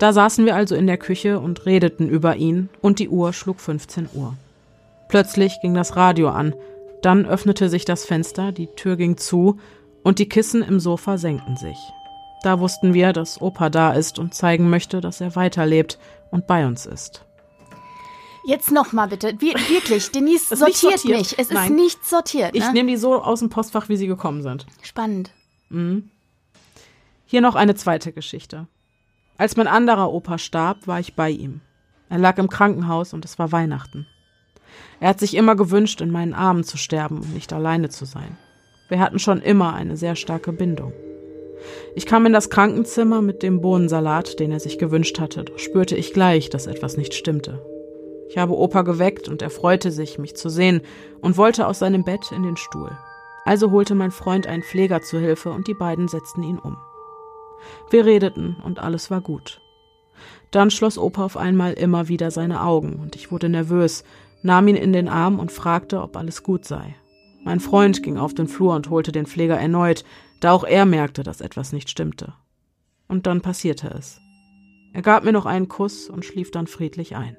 Da 0.00 0.12
saßen 0.12 0.44
wir 0.46 0.56
also 0.56 0.74
in 0.74 0.88
der 0.88 0.98
Küche 0.98 1.38
und 1.38 1.64
redeten 1.64 2.08
über 2.08 2.34
ihn 2.34 2.70
und 2.80 2.98
die 2.98 3.08
Uhr 3.08 3.32
schlug 3.32 3.60
15 3.60 4.08
Uhr. 4.14 4.34
Plötzlich 5.08 5.60
ging 5.62 5.74
das 5.74 5.94
Radio 5.94 6.30
an, 6.30 6.56
dann 7.02 7.26
öffnete 7.26 7.68
sich 7.68 7.84
das 7.84 8.04
Fenster, 8.04 8.52
die 8.52 8.68
Tür 8.68 8.96
ging 8.96 9.16
zu 9.16 9.58
und 10.02 10.18
die 10.18 10.28
Kissen 10.28 10.62
im 10.62 10.80
Sofa 10.80 11.18
senkten 11.18 11.56
sich. 11.56 11.78
Da 12.42 12.60
wussten 12.60 12.94
wir, 12.94 13.12
dass 13.12 13.40
Opa 13.40 13.70
da 13.70 13.92
ist 13.92 14.18
und 14.18 14.34
zeigen 14.34 14.70
möchte, 14.70 15.00
dass 15.00 15.20
er 15.20 15.34
weiterlebt 15.36 15.98
und 16.30 16.46
bei 16.46 16.66
uns 16.66 16.86
ist. 16.86 17.24
Jetzt 18.46 18.70
nochmal 18.70 19.08
bitte. 19.08 19.34
Wir, 19.40 19.54
wirklich, 19.54 20.10
Denise 20.12 20.54
sortiert, 20.54 21.00
sortiert, 21.00 21.18
mich. 21.18 21.38
Es 21.38 21.50
Nein. 21.50 21.72
ist 21.72 21.76
nicht 21.76 22.04
sortiert. 22.06 22.54
Ne? 22.54 22.60
Ich 22.60 22.72
nehme 22.72 22.90
die 22.90 22.96
so 22.96 23.20
aus 23.20 23.40
dem 23.40 23.48
Postfach, 23.48 23.88
wie 23.88 23.96
sie 23.96 24.06
gekommen 24.06 24.42
sind. 24.42 24.66
Spannend. 24.82 25.32
Mhm. 25.68 26.10
Hier 27.24 27.40
noch 27.40 27.56
eine 27.56 27.74
zweite 27.74 28.12
Geschichte. 28.12 28.68
Als 29.36 29.56
mein 29.56 29.66
anderer 29.66 30.12
Opa 30.12 30.38
starb, 30.38 30.86
war 30.86 31.00
ich 31.00 31.14
bei 31.14 31.30
ihm. 31.30 31.60
Er 32.08 32.18
lag 32.18 32.38
im 32.38 32.48
Krankenhaus 32.48 33.12
und 33.12 33.24
es 33.24 33.38
war 33.40 33.50
Weihnachten. 33.50 34.06
Er 35.00 35.10
hat 35.10 35.20
sich 35.20 35.34
immer 35.34 35.56
gewünscht, 35.56 36.00
in 36.00 36.10
meinen 36.10 36.34
Armen 36.34 36.64
zu 36.64 36.76
sterben 36.76 37.18
und 37.18 37.34
nicht 37.34 37.52
alleine 37.52 37.88
zu 37.88 38.04
sein. 38.04 38.36
Wir 38.88 39.00
hatten 39.00 39.18
schon 39.18 39.42
immer 39.42 39.74
eine 39.74 39.96
sehr 39.96 40.16
starke 40.16 40.52
Bindung. 40.52 40.92
Ich 41.94 42.06
kam 42.06 42.26
in 42.26 42.32
das 42.32 42.50
Krankenzimmer 42.50 43.22
mit 43.22 43.42
dem 43.42 43.60
Bohnensalat, 43.60 44.38
den 44.38 44.52
er 44.52 44.60
sich 44.60 44.78
gewünscht 44.78 45.18
hatte, 45.18 45.44
doch 45.44 45.58
spürte 45.58 45.96
ich 45.96 46.12
gleich, 46.12 46.50
dass 46.50 46.66
etwas 46.66 46.96
nicht 46.96 47.14
stimmte. 47.14 47.64
Ich 48.28 48.38
habe 48.38 48.56
Opa 48.56 48.82
geweckt 48.82 49.28
und 49.28 49.42
er 49.42 49.50
freute 49.50 49.90
sich, 49.90 50.18
mich 50.18 50.36
zu 50.36 50.48
sehen 50.48 50.82
und 51.20 51.36
wollte 51.36 51.66
aus 51.66 51.78
seinem 51.78 52.04
Bett 52.04 52.32
in 52.32 52.42
den 52.42 52.56
Stuhl. 52.56 52.90
Also 53.44 53.70
holte 53.70 53.94
mein 53.94 54.10
Freund 54.10 54.46
einen 54.46 54.62
Pfleger 54.62 55.02
zu 55.02 55.18
Hilfe 55.18 55.50
und 55.50 55.68
die 55.68 55.74
beiden 55.74 56.08
setzten 56.08 56.42
ihn 56.42 56.58
um. 56.58 56.76
Wir 57.90 58.04
redeten 58.04 58.56
und 58.64 58.80
alles 58.80 59.10
war 59.10 59.20
gut. 59.20 59.60
Dann 60.50 60.70
schloss 60.70 60.98
Opa 60.98 61.24
auf 61.24 61.36
einmal 61.36 61.72
immer 61.74 62.08
wieder 62.08 62.30
seine 62.30 62.62
Augen 62.62 62.98
und 63.00 63.16
ich 63.16 63.30
wurde 63.30 63.48
nervös, 63.48 64.04
nahm 64.46 64.68
ihn 64.68 64.76
in 64.76 64.92
den 64.92 65.08
Arm 65.08 65.38
und 65.38 65.52
fragte, 65.52 66.00
ob 66.00 66.16
alles 66.16 66.42
gut 66.42 66.64
sei. 66.64 66.94
Mein 67.44 67.60
Freund 67.60 68.02
ging 68.02 68.16
auf 68.16 68.32
den 68.32 68.48
Flur 68.48 68.74
und 68.74 68.88
holte 68.88 69.12
den 69.12 69.26
Pfleger 69.26 69.58
erneut, 69.58 70.04
da 70.40 70.52
auch 70.52 70.64
er 70.64 70.86
merkte, 70.86 71.22
dass 71.22 71.40
etwas 71.40 71.72
nicht 71.72 71.90
stimmte. 71.90 72.32
Und 73.08 73.26
dann 73.26 73.40
passierte 73.40 73.88
es. 73.88 74.20
Er 74.92 75.02
gab 75.02 75.24
mir 75.24 75.32
noch 75.32 75.46
einen 75.46 75.68
Kuss 75.68 76.08
und 76.08 76.24
schlief 76.24 76.50
dann 76.50 76.66
friedlich 76.66 77.16
ein. 77.16 77.36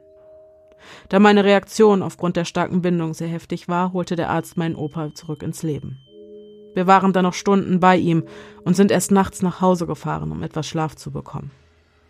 Da 1.10 1.20
meine 1.20 1.44
Reaktion 1.44 2.04
aufgrund 2.04 2.36
der 2.36 2.46
starken 2.46 2.82
Bindung 2.82 3.14
sehr 3.14 3.28
heftig 3.28 3.68
war, 3.68 3.94
holte 3.94 4.16
der 4.16 4.30
Arzt 4.30 4.58
meinen 4.58 4.76
Opa 4.76 5.14
zurück 5.16 5.42
ins 5.42 5.64
Leben. 5.64 5.98
Wir 6.76 6.86
waren 6.86 7.14
dann 7.14 7.24
noch 7.24 7.34
Stunden 7.34 7.80
bei 7.80 7.98
ihm 7.98 8.24
und 8.64 8.76
sind 8.76 8.92
erst 8.92 9.12
nachts 9.12 9.42
nach 9.42 9.62
Hause 9.62 9.88
gefahren, 9.88 10.32
um 10.32 10.44
etwas 10.44 10.68
Schlaf 10.68 10.96
zu 10.96 11.12
bekommen. 11.12 11.52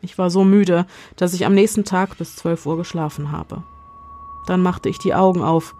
Ich 0.02 0.18
war 0.18 0.30
so 0.30 0.44
müde, 0.44 0.86
dass 1.16 1.34
ich 1.34 1.46
am 1.46 1.54
nächsten 1.54 1.86
Tag 1.86 2.18
bis 2.18 2.36
zwölf 2.36 2.66
Uhr 2.66 2.78
geschlafen 2.78 3.32
habe. 3.32 3.64
Dann 4.48 4.62
machte 4.64 4.90
ich 4.90 4.98
die 4.98 5.14
Augen 5.14 5.44
auf 5.44 5.76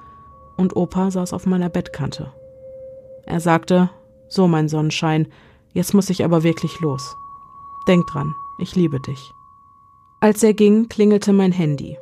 und 0.58 0.76
Opa 0.76 1.10
saß 1.10 1.34
auf 1.34 1.48
meiner 1.48 1.70
Bettkante. 1.70 2.32
Er 3.26 3.40
sagte, 3.40 3.90
so 4.28 4.48
mein 4.48 4.70
Sonnenschein, 4.70 5.28
jetzt 5.74 5.94
muss 5.94 6.10
ich 6.10 6.24
aber 6.24 6.44
wirklich 6.44 6.80
los. 6.80 7.16
Denk 7.88 8.06
dran, 8.08 8.36
ich 8.60 8.76
liebe 8.76 9.00
dich. 9.00 9.34
Als 10.20 10.44
er 10.44 10.54
ging, 10.54 10.90
klingelte 10.90 11.32
mein 11.34 11.52
Handy. 11.52 11.98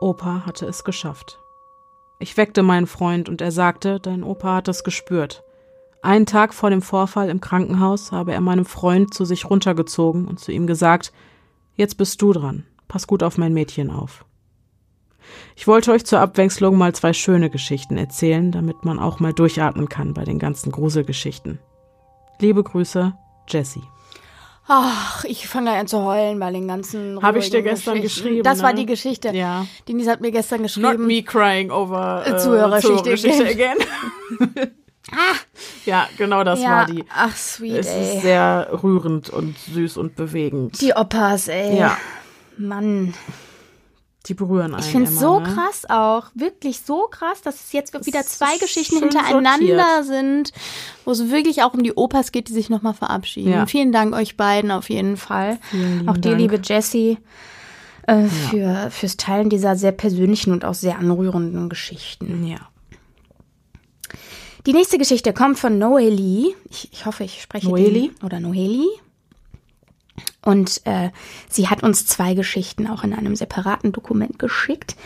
Opa 0.00 0.44
hatte 0.44 0.66
es 0.66 0.84
geschafft. 0.84 1.38
Ich 2.18 2.36
weckte 2.36 2.62
meinen 2.62 2.86
Freund 2.86 3.28
und 3.28 3.40
er 3.40 3.52
sagte, 3.52 3.98
dein 3.98 4.22
Opa 4.22 4.56
hat 4.56 4.68
es 4.68 4.84
gespürt. 4.84 5.42
Einen 6.02 6.26
Tag 6.26 6.52
vor 6.52 6.70
dem 6.70 6.82
Vorfall 6.82 7.30
im 7.30 7.40
Krankenhaus 7.40 8.12
habe 8.12 8.32
er 8.32 8.40
meinen 8.40 8.64
Freund 8.64 9.14
zu 9.14 9.24
sich 9.24 9.48
runtergezogen 9.48 10.26
und 10.26 10.40
zu 10.40 10.52
ihm 10.52 10.66
gesagt, 10.66 11.12
jetzt 11.76 11.96
bist 11.96 12.20
du 12.20 12.32
dran, 12.32 12.64
pass 12.88 13.06
gut 13.06 13.22
auf 13.22 13.38
mein 13.38 13.54
Mädchen 13.54 13.90
auf. 13.90 14.24
Ich 15.56 15.66
wollte 15.66 15.92
euch 15.92 16.04
zur 16.04 16.20
Abwechslung 16.20 16.76
mal 16.76 16.94
zwei 16.94 17.12
schöne 17.12 17.50
Geschichten 17.50 17.96
erzählen, 17.96 18.52
damit 18.52 18.84
man 18.84 18.98
auch 18.98 19.20
mal 19.20 19.32
durchatmen 19.32 19.88
kann 19.88 20.14
bei 20.14 20.24
den 20.24 20.38
ganzen 20.38 20.72
Gruselgeschichten. 20.72 21.58
Liebe 22.40 22.62
Grüße, 22.62 23.12
Jessie. 23.48 23.82
Ach, 24.68 25.24
ich 25.24 25.48
fange 25.48 25.72
an 25.72 25.86
zu 25.86 26.02
heulen 26.04 26.38
bei 26.38 26.50
den 26.52 26.68
ganzen. 26.68 27.20
Habe 27.20 27.40
ich 27.40 27.50
dir 27.50 27.62
gestern 27.62 28.00
geschrieben? 28.00 28.42
Das 28.44 28.58
ne? 28.58 28.64
war 28.64 28.72
die 28.72 28.86
Geschichte. 28.86 29.30
Ja. 29.30 29.66
Denise 29.88 30.10
hat 30.10 30.20
mir 30.20 30.30
gestern 30.30 30.62
geschrieben. 30.62 30.88
Not 30.88 30.98
me 30.98 31.22
crying 31.22 31.70
over 31.70 32.22
äh, 32.24 32.36
Zuhörergeschichte 32.36 33.16
Zuhörergeschichte 33.16 33.48
again. 33.48 34.72
Ah, 35.10 35.34
ja, 35.84 36.08
genau 36.16 36.42
das 36.42 36.62
ja. 36.62 36.70
war 36.70 36.86
die. 36.86 37.04
Ach, 37.14 37.36
sweet, 37.36 37.80
Es 37.80 37.88
ey. 37.88 38.02
ist 38.02 38.22
sehr 38.22 38.70
rührend 38.82 39.28
und 39.28 39.58
süß 39.58 39.98
und 39.98 40.16
bewegend. 40.16 40.80
die 40.80 40.94
Opas, 40.94 41.48
ey. 41.48 41.76
ja, 41.76 41.98
Mann. 42.56 43.12
Die 44.28 44.34
berühren 44.34 44.74
einen. 44.74 44.84
Ich 44.84 44.90
finde 44.90 45.10
es 45.10 45.18
so 45.18 45.40
ne? 45.40 45.48
krass 45.48 45.84
auch. 45.88 46.26
Wirklich 46.34 46.80
so 46.80 47.08
krass, 47.10 47.42
dass 47.42 47.56
es 47.56 47.72
jetzt 47.72 47.94
wieder 48.06 48.20
ist 48.20 48.38
zwei 48.38 48.56
Geschichten 48.58 48.98
hintereinander 48.98 50.04
sind, 50.04 50.52
wo 51.04 51.10
es 51.10 51.30
wirklich 51.30 51.62
auch 51.62 51.74
um 51.74 51.82
die 51.82 51.92
Opas 51.92 52.32
geht, 52.32 52.48
die 52.48 52.52
sich 52.52 52.70
nochmal 52.70 52.94
verabschieden. 52.94 53.50
Ja. 53.50 53.66
Vielen 53.66 53.92
Dank 53.92 54.14
euch 54.14 54.36
beiden 54.36 54.70
auf 54.70 54.90
jeden 54.90 55.16
Fall. 55.16 55.58
Auch 56.06 56.16
dir, 56.16 56.30
Dank. 56.30 56.40
liebe 56.40 56.60
Jessie, 56.62 57.18
äh, 58.06 58.24
für, 58.24 58.90
fürs 58.90 59.16
Teilen 59.16 59.48
dieser 59.48 59.76
sehr 59.76 59.92
persönlichen 59.92 60.52
und 60.52 60.64
auch 60.64 60.74
sehr 60.74 60.98
anrührenden 60.98 61.68
Geschichten. 61.68 62.46
Ja. 62.46 62.58
Die 64.66 64.72
nächste 64.72 64.98
Geschichte 64.98 65.32
kommt 65.32 65.58
von 65.58 65.78
Noeli. 65.78 66.54
Ich, 66.70 66.88
ich 66.92 67.06
hoffe, 67.06 67.24
ich 67.24 67.42
spreche 67.42 67.68
Noeli? 67.68 68.08
Den, 68.08 68.24
oder 68.24 68.38
Noeli. 68.38 68.86
Und 70.44 70.80
äh, 70.84 71.10
sie 71.48 71.68
hat 71.68 71.82
uns 71.82 72.06
zwei 72.06 72.34
Geschichten 72.34 72.88
auch 72.88 73.04
in 73.04 73.14
einem 73.14 73.36
separaten 73.36 73.92
Dokument 73.92 74.38
geschickt. 74.38 74.96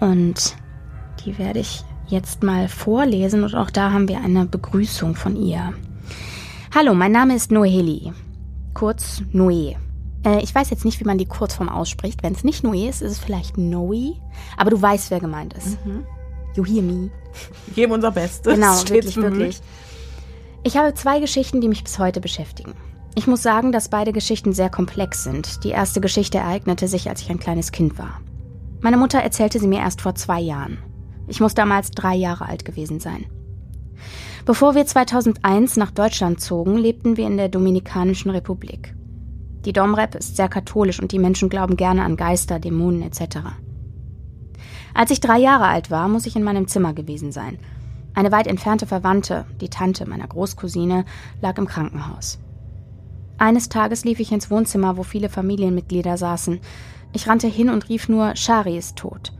Und 0.00 0.56
die 1.24 1.38
werde 1.38 1.60
ich 1.60 1.84
jetzt 2.08 2.42
mal 2.42 2.68
vorlesen. 2.68 3.44
Und 3.44 3.54
auch 3.54 3.70
da 3.70 3.92
haben 3.92 4.08
wir 4.08 4.20
eine 4.20 4.46
Begrüßung 4.46 5.14
von 5.14 5.36
ihr. 5.36 5.74
Hallo, 6.74 6.94
mein 6.94 7.12
Name 7.12 7.34
ist 7.34 7.50
Noeli. 7.50 8.12
Kurz 8.74 9.22
Noe. 9.32 9.76
Äh, 10.24 10.42
ich 10.42 10.54
weiß 10.54 10.70
jetzt 10.70 10.84
nicht, 10.84 11.00
wie 11.00 11.04
man 11.04 11.18
die 11.18 11.26
Kurzform 11.26 11.68
ausspricht. 11.68 12.22
Wenn 12.22 12.32
es 12.32 12.44
nicht 12.44 12.64
Noe 12.64 12.88
ist, 12.88 13.02
ist 13.02 13.12
es 13.12 13.18
vielleicht 13.18 13.58
Noe. 13.58 14.14
Aber 14.56 14.70
du 14.70 14.80
weißt, 14.80 15.10
wer 15.10 15.20
gemeint 15.20 15.54
ist. 15.54 15.78
You 16.54 16.64
hear 16.64 16.82
me. 16.82 17.10
Wir 17.66 17.74
geben 17.74 17.92
unser 17.92 18.10
Bestes. 18.10 18.54
Genau, 18.54 18.74
stets 18.74 18.90
wirklich, 18.90 19.14
bemüht. 19.16 19.32
wirklich. 19.32 19.60
Ich 20.62 20.76
habe 20.76 20.94
zwei 20.94 21.20
Geschichten, 21.20 21.60
die 21.60 21.68
mich 21.68 21.84
bis 21.84 21.98
heute 21.98 22.20
beschäftigen. 22.20 22.74
Ich 23.18 23.26
muss 23.26 23.42
sagen, 23.42 23.72
dass 23.72 23.88
beide 23.88 24.12
Geschichten 24.12 24.52
sehr 24.52 24.68
komplex 24.68 25.24
sind. 25.24 25.64
Die 25.64 25.70
erste 25.70 26.02
Geschichte 26.02 26.36
ereignete 26.36 26.86
sich, 26.86 27.08
als 27.08 27.22
ich 27.22 27.30
ein 27.30 27.38
kleines 27.38 27.72
Kind 27.72 27.98
war. 27.98 28.20
Meine 28.82 28.98
Mutter 28.98 29.18
erzählte 29.18 29.58
sie 29.58 29.66
mir 29.66 29.78
erst 29.78 30.02
vor 30.02 30.14
zwei 30.14 30.38
Jahren. 30.38 30.76
Ich 31.26 31.40
muss 31.40 31.54
damals 31.54 31.92
drei 31.92 32.14
Jahre 32.14 32.46
alt 32.46 32.66
gewesen 32.66 33.00
sein. 33.00 33.24
Bevor 34.44 34.74
wir 34.74 34.84
2001 34.84 35.78
nach 35.78 35.92
Deutschland 35.92 36.42
zogen, 36.42 36.76
lebten 36.76 37.16
wir 37.16 37.26
in 37.26 37.38
der 37.38 37.48
Dominikanischen 37.48 38.30
Republik. 38.30 38.94
Die 39.64 39.72
Domrep 39.72 40.14
ist 40.14 40.36
sehr 40.36 40.50
katholisch 40.50 41.00
und 41.00 41.10
die 41.10 41.18
Menschen 41.18 41.48
glauben 41.48 41.78
gerne 41.78 42.04
an 42.04 42.16
Geister, 42.16 42.58
Dämonen 42.58 43.00
etc. 43.00 43.38
Als 44.92 45.10
ich 45.10 45.20
drei 45.20 45.38
Jahre 45.38 45.68
alt 45.68 45.90
war, 45.90 46.08
muss 46.08 46.26
ich 46.26 46.36
in 46.36 46.44
meinem 46.44 46.68
Zimmer 46.68 46.92
gewesen 46.92 47.32
sein. 47.32 47.58
Eine 48.12 48.30
weit 48.30 48.46
entfernte 48.46 48.86
Verwandte, 48.86 49.46
die 49.62 49.70
Tante 49.70 50.06
meiner 50.06 50.26
Großcousine, 50.26 51.06
lag 51.40 51.56
im 51.56 51.66
Krankenhaus. 51.66 52.38
Eines 53.38 53.68
Tages 53.68 54.04
lief 54.04 54.20
ich 54.20 54.32
ins 54.32 54.50
Wohnzimmer, 54.50 54.96
wo 54.96 55.02
viele 55.02 55.28
Familienmitglieder 55.28 56.16
saßen. 56.16 56.60
Ich 57.12 57.28
rannte 57.28 57.46
hin 57.46 57.68
und 57.68 57.88
rief 57.88 58.08
nur, 58.08 58.34
Shari 58.34 58.76
ist 58.76 58.96
tot. 58.96 59.32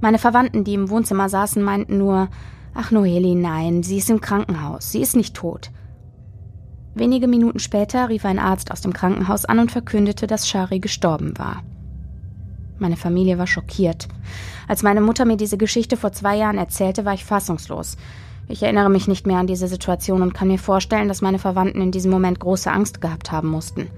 Meine 0.00 0.18
Verwandten, 0.18 0.64
die 0.64 0.74
im 0.74 0.90
Wohnzimmer 0.90 1.28
saßen, 1.28 1.62
meinten 1.62 1.96
nur, 1.96 2.28
ach 2.74 2.90
Noeli, 2.90 3.34
nein, 3.34 3.82
sie 3.82 3.98
ist 3.98 4.10
im 4.10 4.20
Krankenhaus, 4.20 4.92
sie 4.92 5.00
ist 5.00 5.16
nicht 5.16 5.34
tot. 5.34 5.70
Wenige 6.94 7.26
Minuten 7.26 7.58
später 7.58 8.08
rief 8.08 8.24
ein 8.24 8.38
Arzt 8.38 8.70
aus 8.70 8.82
dem 8.82 8.92
Krankenhaus 8.92 9.44
an 9.46 9.58
und 9.58 9.72
verkündete, 9.72 10.26
dass 10.26 10.48
Shari 10.48 10.78
gestorben 10.78 11.38
war. 11.38 11.62
Meine 12.78 12.96
Familie 12.96 13.38
war 13.38 13.46
schockiert. 13.46 14.08
Als 14.68 14.82
meine 14.82 15.00
Mutter 15.00 15.24
mir 15.24 15.36
diese 15.36 15.56
Geschichte 15.56 15.96
vor 15.96 16.12
zwei 16.12 16.36
Jahren 16.36 16.58
erzählte, 16.58 17.04
war 17.04 17.14
ich 17.14 17.24
fassungslos. 17.24 17.96
Ich 18.48 18.62
erinnere 18.62 18.90
mich 18.90 19.08
nicht 19.08 19.26
mehr 19.26 19.38
an 19.38 19.46
diese 19.46 19.68
Situation 19.68 20.22
und 20.22 20.34
kann 20.34 20.48
mir 20.48 20.58
vorstellen, 20.58 21.08
dass 21.08 21.22
meine 21.22 21.38
Verwandten 21.38 21.80
in 21.80 21.92
diesem 21.92 22.10
Moment 22.10 22.40
große 22.40 22.70
Angst 22.70 23.00
gehabt 23.00 23.32
haben 23.32 23.48
mussten. 23.48 23.88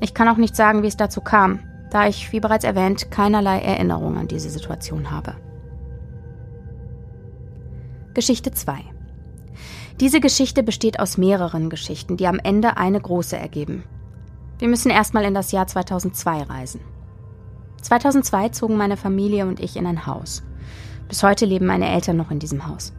Ich 0.00 0.14
kann 0.14 0.28
auch 0.28 0.36
nicht 0.36 0.54
sagen, 0.54 0.82
wie 0.82 0.88
es 0.88 0.96
dazu 0.96 1.20
kam, 1.20 1.60
da 1.90 2.06
ich, 2.06 2.30
wie 2.32 2.40
bereits 2.40 2.64
erwähnt, 2.64 3.10
keinerlei 3.10 3.60
Erinnerung 3.60 4.16
an 4.16 4.28
diese 4.28 4.50
Situation 4.50 5.10
habe. 5.10 5.34
Geschichte 8.14 8.52
2 8.52 8.80
Diese 10.00 10.20
Geschichte 10.20 10.62
besteht 10.62 11.00
aus 11.00 11.16
mehreren 11.18 11.70
Geschichten, 11.70 12.16
die 12.16 12.26
am 12.26 12.38
Ende 12.38 12.76
eine 12.76 13.00
große 13.00 13.36
ergeben. 13.36 13.84
Wir 14.58 14.68
müssen 14.68 14.90
erstmal 14.90 15.24
in 15.24 15.34
das 15.34 15.52
Jahr 15.52 15.66
2002 15.66 16.42
reisen. 16.42 16.80
2002 17.80 18.50
zogen 18.50 18.76
meine 18.76 18.96
Familie 18.96 19.46
und 19.46 19.60
ich 19.60 19.76
in 19.76 19.86
ein 19.86 20.06
Haus. 20.06 20.42
Bis 21.08 21.22
heute 21.22 21.46
leben 21.46 21.66
meine 21.66 21.88
Eltern 21.88 22.16
noch 22.16 22.30
in 22.30 22.40
diesem 22.40 22.66
Haus. 22.66 22.92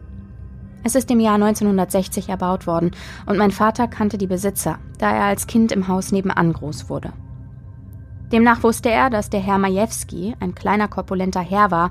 Es 0.82 0.94
ist 0.94 1.10
im 1.10 1.20
Jahr 1.20 1.34
1960 1.34 2.28
erbaut 2.28 2.66
worden 2.66 2.92
und 3.26 3.36
mein 3.36 3.50
Vater 3.50 3.86
kannte 3.86 4.18
die 4.18 4.26
Besitzer, 4.26 4.78
da 4.98 5.10
er 5.10 5.24
als 5.24 5.46
Kind 5.46 5.72
im 5.72 5.88
Haus 5.88 6.12
nebenan 6.12 6.52
groß 6.52 6.88
wurde. 6.88 7.12
Demnach 8.32 8.62
wusste 8.62 8.90
er, 8.90 9.10
dass 9.10 9.28
der 9.28 9.40
Herr 9.40 9.58
Majewski 9.58 10.36
ein 10.40 10.54
kleiner 10.54 10.88
korpulenter 10.88 11.40
Herr 11.40 11.70
war, 11.70 11.90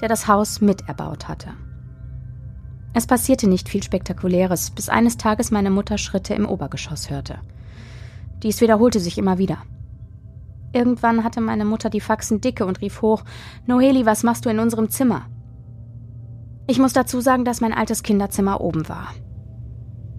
der 0.00 0.08
das 0.08 0.28
Haus 0.28 0.60
miterbaut 0.60 1.28
hatte. 1.28 1.50
Es 2.94 3.06
passierte 3.06 3.48
nicht 3.48 3.68
viel 3.68 3.82
Spektakuläres, 3.82 4.70
bis 4.70 4.88
eines 4.88 5.16
Tages 5.16 5.50
meine 5.50 5.70
Mutter 5.70 5.98
Schritte 5.98 6.34
im 6.34 6.48
Obergeschoss 6.48 7.10
hörte. 7.10 7.38
Dies 8.42 8.60
wiederholte 8.60 9.00
sich 9.00 9.18
immer 9.18 9.38
wieder. 9.38 9.58
Irgendwann 10.72 11.24
hatte 11.24 11.40
meine 11.40 11.64
Mutter 11.64 11.90
die 11.90 12.00
Faxen 12.00 12.40
dicke 12.40 12.64
und 12.64 12.80
rief 12.80 13.02
hoch: 13.02 13.24
Noeli, 13.66 14.06
was 14.06 14.22
machst 14.22 14.44
du 14.44 14.50
in 14.50 14.60
unserem 14.60 14.88
Zimmer? 14.88 15.26
Ich 16.70 16.78
muss 16.78 16.92
dazu 16.92 17.20
sagen, 17.20 17.44
dass 17.44 17.60
mein 17.60 17.72
altes 17.72 18.04
Kinderzimmer 18.04 18.60
oben 18.60 18.88
war. 18.88 19.08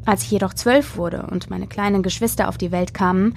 Als 0.06 0.24
ich 0.24 0.32
jedoch 0.32 0.54
zwölf 0.54 0.98
wurde 0.98 1.26
und 1.32 1.50
meine 1.50 1.66
kleinen 1.66 2.04
Geschwister 2.04 2.50
auf 2.50 2.58
die 2.58 2.74
Welt 2.74 2.94
kamen, 2.94 3.36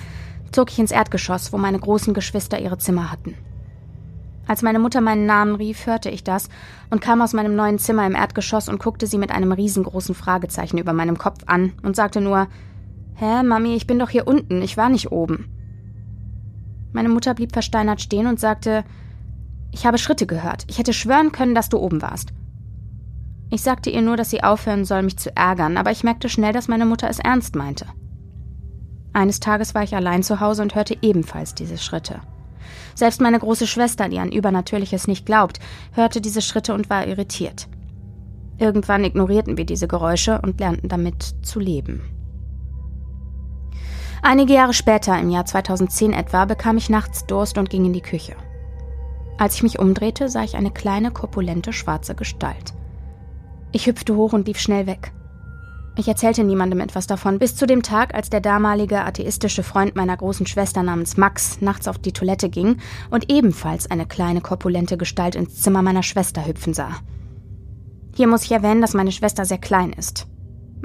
zog 0.51 0.73
ich 0.73 0.81
ins 0.81 0.91
Erdgeschoss, 0.91 1.53
wo 1.53 1.57
meine 1.57 1.79
großen 1.79 2.13
Geschwister 2.13 2.59
ihre 2.59 2.77
Zimmer 2.77 3.13
hatten. 3.13 3.37
Als 4.49 4.63
meine 4.63 4.81
Mutter 4.81 5.01
meinen 5.01 5.27
Namen 5.27 5.55
rief, 5.55 5.87
hörte 5.87 6.11
ich 6.11 6.25
das 6.25 6.49
und 6.91 7.01
kam 7.01 7.23
aus 7.23 7.35
meinem 7.35 7.55
neuen 7.55 7.79
Zimmer 7.79 8.05
im 8.05 8.17
Erdgeschoss 8.17 8.69
und 8.69 8.81
guckte 8.81 9.07
sie 9.07 9.19
mit 9.19 9.31
einem 9.31 9.53
riesengroßen 9.53 10.17
Fragezeichen 10.17 10.79
über 10.79 10.93
meinem 10.93 11.17
Kopf 11.17 11.43
an 11.47 11.73
und 11.85 11.95
sagte 11.95 12.21
nur: 12.21 12.49
Hä, 13.15 13.45
Mami, 13.45 13.77
ich 13.77 13.87
bin 13.87 14.01
doch 14.01 14.11
hier 14.11 14.27
unten, 14.27 14.61
ich 14.61 14.77
war 14.77 14.89
nicht 14.89 15.13
oben. 15.13 15.47
Meine 16.93 17.11
Mutter 17.11 17.35
blieb 17.35 17.53
versteinert 17.53 18.01
stehen 18.01 18.27
und 18.27 18.41
sagte: 18.41 18.83
Ich 19.71 19.87
habe 19.87 19.99
Schritte 19.99 20.27
gehört. 20.27 20.65
Ich 20.67 20.79
hätte 20.79 20.93
schwören 20.93 21.31
können, 21.31 21.55
dass 21.55 21.69
du 21.69 21.79
oben 21.79 22.03
warst. 22.03 22.33
Ich 23.51 23.63
sagte 23.63 23.91
ihr 23.91 24.03
nur, 24.03 24.17
dass 24.17 24.31
sie 24.31 24.43
aufhören 24.43 24.85
soll, 24.85 25.03
mich 25.03 25.19
zu 25.19 25.35
ärgern, 25.37 25.77
aber 25.77 25.91
ich 25.91 26.05
merkte 26.05 26.29
schnell, 26.29 26.53
dass 26.53 26.69
meine 26.69 26.87
Mutter 26.87 27.09
es 27.09 27.19
ernst 27.19 27.55
meinte. 27.55 27.87
Eines 29.13 29.39
Tages 29.39 29.75
war 29.75 29.85
ich 29.85 29.95
allein 29.95 30.23
zu 30.23 30.41
Hause 30.41 30.63
und 30.63 30.75
hörte 30.75 30.97
ebenfalls 31.01 31.55
diese 31.55 31.79
Schritte. 31.79 32.21
Selbst 32.95 33.21
meine 33.21 33.39
große 33.39 33.67
Schwester, 33.67 34.09
die 34.09 34.19
an 34.19 34.33
Übernatürliches 34.33 35.07
nicht 35.07 35.27
glaubt, 35.27 35.61
hörte 35.93 36.21
diese 36.21 36.43
Schritte 36.43 36.75
und 36.75 36.91
war 36.91 37.07
irritiert. 37.07 37.69
Irgendwann 38.59 39.05
ignorierten 39.05 39.57
wir 39.57 39.67
diese 39.67 39.89
Geräusche 39.89 40.41
und 40.43 40.61
lernten 40.61 40.89
damit 40.89 41.35
zu 41.43 41.61
leben. 41.61 42.03
Einige 44.23 44.55
Jahre 44.55 44.73
später, 44.73 45.19
im 45.19 45.29
Jahr 45.31 45.45
2010 45.45 46.13
etwa, 46.13 46.45
bekam 46.45 46.77
ich 46.77 46.89
nachts 46.89 47.27
Durst 47.27 47.59
und 47.59 47.69
ging 47.69 47.85
in 47.85 47.93
die 47.93 48.01
Küche. 48.01 48.37
Als 49.37 49.57
ich 49.57 49.63
mich 49.63 49.79
umdrehte, 49.79 50.29
sah 50.29 50.45
ich 50.45 50.57
eine 50.57 50.71
kleine, 50.71 51.11
korpulente, 51.11 51.73
schwarze 51.73 52.15
Gestalt. 52.15 52.73
Ich 53.75 53.89
hüpfte 53.89 54.15
hoch 54.15 54.33
und 54.33 54.47
lief 54.47 54.61
schnell 54.61 54.87
weg. 54.87 55.11
Ich 55.97 56.07
erzählte 56.07 56.45
niemandem 56.45 56.79
etwas 56.79 57.09
davon, 57.09 57.41
bis 57.41 57.57
zu 57.57 57.67
dem 57.67 57.83
Tag, 57.83 58.15
als 58.15 58.31
der 58.31 58.41
damalige 58.41 59.05
atheistische 59.05 59.65
Freund 59.65 59.97
meiner 59.97 60.17
großen 60.17 60.47
Schwester 60.47 60.85
namens 60.85 61.17
Max 61.17 61.61
nachts 61.61 61.89
auf 61.89 61.99
die 61.99 62.13
Toilette 62.13 62.49
ging 62.49 62.77
und 63.11 63.33
ebenfalls 63.33 63.91
eine 63.91 64.07
kleine 64.07 64.41
korpulente 64.41 64.97
Gestalt 64.97 65.35
ins 65.35 65.61
Zimmer 65.61 65.83
meiner 65.83 66.05
Schwester 66.05 66.47
hüpfen 66.47 66.73
sah. 66.73 66.93
Hier 68.15 68.29
muss 68.29 68.45
ich 68.45 68.53
erwähnen, 68.53 68.81
dass 68.81 68.95
meine 68.95 69.11
Schwester 69.11 69.45
sehr 69.45 69.59
klein 69.59 69.93
ist. 69.93 70.29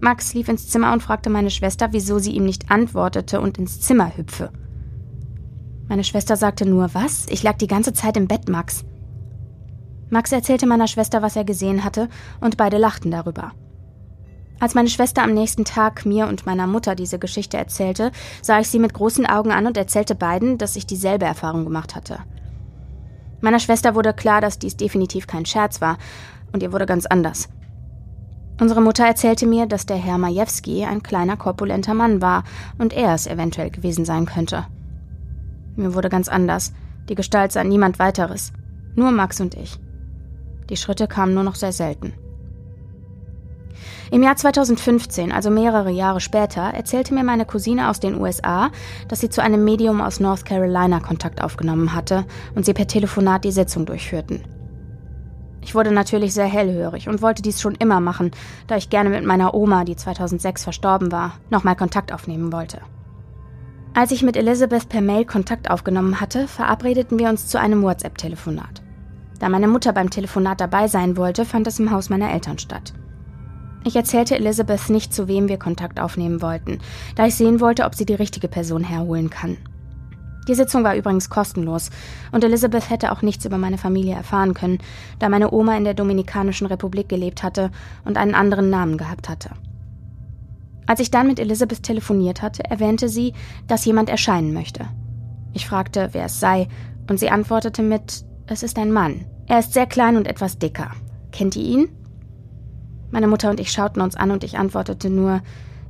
Max 0.01 0.33
lief 0.33 0.49
ins 0.49 0.67
Zimmer 0.67 0.91
und 0.91 1.03
fragte 1.03 1.29
meine 1.29 1.51
Schwester, 1.51 1.89
wieso 1.91 2.17
sie 2.17 2.31
ihm 2.31 2.45
nicht 2.45 2.71
antwortete 2.71 3.39
und 3.39 3.59
ins 3.59 3.81
Zimmer 3.81 4.17
hüpfe. 4.17 4.51
Meine 5.87 6.03
Schwester 6.03 6.35
sagte 6.35 6.65
nur, 6.65 6.95
was? 6.95 7.27
Ich 7.29 7.43
lag 7.43 7.57
die 7.57 7.67
ganze 7.67 7.93
Zeit 7.93 8.17
im 8.17 8.27
Bett, 8.27 8.49
Max. 8.49 8.83
Max 10.09 10.31
erzählte 10.31 10.65
meiner 10.65 10.87
Schwester, 10.87 11.21
was 11.21 11.35
er 11.35 11.43
gesehen 11.43 11.83
hatte, 11.83 12.09
und 12.41 12.57
beide 12.57 12.77
lachten 12.77 13.11
darüber. 13.11 13.51
Als 14.59 14.75
meine 14.75 14.89
Schwester 14.89 15.23
am 15.23 15.33
nächsten 15.33 15.63
Tag 15.63 16.05
mir 16.05 16.27
und 16.27 16.45
meiner 16.45 16.67
Mutter 16.67 16.95
diese 16.95 17.17
Geschichte 17.17 17.57
erzählte, 17.57 18.11
sah 18.41 18.59
ich 18.59 18.67
sie 18.67 18.79
mit 18.79 18.93
großen 18.93 19.25
Augen 19.25 19.51
an 19.51 19.67
und 19.67 19.77
erzählte 19.77 20.15
beiden, 20.15 20.57
dass 20.57 20.75
ich 20.75 20.85
dieselbe 20.85 21.25
Erfahrung 21.25 21.63
gemacht 21.63 21.95
hatte. 21.95 22.19
Meiner 23.39 23.59
Schwester 23.59 23.95
wurde 23.95 24.13
klar, 24.13 24.41
dass 24.41 24.59
dies 24.59 24.75
definitiv 24.75 25.27
kein 25.27 25.45
Scherz 25.45 25.79
war, 25.79 25.97
und 26.51 26.61
ihr 26.61 26.73
wurde 26.73 26.85
ganz 26.85 27.05
anders. 27.05 27.47
Unsere 28.59 28.81
Mutter 28.81 29.05
erzählte 29.05 29.45
mir, 29.45 29.65
dass 29.67 29.85
der 29.85 29.95
Herr 29.95 30.17
Majewski 30.17 30.83
ein 30.83 31.01
kleiner, 31.01 31.37
korpulenter 31.37 31.93
Mann 31.93 32.21
war 32.21 32.43
und 32.77 32.91
er 32.91 33.13
es 33.13 33.27
eventuell 33.27 33.69
gewesen 33.69 34.03
sein 34.03 34.25
könnte. 34.25 34.65
Mir 35.77 35.93
wurde 35.93 36.09
ganz 36.09 36.27
anders. 36.27 36.73
Die 37.07 37.15
Gestalt 37.15 37.53
sah 37.53 37.63
niemand 37.63 37.99
weiteres. 37.99 38.51
Nur 38.95 39.11
Max 39.11 39.39
und 39.39 39.55
ich. 39.55 39.79
Die 40.69 40.77
Schritte 40.77 41.07
kamen 41.07 41.33
nur 41.33 41.43
noch 41.43 41.55
sehr 41.55 41.71
selten. 41.71 42.13
Im 44.11 44.23
Jahr 44.23 44.35
2015, 44.35 45.31
also 45.31 45.51
mehrere 45.51 45.91
Jahre 45.91 46.19
später, 46.19 46.61
erzählte 46.61 47.13
mir 47.13 47.23
meine 47.23 47.45
Cousine 47.45 47.89
aus 47.89 47.99
den 47.99 48.19
USA, 48.19 48.71
dass 49.07 49.19
sie 49.19 49.29
zu 49.29 49.41
einem 49.41 49.63
Medium 49.63 50.01
aus 50.01 50.19
North 50.19 50.45
Carolina 50.45 50.99
Kontakt 50.99 51.43
aufgenommen 51.43 51.93
hatte 51.93 52.25
und 52.55 52.65
sie 52.65 52.73
per 52.73 52.87
Telefonat 52.87 53.43
die 53.43 53.51
Sitzung 53.51 53.85
durchführten. 53.85 54.41
Ich 55.61 55.75
wurde 55.75 55.91
natürlich 55.91 56.33
sehr 56.33 56.45
hellhörig 56.45 57.07
und 57.07 57.21
wollte 57.21 57.43
dies 57.43 57.61
schon 57.61 57.75
immer 57.75 57.99
machen, 57.99 58.31
da 58.65 58.77
ich 58.77 58.89
gerne 58.89 59.09
mit 59.09 59.25
meiner 59.25 59.53
Oma, 59.53 59.83
die 59.83 59.95
2006 59.95 60.63
verstorben 60.63 61.11
war, 61.11 61.33
nochmal 61.51 61.75
Kontakt 61.75 62.11
aufnehmen 62.11 62.51
wollte. 62.51 62.79
Als 63.93 64.11
ich 64.11 64.23
mit 64.23 64.37
Elizabeth 64.37 64.89
per 64.89 65.01
Mail 65.01 65.25
Kontakt 65.25 65.69
aufgenommen 65.69 66.19
hatte, 66.21 66.47
verabredeten 66.47 67.19
wir 67.19 67.29
uns 67.29 67.47
zu 67.47 67.59
einem 67.59 67.83
WhatsApp-Telefonat. 67.83 68.81
Da 69.39 69.49
meine 69.49 69.67
Mutter 69.67 69.93
beim 69.93 70.09
Telefonat 70.09 70.61
dabei 70.61 70.87
sein 70.87 71.17
wollte, 71.17 71.45
fand 71.45 71.67
es 71.67 71.79
im 71.79 71.91
Haus 71.91 72.09
meiner 72.09 72.31
Eltern 72.31 72.59
statt. 72.59 72.93
Ich 73.85 73.95
erzählte 73.95 74.35
Elizabeth 74.35 74.89
nicht, 74.89 75.13
zu 75.13 75.27
wem 75.27 75.47
wir 75.47 75.57
Kontakt 75.57 75.99
aufnehmen 75.99 76.41
wollten, 76.41 76.79
da 77.15 77.25
ich 77.25 77.35
sehen 77.35 77.61
wollte, 77.61 77.85
ob 77.85 77.95
sie 77.95 78.05
die 78.05 78.13
richtige 78.13 78.49
Person 78.49 78.83
herholen 78.83 79.29
kann. 79.29 79.57
Die 80.49 80.55
Sitzung 80.55 80.83
war 80.83 80.95
übrigens 80.95 81.29
kostenlos 81.29 81.89
und 82.31 82.43
Elizabeth 82.43 82.89
hätte 82.89 83.11
auch 83.11 83.21
nichts 83.21 83.45
über 83.45 83.57
meine 83.57 83.77
Familie 83.77 84.15
erfahren 84.15 84.53
können, 84.53 84.79
da 85.19 85.29
meine 85.29 85.51
Oma 85.51 85.77
in 85.77 85.83
der 85.83 85.93
Dominikanischen 85.93 86.67
Republik 86.67 87.07
gelebt 87.07 87.43
hatte 87.43 87.71
und 88.03 88.17
einen 88.17 88.35
anderen 88.35 88.69
Namen 88.69 88.97
gehabt 88.97 89.29
hatte. 89.29 89.51
Als 90.87 90.99
ich 90.99 91.11
dann 91.11 91.27
mit 91.27 91.39
Elizabeth 91.39 91.83
telefoniert 91.83 92.41
hatte, 92.41 92.65
erwähnte 92.65 93.09
sie, 93.09 93.33
dass 93.67 93.85
jemand 93.85 94.09
erscheinen 94.09 94.53
möchte. 94.53 94.87
Ich 95.53 95.67
fragte, 95.67 96.09
wer 96.13 96.25
es 96.25 96.39
sei, 96.39 96.67
und 97.07 97.19
sie 97.19 97.29
antwortete 97.29 97.83
mit, 97.83 98.25
es 98.51 98.63
ist 98.63 98.77
ein 98.77 98.91
Mann. 98.91 99.25
Er 99.47 99.59
ist 99.59 99.73
sehr 99.73 99.85
klein 99.85 100.17
und 100.17 100.27
etwas 100.27 100.57
dicker. 100.57 100.91
Kennt 101.31 101.55
ihr 101.55 101.63
ihn? 101.63 101.89
Meine 103.11 103.27
Mutter 103.27 103.49
und 103.49 103.59
ich 103.59 103.71
schauten 103.71 104.01
uns 104.01 104.15
an 104.15 104.31
und 104.31 104.43
ich 104.43 104.57
antwortete 104.57 105.09
nur, 105.09 105.41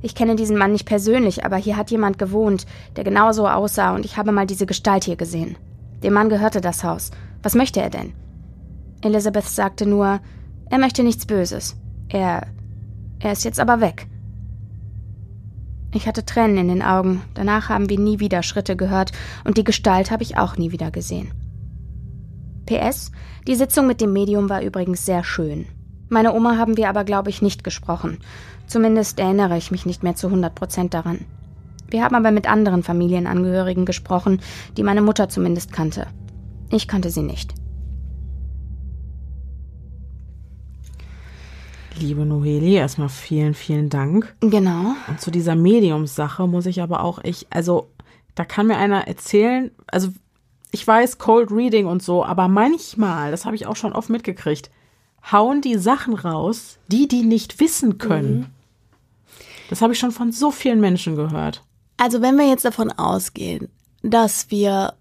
ich 0.02 0.14
kenne 0.14 0.36
diesen 0.36 0.56
Mann 0.56 0.72
nicht 0.72 0.86
persönlich, 0.86 1.44
aber 1.44 1.56
hier 1.56 1.76
hat 1.76 1.90
jemand 1.90 2.18
gewohnt, 2.18 2.66
der 2.96 3.04
genauso 3.04 3.46
aussah 3.46 3.94
und 3.94 4.04
ich 4.04 4.16
habe 4.16 4.32
mal 4.32 4.46
diese 4.46 4.66
Gestalt 4.66 5.04
hier 5.04 5.16
gesehen. 5.16 5.56
Dem 6.02 6.14
Mann 6.14 6.30
gehörte 6.30 6.60
das 6.60 6.84
Haus. 6.84 7.10
Was 7.42 7.54
möchte 7.54 7.80
er 7.80 7.90
denn? 7.90 8.14
Elizabeth 9.02 9.44
sagte 9.44 9.86
nur, 9.86 10.20
er 10.70 10.78
möchte 10.78 11.02
nichts 11.02 11.26
Böses. 11.26 11.76
Er. 12.08 12.46
er 13.18 13.32
ist 13.32 13.44
jetzt 13.44 13.60
aber 13.60 13.80
weg. 13.80 14.06
Ich 15.92 16.06
hatte 16.06 16.24
Tränen 16.24 16.58
in 16.58 16.68
den 16.68 16.82
Augen. 16.82 17.22
Danach 17.34 17.68
haben 17.68 17.90
wir 17.90 17.98
nie 17.98 18.20
wieder 18.20 18.42
Schritte 18.42 18.76
gehört 18.76 19.12
und 19.44 19.58
die 19.58 19.64
Gestalt 19.64 20.10
habe 20.10 20.22
ich 20.22 20.38
auch 20.38 20.56
nie 20.56 20.72
wieder 20.72 20.90
gesehen. 20.90 21.32
PS, 22.70 23.10
die 23.48 23.56
Sitzung 23.56 23.88
mit 23.88 24.00
dem 24.00 24.12
Medium 24.12 24.48
war 24.48 24.62
übrigens 24.62 25.04
sehr 25.04 25.24
schön. 25.24 25.66
Meine 26.08 26.32
Oma 26.32 26.56
haben 26.56 26.76
wir 26.76 26.88
aber, 26.88 27.02
glaube 27.02 27.28
ich, 27.28 27.42
nicht 27.42 27.64
gesprochen. 27.64 28.18
Zumindest 28.68 29.18
erinnere 29.18 29.58
ich 29.58 29.72
mich 29.72 29.86
nicht 29.86 30.04
mehr 30.04 30.14
zu 30.14 30.28
100 30.28 30.54
Prozent 30.54 30.94
daran. 30.94 31.24
Wir 31.88 32.04
haben 32.04 32.14
aber 32.14 32.30
mit 32.30 32.48
anderen 32.48 32.84
Familienangehörigen 32.84 33.86
gesprochen, 33.86 34.40
die 34.76 34.84
meine 34.84 35.02
Mutter 35.02 35.28
zumindest 35.28 35.72
kannte. 35.72 36.06
Ich 36.70 36.86
kannte 36.86 37.10
sie 37.10 37.22
nicht. 37.22 37.54
Liebe 41.98 42.24
Noheli, 42.24 42.74
erstmal 42.74 43.08
vielen, 43.08 43.54
vielen 43.54 43.88
Dank. 43.88 44.36
Genau. 44.40 44.94
Und 45.08 45.20
zu 45.20 45.32
dieser 45.32 45.56
Mediumssache 45.56 46.46
muss 46.46 46.66
ich 46.66 46.80
aber 46.80 47.02
auch, 47.02 47.18
ich, 47.24 47.48
also, 47.50 47.88
da 48.36 48.44
kann 48.44 48.68
mir 48.68 48.76
einer 48.76 49.08
erzählen, 49.08 49.72
also, 49.88 50.10
ich 50.72 50.86
weiß, 50.86 51.18
Cold 51.18 51.50
Reading 51.50 51.86
und 51.86 52.02
so, 52.02 52.24
aber 52.24 52.48
manchmal, 52.48 53.30
das 53.30 53.44
habe 53.44 53.56
ich 53.56 53.66
auch 53.66 53.76
schon 53.76 53.92
oft 53.92 54.08
mitgekriegt, 54.08 54.70
hauen 55.30 55.60
die 55.60 55.76
Sachen 55.78 56.14
raus, 56.14 56.78
die 56.88 57.08
die 57.08 57.22
nicht 57.22 57.60
wissen 57.60 57.98
können. 57.98 58.38
Mhm. 58.38 58.46
Das 59.68 59.82
habe 59.82 59.92
ich 59.92 59.98
schon 59.98 60.12
von 60.12 60.32
so 60.32 60.50
vielen 60.50 60.80
Menschen 60.80 61.16
gehört. 61.16 61.62
Also 61.96 62.22
wenn 62.22 62.36
wir 62.36 62.48
jetzt 62.48 62.64
davon 62.64 62.90
ausgehen, 62.90 63.68
dass 64.02 64.50
wir 64.50 64.94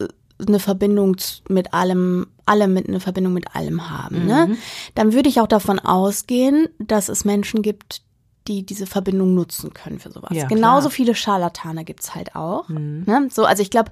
äh, 0.00 0.06
eine 0.46 0.58
Verbindung 0.58 1.16
mit 1.48 1.74
allem, 1.74 2.26
alle 2.46 2.66
mit 2.66 2.88
eine 2.88 3.00
Verbindung 3.00 3.32
mit 3.32 3.54
allem 3.54 3.90
haben, 3.90 4.26
ne? 4.26 4.46
mhm. 4.46 4.52
ne? 4.52 4.58
Dann 4.94 5.12
würde 5.12 5.28
ich 5.28 5.40
auch 5.40 5.46
davon 5.46 5.78
ausgehen, 5.78 6.68
dass 6.78 7.08
es 7.08 7.24
Menschen 7.24 7.62
gibt, 7.62 8.02
die 8.48 8.64
diese 8.64 8.86
Verbindung 8.86 9.34
nutzen 9.34 9.74
können 9.74 9.98
für 9.98 10.10
sowas. 10.10 10.30
Ja, 10.32 10.46
Genauso 10.46 10.88
klar. 10.88 10.96
viele 10.96 11.14
Scharlatane 11.14 11.84
gibt's 11.84 12.14
halt 12.14 12.34
auch. 12.34 12.68
Mhm. 12.68 13.04
Ne? 13.06 13.28
So, 13.30 13.44
also 13.44 13.62
ich 13.62 13.70
glaube, 13.70 13.90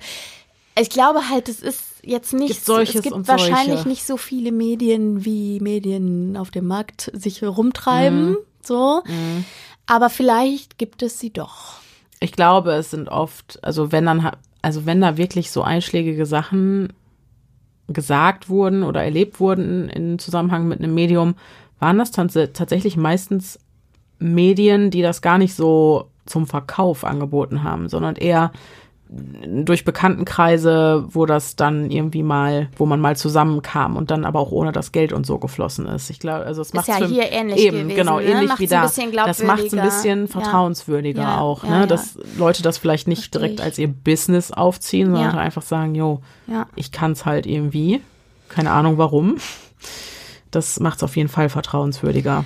ich 0.79 0.91
glaube 0.91 1.29
halt, 1.29 1.49
es 1.49 1.61
ist 1.61 1.83
jetzt 2.03 2.33
nicht 2.33 2.49
gibt 2.49 2.65
solches 2.65 2.97
es 2.97 3.03
gibt 3.03 3.29
wahrscheinlich 3.29 3.77
solche. 3.77 3.89
nicht 3.89 4.05
so 4.05 4.17
viele 4.17 4.53
Medien, 4.53 5.25
wie 5.25 5.61
Medien 5.61 6.37
auf 6.37 6.51
dem 6.51 6.67
Markt 6.67 7.11
sich 7.15 7.43
rumtreiben, 7.43 8.31
mhm. 8.31 8.37
so. 8.63 9.03
Mhm. 9.07 9.45
Aber 9.87 10.11
vielleicht 10.11 10.79
gibt 10.79 11.03
es 11.03 11.21
sie 11.21 11.33
doch. 11.33 11.75
Ich 12.21 12.33
glaube, 12.33 12.73
es 12.73 12.91
sind 12.91 13.09
oft, 13.09 13.63
also 13.63 13.93
wenn 13.93 14.07
dann, 14.07 14.31
also 14.63 14.87
wenn 14.87 15.01
da 15.01 15.17
wirklich 15.17 15.51
so 15.51 15.63
einschlägige 15.63 16.27
Sachen 16.27 16.93
gesagt 17.89 18.49
wurden 18.49 18.83
oder 18.83 19.05
erlebt 19.05 19.41
wurden 19.41 19.89
in 19.91 20.19
Zusammenhang 20.19 20.67
mit 20.67 20.79
einem 20.79 20.95
Medium, 20.95 21.35
waren 21.81 21.99
das 21.99 22.11
tatsächlich 22.11 22.97
meistens 22.97 23.59
Medien, 24.19 24.91
die 24.91 25.03
das 25.03 25.21
gar 25.21 25.39
nicht 25.39 25.55
so 25.55 26.09
zum 26.25 26.47
Verkauf 26.47 27.05
angeboten 27.05 27.63
haben, 27.63 27.91
sondern 27.91 28.17
eher 28.17 28.53
durch 29.09 29.85
Bekanntenkreise, 29.85 31.05
wo 31.09 31.27
das 31.27 31.57
dann 31.57 31.91
irgendwie 31.91 32.23
mal, 32.23 32.69
wo 32.77 32.87
man 32.87 33.01
mal 33.01 33.17
zusammenkam 33.17 33.97
und 33.97 34.11
dann 34.11 34.25
aber 34.25 34.41
auch 34.41 34.51
ohne 34.51 34.73
das 34.73 34.93
Geld 34.93 35.13
und 35.13 35.27
so 35.27 35.39
geflossen 35.39 35.87
ist. 35.87 36.09
Ich 36.09 36.19
glaube, 36.19 36.47
also 36.47 36.63
es 36.63 36.73
macht 36.73 36.89
ja 36.89 36.97
hier 37.05 37.31
ähnlich 37.31 37.59
eben 37.59 37.89
gewesen, 37.89 37.97
genau 37.97 38.19
ne? 38.19 38.25
ähnlich 38.25 38.49
macht's 38.49 38.61
wie 38.61 38.67
da. 38.67 38.83
Das 39.27 39.43
macht 39.43 39.65
es 39.65 39.75
ein 39.75 39.85
bisschen 39.85 40.27
vertrauenswürdiger 40.27 41.23
ja. 41.23 41.39
auch, 41.39 41.65
ja, 41.65 41.71
ne? 41.71 41.81
Ja, 41.81 41.87
dass 41.87 42.19
Leute 42.39 42.63
das 42.63 42.79
vielleicht 42.79 43.07
nicht 43.07 43.21
Versteh 43.21 43.39
direkt 43.39 43.61
ich. 43.61 43.65
als 43.65 43.79
ihr 43.79 43.89
Business 43.89 44.51
aufziehen, 44.51 45.13
sondern 45.13 45.39
einfach 45.39 45.63
sagen, 45.63 45.95
jo, 45.95 46.21
ich 46.75 46.91
kann 46.91 47.13
es 47.13 47.27
halt 47.27 47.47
irgendwie, 47.47 48.01
keine 48.49 48.71
Ahnung 48.71 48.97
warum. 48.99 49.37
Das 50.51 50.81
macht 50.81 50.99
es 50.99 51.03
auf 51.03 51.17
jeden 51.17 51.29
Fall 51.29 51.49
vertrauenswürdiger. 51.51 52.45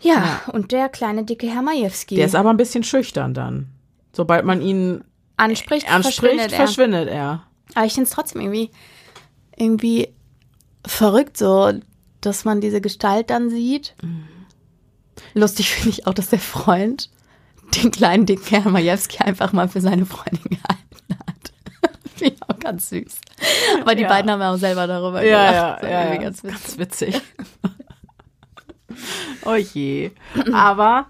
Ja, 0.00 0.40
und 0.52 0.72
der 0.72 0.88
kleine 0.88 1.24
dicke 1.24 1.48
Herr 1.48 1.62
Majewski. 1.62 2.16
Der 2.16 2.26
ist 2.26 2.34
aber 2.34 2.50
ein 2.50 2.58
bisschen 2.58 2.84
schüchtern 2.84 3.34
dann. 3.34 3.70
Sobald 4.12 4.44
man 4.44 4.60
ihn 4.60 5.02
anspricht, 5.36 5.88
verschwindet, 5.88 6.52
er. 6.52 6.56
verschwindet 6.56 7.08
er. 7.08 7.46
Aber 7.74 7.86
ich 7.86 7.94
finde 7.94 8.08
es 8.08 8.14
trotzdem 8.14 8.40
irgendwie, 8.40 8.70
irgendwie 9.56 10.08
verrückt 10.86 11.36
so, 11.36 11.72
dass 12.20 12.44
man 12.44 12.60
diese 12.60 12.80
Gestalt 12.80 13.30
dann 13.30 13.50
sieht. 13.50 13.94
Mhm. 14.02 14.28
Lustig 15.34 15.70
finde 15.70 15.90
ich 15.90 16.06
auch, 16.06 16.14
dass 16.14 16.30
der 16.30 16.38
Freund 16.38 17.10
den 17.74 17.90
kleinen 17.90 18.26
dicken 18.26 18.44
Herr 18.46 18.70
Majewski 18.70 19.18
einfach 19.18 19.52
mal 19.52 19.68
für 19.68 19.80
seine 19.80 20.06
Freundin 20.06 20.44
gehalten 20.44 21.18
hat. 21.26 21.90
finde 22.14 22.34
ich 22.34 22.42
auch 22.48 22.58
ganz 22.58 22.90
süß. 22.90 23.20
Aber 23.80 23.94
die 23.94 24.02
ja. 24.02 24.08
beiden 24.08 24.30
haben 24.30 24.40
ja 24.40 24.52
auch 24.52 24.58
selber 24.58 24.86
darüber 24.86 25.22
ja, 25.24 25.50
gelacht. 25.50 25.82
Ja, 25.82 25.88
ja, 25.88 26.14
ja. 26.14 26.16
Ganz 26.16 26.44
witzig. 26.44 26.52
Ganz 26.52 26.78
witzig. 26.78 27.22
oh 29.44 29.54
je. 29.54 30.10
Aber 30.52 31.06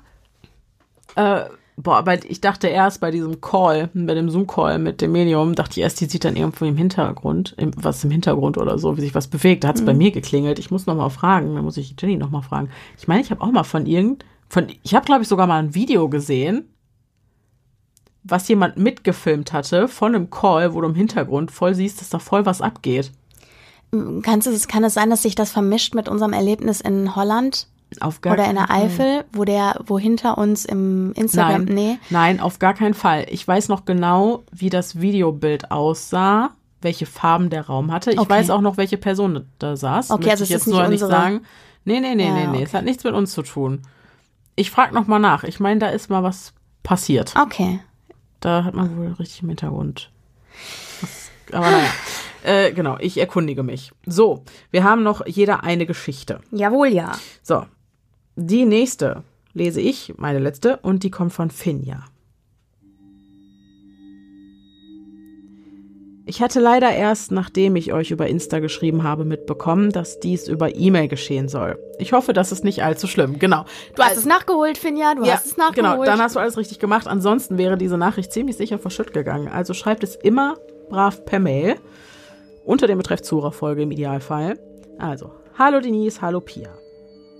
äh, 1.16 1.44
Boah, 1.76 1.96
aber 1.96 2.24
ich 2.24 2.40
dachte 2.40 2.68
erst 2.68 3.00
bei 3.00 3.10
diesem 3.10 3.40
Call, 3.40 3.90
bei 3.94 4.14
dem 4.14 4.30
Zoom-Call 4.30 4.78
mit 4.78 5.00
dem 5.00 5.10
Medium, 5.10 5.56
dachte 5.56 5.72
ich 5.72 5.82
erst, 5.82 6.00
die 6.00 6.06
sieht 6.06 6.24
dann 6.24 6.36
irgendwo 6.36 6.64
im 6.64 6.76
Hintergrund, 6.76 7.54
im, 7.58 7.72
was 7.76 8.04
im 8.04 8.12
Hintergrund 8.12 8.58
oder 8.58 8.78
so, 8.78 8.96
wie 8.96 9.00
sich 9.00 9.14
was 9.14 9.26
bewegt. 9.26 9.64
Da 9.64 9.68
hat 9.68 9.76
es 9.76 9.82
mhm. 9.82 9.86
bei 9.86 9.94
mir 9.94 10.12
geklingelt. 10.12 10.60
Ich 10.60 10.70
muss 10.70 10.86
noch 10.86 10.94
mal 10.94 11.08
fragen, 11.10 11.54
da 11.56 11.62
muss 11.62 11.76
ich 11.76 11.96
Jenny 11.98 12.16
noch 12.16 12.30
mal 12.30 12.42
fragen. 12.42 12.70
Ich 12.96 13.08
meine, 13.08 13.22
ich 13.22 13.30
habe 13.32 13.40
auch 13.40 13.50
mal 13.50 13.64
von 13.64 13.86
irgend, 13.86 14.24
von, 14.48 14.68
ich 14.84 14.94
habe 14.94 15.04
glaube 15.04 15.22
ich 15.22 15.28
sogar 15.28 15.48
mal 15.48 15.58
ein 15.58 15.74
Video 15.74 16.08
gesehen, 16.08 16.68
was 18.22 18.46
jemand 18.46 18.76
mitgefilmt 18.76 19.52
hatte 19.52 19.88
von 19.88 20.14
einem 20.14 20.30
Call, 20.30 20.74
wo 20.74 20.80
du 20.80 20.88
im 20.88 20.94
Hintergrund 20.94 21.50
voll 21.50 21.74
siehst, 21.74 22.00
dass 22.00 22.08
da 22.08 22.20
voll 22.20 22.46
was 22.46 22.60
abgeht. 22.60 23.10
Kannst 24.22 24.46
du, 24.46 24.68
kann 24.68 24.84
es 24.84 24.94
sein, 24.94 25.10
dass 25.10 25.22
sich 25.22 25.34
das 25.34 25.50
vermischt 25.50 25.94
mit 25.94 26.08
unserem 26.08 26.32
Erlebnis 26.32 26.80
in 26.80 27.16
Holland? 27.16 27.66
Auf 28.00 28.20
gar 28.20 28.32
Oder 28.32 28.48
in 28.48 28.56
der 28.56 28.70
Eifel, 28.70 29.24
wo 29.32 29.44
der, 29.44 29.80
wo 29.86 29.98
hinter 29.98 30.36
uns 30.38 30.64
im 30.64 31.12
Instagram, 31.12 31.64
nein, 31.64 31.74
nee. 31.74 31.98
Nein, 32.10 32.40
auf 32.40 32.58
gar 32.58 32.74
keinen 32.74 32.94
Fall. 32.94 33.26
Ich 33.30 33.46
weiß 33.46 33.68
noch 33.68 33.84
genau, 33.84 34.42
wie 34.50 34.70
das 34.70 35.00
Videobild 35.00 35.70
aussah, 35.70 36.50
welche 36.80 37.06
Farben 37.06 37.50
der 37.50 37.66
Raum 37.66 37.92
hatte. 37.92 38.10
Ich 38.10 38.18
okay. 38.18 38.30
weiß 38.30 38.50
auch 38.50 38.60
noch, 38.60 38.76
welche 38.76 38.96
Person 38.98 39.46
da 39.58 39.76
saß. 39.76 40.10
Okay, 40.10 40.18
Möchte 40.18 40.30
also 40.32 40.44
ich 40.44 40.50
jetzt 40.50 40.66
nur 40.66 40.88
nicht 40.88 41.00
sagen. 41.00 41.42
Nee, 41.84 42.00
nee, 42.00 42.14
nee, 42.14 42.26
ja, 42.26 42.34
nee, 42.34 42.46
nee. 42.46 42.56
Okay. 42.56 42.62
Es 42.64 42.74
hat 42.74 42.84
nichts 42.84 43.04
mit 43.04 43.14
uns 43.14 43.32
zu 43.32 43.42
tun. 43.42 43.82
Ich 44.56 44.70
frage 44.70 44.94
noch 44.94 45.06
mal 45.06 45.18
nach. 45.18 45.44
Ich 45.44 45.60
meine, 45.60 45.80
da 45.80 45.88
ist 45.88 46.10
mal 46.10 46.22
was 46.22 46.52
passiert. 46.82 47.34
Okay. 47.36 47.80
Da 48.40 48.64
hat 48.64 48.74
man 48.74 48.96
wohl 48.96 49.12
richtig 49.12 49.42
im 49.42 49.48
Hintergrund. 49.48 50.10
Aber 51.52 51.70
naja. 51.70 51.88
Äh, 52.44 52.72
genau, 52.72 52.96
ich 53.00 53.18
erkundige 53.18 53.62
mich. 53.62 53.92
So, 54.06 54.44
wir 54.70 54.84
haben 54.84 55.02
noch 55.02 55.26
jeder 55.26 55.64
eine 55.64 55.86
Geschichte. 55.86 56.40
Jawohl, 56.50 56.88
ja. 56.88 57.12
So, 57.42 57.64
die 58.36 58.66
nächste 58.66 59.22
lese 59.54 59.80
ich, 59.80 60.14
meine 60.18 60.40
letzte, 60.40 60.76
und 60.78 61.04
die 61.04 61.10
kommt 61.10 61.32
von 61.32 61.50
Finja. 61.50 62.04
Ich 66.26 66.40
hatte 66.40 66.58
leider 66.58 66.90
erst, 66.90 67.32
nachdem 67.32 67.76
ich 67.76 67.92
euch 67.92 68.10
über 68.10 68.26
Insta 68.26 68.58
geschrieben 68.58 69.02
habe, 69.02 69.24
mitbekommen, 69.24 69.90
dass 69.90 70.20
dies 70.20 70.48
über 70.48 70.74
E-Mail 70.74 71.08
geschehen 71.08 71.48
soll. 71.48 71.78
Ich 71.98 72.12
hoffe, 72.12 72.32
das 72.32 72.50
ist 72.50 72.64
nicht 72.64 72.82
allzu 72.82 73.06
schlimm. 73.06 73.38
Genau. 73.38 73.64
Du 73.94 74.02
hast 74.02 74.10
also, 74.10 74.20
es 74.20 74.26
nachgeholt, 74.26 74.78
Finja, 74.78 75.14
du 75.14 75.24
ja, 75.24 75.34
hast 75.34 75.46
es 75.46 75.56
nachgeholt. 75.58 75.76
Genau, 75.76 76.04
dann 76.04 76.20
hast 76.20 76.34
du 76.34 76.40
alles 76.40 76.56
richtig 76.56 76.78
gemacht. 76.78 77.06
Ansonsten 77.06 77.58
wäre 77.58 77.76
diese 77.76 77.98
Nachricht 77.98 78.32
ziemlich 78.32 78.56
sicher 78.56 78.78
verschütt 78.78 79.12
gegangen. 79.12 79.48
Also 79.48 79.74
schreibt 79.74 80.02
es 80.02 80.16
immer 80.16 80.56
brav 80.88 81.24
per 81.26 81.40
Mail. 81.40 81.76
Unter 82.64 82.86
dem 82.86 82.98
Betreff 82.98 83.20
Zuhörerfolge 83.20 83.82
im 83.82 83.90
Idealfall. 83.90 84.58
Also, 84.98 85.30
hallo 85.58 85.80
Denise, 85.80 86.22
hallo 86.22 86.40
Pia. 86.40 86.70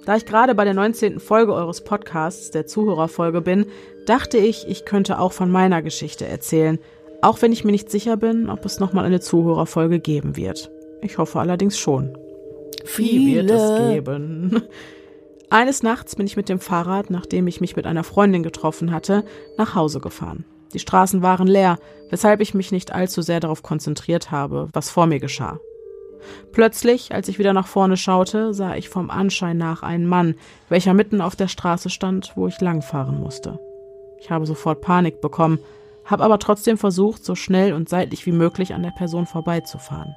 Da 0.04 0.16
ich 0.16 0.26
gerade 0.26 0.54
bei 0.54 0.64
der 0.64 0.74
19. 0.74 1.18
Folge 1.18 1.54
eures 1.54 1.82
Podcasts, 1.82 2.50
der 2.50 2.66
Zuhörerfolge 2.66 3.40
bin, 3.40 3.66
dachte 4.06 4.36
ich, 4.36 4.68
ich 4.68 4.84
könnte 4.84 5.18
auch 5.18 5.32
von 5.32 5.50
meiner 5.50 5.80
Geschichte 5.80 6.26
erzählen, 6.26 6.78
auch 7.22 7.40
wenn 7.40 7.52
ich 7.52 7.64
mir 7.64 7.72
nicht 7.72 7.90
sicher 7.90 8.18
bin, 8.18 8.50
ob 8.50 8.66
es 8.66 8.80
nochmal 8.80 9.06
eine 9.06 9.20
Zuhörerfolge 9.20 9.98
geben 9.98 10.36
wird. 10.36 10.70
Ich 11.00 11.16
hoffe 11.16 11.40
allerdings 11.40 11.78
schon. 11.78 12.18
Wie 12.96 13.34
wird 13.34 13.50
es 13.50 13.78
geben? 13.78 14.62
Eines 15.48 15.82
Nachts 15.82 16.16
bin 16.16 16.26
ich 16.26 16.36
mit 16.36 16.50
dem 16.50 16.60
Fahrrad, 16.60 17.08
nachdem 17.08 17.46
ich 17.46 17.62
mich 17.62 17.76
mit 17.76 17.86
einer 17.86 18.04
Freundin 18.04 18.42
getroffen 18.42 18.92
hatte, 18.92 19.24
nach 19.56 19.74
Hause 19.74 20.00
gefahren. 20.00 20.44
Die 20.74 20.80
Straßen 20.80 21.22
waren 21.22 21.46
leer, 21.46 21.78
weshalb 22.10 22.40
ich 22.40 22.52
mich 22.52 22.72
nicht 22.72 22.92
allzu 22.92 23.22
sehr 23.22 23.40
darauf 23.40 23.62
konzentriert 23.62 24.30
habe, 24.30 24.68
was 24.72 24.90
vor 24.90 25.06
mir 25.06 25.20
geschah. 25.20 25.58
Plötzlich, 26.52 27.14
als 27.14 27.28
ich 27.28 27.38
wieder 27.38 27.52
nach 27.52 27.66
vorne 27.66 27.96
schaute, 27.96 28.54
sah 28.54 28.74
ich 28.74 28.88
vom 28.88 29.10
Anschein 29.10 29.56
nach 29.56 29.82
einen 29.82 30.06
Mann, 30.06 30.34
welcher 30.68 30.94
mitten 30.94 31.20
auf 31.20 31.36
der 31.36 31.48
Straße 31.48 31.90
stand, 31.90 32.32
wo 32.34 32.48
ich 32.48 32.60
langfahren 32.60 33.20
musste. 33.20 33.58
Ich 34.20 34.30
habe 34.30 34.46
sofort 34.46 34.80
Panik 34.80 35.20
bekommen, 35.20 35.58
habe 36.04 36.24
aber 36.24 36.38
trotzdem 36.38 36.76
versucht, 36.76 37.24
so 37.24 37.34
schnell 37.34 37.72
und 37.72 37.88
seitlich 37.88 38.26
wie 38.26 38.32
möglich 38.32 38.74
an 38.74 38.82
der 38.82 38.90
Person 38.90 39.26
vorbeizufahren. 39.26 40.14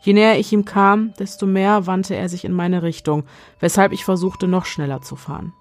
Je 0.00 0.12
näher 0.12 0.38
ich 0.38 0.52
ihm 0.52 0.64
kam, 0.64 1.14
desto 1.18 1.46
mehr 1.46 1.86
wandte 1.86 2.14
er 2.14 2.28
sich 2.28 2.44
in 2.44 2.52
meine 2.52 2.82
Richtung, 2.82 3.24
weshalb 3.60 3.92
ich 3.92 4.04
versuchte, 4.04 4.48
noch 4.48 4.66
schneller 4.66 5.00
zu 5.00 5.16
fahren. 5.16 5.54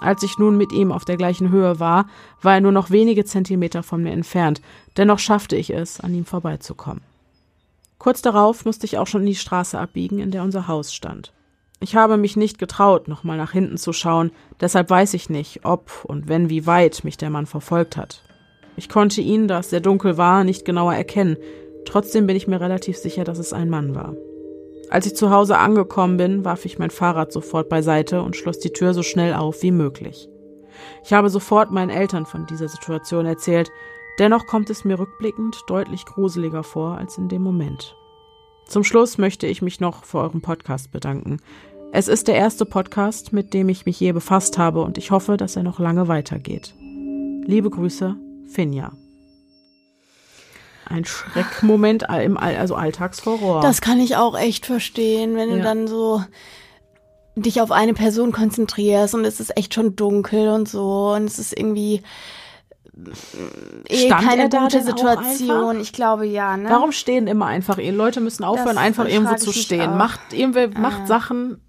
Als 0.00 0.22
ich 0.22 0.38
nun 0.38 0.56
mit 0.56 0.72
ihm 0.72 0.92
auf 0.92 1.04
der 1.04 1.16
gleichen 1.16 1.50
Höhe 1.50 1.80
war, 1.80 2.06
war 2.42 2.54
er 2.54 2.60
nur 2.60 2.72
noch 2.72 2.90
wenige 2.90 3.24
Zentimeter 3.24 3.82
von 3.82 4.02
mir 4.02 4.12
entfernt, 4.12 4.60
dennoch 4.96 5.18
schaffte 5.18 5.56
ich 5.56 5.70
es, 5.70 6.00
an 6.00 6.14
ihm 6.14 6.24
vorbeizukommen. 6.24 7.02
Kurz 7.98 8.22
darauf 8.22 8.64
musste 8.64 8.84
ich 8.86 8.98
auch 8.98 9.06
schon 9.06 9.22
in 9.22 9.28
die 9.28 9.34
Straße 9.34 9.78
abbiegen, 9.78 10.18
in 10.18 10.30
der 10.30 10.42
unser 10.42 10.68
Haus 10.68 10.94
stand. 10.94 11.32
Ich 11.80 11.96
habe 11.96 12.16
mich 12.16 12.36
nicht 12.36 12.58
getraut, 12.58 13.08
nochmal 13.08 13.36
nach 13.36 13.52
hinten 13.52 13.78
zu 13.78 13.92
schauen, 13.92 14.30
deshalb 14.60 14.90
weiß 14.90 15.14
ich 15.14 15.28
nicht, 15.28 15.64
ob 15.64 16.04
und 16.04 16.28
wenn 16.28 16.48
wie 16.48 16.66
weit 16.66 17.04
mich 17.04 17.16
der 17.16 17.30
Mann 17.30 17.46
verfolgt 17.46 17.96
hat. 17.96 18.22
Ich 18.76 18.88
konnte 18.88 19.20
ihn, 19.20 19.48
da 19.48 19.60
es 19.60 19.70
sehr 19.70 19.80
dunkel 19.80 20.18
war, 20.18 20.44
nicht 20.44 20.64
genauer 20.64 20.94
erkennen, 20.94 21.36
trotzdem 21.86 22.26
bin 22.26 22.36
ich 22.36 22.46
mir 22.46 22.60
relativ 22.60 22.96
sicher, 22.96 23.24
dass 23.24 23.38
es 23.38 23.52
ein 23.52 23.70
Mann 23.70 23.94
war. 23.94 24.14
Als 24.88 25.06
ich 25.06 25.16
zu 25.16 25.30
Hause 25.30 25.58
angekommen 25.58 26.16
bin, 26.16 26.44
warf 26.44 26.64
ich 26.64 26.78
mein 26.78 26.90
Fahrrad 26.90 27.32
sofort 27.32 27.68
beiseite 27.68 28.22
und 28.22 28.36
schloss 28.36 28.58
die 28.60 28.72
Tür 28.72 28.94
so 28.94 29.02
schnell 29.02 29.34
auf 29.34 29.62
wie 29.62 29.72
möglich. 29.72 30.28
Ich 31.04 31.12
habe 31.12 31.28
sofort 31.28 31.70
meinen 31.72 31.90
Eltern 31.90 32.26
von 32.26 32.46
dieser 32.46 32.68
Situation 32.68 33.26
erzählt, 33.26 33.70
dennoch 34.18 34.46
kommt 34.46 34.70
es 34.70 34.84
mir 34.84 34.98
rückblickend 34.98 35.56
deutlich 35.66 36.04
gruseliger 36.04 36.62
vor 36.62 36.98
als 36.98 37.18
in 37.18 37.28
dem 37.28 37.42
Moment. 37.42 37.96
Zum 38.66 38.84
Schluss 38.84 39.18
möchte 39.18 39.46
ich 39.46 39.62
mich 39.62 39.80
noch 39.80 40.04
für 40.04 40.18
euren 40.18 40.40
Podcast 40.40 40.92
bedanken. 40.92 41.38
Es 41.92 42.08
ist 42.08 42.28
der 42.28 42.34
erste 42.34 42.66
Podcast, 42.66 43.32
mit 43.32 43.54
dem 43.54 43.68
ich 43.68 43.86
mich 43.86 43.98
je 43.98 44.12
befasst 44.12 44.58
habe 44.58 44.82
und 44.82 44.98
ich 44.98 45.10
hoffe, 45.10 45.36
dass 45.36 45.56
er 45.56 45.62
noch 45.62 45.78
lange 45.78 46.08
weitergeht. 46.08 46.74
Liebe 47.46 47.70
Grüße, 47.70 48.16
Finja 48.48 48.92
ein 50.88 51.04
Schreckmoment 51.04 52.04
im 52.22 52.36
All, 52.36 52.56
also 52.56 52.74
Alltagshorror. 52.74 53.60
Das 53.60 53.80
kann 53.80 54.00
ich 54.00 54.16
auch 54.16 54.38
echt 54.38 54.66
verstehen, 54.66 55.36
wenn 55.36 55.50
ja. 55.50 55.56
du 55.56 55.62
dann 55.62 55.86
so 55.86 56.22
dich 57.34 57.60
auf 57.60 57.70
eine 57.70 57.92
Person 57.92 58.32
konzentrierst 58.32 59.14
und 59.14 59.24
es 59.24 59.40
ist 59.40 59.56
echt 59.56 59.74
schon 59.74 59.94
dunkel 59.94 60.48
und 60.48 60.68
so 60.68 61.12
und 61.14 61.24
es 61.24 61.38
ist 61.38 61.56
irgendwie 61.56 62.02
eh 63.88 64.08
keine 64.08 64.48
gute 64.48 64.82
Situation. 64.82 65.80
Ich 65.80 65.92
glaube 65.92 66.26
ja. 66.26 66.56
Ne? 66.56 66.70
Warum 66.70 66.92
stehen 66.92 67.26
immer 67.26 67.46
einfach? 67.46 67.76
Leute 67.78 68.20
müssen 68.20 68.42
aufhören, 68.42 68.76
das 68.76 68.84
einfach 68.84 69.06
irgendwo 69.06 69.34
zu 69.34 69.52
stehen. 69.52 69.98
Macht 69.98 70.32
irgendwer 70.32 70.70
ah. 70.74 70.78
macht 70.78 71.06
Sachen, 71.06 71.60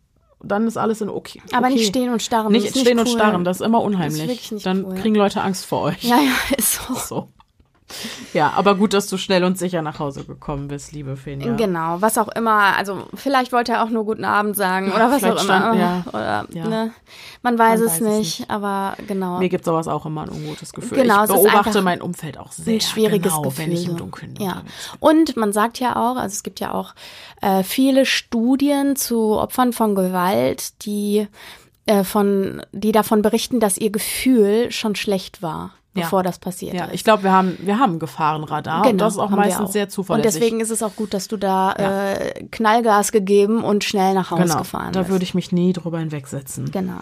dann 0.42 0.68
ist 0.68 0.78
alles 0.78 1.02
in 1.02 1.10
okay. 1.10 1.42
Aber 1.52 1.68
okay. 1.68 1.76
nicht 1.76 1.88
stehen 1.88 2.12
und 2.12 2.22
starren. 2.22 2.52
Nicht, 2.52 2.74
nicht 2.74 2.80
stehen 2.80 2.98
cool. 2.98 3.06
und 3.06 3.10
starren, 3.10 3.44
das 3.44 3.60
ist 3.60 3.66
immer 3.66 3.82
unheimlich. 3.82 4.52
Ist 4.52 4.66
dann 4.66 4.86
cool. 4.86 4.96
kriegen 4.96 5.16
Leute 5.16 5.42
Angst 5.42 5.66
vor 5.66 5.82
euch. 5.82 6.04
Ja, 6.04 6.18
ja, 6.18 6.56
ist 6.58 6.74
so. 6.74 6.94
so. 6.94 7.30
Ja, 8.34 8.54
aber 8.56 8.76
gut, 8.76 8.94
dass 8.94 9.08
du 9.08 9.18
schnell 9.18 9.44
und 9.44 9.58
sicher 9.58 9.82
nach 9.82 10.00
Hause 10.00 10.26
gekommen 10.26 10.68
bist, 10.68 10.92
liebe 10.92 11.16
Finja. 11.16 11.56
Genau, 11.56 12.02
was 12.02 12.18
auch 12.18 12.28
immer. 12.28 12.76
Also 12.78 13.08
vielleicht 13.14 13.54
wollte 13.54 13.74
er 13.74 13.84
auch 13.84 13.90
nur 13.90 14.06
guten 14.06 14.26
Abend 14.26 14.56
sagen 14.56 14.92
oder 14.92 15.10
was 15.10 15.24
auch 15.24 15.40
stand, 15.40 15.76
immer. 15.76 15.80
Ja. 15.80 16.04
Oder, 16.08 16.48
ja. 16.52 16.68
Ne? 16.68 16.92
Man 17.44 17.58
weiß, 17.58 17.80
Man 17.80 17.88
es, 17.88 17.94
weiß 17.96 18.02
nicht, 18.02 18.40
nicht, 18.40 18.50
aber 18.50 18.96
genau. 19.08 19.40
Mir 19.40 19.50
gibt 19.50 19.64
sowas 19.66 19.88
auch 19.88 20.06
immer 20.06 20.24
ein 20.24 20.30
ungutes 20.30 20.74
Gefühl. 20.74 20.98
Genau, 21.02 21.24
ich 21.24 21.30
beobachte 21.30 21.82
mein 21.82 22.02
Umfeld 22.02 22.38
auch 22.38 22.52
sehr 22.52 22.76
ein 22.76 22.82
schwieriges 22.82 23.34
genau, 23.34 23.44
Gefühl. 23.44 23.66
wenn 23.66 23.72
ich 23.72 23.88
im 23.88 23.98
Dunkeln 23.98 24.36
ja. 24.40 24.64
Und 25.00 25.38
man 25.38 25.54
sagt 25.54 25.80
ja 25.80 25.96
auch, 25.96 26.18
also 26.18 26.34
es 26.34 26.44
gibt 26.44 26.60
ja 26.60 26.74
auch 26.74 26.94
äh, 27.42 27.64
viele 27.64 28.06
Studien 28.06 28.96
zu 28.96 29.38
Opfern 29.38 29.74
von 29.74 29.96
Gewalt, 29.96 30.86
die 30.86 31.28
äh, 31.86 32.04
von, 32.04 32.62
die 32.72 32.92
davon 32.92 33.22
berichten, 33.22 33.60
dass 33.60 33.78
ihr 33.78 33.92
Gefühl 33.92 34.72
schon 34.72 34.96
schlecht 34.96 35.42
war 35.42 35.72
bevor 36.02 36.20
ja. 36.20 36.24
das 36.24 36.40
passiert 36.40 36.74
ja, 36.74 36.86
ist. 36.86 36.96
ich 36.96 37.04
glaube, 37.04 37.24
wir 37.24 37.32
haben, 37.32 37.58
wir 37.62 37.80
haben 37.80 37.94
ein 37.94 38.00
Gefahrenradar 38.00 38.82
genau, 38.82 38.92
und 38.92 38.98
das 39.00 39.14
ist 39.14 39.20
auch 39.20 39.30
meistens 39.30 39.70
auch. 39.70 39.72
sehr 39.72 39.90
zuverlässig. 39.90 40.36
Und 40.36 40.42
deswegen 40.42 40.60
ist 40.62 40.70
es 40.70 40.84
auch 40.84 40.96
gut, 40.96 41.14
dass 41.14 41.28
du 41.28 41.38
da 41.38 41.76
ja. 41.78 42.12
äh, 42.14 42.44
Knallgas 42.52 43.12
gegeben 43.12 43.64
und 43.64 43.84
schnell 43.84 44.14
nach 44.14 44.32
Hause 44.32 44.44
genau, 44.44 44.58
gefahren 44.60 44.92
bist. 44.94 44.96
Da 44.96 45.10
würde 45.10 45.24
ich 45.24 45.34
mich 45.34 45.52
nie 45.52 45.74
drüber 45.74 46.00
hinwegsetzen. 46.00 46.72
Genau. 46.72 47.02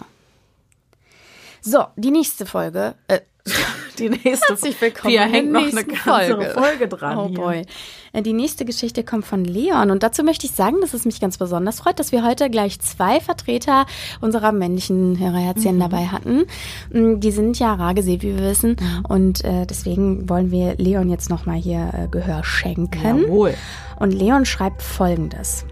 So, 1.60 1.84
die 1.96 2.10
nächste 2.10 2.46
Folge. 2.46 2.94
Äh, 3.08 3.20
die 3.98 4.08
nächste 4.08 4.48
Herzlich 4.48 4.80
willkommen. 4.80 5.10
Hier 5.10 5.22
hängt 5.22 5.52
noch 5.52 5.62
eine 5.62 5.96
Folge. 5.96 6.50
Folge 6.54 6.88
dran. 6.88 7.18
Oh 7.18 7.28
boy. 7.28 7.64
Äh, 8.12 8.22
die 8.22 8.32
nächste 8.32 8.64
Geschichte 8.64 9.04
kommt 9.04 9.24
von 9.24 9.44
Leon 9.44 9.90
und 9.90 10.02
dazu 10.02 10.22
möchte 10.22 10.46
ich 10.46 10.52
sagen, 10.52 10.80
dass 10.80 10.94
es 10.94 11.04
mich 11.04 11.20
ganz 11.20 11.38
besonders 11.38 11.80
freut, 11.80 11.98
dass 11.98 12.12
wir 12.12 12.24
heute 12.24 12.50
gleich 12.50 12.80
zwei 12.80 13.20
Vertreter 13.20 13.86
unserer 14.20 14.52
männlichen 14.52 15.18
Hörerherzchen 15.18 15.76
mhm. 15.76 15.80
dabei 15.80 16.06
hatten. 16.06 16.44
Mm, 16.90 17.20
die 17.20 17.30
sind 17.30 17.58
ja 17.58 17.74
rar 17.74 17.94
gesät, 17.94 18.22
wie 18.22 18.36
wir 18.36 18.44
wissen 18.44 18.76
und 19.08 19.44
äh, 19.44 19.66
deswegen 19.66 20.28
wollen 20.28 20.50
wir 20.50 20.74
Leon 20.76 21.08
jetzt 21.08 21.30
nochmal 21.30 21.56
hier 21.56 21.90
äh, 21.94 22.08
Gehör 22.08 22.44
schenken. 22.44 23.22
Jawohl. 23.22 23.54
Und 23.98 24.12
Leon 24.12 24.44
schreibt 24.44 24.82
folgendes. 24.82 25.64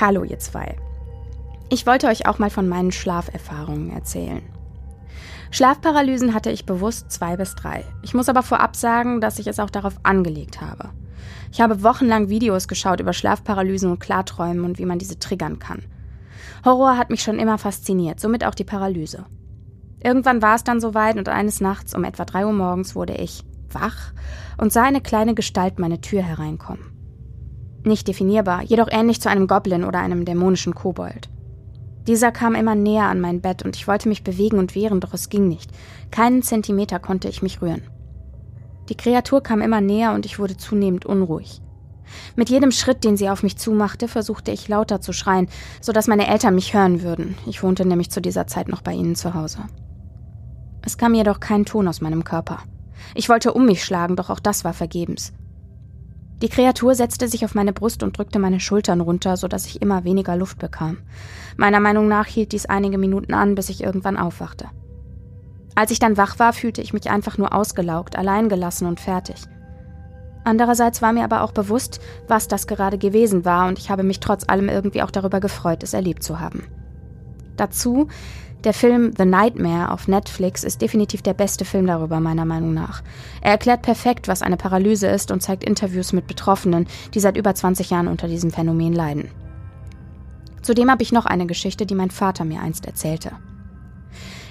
Hallo 0.00 0.24
ihr 0.24 0.38
zwei. 0.38 0.76
Ich 1.68 1.86
wollte 1.86 2.06
euch 2.08 2.26
auch 2.26 2.38
mal 2.38 2.50
von 2.50 2.68
meinen 2.68 2.92
Schlaferfahrungen 2.92 3.90
erzählen. 3.90 4.42
Schlafparalysen 5.50 6.34
hatte 6.34 6.50
ich 6.50 6.66
bewusst 6.66 7.10
zwei 7.10 7.36
bis 7.36 7.54
drei. 7.54 7.84
Ich 8.02 8.14
muss 8.14 8.28
aber 8.28 8.42
vorab 8.42 8.76
sagen, 8.76 9.20
dass 9.20 9.38
ich 9.38 9.46
es 9.46 9.60
auch 9.60 9.70
darauf 9.70 9.94
angelegt 10.02 10.60
habe. 10.60 10.90
Ich 11.52 11.60
habe 11.60 11.82
wochenlang 11.82 12.28
Videos 12.28 12.68
geschaut 12.68 13.00
über 13.00 13.12
Schlafparalysen 13.12 13.90
und 13.90 14.00
Klarträumen 14.00 14.64
und 14.64 14.78
wie 14.78 14.86
man 14.86 14.98
diese 14.98 15.18
triggern 15.18 15.58
kann. 15.58 15.82
Horror 16.64 16.96
hat 16.96 17.10
mich 17.10 17.22
schon 17.22 17.38
immer 17.38 17.58
fasziniert, 17.58 18.20
somit 18.20 18.44
auch 18.44 18.54
die 18.54 18.64
Paralyse. 18.64 19.24
Irgendwann 20.02 20.42
war 20.42 20.56
es 20.56 20.64
dann 20.64 20.80
soweit 20.80 21.16
und 21.16 21.28
eines 21.28 21.60
Nachts 21.60 21.94
um 21.94 22.04
etwa 22.04 22.24
drei 22.24 22.44
Uhr 22.44 22.52
morgens 22.52 22.94
wurde 22.94 23.14
ich 23.14 23.44
wach 23.70 24.12
und 24.58 24.72
sah 24.72 24.84
eine 24.84 25.00
kleine 25.00 25.34
Gestalt 25.34 25.78
meine 25.78 26.00
Tür 26.00 26.22
hereinkommen. 26.22 26.92
Nicht 27.84 28.08
definierbar, 28.08 28.62
jedoch 28.62 28.88
ähnlich 28.90 29.20
zu 29.20 29.30
einem 29.30 29.46
Goblin 29.46 29.84
oder 29.84 30.00
einem 30.00 30.24
dämonischen 30.24 30.74
Kobold. 30.74 31.28
Dieser 32.06 32.30
kam 32.30 32.54
immer 32.54 32.74
näher 32.74 33.04
an 33.04 33.20
mein 33.20 33.40
Bett 33.40 33.64
und 33.64 33.76
ich 33.76 33.88
wollte 33.88 34.08
mich 34.08 34.22
bewegen 34.22 34.58
und 34.58 34.74
wehren, 34.74 35.00
doch 35.00 35.12
es 35.12 35.28
ging 35.28 35.48
nicht. 35.48 35.70
Keinen 36.10 36.42
Zentimeter 36.42 36.98
konnte 37.00 37.28
ich 37.28 37.42
mich 37.42 37.60
rühren. 37.60 37.82
Die 38.88 38.96
Kreatur 38.96 39.42
kam 39.42 39.60
immer 39.60 39.80
näher 39.80 40.12
und 40.12 40.24
ich 40.24 40.38
wurde 40.38 40.56
zunehmend 40.56 41.04
unruhig. 41.04 41.60
Mit 42.36 42.50
jedem 42.50 42.70
Schritt, 42.70 43.02
den 43.02 43.16
sie 43.16 43.28
auf 43.28 43.42
mich 43.42 43.56
zumachte, 43.56 44.06
versuchte 44.06 44.52
ich 44.52 44.68
lauter 44.68 45.00
zu 45.00 45.12
schreien, 45.12 45.48
sodass 45.80 46.06
meine 46.06 46.28
Eltern 46.28 46.54
mich 46.54 46.72
hören 46.72 47.02
würden. 47.02 47.34
Ich 47.46 47.64
wohnte 47.64 47.84
nämlich 47.84 48.10
zu 48.10 48.20
dieser 48.20 48.46
Zeit 48.46 48.68
noch 48.68 48.82
bei 48.82 48.92
ihnen 48.92 49.16
zu 49.16 49.34
Hause. 49.34 49.58
Es 50.82 50.98
kam 50.98 51.14
jedoch 51.14 51.40
kein 51.40 51.64
Ton 51.64 51.88
aus 51.88 52.00
meinem 52.00 52.22
Körper. 52.22 52.60
Ich 53.16 53.28
wollte 53.28 53.52
um 53.52 53.66
mich 53.66 53.84
schlagen, 53.84 54.14
doch 54.14 54.30
auch 54.30 54.38
das 54.38 54.64
war 54.64 54.72
vergebens. 54.72 55.32
Die 56.42 56.48
Kreatur 56.50 56.94
setzte 56.94 57.28
sich 57.28 57.44
auf 57.44 57.54
meine 57.54 57.72
Brust 57.72 58.02
und 58.02 58.18
drückte 58.18 58.38
meine 58.38 58.60
Schultern 58.60 59.00
runter, 59.00 59.36
sodass 59.36 59.66
ich 59.66 59.80
immer 59.80 60.04
weniger 60.04 60.36
Luft 60.36 60.58
bekam. 60.58 60.98
Meiner 61.56 61.80
Meinung 61.80 62.08
nach 62.08 62.26
hielt 62.26 62.52
dies 62.52 62.66
einige 62.66 62.98
Minuten 62.98 63.32
an, 63.32 63.54
bis 63.54 63.70
ich 63.70 63.82
irgendwann 63.82 64.18
aufwachte. 64.18 64.66
Als 65.74 65.90
ich 65.90 65.98
dann 65.98 66.16
wach 66.16 66.38
war, 66.38 66.52
fühlte 66.52 66.82
ich 66.82 66.92
mich 66.92 67.10
einfach 67.10 67.38
nur 67.38 67.54
ausgelaugt, 67.54 68.16
alleingelassen 68.16 68.86
und 68.86 69.00
fertig. 69.00 69.36
Andererseits 70.44 71.02
war 71.02 71.12
mir 71.12 71.24
aber 71.24 71.42
auch 71.42 71.52
bewusst, 71.52 72.00
was 72.28 72.48
das 72.48 72.66
gerade 72.66 72.98
gewesen 72.98 73.44
war, 73.44 73.66
und 73.66 73.78
ich 73.78 73.90
habe 73.90 74.02
mich 74.02 74.20
trotz 74.20 74.48
allem 74.48 74.68
irgendwie 74.68 75.02
auch 75.02 75.10
darüber 75.10 75.40
gefreut, 75.40 75.82
es 75.82 75.92
erlebt 75.92 76.22
zu 76.22 76.38
haben. 76.38 76.64
Dazu, 77.56 78.08
der 78.66 78.74
Film 78.74 79.12
The 79.16 79.24
Nightmare 79.24 79.92
auf 79.92 80.08
Netflix 80.08 80.64
ist 80.64 80.82
definitiv 80.82 81.22
der 81.22 81.34
beste 81.34 81.64
Film 81.64 81.86
darüber, 81.86 82.18
meiner 82.18 82.44
Meinung 82.44 82.74
nach. 82.74 83.00
Er 83.40 83.52
erklärt 83.52 83.82
perfekt, 83.82 84.26
was 84.26 84.42
eine 84.42 84.56
Paralyse 84.56 85.06
ist 85.06 85.30
und 85.30 85.40
zeigt 85.40 85.62
Interviews 85.62 86.12
mit 86.12 86.26
Betroffenen, 86.26 86.88
die 87.14 87.20
seit 87.20 87.36
über 87.36 87.54
20 87.54 87.90
Jahren 87.90 88.08
unter 88.08 88.26
diesem 88.26 88.50
Phänomen 88.50 88.92
leiden. 88.92 89.30
Zudem 90.62 90.90
habe 90.90 91.04
ich 91.04 91.12
noch 91.12 91.26
eine 91.26 91.46
Geschichte, 91.46 91.86
die 91.86 91.94
mein 91.94 92.10
Vater 92.10 92.44
mir 92.44 92.60
einst 92.60 92.86
erzählte. 92.86 93.30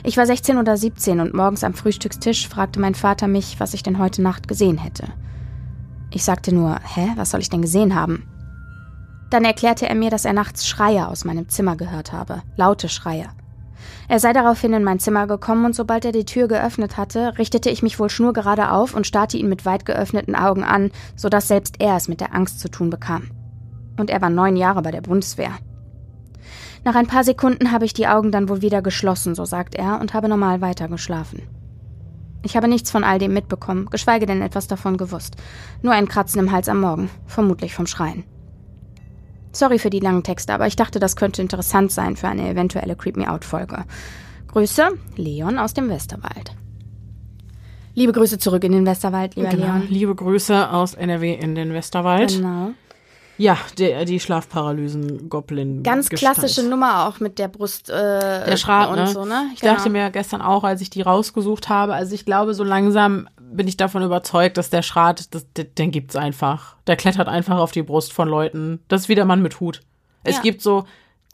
Ich 0.02 0.16
war 0.16 0.26
16 0.26 0.58
oder 0.60 0.78
17 0.78 1.20
und 1.20 1.34
morgens 1.34 1.66
am 1.66 1.74
Frühstückstisch 1.74 2.48
fragte 2.48 2.80
mein 2.80 2.96
Vater 2.96 3.28
mich, 3.28 3.60
was 3.60 3.74
ich 3.74 3.84
denn 3.84 4.00
heute 4.00 4.22
Nacht 4.22 4.48
gesehen 4.48 4.78
hätte. 4.78 5.10
Ich 6.10 6.24
sagte 6.24 6.56
nur, 6.56 6.80
hä, 6.82 7.10
was 7.18 7.32
soll 7.32 7.42
ich 7.42 7.50
denn 7.50 7.62
gesehen 7.62 7.96
haben? 7.96 8.24
Dann 9.30 9.44
erklärte 9.44 9.90
er 9.90 9.96
mir, 9.96 10.10
dass 10.10 10.24
er 10.24 10.32
nachts 10.32 10.66
Schreie 10.66 11.06
aus 11.06 11.26
meinem 11.26 11.50
Zimmer 11.50 11.76
gehört 11.76 12.14
habe, 12.14 12.44
laute 12.56 12.88
Schreie. 12.88 13.28
Er 14.08 14.20
sei 14.20 14.34
daraufhin 14.34 14.74
in 14.74 14.84
mein 14.84 15.00
Zimmer 15.00 15.26
gekommen 15.26 15.66
und 15.66 15.76
sobald 15.76 16.06
er 16.06 16.12
die 16.12 16.26
Tür 16.26 16.48
geöffnet 16.48 16.98
hatte, 16.98 17.38
richtete 17.38 17.70
ich 17.70 17.82
mich 17.82 18.00
wohl 18.00 18.10
schnurgerade 18.10 18.72
auf 18.72 18.94
und 18.94 19.08
starrte 19.08 19.38
ihn 19.38 19.50
mit 19.50 19.66
weit 19.66 19.86
geöffneten 19.86 20.36
Augen 20.36 20.64
an, 20.64 20.92
so 21.16 21.30
dass 21.30 21.48
selbst 21.48 21.76
er 21.80 21.96
es 21.96 22.08
mit 22.08 22.22
der 22.22 22.36
Angst 22.36 22.60
zu 22.60 22.70
tun 22.70 22.90
bekam. 22.90 23.32
Und 23.98 24.10
er 24.10 24.22
war 24.22 24.30
neun 24.30 24.58
Jahre 24.58 24.82
bei 24.82 24.92
der 24.92 25.02
Bundeswehr. 25.02 25.52
Nach 26.84 26.94
ein 26.94 27.08
paar 27.08 27.24
Sekunden 27.24 27.72
habe 27.72 27.86
ich 27.86 27.94
die 27.94 28.08
Augen 28.08 28.32
dann 28.32 28.48
wohl 28.48 28.62
wieder 28.62 28.84
geschlossen, 28.84 29.34
so 29.34 29.44
sagt 29.44 29.74
er, 29.74 30.00
und 30.00 30.14
habe 30.14 30.30
normal 30.30 30.62
weitergeschlafen. 30.62 31.42
Ich 32.44 32.56
habe 32.56 32.68
nichts 32.68 32.92
von 32.92 33.04
all 33.04 33.18
dem 33.18 33.34
mitbekommen, 33.34 33.88
geschweige 33.90 34.28
denn 34.28 34.44
etwas 34.44 34.68
davon 34.68 34.98
gewusst. 34.98 35.36
Nur 35.82 35.94
ein 35.94 36.08
Kratzen 36.08 36.40
im 36.40 36.52
Hals 36.52 36.70
am 36.70 36.80
Morgen, 36.80 37.10
vermutlich 37.26 37.74
vom 37.74 37.88
Schreien. 37.88 38.24
Sorry 39.56 39.80
für 39.80 39.90
die 39.90 40.02
langen 40.02 40.24
Texte, 40.24 40.54
aber 40.54 40.68
ich 40.68 40.76
dachte, 40.76 41.00
das 41.00 41.16
könnte 41.16 41.42
interessant 41.42 41.92
sein 41.92 42.18
für 42.18 42.28
eine 42.28 42.50
eventuelle 42.50 42.96
Creep 42.96 43.16
Me 43.16 43.32
Out 43.32 43.46
Folge. 43.46 43.86
Grüße, 44.48 44.90
Leon 45.16 45.58
aus 45.58 45.74
dem 45.74 45.90
Westerwald. 45.90 46.56
Liebe 47.94 48.12
Grüße 48.12 48.38
zurück 48.38 48.66
in 48.66 48.74
den 48.74 48.86
Westerwald, 48.86 49.36
lieber 49.36 49.48
genau. 49.50 49.66
Leon. 49.66 49.88
Liebe 49.90 50.14
Grüße 50.14 50.70
aus 50.70 50.94
NRW 50.94 51.34
in 51.34 51.56
den 51.56 51.74
Westerwald. 51.74 52.34
Genau. 52.34 52.72
Ja, 53.38 53.58
die, 53.78 53.94
die 54.06 54.20
Schlafparalysen-Goblin. 54.20 55.84
Ganz 55.84 56.10
klassische 56.10 56.64
Nummer 56.64 57.08
auch 57.08 57.20
mit 57.20 57.40
der 57.40 57.48
Brust 57.48 57.90
äh, 57.90 57.94
der 58.46 58.58
Schrat, 58.58 58.90
und 58.90 58.96
ne? 58.96 59.08
so, 59.08 59.26
ne? 59.26 59.50
Ich 59.54 59.62
dachte 59.62 59.90
mir 59.90 60.10
gestern 60.12 60.42
auch, 60.42 60.64
als 60.64 60.82
ich 60.82 60.90
die 60.90 61.02
rausgesucht 61.02 61.70
habe, 61.70 61.94
also 61.94 62.14
ich 62.16 62.26
glaube, 62.26 62.54
so 62.54 62.64
langsam 62.64 63.28
bin 63.42 63.68
ich 63.68 63.78
davon 63.78 64.04
überzeugt, 64.04 64.58
dass 64.58 64.70
der 64.70 64.82
Schrat, 64.82 65.34
das, 65.34 65.46
den 65.56 65.92
gibt's 65.92 66.16
einfach. 66.16 66.76
Der 66.88 66.96
klettert 66.96 67.28
einfach 67.28 67.58
auf 67.58 67.72
die 67.72 67.84
Brust 67.84 68.14
von 68.14 68.28
Leuten. 68.28 68.80
Das 68.88 69.02
ist 69.02 69.10
wie 69.10 69.16
der 69.16 69.26
Mann 69.26 69.42
mit 69.42 69.60
Hut. 69.60 69.82
Es 70.24 70.38
Ja. 70.38 70.42
gibt 70.42 70.62
so, 70.62 70.86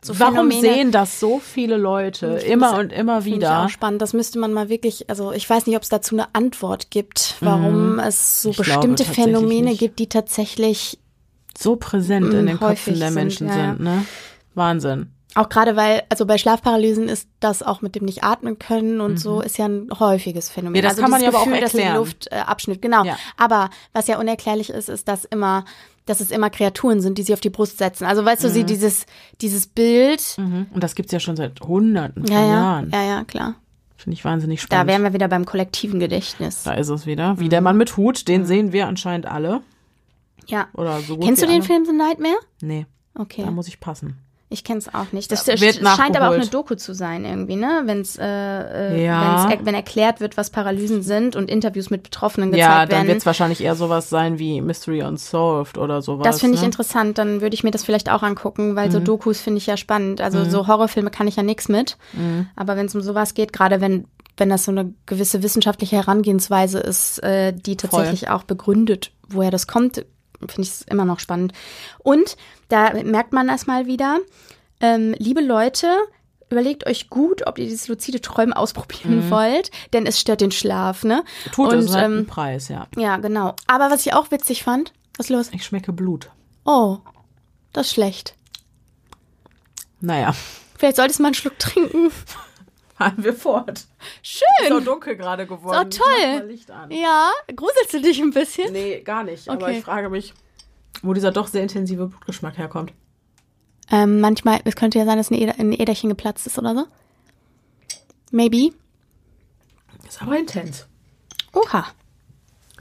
So 0.02 0.20
warum 0.20 0.50
Phänomene. 0.52 0.62
sehen 0.62 0.92
das 0.92 1.20
so 1.20 1.40
viele 1.40 1.78
Leute 1.78 2.28
immer 2.28 2.78
und 2.78 2.92
immer 2.92 3.20
ich 3.20 3.26
wieder? 3.26 3.64
auch 3.66 3.70
spannend. 3.70 4.02
Das 4.02 4.14
müsste 4.14 4.40
man 4.40 4.52
mal 4.54 4.70
wirklich, 4.70 5.10
also 5.10 5.32
ich 5.32 5.50
weiß 5.50 5.66
nicht, 5.68 5.76
ob 5.76 5.84
es 5.84 5.90
dazu 5.90 6.16
eine 6.16 6.34
Antwort 6.34 6.90
gibt, 6.92 7.36
warum 7.40 8.00
es 8.00 8.42
so 8.42 8.50
Mhm. 8.50 8.52
Ich 8.52 8.62
glaube 8.64 8.88
bestimmte 8.90 9.06
Phänomene 9.06 9.76
gibt, 9.76 10.00
die 10.00 10.10
tatsächlich 10.10 11.00
So 11.58 11.76
präsent 11.76 12.34
in 12.34 12.44
Mm, 12.44 12.48
den 12.48 12.60
Köpfen 12.60 12.98
der 13.00 13.08
sind, 13.10 13.16
Menschen 13.16 13.48
ja, 13.48 13.58
ja. 13.58 13.70
sind, 13.74 13.80
ne? 13.82 14.06
Wahnsinn. 14.54 15.12
auch 15.36 15.48
gerade 15.50 15.76
weil, 15.78 16.04
also 16.10 16.26
bei 16.26 16.38
Schlafparalysen 16.38 17.08
ist 17.08 17.28
das 17.40 17.64
auch 17.64 17.82
mit 17.82 17.96
dem 17.96 18.04
nicht 18.06 18.24
atmen 18.24 18.60
können 18.60 19.00
und 19.00 19.18
so 19.18 19.40
ist 19.42 19.58
ja 19.58 19.66
ein 19.66 19.88
häufiges 20.00 20.50
Phänomen. 20.50 20.72
Mhm. 20.74 20.76
Ja, 20.78 20.82
das 20.82 20.92
also 20.92 21.02
kann 21.04 21.12
man 21.12 21.22
ja 21.22 21.30
aber 21.30 21.40
auch 21.40 21.46
Gefühl, 21.46 21.62
dass 21.62 21.72
die 21.72 21.78
erklären. 21.78 21.98
Luft 21.98 22.28
äh, 22.32 22.36
abschnitt, 22.36 22.82
genau. 22.82 23.04
Ja. 23.06 23.18
Aber 23.38 23.70
was 23.94 24.08
ja 24.08 24.20
unerklärlich 24.20 24.70
ist, 24.72 24.90
ist, 24.90 25.08
dass 25.08 25.24
immer, 25.26 25.64
dass 26.06 26.20
es 26.20 26.32
immer 26.32 26.50
Kreaturen 26.50 27.00
sind, 27.00 27.18
die 27.18 27.24
sie 27.24 27.34
auf 27.34 27.40
die 27.40 27.50
Brust 27.50 27.78
setzen. 27.78 28.06
Also 28.06 28.26
weißt 28.26 28.44
du, 28.44 28.50
Mhm. 28.50 28.52
sie 28.54 28.64
dieses, 28.66 29.06
dieses 29.40 29.68
Bild. 29.68 30.22
Mhm. 30.38 30.66
Und 30.74 30.84
das 30.84 30.96
gibt's 30.96 31.14
ja 31.14 31.20
schon 31.22 31.38
seit 31.38 31.62
Hunderten 31.62 32.26
von 32.26 32.36
Ja, 32.36 32.42
ja, 32.46 32.54
Jahren. 32.54 32.90
ja, 32.92 33.04
ja, 33.04 33.24
klar. 33.24 33.56
Finde 33.96 34.16
ich 34.16 34.26
wahnsinnig 34.26 34.60
Da 34.62 34.66
spannend. 34.66 34.90
wären 34.90 35.04
wir 35.04 35.14
wieder 35.14 35.28
beim 35.30 35.46
kollektiven 35.46 36.00
Gedächtnis. 36.02 36.64
da 36.64 36.74
ist 36.74 36.90
es 36.90 37.06
wieder. 37.06 37.36
Mhm. 37.36 37.40
Wie 37.40 37.50
der 37.50 37.62
Mann 37.62 37.78
mit 37.78 37.96
Hut, 37.98 38.28
den 38.28 38.46
sehen 38.46 38.74
wir 38.74 38.88
anscheinend 38.88 39.28
alle. 39.28 39.62
Ja. 40.48 40.68
Oder 40.74 41.00
so 41.00 41.16
gut 41.18 41.26
Kennst 41.26 41.42
du 41.42 41.46
den 41.48 41.56
alle. 41.56 41.64
Film 41.64 41.86
The 41.86 41.94
Nightmare? 41.94 42.38
Nee, 42.62 42.86
Okay. 43.18 43.44
da 43.44 43.52
muss 43.52 43.68
ich 43.68 43.80
passen. 43.80 44.18
Ich 44.54 44.66
kenn's 44.66 44.94
auch 44.94 45.14
nicht. 45.14 45.32
Das, 45.32 45.46
Ja, 45.46 45.56
scheint 45.56 45.78
aber 45.80 45.94
auch 45.94 46.02
nachgeholt. 46.02 46.42
eine 46.42 46.50
Doku 46.50 46.76
zu 46.76 46.94
sein 46.94 47.24
irgendwie, 47.24 47.56
ne? 47.56 47.84
Wenn's, 47.86 48.18
äh, 48.18 48.26
äh, 48.26 49.06
Ja. 49.06 49.48
wenn's, 49.50 49.66
wenn 49.66 49.74
erklärt 49.76 50.20
wird, 50.20 50.36
was 50.36 50.50
Paralysen 50.50 51.04
sind 51.04 51.38
und 51.38 51.50
Interviews 51.50 51.90
mit 51.90 52.04
Betroffenen 52.04 52.52
gezeigt 52.52 52.70
Ja, 52.70 52.80
dann 52.86 52.90
werden. 52.90 53.08
wird 53.08 53.20
es 53.20 53.26
wahrscheinlich 53.26 53.62
eher 53.62 53.76
sowas 53.76 54.10
sein 54.10 54.40
wie 54.40 54.60
Mystery 54.60 55.04
Unsolved 55.04 55.78
oder 55.78 56.02
sowas. 56.02 56.26
das 56.26 56.42
finde 56.42 56.56
ich 56.56 56.62
ne? 56.62 56.66
interessant. 56.66 57.18
Dann 57.18 57.40
würde 57.40 57.54
ich 57.54 57.64
mir 57.64 57.72
das 57.72 57.86
vielleicht 57.86 58.10
auch 58.12 58.24
angucken, 58.24 58.76
weil 58.76 58.92
so 58.92 59.00
Mhm. 59.00 59.06
Dokus 59.06 59.40
finde 59.40 59.60
ich 59.60 59.68
ja 59.68 59.78
spannend. 59.78 60.20
Also 60.20 60.44
so 60.44 60.68
Horrorfilme 60.68 61.12
kann 61.12 61.30
ich 61.30 61.38
ja 61.38 61.44
nichts 61.44 61.70
mit. 61.70 61.98
Mhm. 62.12 62.48
Aber 62.58 62.76
wenn 62.76 62.88
es 62.88 62.96
um 62.96 63.00
sowas 63.02 63.34
geht, 63.34 63.54
gerade 63.54 63.80
wenn 63.80 64.06
wenn 64.38 64.50
das 64.50 64.64
so 64.66 64.72
eine 64.72 64.94
gewisse 65.06 65.44
wissenschaftliche 65.44 65.98
Herangehensweise 65.98 66.80
ist, 66.80 67.22
äh, 67.22 67.54
die 67.54 67.78
tatsächlich 67.78 68.30
auch 68.30 68.44
begründet, 68.44 69.12
woher 69.30 69.52
das 69.52 69.68
kommt, 69.68 70.04
finde 70.48 70.62
ich 70.62 70.70
es 70.70 70.82
immer 70.84 71.06
noch 71.06 71.20
spannend. 71.20 71.54
Und 72.00 72.38
da 72.70 72.94
merkt 73.04 73.34
man 73.34 73.48
das 73.48 73.68
mal 73.68 73.88
wieder, 73.88 74.20
ähm, 74.80 75.16
liebe 75.18 75.42
Leute, 75.42 75.88
überlegt 76.50 76.86
euch 76.86 77.10
gut, 77.10 77.48
ob 77.48 77.58
ihr 77.58 77.66
dieses 77.66 77.88
luzide 77.88 78.22
Träumen 78.22 78.54
ausprobieren 78.54 79.30
wollt, 79.30 79.72
denn 79.94 80.06
es 80.06 80.20
stört 80.20 80.42
den 80.42 80.52
Schlaf, 80.52 81.04
ne? 81.04 81.24
Mhm. 81.46 81.52
Tut 81.52 81.74
es 81.74 81.94
halt 81.94 82.06
ähm, 82.06 82.26
Preis, 82.26 82.68
ja. 82.68 82.88
ja, 82.98 83.18
genau. 83.18 83.56
Aber 83.68 83.90
was 83.90 84.06
ich 84.06 84.14
auch 84.14 84.32
witzig 84.32 84.64
fand, 84.64 84.94
was 85.18 85.28
ist 85.28 85.30
los? 85.30 85.50
Ich 85.54 85.64
schmecke 85.64 85.94
Blut. 85.94 86.30
Oh, 86.66 86.98
das 87.74 87.88
ist 87.88 87.94
schlecht. 87.94 88.36
Naja, 90.02 90.34
Vielleicht 90.82 90.96
solltest 90.96 91.20
du 91.20 91.22
mal 91.22 91.28
einen 91.28 91.36
Schluck 91.36 91.60
trinken. 91.60 92.12
fahren 93.02 93.24
wir 93.24 93.34
fort. 93.34 93.86
Schön. 94.22 94.46
So 94.70 94.80
dunkel 94.80 95.16
gerade 95.16 95.48
geworden. 95.48 95.90
Ist 95.90 96.00
doch 96.00 96.06
toll. 96.06 96.58
Mal. 96.68 96.94
Ja, 96.94 97.32
gruselst 97.56 97.94
du 97.94 98.02
dich 98.02 98.20
ein 98.22 98.32
bisschen? 98.32 98.72
Nee, 98.72 99.02
gar 99.02 99.24
nicht. 99.24 99.50
Aber 99.50 99.66
Okay. 99.66 99.80
ich 99.80 99.84
frage 99.84 100.10
mich, 100.10 100.34
wo 101.02 101.14
dieser 101.14 101.32
doch 101.32 101.48
sehr 101.48 101.64
intensive 101.64 102.08
Blutgeschmack 102.08 102.58
herkommt. 102.58 102.94
Ähm, 103.92 104.22
manchmal, 104.22 104.62
es 104.66 104.76
könnte 104.76 105.00
ja 105.00 105.06
sein, 105.06 105.18
dass 105.18 105.32
ein, 105.32 105.74
Äderchen 105.74 106.10
geplatzt 106.10 106.46
ist 106.48 106.58
oder 106.58 106.76
so. 106.76 106.86
Maybe. 108.32 108.70
Ist 110.08 110.22
aber 110.22 110.38
intens. 110.38 110.88
Oha. 111.54 111.88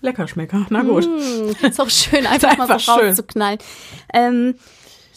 Lecker 0.03 0.29
Schmecker. 0.29 0.67
Na 0.71 0.83
gut. 0.83 1.05
Hm, 1.05 1.55
ist 1.63 1.81
auch 1.81 1.91
schön, 1.91 2.27
einfach, 2.27 2.57
mal 2.57 2.71
einfach 2.71 2.81
so 2.81 2.93
schön. 2.99 3.09
rauszuknallen. 3.09 3.59
Ähm, 4.15 4.55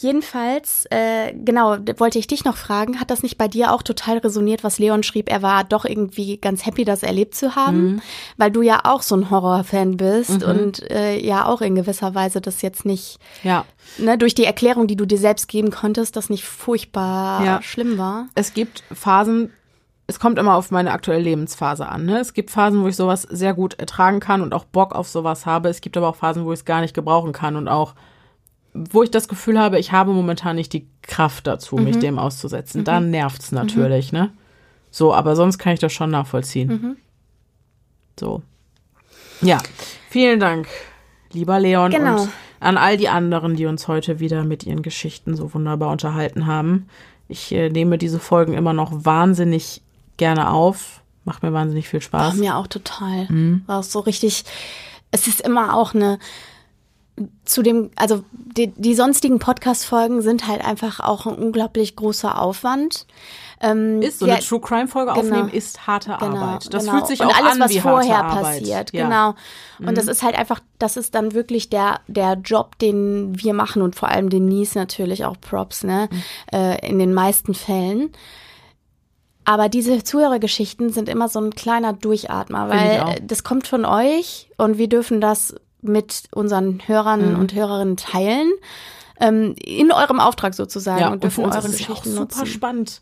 jedenfalls, 0.03 0.85
äh, 0.91 1.33
genau, 1.33 1.77
wollte 1.97 2.19
ich 2.19 2.27
dich 2.27 2.45
noch 2.45 2.57
fragen, 2.57 2.99
hat 2.99 3.09
das 3.09 3.23
nicht 3.23 3.37
bei 3.37 3.47
dir 3.47 3.71
auch 3.73 3.81
total 3.81 4.19
resoniert, 4.19 4.63
was 4.63 4.77
Leon 4.77 5.01
schrieb? 5.03 5.29
Er 5.31 5.41
war 5.41 5.63
doch 5.63 5.85
irgendwie 5.85 6.37
ganz 6.37 6.65
happy, 6.65 6.85
das 6.85 7.01
erlebt 7.01 7.33
zu 7.35 7.55
haben, 7.55 7.83
Mhm. 7.95 8.01
weil 8.37 8.51
du 8.51 8.61
ja 8.61 8.81
auch 8.83 9.01
so 9.01 9.15
ein 9.15 9.29
Horrorfan 9.31 9.97
bist 9.97 10.43
und 10.43 10.89
äh, 10.91 11.17
ja 11.19 11.45
auch 11.45 11.61
in 11.61 11.75
gewisser 11.75 12.13
Weise 12.13 12.41
das 12.41 12.61
jetzt 12.61 12.85
nicht, 12.85 13.17
Ja. 13.43 13.65
ne, 13.97 14.17
durch 14.17 14.35
die 14.35 14.45
Erklärung, 14.45 14.85
die 14.87 14.95
du 14.95 15.05
dir 15.05 15.17
selbst 15.17 15.47
geben 15.47 15.71
konntest, 15.71 16.15
das 16.15 16.29
nicht 16.29 16.43
furchtbar 16.43 17.43
Ja. 17.43 17.61
schlimm 17.61 17.97
war. 17.97 18.27
Es 18.35 18.53
gibt 18.53 18.83
Phasen, 18.93 19.51
es 20.07 20.19
kommt 20.19 20.37
immer 20.37 20.55
auf 20.55 20.69
meine 20.69 20.91
aktuelle 20.91 21.21
Lebensphase 21.23 21.87
an. 21.87 22.05
Ne? 22.05 22.19
Es 22.19 22.33
gibt 22.33 22.51
Phasen, 22.51 22.83
wo 22.83 22.87
ich 22.87 22.95
sowas 22.95 23.21
sehr 23.23 23.53
gut 23.53 23.75
ertragen 23.79 24.19
kann 24.19 24.41
und 24.41 24.53
auch 24.53 24.65
Bock 24.65 24.93
auf 24.93 25.07
sowas 25.07 25.45
habe. 25.45 25.69
Es 25.69 25.79
gibt 25.81 25.95
aber 25.95 26.09
auch 26.09 26.15
Phasen, 26.17 26.45
wo 26.45 26.51
ich 26.51 26.59
es 26.59 26.65
gar 26.65 26.81
nicht 26.81 26.93
gebrauchen 26.93 27.31
kann 27.31 27.55
und 27.55 27.67
auch, 27.69 27.93
wo 28.73 29.03
ich 29.03 29.11
das 29.11 29.27
Gefühl 29.27 29.59
habe, 29.59 29.79
ich 29.79 29.91
habe 29.91 30.11
momentan 30.13 30.55
nicht 30.55 30.73
die 30.73 30.87
Kraft 31.01 31.47
dazu, 31.47 31.75
mich 31.75 31.99
dem 31.99 32.17
auszusetzen. 32.17 32.83
Dann 32.83 33.11
nervt's 33.11 33.51
natürlich, 33.51 34.11
ne? 34.11 34.31
So, 34.89 35.13
aber 35.13 35.35
sonst 35.35 35.57
kann 35.57 35.73
ich 35.73 35.79
das 35.79 35.93
schon 35.93 36.11
nachvollziehen. 36.11 36.69
Mhm. 36.69 36.97
So. 38.19 38.41
Ja, 39.41 39.59
vielen 40.09 40.39
Dank, 40.39 40.67
lieber 41.31 41.59
Leon. 41.59 41.91
Genau. 41.91 42.21
Und 42.23 42.29
an 42.59 42.77
all 42.77 42.97
die 42.97 43.09
anderen, 43.09 43.55
die 43.55 43.65
uns 43.65 43.87
heute 43.87 44.19
wieder 44.19 44.43
mit 44.43 44.65
ihren 44.65 44.81
Geschichten 44.81 45.35
so 45.35 45.53
wunderbar 45.53 45.91
unterhalten 45.91 46.45
haben. 46.45 46.87
Ich 47.27 47.51
äh, 47.51 47.69
nehme 47.69 47.97
diese 47.97 48.19
Folgen 48.19 48.53
immer 48.53 48.73
noch 48.73 49.05
wahnsinnig 49.05 49.81
gerne 50.17 50.51
auf. 50.51 51.01
Macht 51.25 51.43
mir 51.43 51.53
wahnsinnig 51.53 51.89
viel 51.89 51.99
War 52.11 52.31
Spaß. 52.31 52.35
mir 52.35 52.55
auch 52.57 52.67
total. 52.67 53.25
Mhm. 53.29 53.63
War 53.65 53.79
auch 53.79 53.83
so 53.83 53.99
richtig. 53.99 54.45
Es 55.11 55.27
ist 55.27 55.41
immer 55.41 55.75
auch 55.75 55.93
eine. 55.93 56.19
Zu 57.45 57.61
dem, 57.61 57.91
also 57.95 58.23
die, 58.31 58.67
die 58.69 58.95
sonstigen 58.95 59.37
Podcast-Folgen 59.37 60.21
sind 60.23 60.47
halt 60.47 60.65
einfach 60.65 60.99
auch 60.99 61.27
ein 61.27 61.35
unglaublich 61.35 61.95
großer 61.95 62.39
Aufwand. 62.41 63.05
Ähm, 63.61 64.01
Ist 64.01 64.19
so 64.19 64.25
eine 64.25 64.39
True 64.39 64.59
Crime 64.59 64.87
Folge 64.87 65.13
genau. 65.13 65.21
aufnehmen 65.23 65.49
ist 65.49 65.85
harte 65.87 66.17
Genau, 66.19 66.35
Arbeit. 66.37 66.73
Das 66.73 66.83
genau. 66.85 66.95
fühlt 66.97 67.07
sich 67.07 67.19
und 67.21 67.27
auch 67.27 67.35
alles, 67.37 67.53
an 67.53 67.59
was 67.59 67.71
wie 67.71 67.79
vorher 67.79 68.17
harte 68.17 68.37
Arbeit. 68.39 68.59
passiert, 68.59 68.93
Ja. 68.93 69.03
Mhm. 69.05 69.09
genau. 69.09 69.35
Und 69.89 69.97
das 69.97 70.07
ist 70.07 70.23
halt 70.23 70.35
einfach, 70.37 70.59
das 70.79 70.97
ist 70.97 71.13
dann 71.15 71.33
wirklich 71.33 71.69
der 71.69 71.99
der 72.07 72.33
Job, 72.33 72.79
den 72.79 73.39
wir 73.41 73.53
machen 73.53 73.81
und 73.83 73.95
vor 73.95 74.09
allem 74.09 74.29
Denise 74.29 74.75
natürlich 74.77 75.23
auch 75.23 75.39
Props, 75.39 75.83
ne, 75.83 76.09
Mhm. 76.11 76.23
äh, 76.57 76.87
in 76.89 76.97
den 76.99 77.13
meisten 77.13 77.53
Fällen. 77.53 78.11
Aber 79.45 79.67
diese 79.69 80.03
Zuhörergeschichten 80.03 80.89
sind 80.91 81.09
immer 81.09 81.27
so 81.27 81.39
ein 81.39 81.51
kleiner 81.51 81.91
Durchatmer, 81.93 82.69
weil 82.69 83.19
das 83.21 83.43
kommt 83.43 83.67
von 83.67 83.83
euch 83.85 84.49
und 84.57 84.77
wir 84.77 84.87
dürfen 84.87 85.19
das 85.19 85.53
mit 85.83 86.23
unseren 86.33 86.81
Hörern 86.87 87.33
Mhm. 87.33 87.39
und 87.39 87.53
Hörerinnen 87.53 87.97
teilen. 87.97 88.51
Ähm, 89.19 89.55
in 89.63 89.91
eurem 89.91 90.19
Auftrag 90.19 90.53
sozusagen 90.55 90.99
Ja, 90.99 91.07
und 91.07 91.13
und 91.23 91.31
für 91.31 91.41
dürfen 91.41 91.45
uns 91.45 91.55
ist 91.55 91.63
auch 91.65 91.69
Geschichten 91.69 92.09
super 92.09 92.19
nutzen. 92.21 92.45
spannend. 92.47 93.01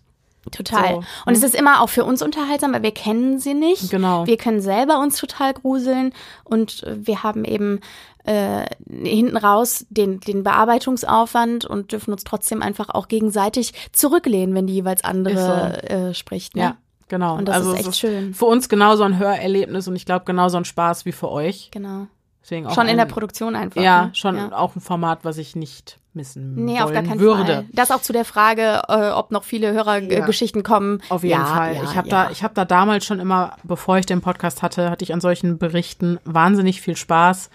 Total. 0.51 0.95
So, 0.95 1.03
Und 1.27 1.37
es 1.37 1.43
ist 1.43 1.53
immer 1.53 1.81
auch 1.81 1.89
für 1.89 2.03
uns 2.03 2.23
unterhaltsam, 2.23 2.73
weil 2.73 2.81
wir 2.81 2.91
kennen 2.91 3.37
sie 3.39 3.53
nicht. 3.53 3.91
Genau. 3.91 4.25
Wir 4.25 4.37
können 4.37 4.59
selber 4.59 4.99
uns 4.99 5.17
total 5.17 5.53
gruseln 5.53 6.13
und 6.43 6.81
äh, 6.83 6.97
wir 7.05 7.21
haben 7.21 7.45
eben 7.45 7.79
äh, 8.23 8.65
hinten 8.89 9.37
raus 9.37 9.85
den, 9.89 10.19
den 10.19 10.41
Bearbeitungsaufwand 10.43 11.65
und 11.65 11.91
dürfen 11.91 12.11
uns 12.11 12.23
trotzdem 12.23 12.61
einfach 12.61 12.89
auch 12.89 13.07
gegenseitig 13.07 13.73
zurücklehnen, 13.93 14.55
wenn 14.55 14.67
die 14.67 14.73
jeweils 14.73 15.03
andere 15.03 15.83
äh, 15.89 16.13
spricht. 16.15 16.55
Ne? 16.55 16.61
Ja, 16.61 16.77
genau. 17.07 17.37
Und 17.37 17.47
das 17.47 17.57
also 17.57 17.73
ist 17.73 17.87
echt 17.87 17.97
schön. 17.97 18.33
Für 18.33 18.45
uns 18.45 18.67
genauso 18.67 19.03
ein 19.03 19.19
Hörerlebnis 19.19 19.87
und 19.87 19.95
ich 19.95 20.05
glaube 20.05 20.25
genauso 20.25 20.57
ein 20.57 20.65
Spaß 20.65 21.05
wie 21.05 21.11
für 21.11 21.29
euch. 21.31 21.69
Genau. 21.71 22.07
Deswegen 22.43 22.65
auch 22.65 22.73
Schon 22.73 22.85
in 22.85 22.91
ein, 22.91 22.97
der 22.97 23.05
Produktion 23.05 23.55
einfach. 23.55 23.81
Ja, 23.81 24.05
ne? 24.05 24.15
schon 24.15 24.35
Ja. 24.35 24.51
auch 24.53 24.76
ein 24.76 24.81
Format, 24.81 25.23
was 25.23 25.38
ich 25.38 25.55
nicht 25.55 25.99
missen 26.13 26.55
Nee, 26.55 26.73
wollen 26.73 26.84
auf 26.84 26.91
gar 26.91 27.03
keinen 27.03 27.19
würde. 27.19 27.53
Fall. 27.53 27.65
Das 27.72 27.91
auch 27.91 28.01
zu 28.01 28.13
der 28.13 28.26
Frage, 28.26 28.81
äh, 28.88 29.11
ob 29.11 29.31
noch 29.31 29.43
viele 29.43 29.72
Hörergeschichten 29.72 30.63
kommen. 30.63 31.01
Auf 31.09 31.23
jeden 31.23 31.39
ja, 31.39 31.45
Fall. 31.45 31.76
Ja, 31.76 31.84
ich 31.84 31.95
habe 31.95 32.09
ja. 32.09 32.26
da, 32.26 32.31
ich 32.31 32.43
habe 32.43 32.53
da 32.53 32.65
damals 32.65 33.05
schon 33.05 33.19
immer, 33.19 33.55
bevor 33.63 33.97
ich 33.97 34.05
den 34.05 34.22
Podcast 34.22 34.61
hatte, 34.61 34.89
hatte 34.89 35.03
ich 35.03 35.13
an 35.13 35.22
solchen 35.22 35.57
Berichten 35.57 36.19
wahnsinnig 36.26 36.81
viel 36.81 36.97
Spaß. 36.97 37.49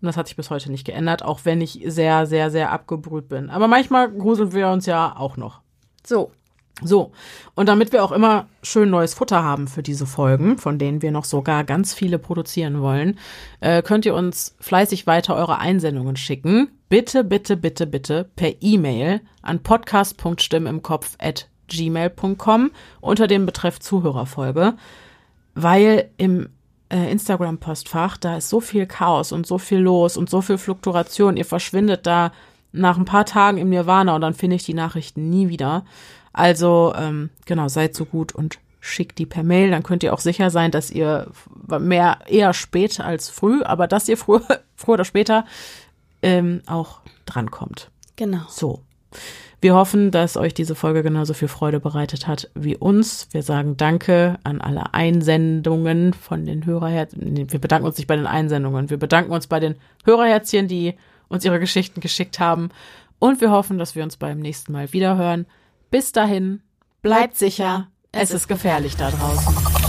Und 0.00 0.06
das 0.06 0.16
hat 0.16 0.26
sich 0.26 0.36
bis 0.36 0.50
heute 0.50 0.72
nicht 0.72 0.84
geändert, 0.84 1.22
auch 1.22 1.40
wenn 1.44 1.60
ich 1.60 1.84
sehr, 1.86 2.26
sehr, 2.26 2.50
sehr 2.50 2.72
abgebrüht 2.72 3.28
bin. 3.28 3.50
Aber 3.50 3.68
manchmal 3.68 4.10
gruseln 4.10 4.52
wir 4.52 4.68
uns 4.68 4.86
ja 4.86 5.14
auch 5.16 5.36
noch. 5.36 5.60
So. 6.04 6.32
So, 6.80 7.12
und 7.54 7.68
damit 7.68 7.92
wir 7.92 8.02
auch 8.02 8.12
immer 8.12 8.48
schön 8.62 8.90
neues 8.90 9.14
Futter 9.14 9.44
haben 9.44 9.68
für 9.68 9.82
diese 9.82 10.06
Folgen, 10.06 10.58
von 10.58 10.78
denen 10.78 11.02
wir 11.02 11.12
noch 11.12 11.24
sogar 11.24 11.64
ganz 11.64 11.94
viele 11.94 12.18
produzieren 12.18 12.80
wollen, 12.80 13.18
äh, 13.60 13.82
könnt 13.82 14.06
ihr 14.06 14.14
uns 14.14 14.56
fleißig 14.58 15.06
weiter 15.06 15.36
eure 15.36 15.58
Einsendungen 15.58 16.16
schicken. 16.16 16.70
Bitte, 16.88 17.24
bitte, 17.24 17.56
bitte, 17.56 17.86
bitte 17.86 18.30
per 18.36 18.54
E-Mail 18.60 19.20
an 19.42 19.62
podcast.stimmimkopf 19.62 21.16
at 21.18 21.48
gmail.com 21.68 22.70
unter 23.00 23.26
dem 23.26 23.46
Betreff 23.46 23.78
Zuhörerfolge, 23.78 24.74
weil 25.54 26.10
im 26.16 26.48
äh, 26.88 27.10
Instagram-Postfach, 27.10 28.16
da 28.16 28.36
ist 28.36 28.48
so 28.48 28.60
viel 28.60 28.86
Chaos 28.86 29.32
und 29.32 29.46
so 29.46 29.58
viel 29.58 29.78
los 29.78 30.16
und 30.16 30.28
so 30.28 30.42
viel 30.42 30.58
Fluktuation. 30.58 31.36
Ihr 31.36 31.44
verschwindet 31.44 32.06
da 32.06 32.32
nach 32.72 32.98
ein 32.98 33.04
paar 33.04 33.24
Tagen 33.24 33.58
im 33.58 33.70
Nirvana 33.70 34.14
und 34.14 34.20
dann 34.20 34.34
finde 34.34 34.56
ich 34.56 34.64
die 34.64 34.74
Nachrichten 34.74 35.30
nie 35.30 35.48
wieder. 35.48 35.84
Also, 36.32 36.94
ähm, 36.96 37.30
genau, 37.46 37.68
seid 37.68 37.94
so 37.94 38.04
gut 38.04 38.34
und 38.34 38.58
schickt 38.80 39.18
die 39.18 39.26
per 39.26 39.42
Mail. 39.42 39.70
Dann 39.70 39.82
könnt 39.82 40.02
ihr 40.02 40.12
auch 40.12 40.18
sicher 40.18 40.50
sein, 40.50 40.70
dass 40.70 40.90
ihr 40.90 41.30
mehr 41.78 42.18
eher 42.26 42.52
spät 42.52 43.00
als 43.00 43.30
früh, 43.30 43.62
aber 43.62 43.86
dass 43.86 44.08
ihr 44.08 44.16
früher, 44.16 44.42
früher 44.76 44.94
oder 44.94 45.04
später 45.04 45.46
ähm, 46.22 46.62
auch 46.66 47.00
drankommt. 47.24 47.90
Genau. 48.16 48.42
So. 48.48 48.80
Wir 49.60 49.76
hoffen, 49.76 50.10
dass 50.10 50.36
euch 50.36 50.54
diese 50.54 50.74
Folge 50.74 51.04
genauso 51.04 51.34
viel 51.34 51.46
Freude 51.46 51.78
bereitet 51.78 52.26
hat 52.26 52.50
wie 52.56 52.76
uns. 52.76 53.28
Wir 53.30 53.44
sagen 53.44 53.76
Danke 53.76 54.36
an 54.42 54.60
alle 54.60 54.92
Einsendungen 54.92 56.14
von 56.14 56.44
den 56.44 56.66
Hörerherzchen. 56.66 57.32
Nee, 57.32 57.46
wir 57.48 57.60
bedanken 57.60 57.86
uns 57.86 57.96
nicht 57.96 58.08
bei 58.08 58.16
den 58.16 58.26
Einsendungen. 58.26 58.90
Wir 58.90 58.96
bedanken 58.96 59.30
uns 59.30 59.46
bei 59.46 59.60
den 59.60 59.76
Hörerherzchen, 60.04 60.66
die 60.66 60.94
uns 61.28 61.44
ihre 61.44 61.60
Geschichten 61.60 62.00
geschickt 62.00 62.40
haben. 62.40 62.70
Und 63.20 63.40
wir 63.40 63.52
hoffen, 63.52 63.78
dass 63.78 63.94
wir 63.94 64.02
uns 64.02 64.16
beim 64.16 64.40
nächsten 64.40 64.72
Mal 64.72 64.92
wiederhören. 64.92 65.46
Bis 65.92 66.10
dahin, 66.10 66.62
bleibt 67.02 67.36
sicher. 67.36 67.88
Es 68.12 68.30
ist 68.30 68.48
gefährlich 68.48 68.96
da 68.96 69.10
draußen. 69.10 69.81